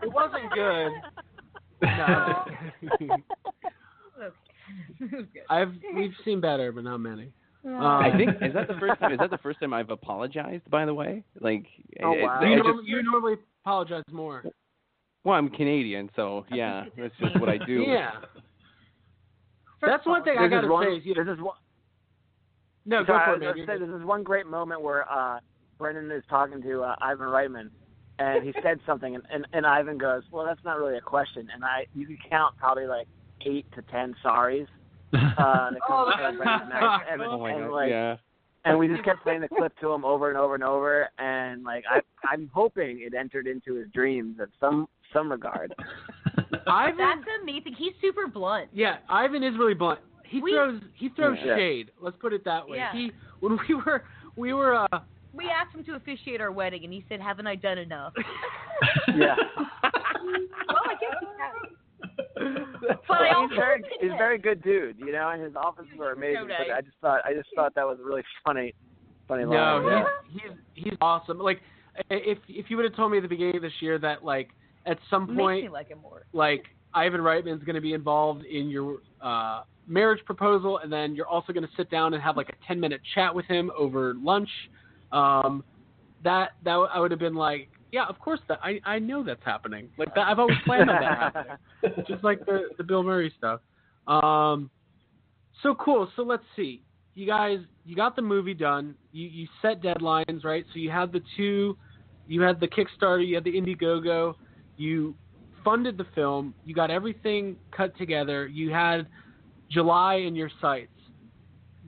it 0.02 0.12
wasn't 0.12 0.50
good. 0.52 0.92
No. 1.82 2.44
I've 5.50 5.72
we've 5.94 6.14
seen 6.24 6.40
better, 6.40 6.72
but 6.72 6.84
not 6.84 6.98
many. 6.98 7.32
Um, 7.66 7.74
I 7.82 8.12
think 8.16 8.30
is 8.42 8.54
that 8.54 8.68
the 8.68 8.74
first 8.78 9.00
time? 9.00 9.12
Is 9.12 9.18
that 9.18 9.30
the 9.30 9.38
first 9.38 9.58
time 9.60 9.72
I've 9.74 9.90
apologized? 9.90 10.70
By 10.70 10.84
the 10.86 10.94
way, 10.94 11.24
like. 11.40 11.64
Oh 12.02 12.12
it- 12.12 12.22
wow! 12.22 12.40
it- 12.40 12.46
you, 12.48 12.54
it 12.54 12.62
norm- 12.62 12.84
you 12.84 13.02
normally 13.02 13.34
apologize 13.64 14.04
more. 14.12 14.44
well, 15.24 15.34
I'm 15.34 15.48
Canadian, 15.50 16.08
so 16.14 16.44
yeah, 16.50 16.84
that's 16.96 17.14
just 17.20 17.40
what 17.40 17.48
I 17.48 17.58
do. 17.58 17.82
Yeah. 17.88 18.10
That's 19.82 20.06
one 20.06 20.24
thing 20.24 20.36
I 20.38 20.48
This 20.48 20.56
is 20.56 20.60
gotta 20.62 20.72
one- 20.72 20.86
say. 20.86 20.96
Is, 20.96 21.04
you 21.06 21.14
know, 21.14 21.24
this 21.24 21.34
is 21.34 21.40
one 21.40 21.56
no, 22.88 23.00
go 23.02 23.06
for 23.06 23.14
I 23.14 23.30
it, 23.30 23.30
was 23.32 23.40
man. 23.40 23.48
gonna 23.50 23.56
You're 23.58 23.66
say, 23.66 23.84
this 23.84 24.00
is 24.00 24.06
one 24.06 24.22
great 24.22 24.46
moment 24.46 24.80
where 24.80 25.10
uh, 25.10 25.40
Brendan 25.76 26.10
is 26.12 26.22
talking 26.30 26.62
to 26.62 26.82
uh, 26.82 26.94
Ivan 27.00 27.26
Reitman, 27.26 27.70
and 28.20 28.44
he 28.44 28.54
said 28.62 28.78
something, 28.86 29.16
and, 29.16 29.24
and, 29.32 29.44
and 29.52 29.66
Ivan 29.66 29.98
goes, 29.98 30.22
"Well, 30.30 30.46
that's 30.46 30.62
not 30.64 30.78
really 30.78 30.96
a 30.96 31.00
question." 31.00 31.48
And 31.52 31.64
I, 31.64 31.86
you 31.96 32.06
can 32.06 32.16
count 32.30 32.56
probably 32.58 32.86
like 32.86 33.08
eight 33.44 33.66
to 33.74 33.82
ten 33.82 34.14
sorries. 34.24 34.68
Uh, 35.12 35.70
that 35.70 35.78
come 35.86 36.12
from 36.18 36.36
Brendan's 36.36 36.70
mouth, 36.70 37.02
and, 37.10 37.22
Oh 37.22 37.38
my 37.38 37.50
and 37.52 37.60
God, 37.68 37.72
like, 37.72 37.90
yeah. 37.90 38.16
and 38.64 38.78
we 38.78 38.88
just 38.88 39.04
kept 39.04 39.22
playing 39.22 39.40
the 39.40 39.48
clip 39.48 39.72
to 39.80 39.92
him 39.92 40.04
over 40.04 40.28
and 40.28 40.36
over 40.38 40.54
and 40.54 40.64
over, 40.64 41.08
and 41.18 41.62
like 41.62 41.84
I, 41.90 42.00
I'm 42.28 42.50
hoping 42.52 43.00
it 43.02 43.14
entered 43.14 43.46
into 43.46 43.74
his 43.74 43.88
dreams 43.94 44.36
in 44.40 44.46
some 44.60 44.88
some 45.12 45.30
regard. 45.30 45.72
Ivan, 46.66 46.96
That's 46.98 47.20
amazing. 47.42 47.74
He's 47.78 47.92
super 48.00 48.26
blunt. 48.26 48.68
yeah, 48.72 48.96
Ivan 49.08 49.42
is 49.42 49.54
really 49.58 49.74
blunt. 49.74 50.00
He 50.24 50.40
We- 50.40 50.52
throws 50.52 50.80
he 50.94 51.08
throws 51.10 51.38
Yeah. 51.44 51.56
shade. 51.56 51.90
Let's 52.00 52.16
put 52.20 52.32
it 52.32 52.44
that 52.44 52.68
way. 52.68 52.78
Yeah. 52.78 52.92
He 52.92 53.12
when 53.40 53.58
we 53.68 53.74
were 53.76 54.04
we 54.36 54.52
were 54.52 54.74
uh 54.74 54.98
We 55.32 55.48
asked 55.48 55.74
him 55.74 55.84
to 55.84 55.94
officiate 55.94 56.40
our 56.40 56.50
wedding, 56.50 56.82
and 56.84 56.92
he 56.92 57.04
said, 57.08 57.20
"Haven't 57.20 57.46
I 57.46 57.54
done 57.54 57.78
enough?" 57.78 58.12
Yeah. 59.14 59.36
well, 59.56 60.82
I 60.84 60.94
guess 61.00 61.14
he 61.20 61.26
has. 61.38 61.70
But 62.36 63.20
he's 63.40 63.56
very 63.56 63.82
he's 64.00 64.10
a 64.12 64.16
very 64.16 64.38
good 64.38 64.62
dude, 64.62 64.98
you 64.98 65.12
know, 65.12 65.30
and 65.30 65.42
his 65.42 65.54
offices 65.56 65.92
are 66.00 66.12
amazing. 66.12 66.48
nice. 66.48 66.58
But 66.68 66.74
I 66.74 66.80
just 66.80 66.96
thought 67.00 67.20
I 67.24 67.32
just 67.32 67.48
thought 67.54 67.74
that 67.74 67.86
was 67.86 67.98
a 68.00 68.04
really 68.04 68.22
funny 68.44 68.74
funny 69.26 69.44
line. 69.44 69.56
No, 69.56 69.88
yeah. 69.88 70.04
he's 70.28 70.42
he's 70.42 70.84
he's 70.84 70.98
awesome. 71.00 71.38
Like 71.38 71.60
if 72.10 72.38
if 72.48 72.66
you 72.68 72.76
would 72.76 72.84
have 72.84 72.94
told 72.96 73.12
me 73.12 73.18
at 73.18 73.22
the 73.22 73.28
beginning 73.28 73.56
of 73.56 73.62
this 73.62 73.72
year 73.80 73.98
that 73.98 74.24
like 74.24 74.50
at 74.84 74.98
some 75.10 75.34
point 75.36 75.72
like 75.72 75.88
him 75.88 75.98
more. 76.02 76.26
like 76.32 76.64
Ivan 76.94 77.20
Reitman's 77.20 77.62
going 77.64 77.74
to 77.74 77.80
be 77.80 77.92
involved 77.92 78.44
in 78.44 78.68
your 78.68 78.98
uh, 79.20 79.62
marriage 79.86 80.24
proposal, 80.24 80.78
and 80.78 80.92
then 80.92 81.14
you're 81.14 81.28
also 81.28 81.52
going 81.52 81.64
to 81.64 81.72
sit 81.76 81.90
down 81.90 82.14
and 82.14 82.22
have 82.22 82.36
like 82.36 82.48
a 82.48 82.66
10 82.66 82.80
minute 82.80 83.00
chat 83.14 83.34
with 83.34 83.46
him 83.46 83.70
over 83.76 84.14
lunch. 84.14 84.48
Um, 85.12 85.62
that 86.24 86.52
that 86.64 86.72
I 86.92 86.98
would 86.98 87.10
have 87.10 87.20
been 87.20 87.34
like, 87.34 87.68
yeah, 87.92 88.06
of 88.06 88.18
course 88.18 88.40
that 88.48 88.58
I 88.62 88.80
I 88.84 88.98
know 88.98 89.22
that's 89.22 89.44
happening. 89.44 89.88
Like 89.98 90.14
that 90.14 90.26
I've 90.26 90.38
always 90.38 90.58
planned 90.64 90.90
on 90.90 91.00
that 91.00 91.18
happening. 91.34 92.04
Just 92.08 92.24
like 92.24 92.44
the 92.46 92.68
the 92.76 92.84
Bill 92.84 93.02
Murray 93.02 93.32
stuff. 93.38 93.60
Um, 94.06 94.70
so 95.62 95.74
cool. 95.74 96.08
So 96.16 96.22
let's 96.22 96.44
see. 96.54 96.82
You 97.14 97.26
guys, 97.26 97.58
you 97.84 97.96
got 97.96 98.14
the 98.14 98.22
movie 98.22 98.54
done. 98.54 98.94
You 99.12 99.28
you 99.28 99.48
set 99.62 99.82
deadlines, 99.82 100.44
right? 100.44 100.64
So 100.72 100.78
you 100.78 100.90
had 100.90 101.12
the 101.12 101.22
two, 101.36 101.76
you 102.26 102.42
had 102.42 102.60
the 102.60 102.68
Kickstarter, 102.68 103.26
you 103.26 103.34
had 103.34 103.44
the 103.44 103.52
Indiegogo, 103.52 104.34
you 104.76 105.14
funded 105.64 105.96
the 105.96 106.06
film, 106.14 106.54
you 106.64 106.74
got 106.74 106.90
everything 106.90 107.56
cut 107.76 107.96
together, 107.96 108.46
you 108.46 108.70
had 108.70 109.06
July 109.70 110.16
in 110.16 110.36
your 110.36 110.50
sights. 110.60 110.90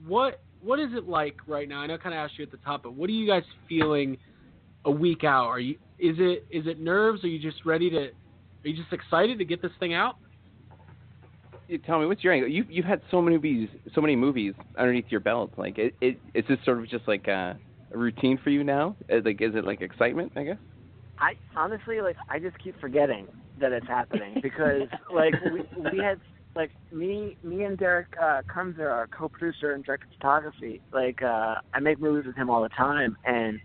What 0.05 0.41
what 0.61 0.79
is 0.79 0.89
it 0.93 1.07
like 1.07 1.37
right 1.47 1.69
now? 1.69 1.79
I 1.79 1.87
know 1.87 1.93
I 1.93 1.97
kind 1.97 2.15
of 2.15 2.19
asked 2.19 2.37
you 2.37 2.43
at 2.43 2.51
the 2.51 2.57
top, 2.57 2.83
but 2.83 2.93
what 2.93 3.09
are 3.09 3.13
you 3.13 3.27
guys 3.27 3.43
feeling 3.67 4.17
a 4.85 4.91
week 4.91 5.23
out? 5.23 5.45
Are 5.45 5.59
you 5.59 5.77
is 5.99 6.15
it 6.19 6.45
is 6.51 6.65
it 6.67 6.79
nerves? 6.79 7.23
Are 7.23 7.27
you 7.27 7.39
just 7.39 7.65
ready 7.65 7.89
to? 7.89 7.97
Are 7.97 8.11
you 8.63 8.75
just 8.75 8.91
excited 8.91 9.37
to 9.39 9.45
get 9.45 9.61
this 9.61 9.71
thing 9.79 9.93
out? 9.93 10.15
You 11.67 11.77
tell 11.77 11.99
me 11.99 12.05
what's 12.05 12.23
your 12.23 12.33
angle? 12.33 12.49
You 12.49 12.65
you've 12.69 12.85
had 12.85 13.01
so 13.11 13.21
many 13.21 13.37
movies, 13.37 13.69
so 13.93 14.01
many 14.01 14.15
movies 14.15 14.53
underneath 14.77 15.05
your 15.09 15.19
belt. 15.19 15.51
Like 15.57 15.77
it, 15.77 15.93
it 16.01 16.19
it's 16.33 16.47
just 16.47 16.65
sort 16.65 16.79
of 16.79 16.89
just 16.89 17.07
like 17.07 17.27
a, 17.27 17.57
a 17.93 17.97
routine 17.97 18.39
for 18.43 18.49
you 18.49 18.63
now. 18.63 18.95
Uh, 19.11 19.17
Like 19.23 19.41
is 19.41 19.55
it 19.55 19.65
like 19.65 19.81
excitement? 19.81 20.31
I 20.35 20.43
guess. 20.43 20.57
I 21.19 21.33
honestly 21.55 22.01
like 22.01 22.15
I 22.29 22.39
just 22.39 22.57
keep 22.59 22.79
forgetting 22.79 23.27
that 23.59 23.71
it's 23.71 23.87
happening 23.87 24.39
because 24.41 24.83
like 25.13 25.33
we 25.53 25.63
we 25.91 25.99
had 25.99 26.19
like 26.55 26.71
me 26.91 27.37
me 27.43 27.63
and 27.63 27.77
Derek 27.77 28.07
uh 28.19 28.41
Kunzer, 28.53 28.89
our 28.89 29.07
co-producer 29.07 29.73
and 29.73 29.83
director 29.83 30.05
of 30.05 30.17
photography, 30.17 30.81
like 30.91 31.21
uh 31.21 31.55
I 31.73 31.79
make 31.79 31.99
movies 31.99 32.25
with 32.25 32.35
him 32.35 32.49
all 32.49 32.63
the 32.63 32.69
time 32.69 33.15
and 33.25 33.59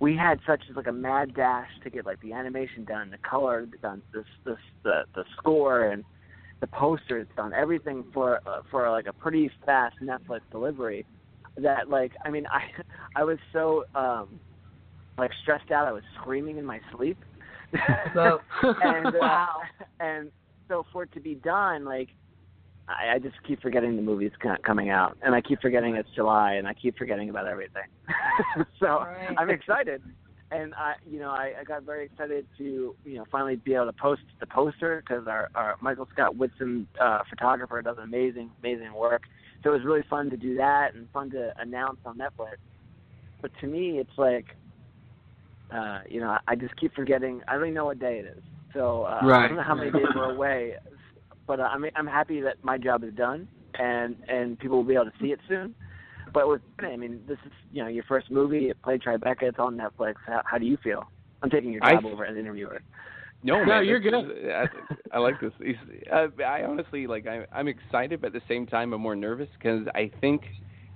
we 0.00 0.16
had 0.16 0.38
such 0.46 0.62
like 0.74 0.86
a 0.86 0.92
mad 0.92 1.34
dash 1.34 1.68
to 1.82 1.90
get 1.90 2.06
like 2.06 2.20
the 2.20 2.32
animation 2.32 2.84
done, 2.84 3.10
the 3.10 3.18
color 3.28 3.66
done, 3.82 4.02
this 4.14 4.24
this 4.44 4.58
the 4.84 5.02
the 5.14 5.24
score 5.38 5.90
and 5.90 6.04
the 6.60 6.66
posters 6.68 7.26
done, 7.36 7.52
everything 7.52 8.04
for 8.12 8.40
uh, 8.46 8.60
for 8.70 8.90
like 8.90 9.06
a 9.06 9.12
pretty 9.12 9.50
fast 9.64 9.96
Netflix 10.02 10.40
delivery. 10.50 11.06
That 11.56 11.88
like 11.88 12.12
I 12.24 12.30
mean 12.30 12.46
I 12.52 12.62
I 13.16 13.24
was 13.24 13.38
so 13.52 13.84
um 13.94 14.40
like 15.18 15.30
stressed 15.42 15.70
out 15.72 15.88
I 15.88 15.92
was 15.92 16.04
screaming 16.20 16.58
in 16.58 16.64
my 16.64 16.80
sleep. 16.96 17.18
So- 18.14 18.40
and 18.82 19.06
uh, 19.06 19.18
Wow. 19.20 19.60
and 20.00 20.30
so 20.68 20.84
for 20.92 21.02
it 21.04 21.12
to 21.12 21.20
be 21.20 21.34
done 21.36 21.84
like 21.84 22.08
I, 22.88 23.14
I 23.14 23.18
just 23.18 23.36
keep 23.46 23.60
forgetting 23.60 23.96
the 23.96 24.02
movie's 24.02 24.32
coming 24.64 24.90
out, 24.90 25.16
and 25.22 25.34
I 25.34 25.40
keep 25.40 25.60
forgetting 25.60 25.96
it's 25.96 26.08
July, 26.14 26.54
and 26.54 26.66
I 26.66 26.74
keep 26.74 26.96
forgetting 26.96 27.30
about 27.30 27.46
everything. 27.46 27.82
so 28.80 28.86
Right. 28.86 29.34
I'm 29.36 29.50
excited, 29.50 30.02
and 30.50 30.74
I, 30.74 30.94
you 31.08 31.18
know, 31.18 31.30
I, 31.30 31.52
I 31.60 31.64
got 31.64 31.82
very 31.82 32.06
excited 32.06 32.46
to, 32.56 32.94
you 33.04 33.16
know, 33.16 33.24
finally 33.30 33.56
be 33.56 33.74
able 33.74 33.86
to 33.86 33.92
post 33.92 34.22
the 34.40 34.46
poster 34.46 35.02
because 35.06 35.26
our, 35.26 35.50
our 35.54 35.76
Michael 35.80 36.08
Scott 36.12 36.36
Whitson 36.36 36.88
uh, 37.00 37.20
photographer 37.28 37.82
does 37.82 37.98
amazing, 38.02 38.50
amazing 38.60 38.94
work. 38.94 39.22
So 39.62 39.70
it 39.70 39.74
was 39.74 39.84
really 39.84 40.04
fun 40.08 40.30
to 40.30 40.36
do 40.36 40.56
that 40.56 40.94
and 40.94 41.08
fun 41.10 41.30
to 41.32 41.52
announce 41.58 41.98
on 42.06 42.16
Netflix. 42.16 42.56
But 43.42 43.50
to 43.60 43.66
me, 43.66 43.98
it's 43.98 44.16
like, 44.16 44.46
uh, 45.70 46.00
you 46.08 46.20
know, 46.20 46.38
I 46.46 46.54
just 46.54 46.74
keep 46.76 46.94
forgetting. 46.94 47.42
I 47.46 47.54
don't 47.54 47.64
even 47.64 47.74
know 47.74 47.86
what 47.86 47.98
day 47.98 48.18
it 48.20 48.36
is. 48.36 48.42
So 48.72 49.02
uh, 49.02 49.20
I 49.22 49.48
don't 49.48 49.56
know 49.56 49.62
how 49.62 49.74
many 49.74 49.90
days 49.90 50.06
we're 50.14 50.32
away 50.32 50.74
but 51.48 51.58
uh, 51.58 51.64
I'm 51.64 51.84
I'm 51.96 52.06
happy 52.06 52.40
that 52.42 52.62
my 52.62 52.78
job 52.78 53.02
is 53.02 53.12
done 53.14 53.48
and 53.78 54.14
and 54.28 54.56
people 54.58 54.76
will 54.76 54.84
be 54.84 54.94
able 54.94 55.06
to 55.06 55.12
see 55.20 55.32
it 55.32 55.40
soon. 55.48 55.74
But 56.32 56.46
with 56.46 56.60
I 56.80 56.94
mean, 56.96 57.20
this 57.26 57.38
is 57.44 57.52
you 57.72 57.82
know 57.82 57.88
your 57.88 58.04
first 58.04 58.30
movie. 58.30 58.68
It 58.70 58.80
played 58.82 59.00
Tribeca. 59.02 59.42
It's 59.42 59.58
on 59.58 59.76
Netflix. 59.76 60.14
How, 60.26 60.42
how 60.44 60.58
do 60.58 60.66
you 60.66 60.76
feel? 60.84 61.10
I'm 61.42 61.50
taking 61.50 61.72
your 61.72 61.82
I- 61.84 61.94
job 61.94 62.04
over 62.04 62.24
as 62.24 62.36
interviewer. 62.36 62.80
No, 63.44 63.60
No, 63.60 63.66
man, 63.66 63.84
you're 63.86 64.00
good. 64.00 64.14
I, 64.52 64.64
I 65.12 65.18
like 65.18 65.40
this. 65.40 65.52
It's- 65.60 65.84
Uh, 66.12 66.42
I 66.42 66.64
honestly 66.64 67.06
like. 67.06 67.26
I, 67.28 67.46
I'm 67.52 67.68
excited, 67.68 68.20
but 68.20 68.28
at 68.28 68.32
the 68.32 68.42
same 68.48 68.66
time, 68.66 68.92
I'm 68.92 69.00
more 69.00 69.14
nervous 69.16 69.48
because 69.56 69.86
I 69.94 70.10
think 70.20 70.42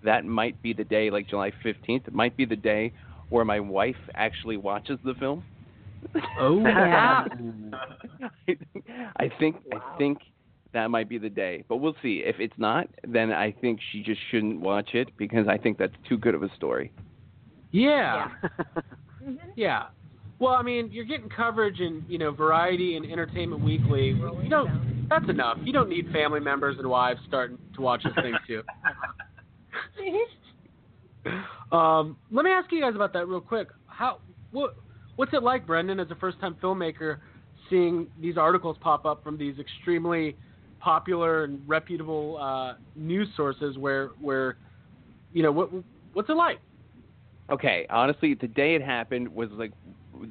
that 0.05 0.25
might 0.25 0.61
be 0.61 0.73
the 0.73 0.83
day, 0.85 1.09
like 1.09 1.29
July 1.29 1.53
15th. 1.65 2.09
It 2.09 2.13
might 2.15 2.37
be 2.37 2.45
the 2.45 2.57
day 2.57 2.93
where 3.29 3.45
my 3.45 3.61
wife 3.61 3.97
actually 4.17 4.57
watches 4.57 4.99
the 5.05 5.15
film. 5.15 5.45
Oh, 6.41 6.59
Yeah. 6.67 7.25
I 8.27 8.29
think 8.47 8.63
I 9.17 9.31
think, 9.39 9.57
I 9.73 9.97
think 9.99 10.19
that 10.73 10.91
might 10.91 11.09
be 11.09 11.19
the 11.19 11.29
day, 11.29 11.65
but 11.69 11.77
we'll 11.77 11.97
see. 12.03 12.23
If 12.25 12.37
it's 12.39 12.55
not, 12.57 12.89
then 13.07 13.33
I 13.33 13.53
think 13.53 13.81
she 13.91 14.03
just 14.03 14.21
shouldn't 14.31 14.61
watch 14.61 14.91
it 14.95 15.09
because 15.17 15.47
I 15.49 15.59
think 15.59 15.79
that's 15.79 15.95
too 16.09 16.17
good 16.17 16.35
of 16.35 16.43
a 16.43 16.55
story. 16.57 16.93
Yeah. 17.71 18.29
Yeah. 19.55 19.87
Well, 20.39 20.55
I 20.55 20.63
mean, 20.63 20.91
you're 20.91 21.05
getting 21.05 21.29
coverage 21.29 21.79
in, 21.79 22.05
you 22.09 22.19
know, 22.19 22.33
Variety 22.33 22.97
and 22.97 23.07
Entertainment 23.11 23.63
Weekly. 23.63 24.09
You 24.09 24.49
don't. 24.49 25.07
That's 25.09 25.29
enough. 25.29 25.59
You 25.63 25.73
don't 25.73 25.89
need 25.89 26.11
family 26.11 26.41
members 26.41 26.79
and 26.79 26.89
wives 26.89 27.21
starting 27.29 27.59
to 27.77 27.81
watch 27.81 28.03
this 28.03 28.13
thing 28.15 28.35
too. 28.47 28.63
um, 31.77 32.17
let 32.33 32.45
me 32.45 32.51
ask 32.51 32.73
you 32.73 32.81
guys 32.81 32.97
about 32.97 33.13
that 33.13 33.29
real 33.29 33.41
quick. 33.41 33.69
How 33.87 34.19
what 34.51 34.75
what's 35.17 35.33
it 35.33 35.45
like, 35.45 35.67
Brendan, 35.67 36.01
as 36.01 36.11
a 36.11 36.17
first-time 36.17 36.57
filmmaker, 36.61 37.19
seeing 37.71 38.09
these 38.21 38.37
articles 38.37 38.77
pop 38.81 39.05
up 39.05 39.23
from 39.23 39.39
these 39.39 39.59
extremely 39.59 40.37
popular 40.83 41.45
and 41.45 41.61
reputable 41.69 42.39
uh, 42.39 42.75
news 42.97 43.29
sources, 43.37 43.79
where 43.79 44.11
where 44.21 44.57
you 45.33 45.43
know 45.43 45.53
what 45.53 45.71
what's 46.13 46.29
it 46.29 46.37
like? 46.37 46.61
Okay, 47.51 47.87
honestly, 47.91 48.35
the 48.35 48.49
day 48.49 48.75
it 48.75 48.83
happened 48.83 49.29
was 49.29 49.49
like 49.53 49.73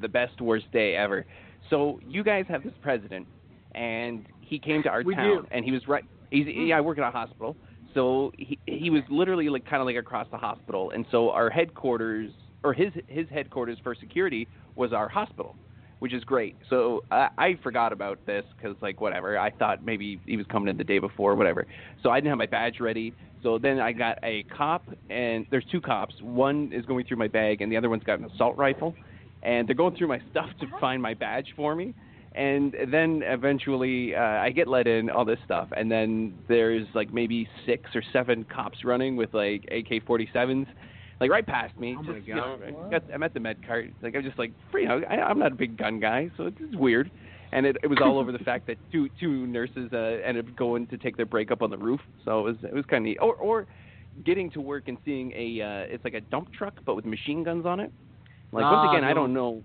the 0.02 0.08
best 0.08 0.42
worst 0.42 0.66
day 0.72 0.96
ever. 0.96 1.26
So 1.70 2.00
you 2.08 2.24
guys 2.24 2.46
have 2.50 2.64
this 2.64 2.74
president, 2.82 3.28
and 3.76 4.26
he 4.42 4.60
came 4.60 4.84
to 4.84 4.90
our 4.90 5.04
We 5.04 5.16
town, 5.16 5.44
do. 5.44 5.48
and 5.52 5.64
he 5.64 5.72
was 5.72 5.88
right. 5.88 6.04
He's 6.32 6.46
yeah, 6.48 6.78
I 6.78 6.82
work 6.82 6.98
at 6.98 7.08
a 7.08 7.12
hospital, 7.12 7.56
so 7.94 8.32
he 8.38 8.58
he 8.66 8.90
was 8.90 9.04
literally 9.10 9.50
like 9.50 9.66
kind 9.66 9.82
of 9.82 9.86
like 9.86 9.98
across 9.98 10.28
the 10.32 10.38
hospital, 10.38 10.92
and 10.92 11.06
so 11.12 11.30
our 11.30 11.50
headquarters 11.50 12.32
or 12.64 12.74
his 12.74 12.92
his 13.08 13.28
headquarters 13.30 13.78
for 13.84 13.96
security 13.96 14.48
was 14.76 14.94
our 14.94 15.10
hospital, 15.10 15.56
which 16.02 16.14
is 16.14 16.24
great. 16.24 16.56
So 16.68 17.04
I, 17.12 17.30
I 17.38 17.60
forgot 17.62 17.94
about 17.94 18.26
this 18.26 18.44
because 18.58 18.76
like 18.82 19.00
whatever, 19.00 19.38
I 19.38 19.52
thought 19.52 19.86
maybe 19.86 20.20
he 20.26 20.36
was 20.36 20.48
coming 20.48 20.68
in 20.68 20.76
the 20.76 20.84
day 20.84 20.98
before, 20.98 21.36
whatever. 21.36 21.68
So 22.02 22.10
I 22.10 22.18
didn't 22.18 22.30
have 22.30 22.40
my 22.40 22.48
badge 22.48 22.80
ready. 22.80 23.14
So 23.44 23.60
then 23.60 23.80
I 23.80 23.92
got 23.92 24.18
a 24.24 24.42
cop, 24.56 24.84
and 25.12 25.46
there's 25.52 25.64
two 25.72 25.80
cops. 25.80 26.16
One 26.20 26.72
is 26.74 26.88
going 26.88 27.06
through 27.06 27.18
my 27.18 27.28
bag, 27.28 27.62
and 27.62 27.72
the 27.72 27.78
other 27.78 27.88
one's 27.88 28.04
got 28.04 28.18
an 28.18 28.26
assault 28.26 28.58
rifle, 28.58 28.96
and 29.44 29.68
they're 29.68 29.76
going 29.76 29.96
through 29.96 30.08
my 30.08 30.20
stuff 30.32 30.50
to 30.60 30.66
find 30.80 31.04
my 31.04 31.14
badge 31.14 31.54
for 31.56 31.76
me. 31.76 31.94
And 32.34 32.76
then 32.92 33.22
eventually, 33.24 34.16
uh, 34.16 34.22
I 34.22 34.50
get 34.50 34.68
let 34.68 34.88
in, 34.88 35.12
all 35.12 35.26
this 35.26 35.40
stuff, 35.46 35.68
and 35.78 35.92
then 35.92 36.34
there's 36.48 36.88
like 36.96 37.14
maybe 37.14 37.48
six 37.68 37.92
or 37.94 38.02
seven 38.12 38.44
cops 38.44 38.84
running 38.84 39.18
with 39.18 39.36
like 39.36 39.66
AK-47s, 39.66 40.66
like 41.22 41.32
right 41.32 41.46
past 41.46 41.78
me. 41.80 41.96
Oh 41.98 42.04
just, 42.04 42.10
my 42.10 42.18
you 42.26 42.36
know, 42.36 42.58
God. 42.60 42.76
I 42.88 42.90
got, 42.92 43.04
I'm 43.14 43.24
at 43.24 43.34
the 43.34 43.40
med 43.40 43.66
cart. 43.66 43.90
Like 44.02 44.16
I'm 44.16 44.24
just 44.24 44.38
like, 44.38 44.52
you 44.74 44.88
know, 44.88 45.02
I, 45.10 45.16
I'm 45.22 45.40
not 45.40 45.54
a 45.54 45.56
big 45.56 45.78
gun 45.78 46.00
guy, 46.00 46.30
so 46.36 46.48
it's, 46.48 46.58
it's 46.60 46.76
weird. 46.76 47.10
And 47.54 47.66
it, 47.66 47.78
it 47.84 47.88
was 47.88 48.00
all 48.02 48.18
over 48.18 48.32
the 48.32 48.40
fact 48.50 48.68
that 48.68 48.78
two 48.92 49.08
two 49.20 49.46
nurses 49.48 49.90
uh, 49.94 50.18
ended 50.26 50.48
up 50.50 50.56
going 50.58 50.88
to 50.88 50.98
take 50.98 51.16
their 51.18 51.26
break 51.26 51.52
up 51.52 51.62
on 51.62 51.70
the 51.70 51.78
roof. 51.78 52.02
So 52.26 52.40
it 52.40 52.44
was 52.44 52.56
it 52.64 52.74
was 52.74 52.86
kind 52.90 53.04
of 53.04 53.10
neat. 53.10 53.18
Or 53.22 53.36
or 53.36 53.68
getting 54.26 54.50
to 54.52 54.60
work 54.62 54.88
and 54.88 54.98
seeing 55.06 55.32
a 55.34 55.62
uh, 55.62 55.94
it's 55.94 56.04
like 56.04 56.14
a 56.16 56.22
dump 56.22 56.52
truck 56.54 56.74
but 56.86 56.96
with 56.96 57.06
machine 57.06 57.44
guns 57.44 57.66
on 57.66 57.80
it. 57.80 57.92
Like 58.52 58.66
Ah, 58.66 58.84
once 58.84 58.92
again, 58.94 59.04
I 59.06 59.10
no. 59.14 59.16
don't 59.22 59.34
know. 59.34 59.64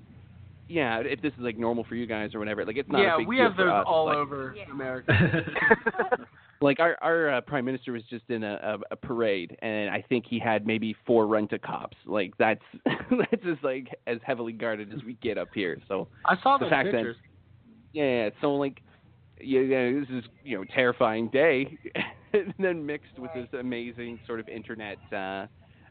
Yeah, 0.68 0.98
if 1.04 1.22
this 1.22 1.32
is 1.34 1.40
like 1.40 1.56
normal 1.56 1.84
for 1.84 1.94
you 1.94 2.06
guys 2.06 2.34
or 2.34 2.40
whatever. 2.40 2.64
Like 2.64 2.76
it's 2.76 2.88
not. 2.90 3.00
yeah, 3.00 3.14
a 3.14 3.18
big 3.18 3.28
we 3.28 3.36
deal 3.36 3.44
have 3.48 3.56
those 3.56 3.68
us. 3.70 3.84
all 3.86 4.06
like, 4.06 4.16
over 4.16 4.56
America. 4.70 5.12
like 6.60 6.80
our 6.80 6.96
our 7.02 7.30
uh, 7.34 7.40
prime 7.40 7.64
minister 7.64 7.92
was 7.92 8.02
just 8.08 8.24
in 8.28 8.42
a, 8.42 8.78
a, 8.90 8.94
a 8.94 8.96
parade, 8.96 9.56
and 9.60 9.90
I 9.90 10.04
think 10.08 10.24
he 10.28 10.38
had 10.38 10.66
maybe 10.66 10.94
four 11.06 11.26
rent 11.26 11.52
a 11.52 11.58
cops. 11.58 11.96
Like 12.06 12.36
that's 12.38 12.62
that's 12.84 13.44
as 13.48 13.58
like 13.62 13.88
as 14.06 14.18
heavily 14.24 14.52
guarded 14.52 14.92
as 14.92 15.02
we 15.04 15.14
get 15.14 15.38
up 15.38 15.48
here. 15.54 15.78
So 15.88 16.08
I 16.24 16.36
saw 16.42 16.58
the 16.58 16.68
fact 16.68 16.90
pictures. 16.90 17.16
that 17.94 18.00
yeah, 18.00 18.30
so 18.40 18.54
like 18.54 18.80
yeah, 19.40 19.60
yeah, 19.60 19.90
this 20.00 20.08
is 20.10 20.24
you 20.44 20.58
know 20.58 20.64
terrifying 20.74 21.28
day, 21.28 21.78
and 22.32 22.54
then 22.58 22.84
mixed 22.84 23.18
with 23.18 23.30
this 23.34 23.48
amazing 23.58 24.18
sort 24.26 24.40
of 24.40 24.48
internet. 24.48 24.98
uh 25.12 25.46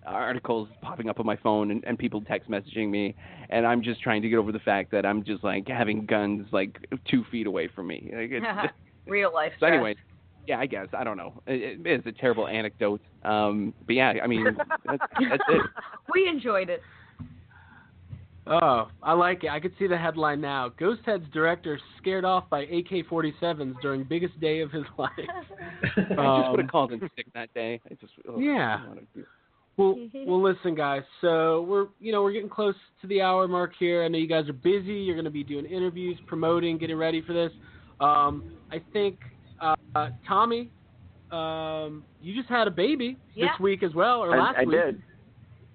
articles 0.07 0.69
popping 0.83 1.09
up 1.09 1.19
on 1.19 1.25
my 1.25 1.35
phone 1.37 1.71
and, 1.71 1.83
and 1.85 1.97
people 1.97 2.21
text 2.21 2.47
messaging 2.47 2.91
me 2.91 3.15
and 3.49 3.65
I'm 3.65 3.81
just 3.81 4.01
trying 4.01 4.21
to 4.21 4.29
get 4.29 4.37
over 4.37 4.51
the 4.51 4.59
fact 4.59 4.91
that 4.91 5.05
I'm 5.05 5.23
just 5.23 5.43
like 5.43 5.67
having 5.67 6.05
guns 6.05 6.47
like 6.51 6.77
two 7.09 7.23
feet 7.31 7.47
away 7.47 7.69
from 7.73 7.87
me. 7.87 8.11
Like, 8.13 8.29
it's, 8.31 8.73
Real 9.07 9.33
life. 9.33 9.53
so 9.59 9.67
anyway, 9.67 9.95
yeah, 10.47 10.59
I 10.59 10.65
guess 10.65 10.87
I 10.97 11.03
don't 11.03 11.17
know. 11.17 11.33
It, 11.47 11.79
it 11.85 11.99
is 11.99 12.05
a 12.05 12.11
terrible 12.11 12.47
anecdote, 12.47 13.01
um, 13.23 13.73
but 13.85 13.93
yeah, 13.95 14.13
I 14.23 14.27
mean 14.27 14.43
that's, 14.43 14.69
that's 14.85 15.43
it. 15.49 15.61
we 16.13 16.27
enjoyed 16.27 16.69
it. 16.69 16.81
Oh, 18.47 18.89
I 19.01 19.13
like 19.13 19.43
it. 19.43 19.49
I 19.49 19.59
could 19.59 19.73
see 19.79 19.87
the 19.87 19.97
headline 19.97 20.39
now. 20.39 20.69
Ghosthead's 20.69 21.25
director 21.33 21.79
scared 21.99 22.25
off 22.25 22.47
by 22.47 22.61
AK-47s 22.61 23.73
during 23.81 24.03
biggest 24.03 24.39
day 24.39 24.59
of 24.61 24.71
his 24.71 24.83
life. 24.99 25.09
I 25.17 25.87
just 25.95 26.09
would 26.09 26.19
Um, 26.19 26.59
have 26.59 26.67
called 26.69 26.91
in 26.93 26.99
sick 27.15 27.25
that 27.33 27.51
day. 27.55 27.81
I 27.89 27.95
just 27.95 28.13
ugh, 28.29 28.35
Yeah. 28.39 28.75
I 28.75 28.77
don't 28.85 28.87
wanna 28.89 29.01
do- 29.15 29.25
Well, 29.77 29.95
well, 30.27 30.41
listen, 30.43 30.75
guys. 30.75 31.01
So 31.21 31.63
we're, 31.63 31.87
you 31.99 32.11
know, 32.11 32.21
we're 32.21 32.33
getting 32.33 32.47
close 32.49 32.75
to 33.01 33.07
the 33.07 33.19
hour 33.19 33.47
mark 33.47 33.71
here. 33.79 34.03
I 34.03 34.07
know 34.09 34.19
you 34.19 34.27
guys 34.27 34.47
are 34.47 34.53
busy. 34.53 34.93
You're 34.93 35.15
going 35.15 35.25
to 35.25 35.31
be 35.31 35.43
doing 35.43 35.65
interviews, 35.65 36.17
promoting, 36.27 36.77
getting 36.77 36.97
ready 36.97 37.21
for 37.23 37.33
this. 37.33 37.51
Um, 37.99 38.51
I 38.71 38.79
think 38.93 39.19
uh, 39.61 39.75
uh, 39.95 40.09
Tommy, 40.27 40.69
um, 41.31 42.03
you 42.21 42.35
just 42.35 42.49
had 42.49 42.67
a 42.67 42.71
baby 42.71 43.17
Yeah. 43.33 43.47
this 43.51 43.59
week 43.59 43.83
as 43.83 43.93
well, 43.93 44.21
or 44.23 44.33
I- 44.35 44.39
last 44.39 44.57
I 44.57 44.63
week. 44.65 44.71
did. 44.71 45.01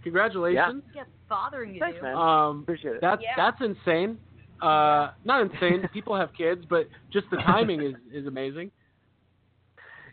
Congratulations. 0.03 0.83
Yeah, 0.95 1.05
bothering 1.28 1.74
you. 1.74 1.81
Thanks, 1.81 2.01
man. 2.03 2.16
Um, 2.16 2.61
Appreciate 2.62 2.95
it. 2.97 3.01
that's 3.01 3.20
Yeah. 3.22 3.35
that's 3.37 3.61
insane. 3.61 4.18
Uh, 4.62 5.11
not 5.24 5.43
insane. 5.43 5.87
People 5.93 6.16
have 6.16 6.33
kids, 6.35 6.64
but 6.68 6.89
just 7.11 7.28
the 7.31 7.37
timing 7.39 7.83
is 7.83 7.95
is 8.12 8.26
amazing. 8.26 8.70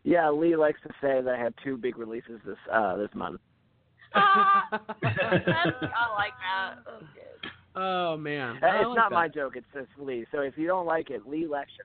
Yeah, 0.04 0.30
Lee 0.30 0.56
likes 0.56 0.80
to 0.84 0.90
say 1.02 1.22
that 1.22 1.34
I 1.34 1.38
have 1.38 1.54
two 1.64 1.78
big 1.78 1.98
releases 1.98 2.40
this 2.46 2.58
uh 2.72 2.96
this 2.98 3.10
month. 3.14 3.40
Ah, 4.16 4.68
I 4.72 6.14
like 6.18 6.34
that. 6.42 6.76
That's. 6.86 7.04
Oh 7.76 8.18
man, 8.18 8.56
Uh, 8.56 8.68
it's 8.68 8.88
like 8.88 8.96
not 8.96 9.10
that. 9.10 9.16
my 9.16 9.28
joke. 9.28 9.56
It's 9.56 9.68
it's 9.76 9.90
Lee. 9.98 10.26
So 10.32 10.40
if 10.42 10.58
you 10.58 10.66
don't 10.68 10.86
like 10.86 11.10
it, 11.12 11.28
Lee 11.28 11.46
lecture. 11.46 11.84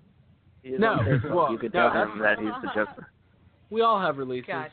He's 0.63 0.79
No, 0.79 0.99
well, 1.33 1.51
you 1.53 1.59
could 1.59 1.75
no, 1.75 1.91
him 1.91 2.19
that 2.21 2.39
he's 2.39 2.53
the 2.63 2.71
joke. 2.75 2.89
We 3.71 3.81
all 3.81 3.99
have 3.99 4.19
releases 4.19 4.49
Gotcha. 4.49 4.71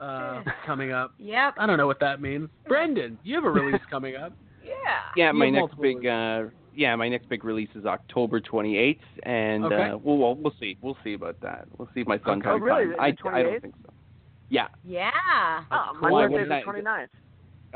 uh, 0.00 0.42
coming 0.66 0.90
up. 0.90 1.14
Yep. 1.16 1.54
I 1.58 1.66
don't 1.66 1.76
know 1.76 1.86
what 1.86 2.00
that 2.00 2.20
means. 2.20 2.48
Brendan, 2.66 3.18
you 3.22 3.36
have 3.36 3.44
a 3.44 3.50
release 3.50 3.80
coming 3.90 4.16
up. 4.16 4.32
Yeah. 4.64 4.72
Yeah, 5.14 5.30
my 5.30 5.48
next 5.48 5.60
multiple 5.60 5.82
big 5.84 6.06
uh, 6.06 6.42
yeah, 6.74 6.96
my 6.96 7.08
next 7.08 7.28
big 7.28 7.44
release 7.44 7.68
is 7.76 7.86
October 7.86 8.40
28th, 8.40 8.98
and 9.22 9.64
Okay. 9.64 9.90
uh, 9.90 9.96
we'll, 9.98 10.18
we'll 10.18 10.34
we'll 10.34 10.54
see. 10.58 10.76
We'll 10.82 10.96
see 11.04 11.14
about 11.14 11.40
that. 11.42 11.68
We'll 11.78 11.88
see 11.94 12.00
if 12.00 12.08
my 12.08 12.18
son 12.18 12.40
Okay. 12.40 12.48
Oh, 12.48 12.52
comes 12.54 12.62
really? 12.62 12.96
time. 12.96 13.00
I, 13.00 13.28
I 13.38 13.42
don't 13.44 13.60
think 13.62 13.74
so. 13.84 13.92
Yeah. 14.48 14.66
Yeah. 14.84 15.10
Oh, 15.70 15.92
my 16.00 16.10
Why, 16.10 16.26
birthday's 16.26 16.48
what's 16.50 16.66
the 16.66 16.82
29th. 16.82 17.06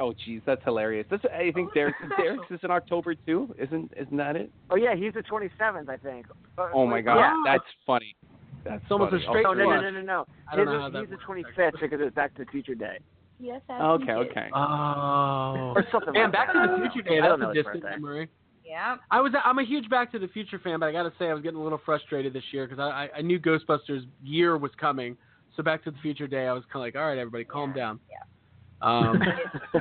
Oh, 0.00 0.14
geez, 0.24 0.40
that's 0.46 0.62
hilarious. 0.64 1.06
That's, 1.10 1.22
I 1.26 1.52
think 1.54 1.74
Derek's, 1.74 1.98
Derek's 2.16 2.50
is 2.50 2.58
in 2.62 2.70
October 2.70 3.14
too. 3.14 3.54
Isn't 3.58 3.92
isn't 3.96 4.16
that 4.16 4.34
it? 4.34 4.50
Oh 4.70 4.76
yeah, 4.76 4.94
he's 4.96 5.12
the 5.12 5.20
27th, 5.22 5.88
I 5.90 5.96
think. 5.98 6.26
Uh, 6.56 6.68
Oh 6.72 6.86
my 6.86 7.02
God, 7.02 7.18
Yeah. 7.18 7.34
that's 7.44 7.64
funny. 7.86 8.16
That's 8.64 8.82
It's 8.82 8.90
almost 8.90 9.10
funny. 9.12 9.24
a 9.24 9.28
straight 9.28 9.46
Oh 9.46 9.52
no 9.52 9.64
no 9.70 9.80
no 9.82 9.90
no 9.90 10.00
no. 10.00 10.26
I 10.50 10.56
His 10.56 10.64
know 10.66 10.74
is- 10.76 10.80
how 10.80 10.88
that 10.90 11.00
he's 11.00 11.08
the 11.10 11.16
works, 11.28 11.48
25th 11.56 11.80
because 11.80 12.00
it's 12.02 12.14
Back 12.14 12.34
to 12.36 12.44
the 12.44 12.50
Future 12.50 12.74
Day. 12.74 12.98
Yes, 13.38 13.60
Okay, 13.70 14.12
okay. 14.12 14.48
Oh. 14.54 15.72
Or 15.76 15.84
something 15.92 16.12
Man, 16.12 16.24
like 16.24 16.32
Back 16.32 16.52
that. 16.52 16.66
to 16.66 16.72
the 16.82 16.90
Future 16.90 17.08
Day. 17.08 17.20
That's 17.20 17.40
a 17.42 17.54
distant 17.54 17.84
memory. 17.84 18.28
Yeah. 18.64 18.96
I 19.10 19.20
was 19.20 19.32
I'm 19.44 19.58
a 19.58 19.64
huge 19.64 19.88
Back 19.90 20.12
to 20.12 20.18
the 20.18 20.28
Future 20.28 20.58
fan, 20.58 20.78
but 20.80 20.86
I 20.86 20.92
got 20.92 21.02
to 21.04 21.12
say 21.18 21.28
I 21.28 21.34
was 21.34 21.42
getting 21.42 21.58
a 21.58 21.62
little 21.62 21.80
frustrated 21.84 22.32
this 22.32 22.44
year 22.52 22.66
because 22.66 22.78
I, 22.78 22.88
I 23.14 23.18
I 23.18 23.20
knew 23.22 23.38
Ghostbusters 23.38 24.06
year 24.22 24.56
was 24.56 24.70
coming. 24.80 25.16
So 25.56 25.62
Back 25.62 25.82
to 25.84 25.90
the 25.90 25.98
Future 25.98 26.26
Day, 26.26 26.46
I 26.46 26.52
was 26.52 26.62
kind 26.72 26.76
of 26.76 26.86
like, 26.86 26.96
all 26.96 27.06
right, 27.08 27.18
everybody, 27.18 27.44
calm 27.44 27.72
down. 27.72 27.98
Yeah. 28.10 28.16
Um, 28.82 29.20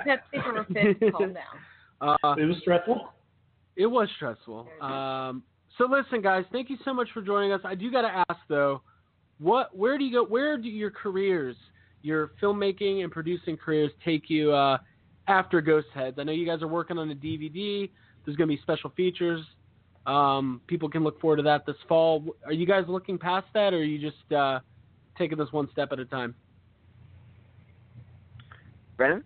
That's 0.05 0.21
super 0.33 0.65
fit. 0.73 1.13
Calm 1.13 1.33
down. 1.33 2.17
uh, 2.23 2.35
It 2.37 2.45
was 2.45 2.57
stressful. 2.61 3.09
it 3.75 3.85
was 3.85 4.09
stressful. 4.15 4.67
Um, 4.81 5.43
so 5.77 5.85
listen, 5.89 6.21
guys, 6.21 6.43
thank 6.51 6.69
you 6.69 6.77
so 6.83 6.93
much 6.93 7.07
for 7.13 7.21
joining 7.21 7.51
us. 7.53 7.61
I 7.63 7.75
do 7.75 7.89
got 7.91 8.01
to 8.01 8.23
ask 8.29 8.39
though, 8.49 8.81
what 9.39 9.75
where 9.75 9.97
do 9.97 10.03
you 10.03 10.11
go? 10.11 10.25
Where 10.25 10.57
do 10.57 10.67
your 10.67 10.91
careers, 10.91 11.55
your 12.01 12.31
filmmaking 12.41 13.03
and 13.03 13.11
producing 13.11 13.55
careers, 13.55 13.91
take 14.03 14.29
you 14.29 14.51
uh, 14.51 14.79
after 15.27 15.61
Ghost 15.61 15.87
Heads? 15.93 16.17
I 16.19 16.23
know 16.23 16.33
you 16.33 16.45
guys 16.45 16.61
are 16.61 16.67
working 16.67 16.97
on 16.97 17.09
a 17.11 17.15
DVD. 17.15 17.89
There's 18.25 18.35
going 18.35 18.49
to 18.49 18.55
be 18.55 18.61
special 18.61 18.89
features. 18.97 19.41
Um, 20.05 20.59
people 20.67 20.89
can 20.89 21.03
look 21.03 21.21
forward 21.21 21.37
to 21.37 21.43
that 21.43 21.65
this 21.65 21.75
fall. 21.87 22.25
Are 22.45 22.51
you 22.51 22.65
guys 22.65 22.83
looking 22.89 23.17
past 23.17 23.47
that, 23.53 23.73
or 23.73 23.77
are 23.77 23.83
you 23.83 23.99
just 23.99 24.29
uh, 24.33 24.59
taking 25.17 25.37
this 25.37 25.51
one 25.51 25.69
step 25.71 25.93
at 25.93 25.99
a 25.99 26.05
time? 26.05 26.35
Brendan? 28.99 29.23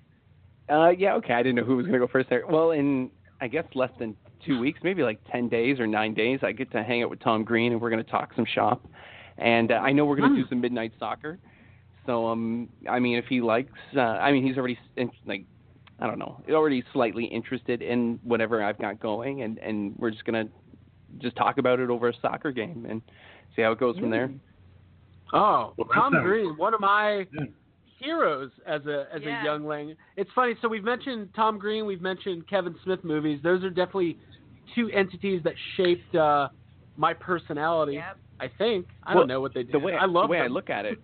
Uh, 0.69 0.89
yeah, 0.97 1.15
okay. 1.15 1.33
I 1.33 1.43
didn't 1.43 1.55
know 1.57 1.63
who 1.65 1.75
was 1.75 1.85
going 1.85 1.99
to 1.99 2.05
go 2.05 2.09
first 2.09 2.29
there. 2.29 2.43
Well, 2.47 2.71
in 2.71 3.09
I 3.41 3.47
guess 3.47 3.65
less 3.75 3.91
than 3.99 4.15
two 4.45 4.59
weeks, 4.59 4.79
maybe 4.83 5.03
like 5.03 5.19
ten 5.29 5.49
days 5.49 5.79
or 5.79 5.87
nine 5.87 6.13
days, 6.13 6.39
I 6.43 6.53
get 6.53 6.71
to 6.71 6.83
hang 6.83 7.03
out 7.03 7.09
with 7.09 7.19
Tom 7.19 7.43
Green, 7.43 7.73
and 7.73 7.81
we're 7.81 7.89
going 7.89 8.03
to 8.03 8.09
talk 8.09 8.31
some 8.35 8.45
shop. 8.45 8.87
And 9.37 9.71
uh, 9.71 9.75
I 9.75 9.91
know 9.91 10.05
we're 10.05 10.15
going 10.15 10.33
to 10.35 10.41
do 10.41 10.47
some 10.47 10.61
midnight 10.61 10.93
soccer. 10.99 11.39
So 12.05 12.27
um, 12.27 12.69
I 12.89 12.99
mean, 12.99 13.17
if 13.17 13.25
he 13.25 13.41
likes, 13.41 13.71
uh, 13.97 13.99
I 14.01 14.31
mean, 14.31 14.45
he's 14.45 14.57
already 14.57 14.77
in, 14.95 15.09
like, 15.25 15.43
I 15.99 16.07
don't 16.07 16.19
know, 16.19 16.41
already 16.51 16.83
slightly 16.93 17.25
interested 17.25 17.81
in 17.81 18.19
whatever 18.23 18.63
I've 18.63 18.77
got 18.79 18.99
going, 18.99 19.41
and 19.41 19.57
and 19.57 19.95
we're 19.97 20.11
just 20.11 20.23
going 20.23 20.45
to 20.47 20.51
just 21.19 21.35
talk 21.35 21.57
about 21.57 21.79
it 21.79 21.89
over 21.89 22.09
a 22.09 22.13
soccer 22.21 22.51
game 22.51 22.85
and 22.89 23.01
see 23.55 23.61
how 23.61 23.71
it 23.71 23.79
goes 23.79 23.97
from 23.97 24.09
there. 24.09 24.29
Oh, 25.33 25.73
Well, 25.77 25.87
Tom 25.93 26.13
sounds- 26.13 26.23
Green, 26.23 26.57
one 26.57 26.73
of 26.73 26.79
my 26.79 27.25
heroes 28.03 28.51
as 28.65 28.85
a 28.85 29.07
as 29.13 29.21
Yeah. 29.23 29.41
a 29.41 29.45
youngling. 29.45 29.95
It's 30.17 30.29
funny. 30.35 30.55
So 30.61 30.67
we've 30.67 30.83
mentioned 30.83 31.29
Tom 31.35 31.57
Green, 31.57 31.85
we've 31.85 32.01
mentioned 32.01 32.47
Kevin 32.49 32.75
Smith 32.83 33.03
movies. 33.03 33.39
Those 33.43 33.63
are 33.63 33.69
definitely 33.69 34.17
two 34.75 34.89
entities 34.91 35.41
that 35.43 35.53
shaped 35.77 36.13
uh, 36.15 36.49
my 36.97 37.13
personality. 37.13 37.93
Yep. 37.93 38.17
I 38.39 38.49
think. 38.57 38.87
I 39.03 39.13
Well, 39.13 39.21
don't 39.23 39.27
know 39.29 39.41
what 39.41 39.53
they 39.53 39.63
did. 39.63 39.71
The 39.71 39.79
way 39.79 39.93
I 39.95 40.05
love 40.05 40.27
the 40.27 40.31
way 40.31 40.39
I 40.39 40.47
look 40.47 40.69
at 40.69 40.85
it, 40.85 40.99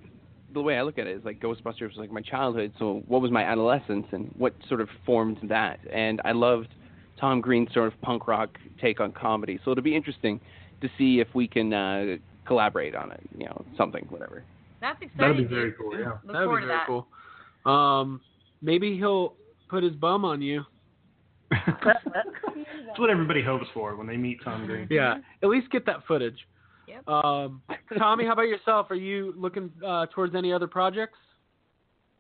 the 0.54 0.62
way 0.62 0.78
I 0.78 0.82
look 0.82 0.97
at 0.97 1.08
it 1.08 1.16
is 1.16 1.24
like 1.24 1.39
Ghostbusters 1.39 1.82
was 1.89 1.97
like 1.97 2.12
my 2.12 2.22
childhood. 2.22 2.74
So 2.80 3.04
what 3.08 3.22
was 3.22 3.32
my 3.32 3.43
adolescence 3.43 4.08
and 4.12 4.34
what 4.38 4.54
sort 4.68 4.82
of 4.82 4.89
formed 5.06 5.38
that? 5.43 5.80
And 5.91 6.22
I 6.26 6.32
loved 6.34 6.70
Tom 7.20 7.39
Green's 7.39 7.72
sort 7.74 7.88
of 7.88 8.02
punk 8.02 8.28
rock 8.28 8.50
take 8.82 9.00
on 9.00 9.12
comedy. 9.12 9.60
So 9.64 9.72
it'll 9.72 9.84
be 9.84 9.95
interesting 9.95 10.39
to 10.82 10.89
see 10.97 11.20
if 11.20 11.28
we 11.34 11.47
can 11.47 11.72
uh, 11.72 12.18
collaborate 12.45 12.95
on 12.95 13.12
it. 13.12 13.22
You 13.38 13.45
know, 13.45 13.64
something, 13.78 14.06
whatever. 14.10 14.43
That's 14.82 15.02
exciting. 15.02 15.18
That'd 15.18 15.50
be 15.50 15.56
very 15.56 15.74
cool. 15.74 15.98
Yeah. 15.98 16.14
Look 16.24 16.34
That 16.34 16.48
would 16.48 16.62
be 16.62 16.66
very 16.66 16.68
that. 16.68 16.88
cool. 16.88 17.08
Um, 17.66 18.22
maybe 18.62 18.98
he'll 18.98 19.36
put 19.70 19.84
his 19.84 19.94
bum 19.94 20.26
on 20.26 20.42
you. 20.42 20.64
That's 21.52 22.98
what 22.98 23.10
everybody 23.10 23.44
hopes 23.44 23.66
for 23.74 23.96
when 23.96 24.08
they 24.08 24.18
meet 24.18 24.44
Tom 24.44 24.66
Green. 24.66 24.88
Yeah, 24.90 25.18
at 25.42 25.50
least 25.50 25.70
get 25.72 25.86
that 25.88 26.06
footage. 26.08 26.38
Yep. 26.88 27.08
Um, 27.08 27.62
Tommy, 27.98 28.26
how 28.26 28.34
about 28.34 28.44
yourself? 28.44 28.88
Are 28.90 28.96
you 28.96 29.34
looking 29.38 29.72
uh, 29.86 30.08
towards 30.14 30.36
any 30.36 30.52
other 30.54 30.68
projects? 30.68 31.18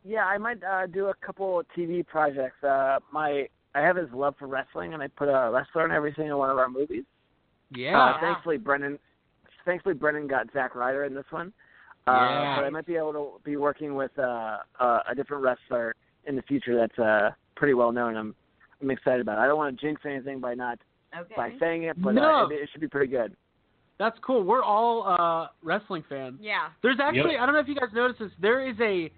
Yeah, 0.03 0.25
I 0.25 0.37
might 0.37 0.63
uh, 0.63 0.87
do 0.87 1.07
a 1.07 1.13
couple 1.15 1.59
of 1.59 1.65
TV 1.77 2.05
projects. 2.05 2.63
Uh, 2.63 2.99
my 3.11 3.47
I 3.75 3.81
have 3.81 3.97
his 3.97 4.09
love 4.13 4.35
for 4.39 4.47
wrestling, 4.47 4.93
and 4.93 5.03
I 5.03 5.07
put 5.07 5.27
a 5.27 5.51
wrestler 5.51 5.85
in 5.85 5.91
every 5.91 6.13
single 6.15 6.39
one 6.39 6.49
of 6.49 6.57
our 6.57 6.69
movies. 6.69 7.03
Yeah. 7.75 7.99
Uh, 7.99 8.19
thankfully, 8.19 8.57
Brendan. 8.57 8.97
Thankfully, 9.65 9.93
Brendan 9.93 10.27
got 10.27 10.47
Zack 10.53 10.73
Ryder 10.75 11.03
in 11.05 11.13
this 11.13 11.25
one. 11.29 11.53
Uh, 12.07 12.11
Yeah. 12.11 12.55
But 12.57 12.65
I 12.65 12.69
might 12.69 12.85
be 12.85 12.95
able 12.95 13.13
to 13.13 13.31
be 13.43 13.55
working 13.57 13.95
with 13.95 14.11
uh, 14.17 14.57
uh, 14.79 14.99
a 15.09 15.15
different 15.15 15.43
wrestler 15.43 15.95
in 16.25 16.35
the 16.35 16.41
future 16.43 16.75
that's 16.77 16.97
uh, 16.99 17.31
pretty 17.55 17.73
well 17.73 17.91
known. 17.91 18.15
I'm 18.17 18.35
I'm 18.81 18.91
excited 18.91 19.21
about. 19.21 19.37
it. 19.37 19.41
I 19.41 19.47
don't 19.47 19.57
want 19.57 19.77
to 19.77 19.85
jinx 19.85 20.01
anything 20.05 20.39
by 20.39 20.53
not 20.53 20.79
Okay. 21.17 21.33
by 21.35 21.51
saying 21.59 21.83
it, 21.83 22.01
but 22.01 22.13
No. 22.13 22.45
uh, 22.45 22.47
it, 22.49 22.53
it 22.61 22.69
should 22.71 22.81
be 22.81 22.87
pretty 22.87 23.07
good. 23.11 23.35
That's 23.97 24.17
cool. 24.25 24.43
We're 24.43 24.63
all 24.63 25.03
uh, 25.05 25.47
wrestling 25.63 26.03
fans. 26.07 26.37
Yeah. 26.39 26.69
There's 26.81 26.99
actually, 27.01 27.35
I 27.37 27.45
don't 27.45 27.53
know 27.53 27.59
if 27.61 27.67
you 27.67 27.75
guys 27.75 27.89
noticed 27.93 28.19
this, 28.19 28.31
there 28.39 28.65
is 28.65 28.75
a 28.79 29.11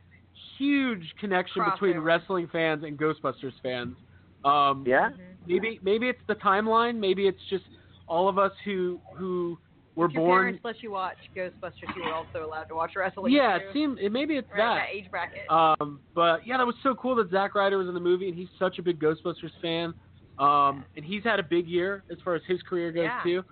huge 0.58 1.04
connection 1.20 1.64
between 1.72 1.98
Crossover. 1.98 2.04
wrestling 2.04 2.48
fans 2.52 2.84
and 2.84 2.98
Ghostbusters 2.98 3.54
fans. 3.62 3.96
Um, 4.44 4.84
Yeah. 4.88 5.10
Maybe 5.48 5.80
maybe 5.84 6.08
it's 6.10 6.22
the 6.28 6.36
timeline. 6.36 6.98
Maybe 6.98 7.28
it's 7.28 7.42
just 7.50 7.66
all 8.08 8.28
of 8.30 8.38
us 8.40 8.52
who 8.66 9.00
who 9.16 9.58
were 9.96 10.06
If 10.06 10.14
your 10.14 10.22
born. 10.26 10.42
parents 10.44 10.62
let 10.64 10.82
you 10.82 10.92
watch 10.92 11.18
Ghostbusters, 11.36 11.96
you 11.96 12.04
were 12.06 12.14
also 12.14 12.46
allowed 12.46 12.66
to 12.66 12.76
watch 12.76 12.92
wrestling. 12.96 13.34
Yeah, 13.34 13.58
it 13.58 13.64
seemed 13.74 14.00
it, 14.00 14.12
maybe 14.12 14.36
it's 14.36 14.48
right, 14.52 14.58
that. 14.58 14.76
that 14.76 14.88
age 14.94 15.12
bracket. 15.12 15.50
Um, 15.50 16.00
but 16.16 16.46
yeah, 16.46 16.58
that 16.58 16.66
was 16.66 16.76
so 16.84 16.96
cool 16.96 17.16
that 17.16 17.30
Zack 17.30 17.56
Ryder 17.56 17.78
was 17.78 17.88
in 17.88 17.94
the 17.94 18.00
movie, 18.00 18.30
and 18.30 18.38
he's 18.38 18.48
such 18.58 18.80
a 18.80 18.82
big 18.82 19.00
Ghostbusters 19.00 19.52
fan. 19.62 19.94
Um, 20.40 20.86
and 20.96 21.06
he's 21.06 21.24
had 21.24 21.40
a 21.40 21.44
big 21.44 21.68
year 21.68 22.04
as 22.12 22.18
far 22.24 22.36
as 22.36 22.42
his 22.48 22.62
career 22.64 22.92
goes 22.92 23.04
Yeah. 23.04 23.22
too. 23.24 23.44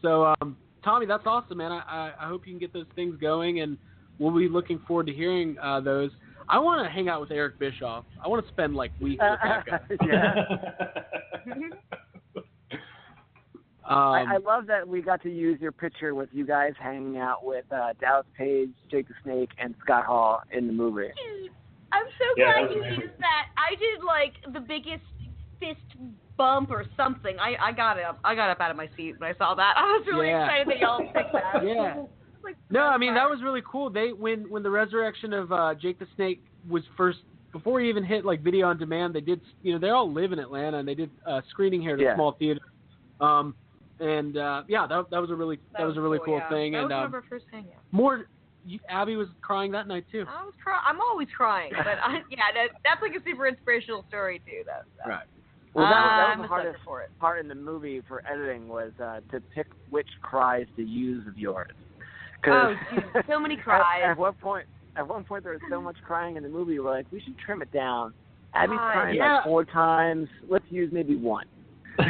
So, 0.00 0.32
um, 0.40 0.56
Tommy, 0.82 1.04
that's 1.04 1.26
awesome, 1.26 1.58
man. 1.58 1.72
I, 1.72 1.82
I, 1.86 2.12
I 2.24 2.28
hope 2.28 2.46
you 2.46 2.52
can 2.52 2.60
get 2.60 2.72
those 2.72 2.86
things 2.94 3.16
going, 3.20 3.60
and 3.60 3.76
we'll 4.18 4.34
be 4.34 4.48
looking 4.48 4.80
forward 4.86 5.06
to 5.08 5.12
hearing 5.12 5.56
uh, 5.60 5.80
those. 5.80 6.10
I 6.48 6.58
want 6.58 6.84
to 6.84 6.90
hang 6.90 7.08
out 7.08 7.20
with 7.20 7.30
Eric 7.30 7.58
Bischoff. 7.58 8.04
I 8.24 8.28
want 8.28 8.44
to 8.44 8.50
spend 8.52 8.74
like 8.74 8.92
weeks 9.00 9.22
with 9.22 9.38
that 9.42 9.66
guy. 9.66 9.80
yeah. 10.06 11.54
Um, 13.88 13.96
I, 13.96 14.24
I 14.34 14.36
love 14.36 14.66
that 14.66 14.86
we 14.86 15.00
got 15.00 15.22
to 15.22 15.30
use 15.30 15.60
your 15.60 15.72
picture 15.72 16.14
with 16.14 16.28
you 16.32 16.46
guys 16.46 16.72
hanging 16.78 17.18
out 17.18 17.38
with 17.44 17.64
uh, 17.72 17.94
Dallas 18.00 18.26
Page, 18.36 18.70
Jake 18.90 19.08
the 19.08 19.14
Snake, 19.22 19.50
and 19.58 19.74
Scott 19.82 20.04
Hall 20.04 20.40
in 20.52 20.66
the 20.66 20.72
movie. 20.72 21.08
I'm 21.92 22.04
so 22.18 22.24
Yeah, 22.36 22.44
glad 22.52 22.68
that 22.68 22.74
you 22.74 22.80
amazing. 22.82 23.00
used 23.00 23.18
that. 23.18 23.46
I 23.56 23.74
did 23.76 24.04
like 24.06 24.54
the 24.54 24.60
biggest 24.60 25.02
fist 25.58 25.80
bump 26.36 26.70
or 26.70 26.84
something. 26.96 27.36
I 27.40 27.54
I 27.60 27.72
got 27.72 27.98
up. 27.98 28.20
I 28.22 28.34
got 28.34 28.50
up 28.50 28.60
out 28.60 28.70
of 28.70 28.76
my 28.76 28.88
seat 28.96 29.14
when 29.18 29.30
I 29.30 29.34
saw 29.36 29.54
that. 29.54 29.74
I 29.78 29.82
was 29.82 30.06
really 30.06 30.28
Yeah. 30.28 30.44
excited 30.44 30.68
that 30.68 30.78
y'all 30.78 31.00
picked 31.12 31.32
that. 31.32 31.62
Yeah. 31.64 31.94
Like, 32.42 32.56
No, 32.70 32.80
I 32.82 32.96
mean 32.96 33.14
that 33.14 33.28
was 33.28 33.40
really 33.42 33.62
cool. 33.70 33.90
They 33.90 34.12
when 34.12 34.48
when 34.50 34.62
the 34.62 34.70
resurrection 34.70 35.32
of 35.32 35.52
uh, 35.52 35.74
Jake 35.74 35.98
the 35.98 36.06
Snake 36.16 36.42
was 36.68 36.82
first 36.96 37.18
before 37.52 37.80
he 37.80 37.88
even 37.88 38.04
hit 38.04 38.24
like 38.24 38.40
video 38.42 38.68
on 38.68 38.78
demand, 38.78 39.14
they 39.14 39.20
did 39.20 39.40
you 39.62 39.72
know 39.72 39.78
they 39.78 39.90
all 39.90 40.10
live 40.10 40.32
in 40.32 40.38
Atlanta 40.38 40.78
and 40.78 40.86
they 40.88 40.94
did 40.94 41.10
uh, 41.26 41.40
screening 41.50 41.82
here 41.82 41.94
at 41.94 42.00
a 42.00 42.04
Yeah. 42.04 42.14
small 42.14 42.32
theater. 42.38 42.60
Um, 43.20 43.54
and 44.00 44.36
uh, 44.36 44.62
yeah, 44.68 44.86
that 44.86 45.10
that 45.10 45.20
was 45.20 45.30
a 45.30 45.34
really 45.34 45.58
that, 45.76 45.86
was, 45.86 45.96
a 45.96 46.00
really 46.00 46.18
cool, 46.24 46.38
yeah. 46.38 46.48
thing. 46.48 46.72
That 46.72 46.80
and 46.82 46.90
was 46.90 47.06
um, 47.06 47.14
our 47.14 47.24
first 47.28 47.44
hangouts. 47.52 47.76
more, 47.92 48.26
you, 48.66 48.78
Abby 48.88 49.16
was 49.16 49.28
crying 49.42 49.70
that 49.72 49.86
night 49.86 50.04
too. 50.10 50.24
I 50.28 50.44
was 50.44 50.54
cry- 50.62 50.82
I'm 50.86 51.00
always 51.00 51.28
crying, 51.36 51.72
but 51.76 51.86
I, 51.86 52.14
yeah, 52.30 52.38
that, 52.54 52.80
that's 52.84 53.02
like 53.02 53.12
a 53.12 53.24
super 53.24 53.46
inspirational 53.46 54.04
story 54.08 54.40
too. 54.46 54.62
That, 54.66 54.84
that. 54.98 55.08
Right. 55.08 55.26
Well, 55.74 55.86
that, 55.86 55.92
Uh, 55.92 56.00
was- 56.00 56.18
that 56.18 56.38
was 56.38 56.44
the 56.44 56.48
hardest 56.48 56.78
for 56.84 57.02
it. 57.02 57.10
part 57.20 57.38
in 57.40 57.46
the 57.48 57.54
movie 57.54 58.02
for 58.08 58.22
editing 58.26 58.68
was 58.68 58.92
uh, 59.02 59.20
to 59.30 59.40
pick 59.54 59.66
which 59.90 60.08
cries 60.22 60.66
to 60.76 60.82
use 60.82 61.26
of 61.28 61.38
yours. 61.38 61.70
'Cause 62.42 62.76
Oh, 62.92 62.94
dude, 62.96 63.24
so 63.28 63.38
many 63.38 63.56
cries. 63.64 64.02
At, 64.02 64.16
one 64.16 64.32
point, 64.34 64.66
at 64.96 65.06
one 65.06 65.24
point 65.24 65.44
there 65.44 65.52
was 65.52 65.60
so 65.68 65.80
much 65.80 65.96
crying 66.06 66.36
in 66.36 66.42
the 66.42 66.48
movie. 66.48 66.78
We're 66.78 66.90
like, 66.90 67.06
we 67.12 67.20
should 67.20 67.38
trim 67.38 67.60
it 67.60 67.70
down. 67.72 68.14
Abby's 68.54 68.78
crying 68.78 69.16
yeah. 69.16 69.36
like 69.36 69.44
four 69.44 69.64
times. 69.64 70.26
Let's 70.48 70.64
use 70.70 70.90
maybe 70.92 71.14
one. 71.16 71.46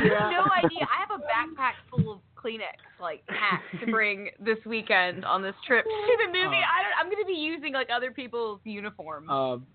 You 0.04 0.14
have 0.18 0.30
no 0.32 0.44
idea. 0.56 0.86
I 0.86 1.00
have 1.00 1.10
a 1.20 1.22
backpack 1.24 1.72
full 1.90 2.12
of 2.12 2.18
Kleenex 2.36 2.80
like 3.00 3.22
hats 3.28 3.62
to 3.84 3.90
bring 3.90 4.30
this 4.40 4.58
weekend 4.66 5.24
on 5.24 5.42
this 5.42 5.54
trip 5.66 5.84
to 5.84 6.16
the 6.26 6.26
movie. 6.28 6.56
Uh, 6.56 6.78
I 6.78 6.82
don't. 6.82 6.94
I'm 7.00 7.06
going 7.10 7.22
to 7.22 7.26
be 7.26 7.38
using 7.38 7.72
like 7.74 7.88
other 7.94 8.10
people's 8.10 8.60
uniforms. 8.64 9.28
Um, 9.30 9.66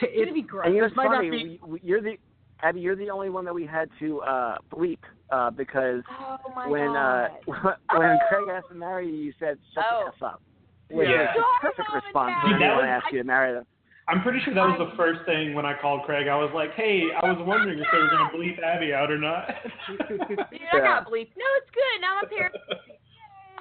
t- 0.00 0.06
it's 0.06 0.16
going 0.16 0.28
to 0.28 0.34
be 0.34 0.40
And 0.40 0.48
great. 0.48 0.74
you 0.74 0.80
know, 0.80 0.84
This 0.84 0.90
it's 0.92 0.96
might 0.96 1.04
not 1.04 1.16
funny. 1.16 1.30
be- 1.30 1.60
we, 1.62 1.72
we, 1.72 1.80
you're 1.82 2.00
the 2.00 2.16
Abby. 2.62 2.80
You're 2.80 2.96
the 2.96 3.10
only 3.10 3.28
one 3.30 3.44
that 3.44 3.54
we 3.54 3.66
had 3.66 3.88
to 4.00 4.20
uh, 4.22 4.56
bleep 4.72 4.98
uh, 5.30 5.50
because 5.50 6.02
oh 6.20 6.36
when 6.68 6.92
god. 6.92 7.24
uh, 7.24 7.28
when 7.98 8.18
Craig 8.28 8.48
asked 8.52 8.68
to 8.68 8.74
marry 8.74 9.06
you, 9.08 9.14
you 9.16 9.32
said 9.38 9.58
shut 9.74 9.84
Oh. 9.90 10.04
the 10.06 10.26
f 10.26 10.32
up. 10.34 10.42
Which 10.90 11.08
Yeah. 11.08 11.22
is 11.24 11.28
the 11.36 11.42
perfect 11.68 11.88
response 11.94 12.34
Dad. 12.36 12.42
when 12.44 12.52
Dude, 12.52 12.60
that 12.62 12.66
anyone 12.66 12.86
was- 12.86 13.02
asks 13.02 13.08
you 13.12 13.18
to 13.18 13.24
marry 13.24 13.52
them. 13.54 13.64
I'm 14.06 14.20
pretty 14.22 14.40
sure 14.44 14.52
that 14.54 14.66
was 14.66 14.76
the 14.90 14.94
first 14.96 15.20
thing 15.24 15.54
when 15.54 15.64
I 15.64 15.72
called 15.80 16.02
Craig. 16.04 16.28
I 16.28 16.36
was 16.36 16.50
like, 16.54 16.72
"Hey, 16.74 17.04
I 17.16 17.24
was 17.32 17.38
wondering 17.46 17.78
if 17.78 17.86
they 17.90 17.98
were 17.98 18.08
going 18.08 18.30
to 18.30 18.36
bleep 18.36 18.62
Abby 18.62 18.92
out 18.92 19.10
or 19.10 19.18
not." 19.18 19.48
Dude, 19.88 20.38
I 20.72 20.78
got 20.78 21.06
bleep. 21.08 21.28
No, 21.36 21.46
it's 21.56 21.70
good. 21.72 22.00
Now 22.00 22.18
I'm 22.22 22.28
here. 22.28 22.50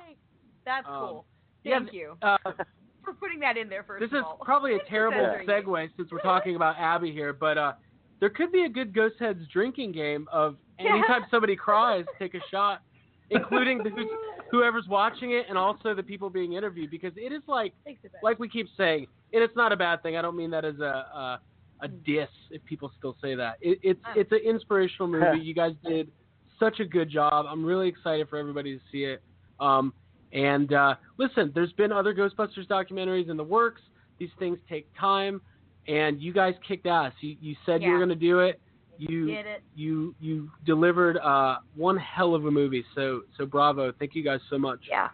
Yay! 0.07 0.17
That's 0.65 0.85
Um, 0.87 0.93
cool. 0.99 1.25
yeah, 1.63 1.79
Thank 1.79 1.93
you 1.93 2.17
Uh, 2.21 2.37
for 3.03 3.13
putting 3.13 3.39
that 3.39 3.55
in 3.57 3.69
there 3.69 3.83
first. 3.83 4.01
this 4.01 4.11
of 4.11 4.17
is 4.19 4.23
probably 4.41 4.75
a 4.75 4.79
terrible 4.89 5.25
segue 5.47 5.89
since 5.97 6.11
we're 6.11 6.19
talking 6.19 6.55
about 6.57 6.75
Abby 6.77 7.11
here, 7.11 7.31
but 7.33 7.57
uh, 7.57 7.73
there 8.19 8.29
could 8.29 8.51
be 8.51 8.63
a 8.65 8.69
good 8.69 8.93
Ghost 8.93 9.15
Heads 9.19 9.41
drinking 9.51 9.93
game 9.93 10.27
of 10.31 10.57
anytime 10.79 11.21
somebody 11.31 11.55
cries, 11.55 12.05
take 12.19 12.33
a 12.33 12.39
shot, 12.51 12.81
including 13.29 13.77
the, 13.79 13.89
who's, 13.91 14.07
whoever's 14.53 14.87
watching 14.87 15.31
it 15.31 15.47
and 15.49 15.57
also 15.57 15.95
the 15.95 16.03
people 16.03 16.29
being 16.29 16.53
interviewed, 16.53 16.91
because 16.91 17.11
it 17.15 17.33
is 17.33 17.41
like, 17.47 17.73
like 18.21 18.37
we 18.37 18.47
keep 18.47 18.67
saying, 18.77 19.07
and 19.33 19.41
it's 19.41 19.55
not 19.55 19.71
a 19.71 19.75
bad 19.75 20.03
thing. 20.03 20.15
I 20.15 20.21
don't 20.21 20.37
mean 20.37 20.51
that 20.51 20.63
as 20.63 20.79
a 20.79 20.83
a, 20.83 21.39
a 21.81 21.87
diss 21.87 22.29
if 22.51 22.63
people 22.65 22.91
still 22.99 23.17
say 23.19 23.33
that. 23.33 23.57
It, 23.61 23.79
it's 23.81 23.99
it's 24.15 24.31
an 24.31 24.41
inspirational 24.45 25.07
movie. 25.11 25.39
You 25.39 25.55
guys 25.55 25.73
did 25.83 26.11
such 26.59 26.79
a 26.79 26.85
good 26.85 27.09
job. 27.09 27.47
I'm 27.49 27.65
really 27.65 27.87
excited 27.87 28.29
for 28.29 28.37
everybody 28.37 28.77
to 28.77 28.81
see 28.91 29.05
it. 29.05 29.23
Um, 29.59 29.91
and 30.33 30.71
uh, 30.71 30.95
listen, 31.17 31.51
there's 31.55 31.73
been 31.73 31.91
other 31.91 32.13
Ghostbusters 32.13 32.67
documentaries 32.67 33.31
in 33.31 33.37
the 33.37 33.43
works. 33.43 33.81
These 34.19 34.29
things 34.37 34.59
take 34.69 34.87
time, 34.99 35.41
and 35.87 36.21
you 36.21 36.31
guys 36.31 36.53
kicked 36.67 36.85
ass. 36.85 37.13
You, 37.21 37.37
you 37.41 37.55
said 37.65 37.81
you 37.81 37.89
were 37.89 37.97
going 37.97 38.09
to 38.09 38.15
do 38.15 38.39
it. 38.39 38.61
You 39.09 39.27
Did 39.27 39.45
it. 39.45 39.63
you 39.75 40.13
you 40.19 40.49
delivered 40.65 41.17
uh, 41.17 41.57
one 41.75 41.97
hell 41.97 42.35
of 42.35 42.45
a 42.45 42.51
movie. 42.51 42.83
So 42.95 43.21
so 43.37 43.45
bravo. 43.45 43.91
Thank 43.99 44.15
you 44.15 44.23
guys 44.23 44.39
so 44.49 44.57
much. 44.57 44.79
Yeah. 44.89 45.09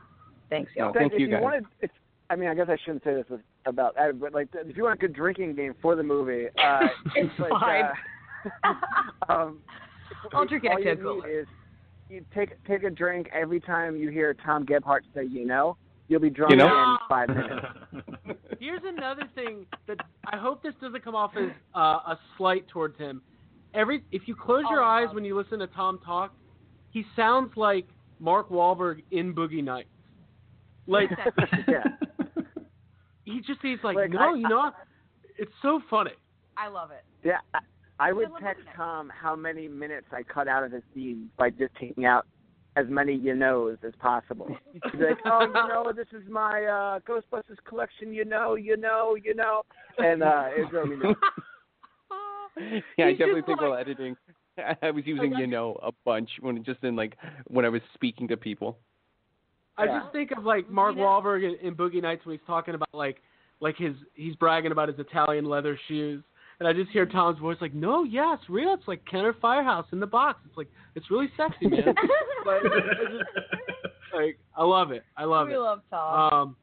Thanks, 0.49 0.72
No, 0.78 0.91
So 0.94 0.99
thank 0.99 1.14
if 1.14 1.20
you 1.20 1.28
you 1.28 1.32
guys. 1.34 1.44
wanted, 1.44 1.66
it's, 1.82 1.94
I 2.32 2.36
mean, 2.36 2.49
I 2.49 2.56
guess 2.56 2.68
I 2.70 2.78
shouldn't 2.84 3.03
say 3.03 3.14
this 3.14 3.26
with- 3.30 3.41
about 3.68 3.95
Abby, 3.98 4.18
but 4.18 4.34
like, 4.34 4.48
if 4.53 4.76
you 4.76 4.84
want 4.84 4.95
a 4.95 4.98
good 4.98 5.14
drinking 5.14 5.53
game 5.56 5.76
for 5.82 5.95
the 5.95 6.02
movie, 6.02 6.48
uh, 6.64 6.88
It's 7.16 7.38
like, 7.40 7.49
fine. 7.52 7.86
Uh, 8.64 8.74
um, 9.32 9.60
I'll 10.34 10.45
drink 10.48 10.64
all 10.66 10.80
you 10.80 10.90
at 10.90 10.98
Coca-Cola. 10.98 11.28
need 11.28 11.34
is 11.34 11.48
you 12.10 12.26
take 12.34 12.52
take 12.66 12.84
a 12.84 12.90
drink 12.90 13.30
every 13.34 13.60
time 13.60 13.95
you 13.95 14.10
hear 14.10 14.34
Tom 14.34 14.66
Gebhardt 14.66 15.03
say, 15.14 15.26
"You 15.26 15.45
know," 15.45 15.78
you'll 16.07 16.20
be 16.20 16.30
drunk 16.32 16.52
You 16.52 16.57
know? 16.57 16.66
in 16.94 16.98
five 17.07 17.30
minutes. 17.30 17.68
Here's 18.60 18.82
another 18.84 19.24
thing 19.36 19.66
that 19.88 19.98
I 20.26 20.38
hope 20.38 20.64
this 20.64 20.74
doesn't 20.82 21.03
come 21.03 21.14
off 21.16 21.32
as 21.38 21.49
uh, 21.76 21.80
a 22.14 22.20
slight 22.38 22.68
towards 22.70 22.98
him. 22.98 23.22
Every 23.74 24.04
if 24.12 24.24
you 24.28 24.36
close 24.36 24.64
your 24.70 24.82
Oh, 24.82 24.88
eyes 24.88 25.08
no. 25.10 25.16
when 25.16 25.26
you 25.26 25.38
listen 25.38 25.60
to 25.60 25.68
Tom 25.68 26.00
talk, 26.06 26.34
he 26.91 27.06
sounds 27.16 27.52
like 27.56 27.88
Mark 28.20 28.50
Wahlberg 28.50 29.04
in 29.12 29.34
Boogie 29.34 29.64
Nights. 29.64 29.90
Like 30.88 31.10
yeah. 31.68 31.84
he 33.26 33.41
just 33.41 33.60
he's 33.62 33.78
like, 33.84 33.96
Like, 33.96 34.10
no, 34.12 34.20
I- 34.34 34.36
you 34.36 34.48
know, 34.50 34.72
it's 35.38 35.52
so 35.62 35.82
funny. 35.90 36.12
I 36.58 36.68
love 36.68 36.91
it. 36.91 37.04
Yeah, 37.24 37.38
I, 37.54 37.60
I 38.10 38.12
would 38.14 38.30
I 38.38 38.41
text. 38.41 38.64
Tom 38.76 39.10
how 39.16 39.36
many 39.36 39.68
minutes 39.68 40.08
I 40.12 40.24
cut 40.24 40.48
out 40.48 40.64
of 40.64 40.72
his 40.72 40.84
scene 40.94 41.30
by 41.38 41.50
just 41.52 41.74
taking 41.80 42.06
out 42.06 42.26
as 42.76 42.86
many 42.90 43.14
you 43.16 43.36
knows 43.36 43.78
as 43.86 43.94
possible. 44.00 44.48
He'd 44.74 44.82
be 44.98 45.06
like, 45.06 45.18
"Oh, 45.26 45.41
you 45.41 45.54
know, 45.54 45.91
this 45.96 46.08
is 46.12 46.28
my 46.30 46.64
uh 46.66 47.00
Ghostbusters 47.08 47.58
collection. 47.68 48.14
You 48.14 48.26
know, 48.26 48.56
you 48.56 48.78
know, 48.78 49.16
you 49.22 49.36
know," 49.36 49.62
and 50.00 50.22
uh, 50.24 50.46
it 50.50 50.70
drove 50.70 50.90
me 50.90 50.98
nuts. 50.98 51.20
yeah, 52.97 53.05
I 53.05 53.11
definitely 53.11 53.41
just 53.41 53.47
think 53.47 53.61
while 53.61 53.71
like- 53.71 53.81
editing, 53.81 54.15
I 54.81 54.91
was 54.91 55.05
using 55.05 55.34
you 55.34 55.47
know 55.47 55.80
a 55.81 55.91
bunch 56.05 56.30
when 56.41 56.63
just 56.63 56.84
in 56.84 56.95
like 56.95 57.17
when 57.47 57.65
I 57.65 57.69
was 57.69 57.81
speaking 57.93 58.27
to 58.30 58.38
people. 58.38 58.77
I 59.77 59.85
Yeah. 59.85 59.99
just 60.01 60.11
think 60.11 60.31
of 60.31 60.43
like 60.43 60.69
Mark 60.69 60.95
Wahlberg 60.95 61.43
in, 61.43 61.65
in 61.65 61.76
Boogie 61.76 62.01
Nights 62.01 62.26
when 62.26 62.38
he's 62.38 62.45
talking 62.45 62.76
about 62.76 62.89
like 62.93 63.21
like 63.61 63.77
his 63.77 63.95
he's 64.13 64.35
bragging 64.35 64.71
about 64.73 64.89
his 64.89 64.99
Italian 64.99 65.45
leather 65.45 65.80
shoes. 65.88 66.23
And 66.59 66.67
I 66.67 66.73
just 66.73 66.89
hear 66.91 67.05
Tom's 67.05 67.39
voice 67.39 67.55
like, 67.61 67.73
"No, 67.73 68.03
yeah, 68.03 68.34
it's 68.34 68.49
real. 68.49 68.73
It's 68.73 68.85
like 68.85 69.01
Kenner 69.09 69.34
Firehouse 69.41 69.85
in 69.93 70.01
the 70.01 70.07
box. 70.07 70.41
It's 70.45 70.57
like 70.57 70.67
it's 70.95 71.09
really 71.09 71.30
sexy, 71.38 71.67
man." 71.67 71.85
like, 72.45 72.61
just, 72.63 74.13
like 74.13 74.38
I 74.57 74.65
love 74.65 74.91
it. 74.91 75.03
I 75.15 75.23
love 75.23 75.47
we 75.47 75.53
it. 75.53 75.57
love 75.59 75.80
Tom. 75.89 76.34
Um, 76.34 76.55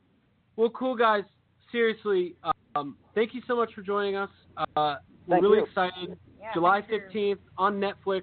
well, 0.56 0.68
cool 0.68 0.96
guys. 0.96 1.24
Seriously, 1.72 2.36
um, 2.74 2.98
thank 3.14 3.32
you 3.34 3.40
so 3.48 3.56
much 3.56 3.72
for 3.74 3.80
joining 3.80 4.16
us. 4.16 4.28
Uh, 4.76 4.96
we're 5.26 5.34
Thank 5.36 5.42
really 5.42 5.58
you. 5.58 5.64
excited. 5.64 6.18
Yeah, 6.40 6.52
July 6.54 6.82
fifteenth 6.88 7.40
on 7.58 7.80
Netflix. 7.80 8.22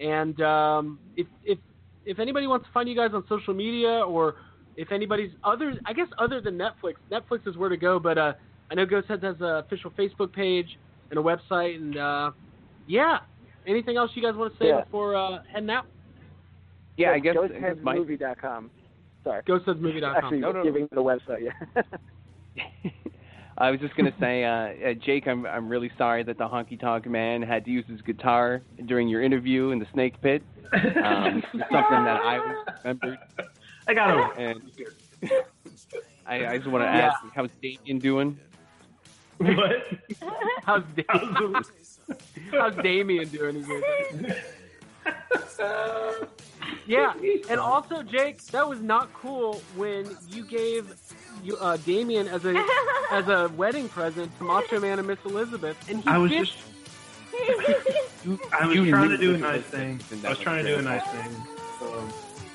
And 0.00 0.40
um, 0.40 0.98
if 1.16 1.26
if 1.44 1.58
if 2.06 2.18
anybody 2.18 2.46
wants 2.46 2.66
to 2.66 2.72
find 2.72 2.88
you 2.88 2.96
guys 2.96 3.10
on 3.12 3.24
social 3.28 3.52
media, 3.54 4.00
or 4.06 4.36
if 4.76 4.92
anybody's 4.92 5.32
other, 5.44 5.74
I 5.84 5.92
guess 5.92 6.06
other 6.18 6.40
than 6.40 6.56
Netflix, 6.56 6.94
Netflix 7.10 7.46
is 7.46 7.56
where 7.56 7.68
to 7.68 7.76
go. 7.76 7.98
But 7.98 8.16
uh, 8.18 8.32
I 8.70 8.74
know 8.74 8.86
Ghost 8.86 9.08
Heads 9.08 9.22
has 9.22 9.36
an 9.40 9.56
official 9.56 9.90
Facebook 9.98 10.32
page 10.32 10.78
and 11.10 11.18
a 11.18 11.22
website, 11.22 11.76
and 11.76 11.96
uh, 11.96 12.30
yeah. 12.86 13.18
Anything 13.66 13.98
else 13.98 14.10
you 14.14 14.22
guys 14.22 14.34
want 14.34 14.54
to 14.54 14.58
say 14.58 14.68
Yeah. 14.68 14.84
before 14.84 15.14
uh, 15.14 15.42
heading 15.52 15.68
out? 15.68 15.84
Yeah, 16.96 17.10
I 17.10 17.18
guess 17.18 17.36
I 17.42 17.48
guess 17.60 17.76
my 17.82 17.94
Ghostheadsmovie.com. 17.96 18.70
Sorry. 19.22 19.42
GhostHeadsMovie.com. 19.42 20.16
Actually, 20.16 20.38
No, 20.40 20.52
no, 20.52 20.58
no. 20.58 20.64
giving 20.64 20.88
the 20.90 21.02
website. 21.02 21.50
Yeah. 22.56 22.62
I 23.60 23.70
was 23.70 23.78
just 23.78 23.94
gonna 23.94 24.14
say, 24.18 24.44
uh, 24.44 24.90
uh, 24.90 24.94
Jake, 24.94 25.28
I'm 25.28 25.44
I'm 25.44 25.68
really 25.68 25.92
sorry 25.98 26.22
that 26.22 26.38
the 26.38 26.48
honky 26.48 26.80
tonk 26.80 27.06
man 27.06 27.42
had 27.42 27.66
to 27.66 27.70
use 27.70 27.84
his 27.86 28.00
guitar 28.00 28.62
during 28.86 29.06
your 29.06 29.22
interview 29.22 29.68
in 29.70 29.78
the 29.78 29.86
snake 29.92 30.18
pit. 30.22 30.42
Um, 30.72 31.38
it's 31.38 31.50
something 31.52 32.04
that 32.04 32.20
I 32.24 32.38
always 32.38 32.56
remembered. 32.82 33.18
I 33.86 33.94
got 33.94 34.38
him. 34.38 34.62
And 35.22 35.30
I, 36.26 36.46
I 36.46 36.56
just 36.56 36.70
want 36.70 36.84
to 36.84 36.88
ask, 36.88 37.18
how's 37.34 37.50
Damien 37.60 37.98
doing? 37.98 38.38
What? 39.38 39.86
How's 40.62 40.84
Damien? 40.94 41.64
How's 42.52 42.76
Damien 42.76 43.28
doing? 43.28 43.66
yeah, 46.86 47.12
and 47.48 47.60
also 47.60 48.02
Jake, 48.02 48.42
that 48.46 48.68
was 48.68 48.80
not 48.80 49.12
cool 49.12 49.60
when 49.76 50.16
you 50.28 50.44
gave 50.44 50.88
you, 50.88 50.94
uh, 51.58 51.76
Damien 51.78 52.28
as 52.28 52.44
a 52.44 52.54
as 53.12 53.28
a 53.28 53.48
wedding 53.56 53.88
present 53.88 54.36
to 54.38 54.44
Macho 54.44 54.80
Man 54.80 54.98
and 54.98 55.08
Miss 55.08 55.18
Elizabeth, 55.24 55.76
and 55.88 56.02
he 56.02 56.08
I 56.08 56.18
was 56.18 56.30
just 56.30 56.56
I 58.52 58.66
was 58.66 58.76
You 58.76 58.90
trying 58.90 59.08
to 59.10 59.16
do 59.18 59.34
a 59.34 59.38
nice 59.38 59.62
thing. 59.62 60.00
I 60.10 60.14
was 60.14 60.22
was 60.22 60.38
trying 60.38 60.64
to 60.64 60.72
do 60.74 60.78
a 60.78 60.82
nice 60.82 61.04
thing. 61.08 61.30
So, 61.78 62.08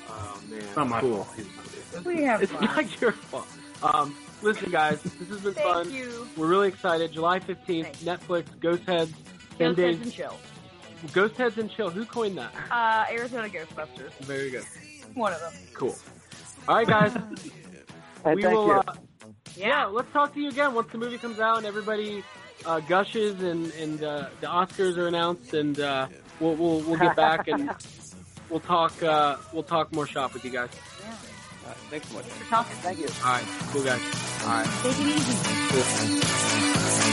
Oh 0.08 0.40
man, 0.48 0.60
it's 0.60 0.76
not 0.76 0.88
my 0.88 1.00
cool. 1.00 1.24
fault. 1.24 2.04
we 2.06 2.22
have 2.24 2.42
It's 2.42 2.52
fun. 2.52 2.64
not 2.64 3.00
your 3.00 3.12
fault. 3.12 3.46
Um, 3.82 4.14
listen, 4.42 4.70
guys, 4.70 5.02
this 5.02 5.28
has 5.28 5.40
been 5.40 5.54
Thank 5.54 5.66
fun. 5.66 5.92
you. 5.92 6.26
We're 6.36 6.46
really 6.46 6.68
excited. 6.68 7.12
July 7.12 7.40
fifteenth, 7.40 7.96
Thanks. 7.98 8.22
Netflix, 8.24 8.46
Ghost 8.60 8.84
Heads, 8.86 9.12
ten 9.58 9.68
Ghost 9.74 9.76
days. 9.76 9.96
Heads 9.96 10.06
and 10.06 10.12
Chill. 10.12 10.36
Ghost 11.12 11.36
Heads 11.36 11.58
and 11.58 11.70
Chill. 11.70 11.90
Who 11.90 12.04
coined 12.04 12.38
that? 12.38 12.52
Uh, 12.70 13.04
Arizona 13.12 13.48
Ghostbusters. 13.48 14.12
Very 14.20 14.50
good. 14.50 14.64
One 15.14 15.32
of 15.32 15.40
them. 15.40 15.52
Cool. 15.74 15.94
All 16.68 16.76
right, 16.76 16.86
guys. 16.86 17.16
Hey, 18.26 18.34
we 18.34 18.42
thank 18.42 18.54
will. 18.54 18.66
you. 18.66 18.72
Uh, 18.72 18.94
yeah, 19.56 19.84
let's 19.84 20.12
talk 20.12 20.34
to 20.34 20.40
you 20.40 20.48
again 20.48 20.74
once 20.74 20.90
the 20.90 20.98
movie 20.98 21.16
comes 21.16 21.38
out 21.38 21.58
and 21.58 21.66
everybody 21.66 22.24
uh, 22.64 22.80
gushes 22.80 23.40
and 23.40 23.70
and 23.74 24.02
uh, 24.02 24.26
the 24.40 24.48
Oscars 24.48 24.96
are 24.96 25.06
announced 25.06 25.54
and 25.54 25.78
uh, 25.78 26.08
we'll 26.40 26.56
we'll 26.56 26.80
we'll 26.80 26.98
get 26.98 27.14
back 27.14 27.46
and 27.46 27.70
we'll 28.50 28.58
talk 28.58 29.00
uh, 29.00 29.36
we'll 29.52 29.62
talk 29.62 29.92
more 29.94 30.08
shop 30.08 30.34
with 30.34 30.44
you 30.44 30.50
guys. 30.50 30.70
Uh, 31.64 31.70
thanks 31.88 32.08
so 32.08 32.16
much. 32.16 32.24
For 32.24 32.50
talking. 32.50 32.76
Thank 32.78 32.98
you. 32.98 33.06
All 33.24 33.30
right, 33.30 33.44
cool 33.70 33.84
guys. 33.84 34.00
All 34.42 34.48
right. 34.48 34.66
Take 34.82 34.98
it 34.98 35.06
easy. 35.06 35.36
Cool. 35.70 37.05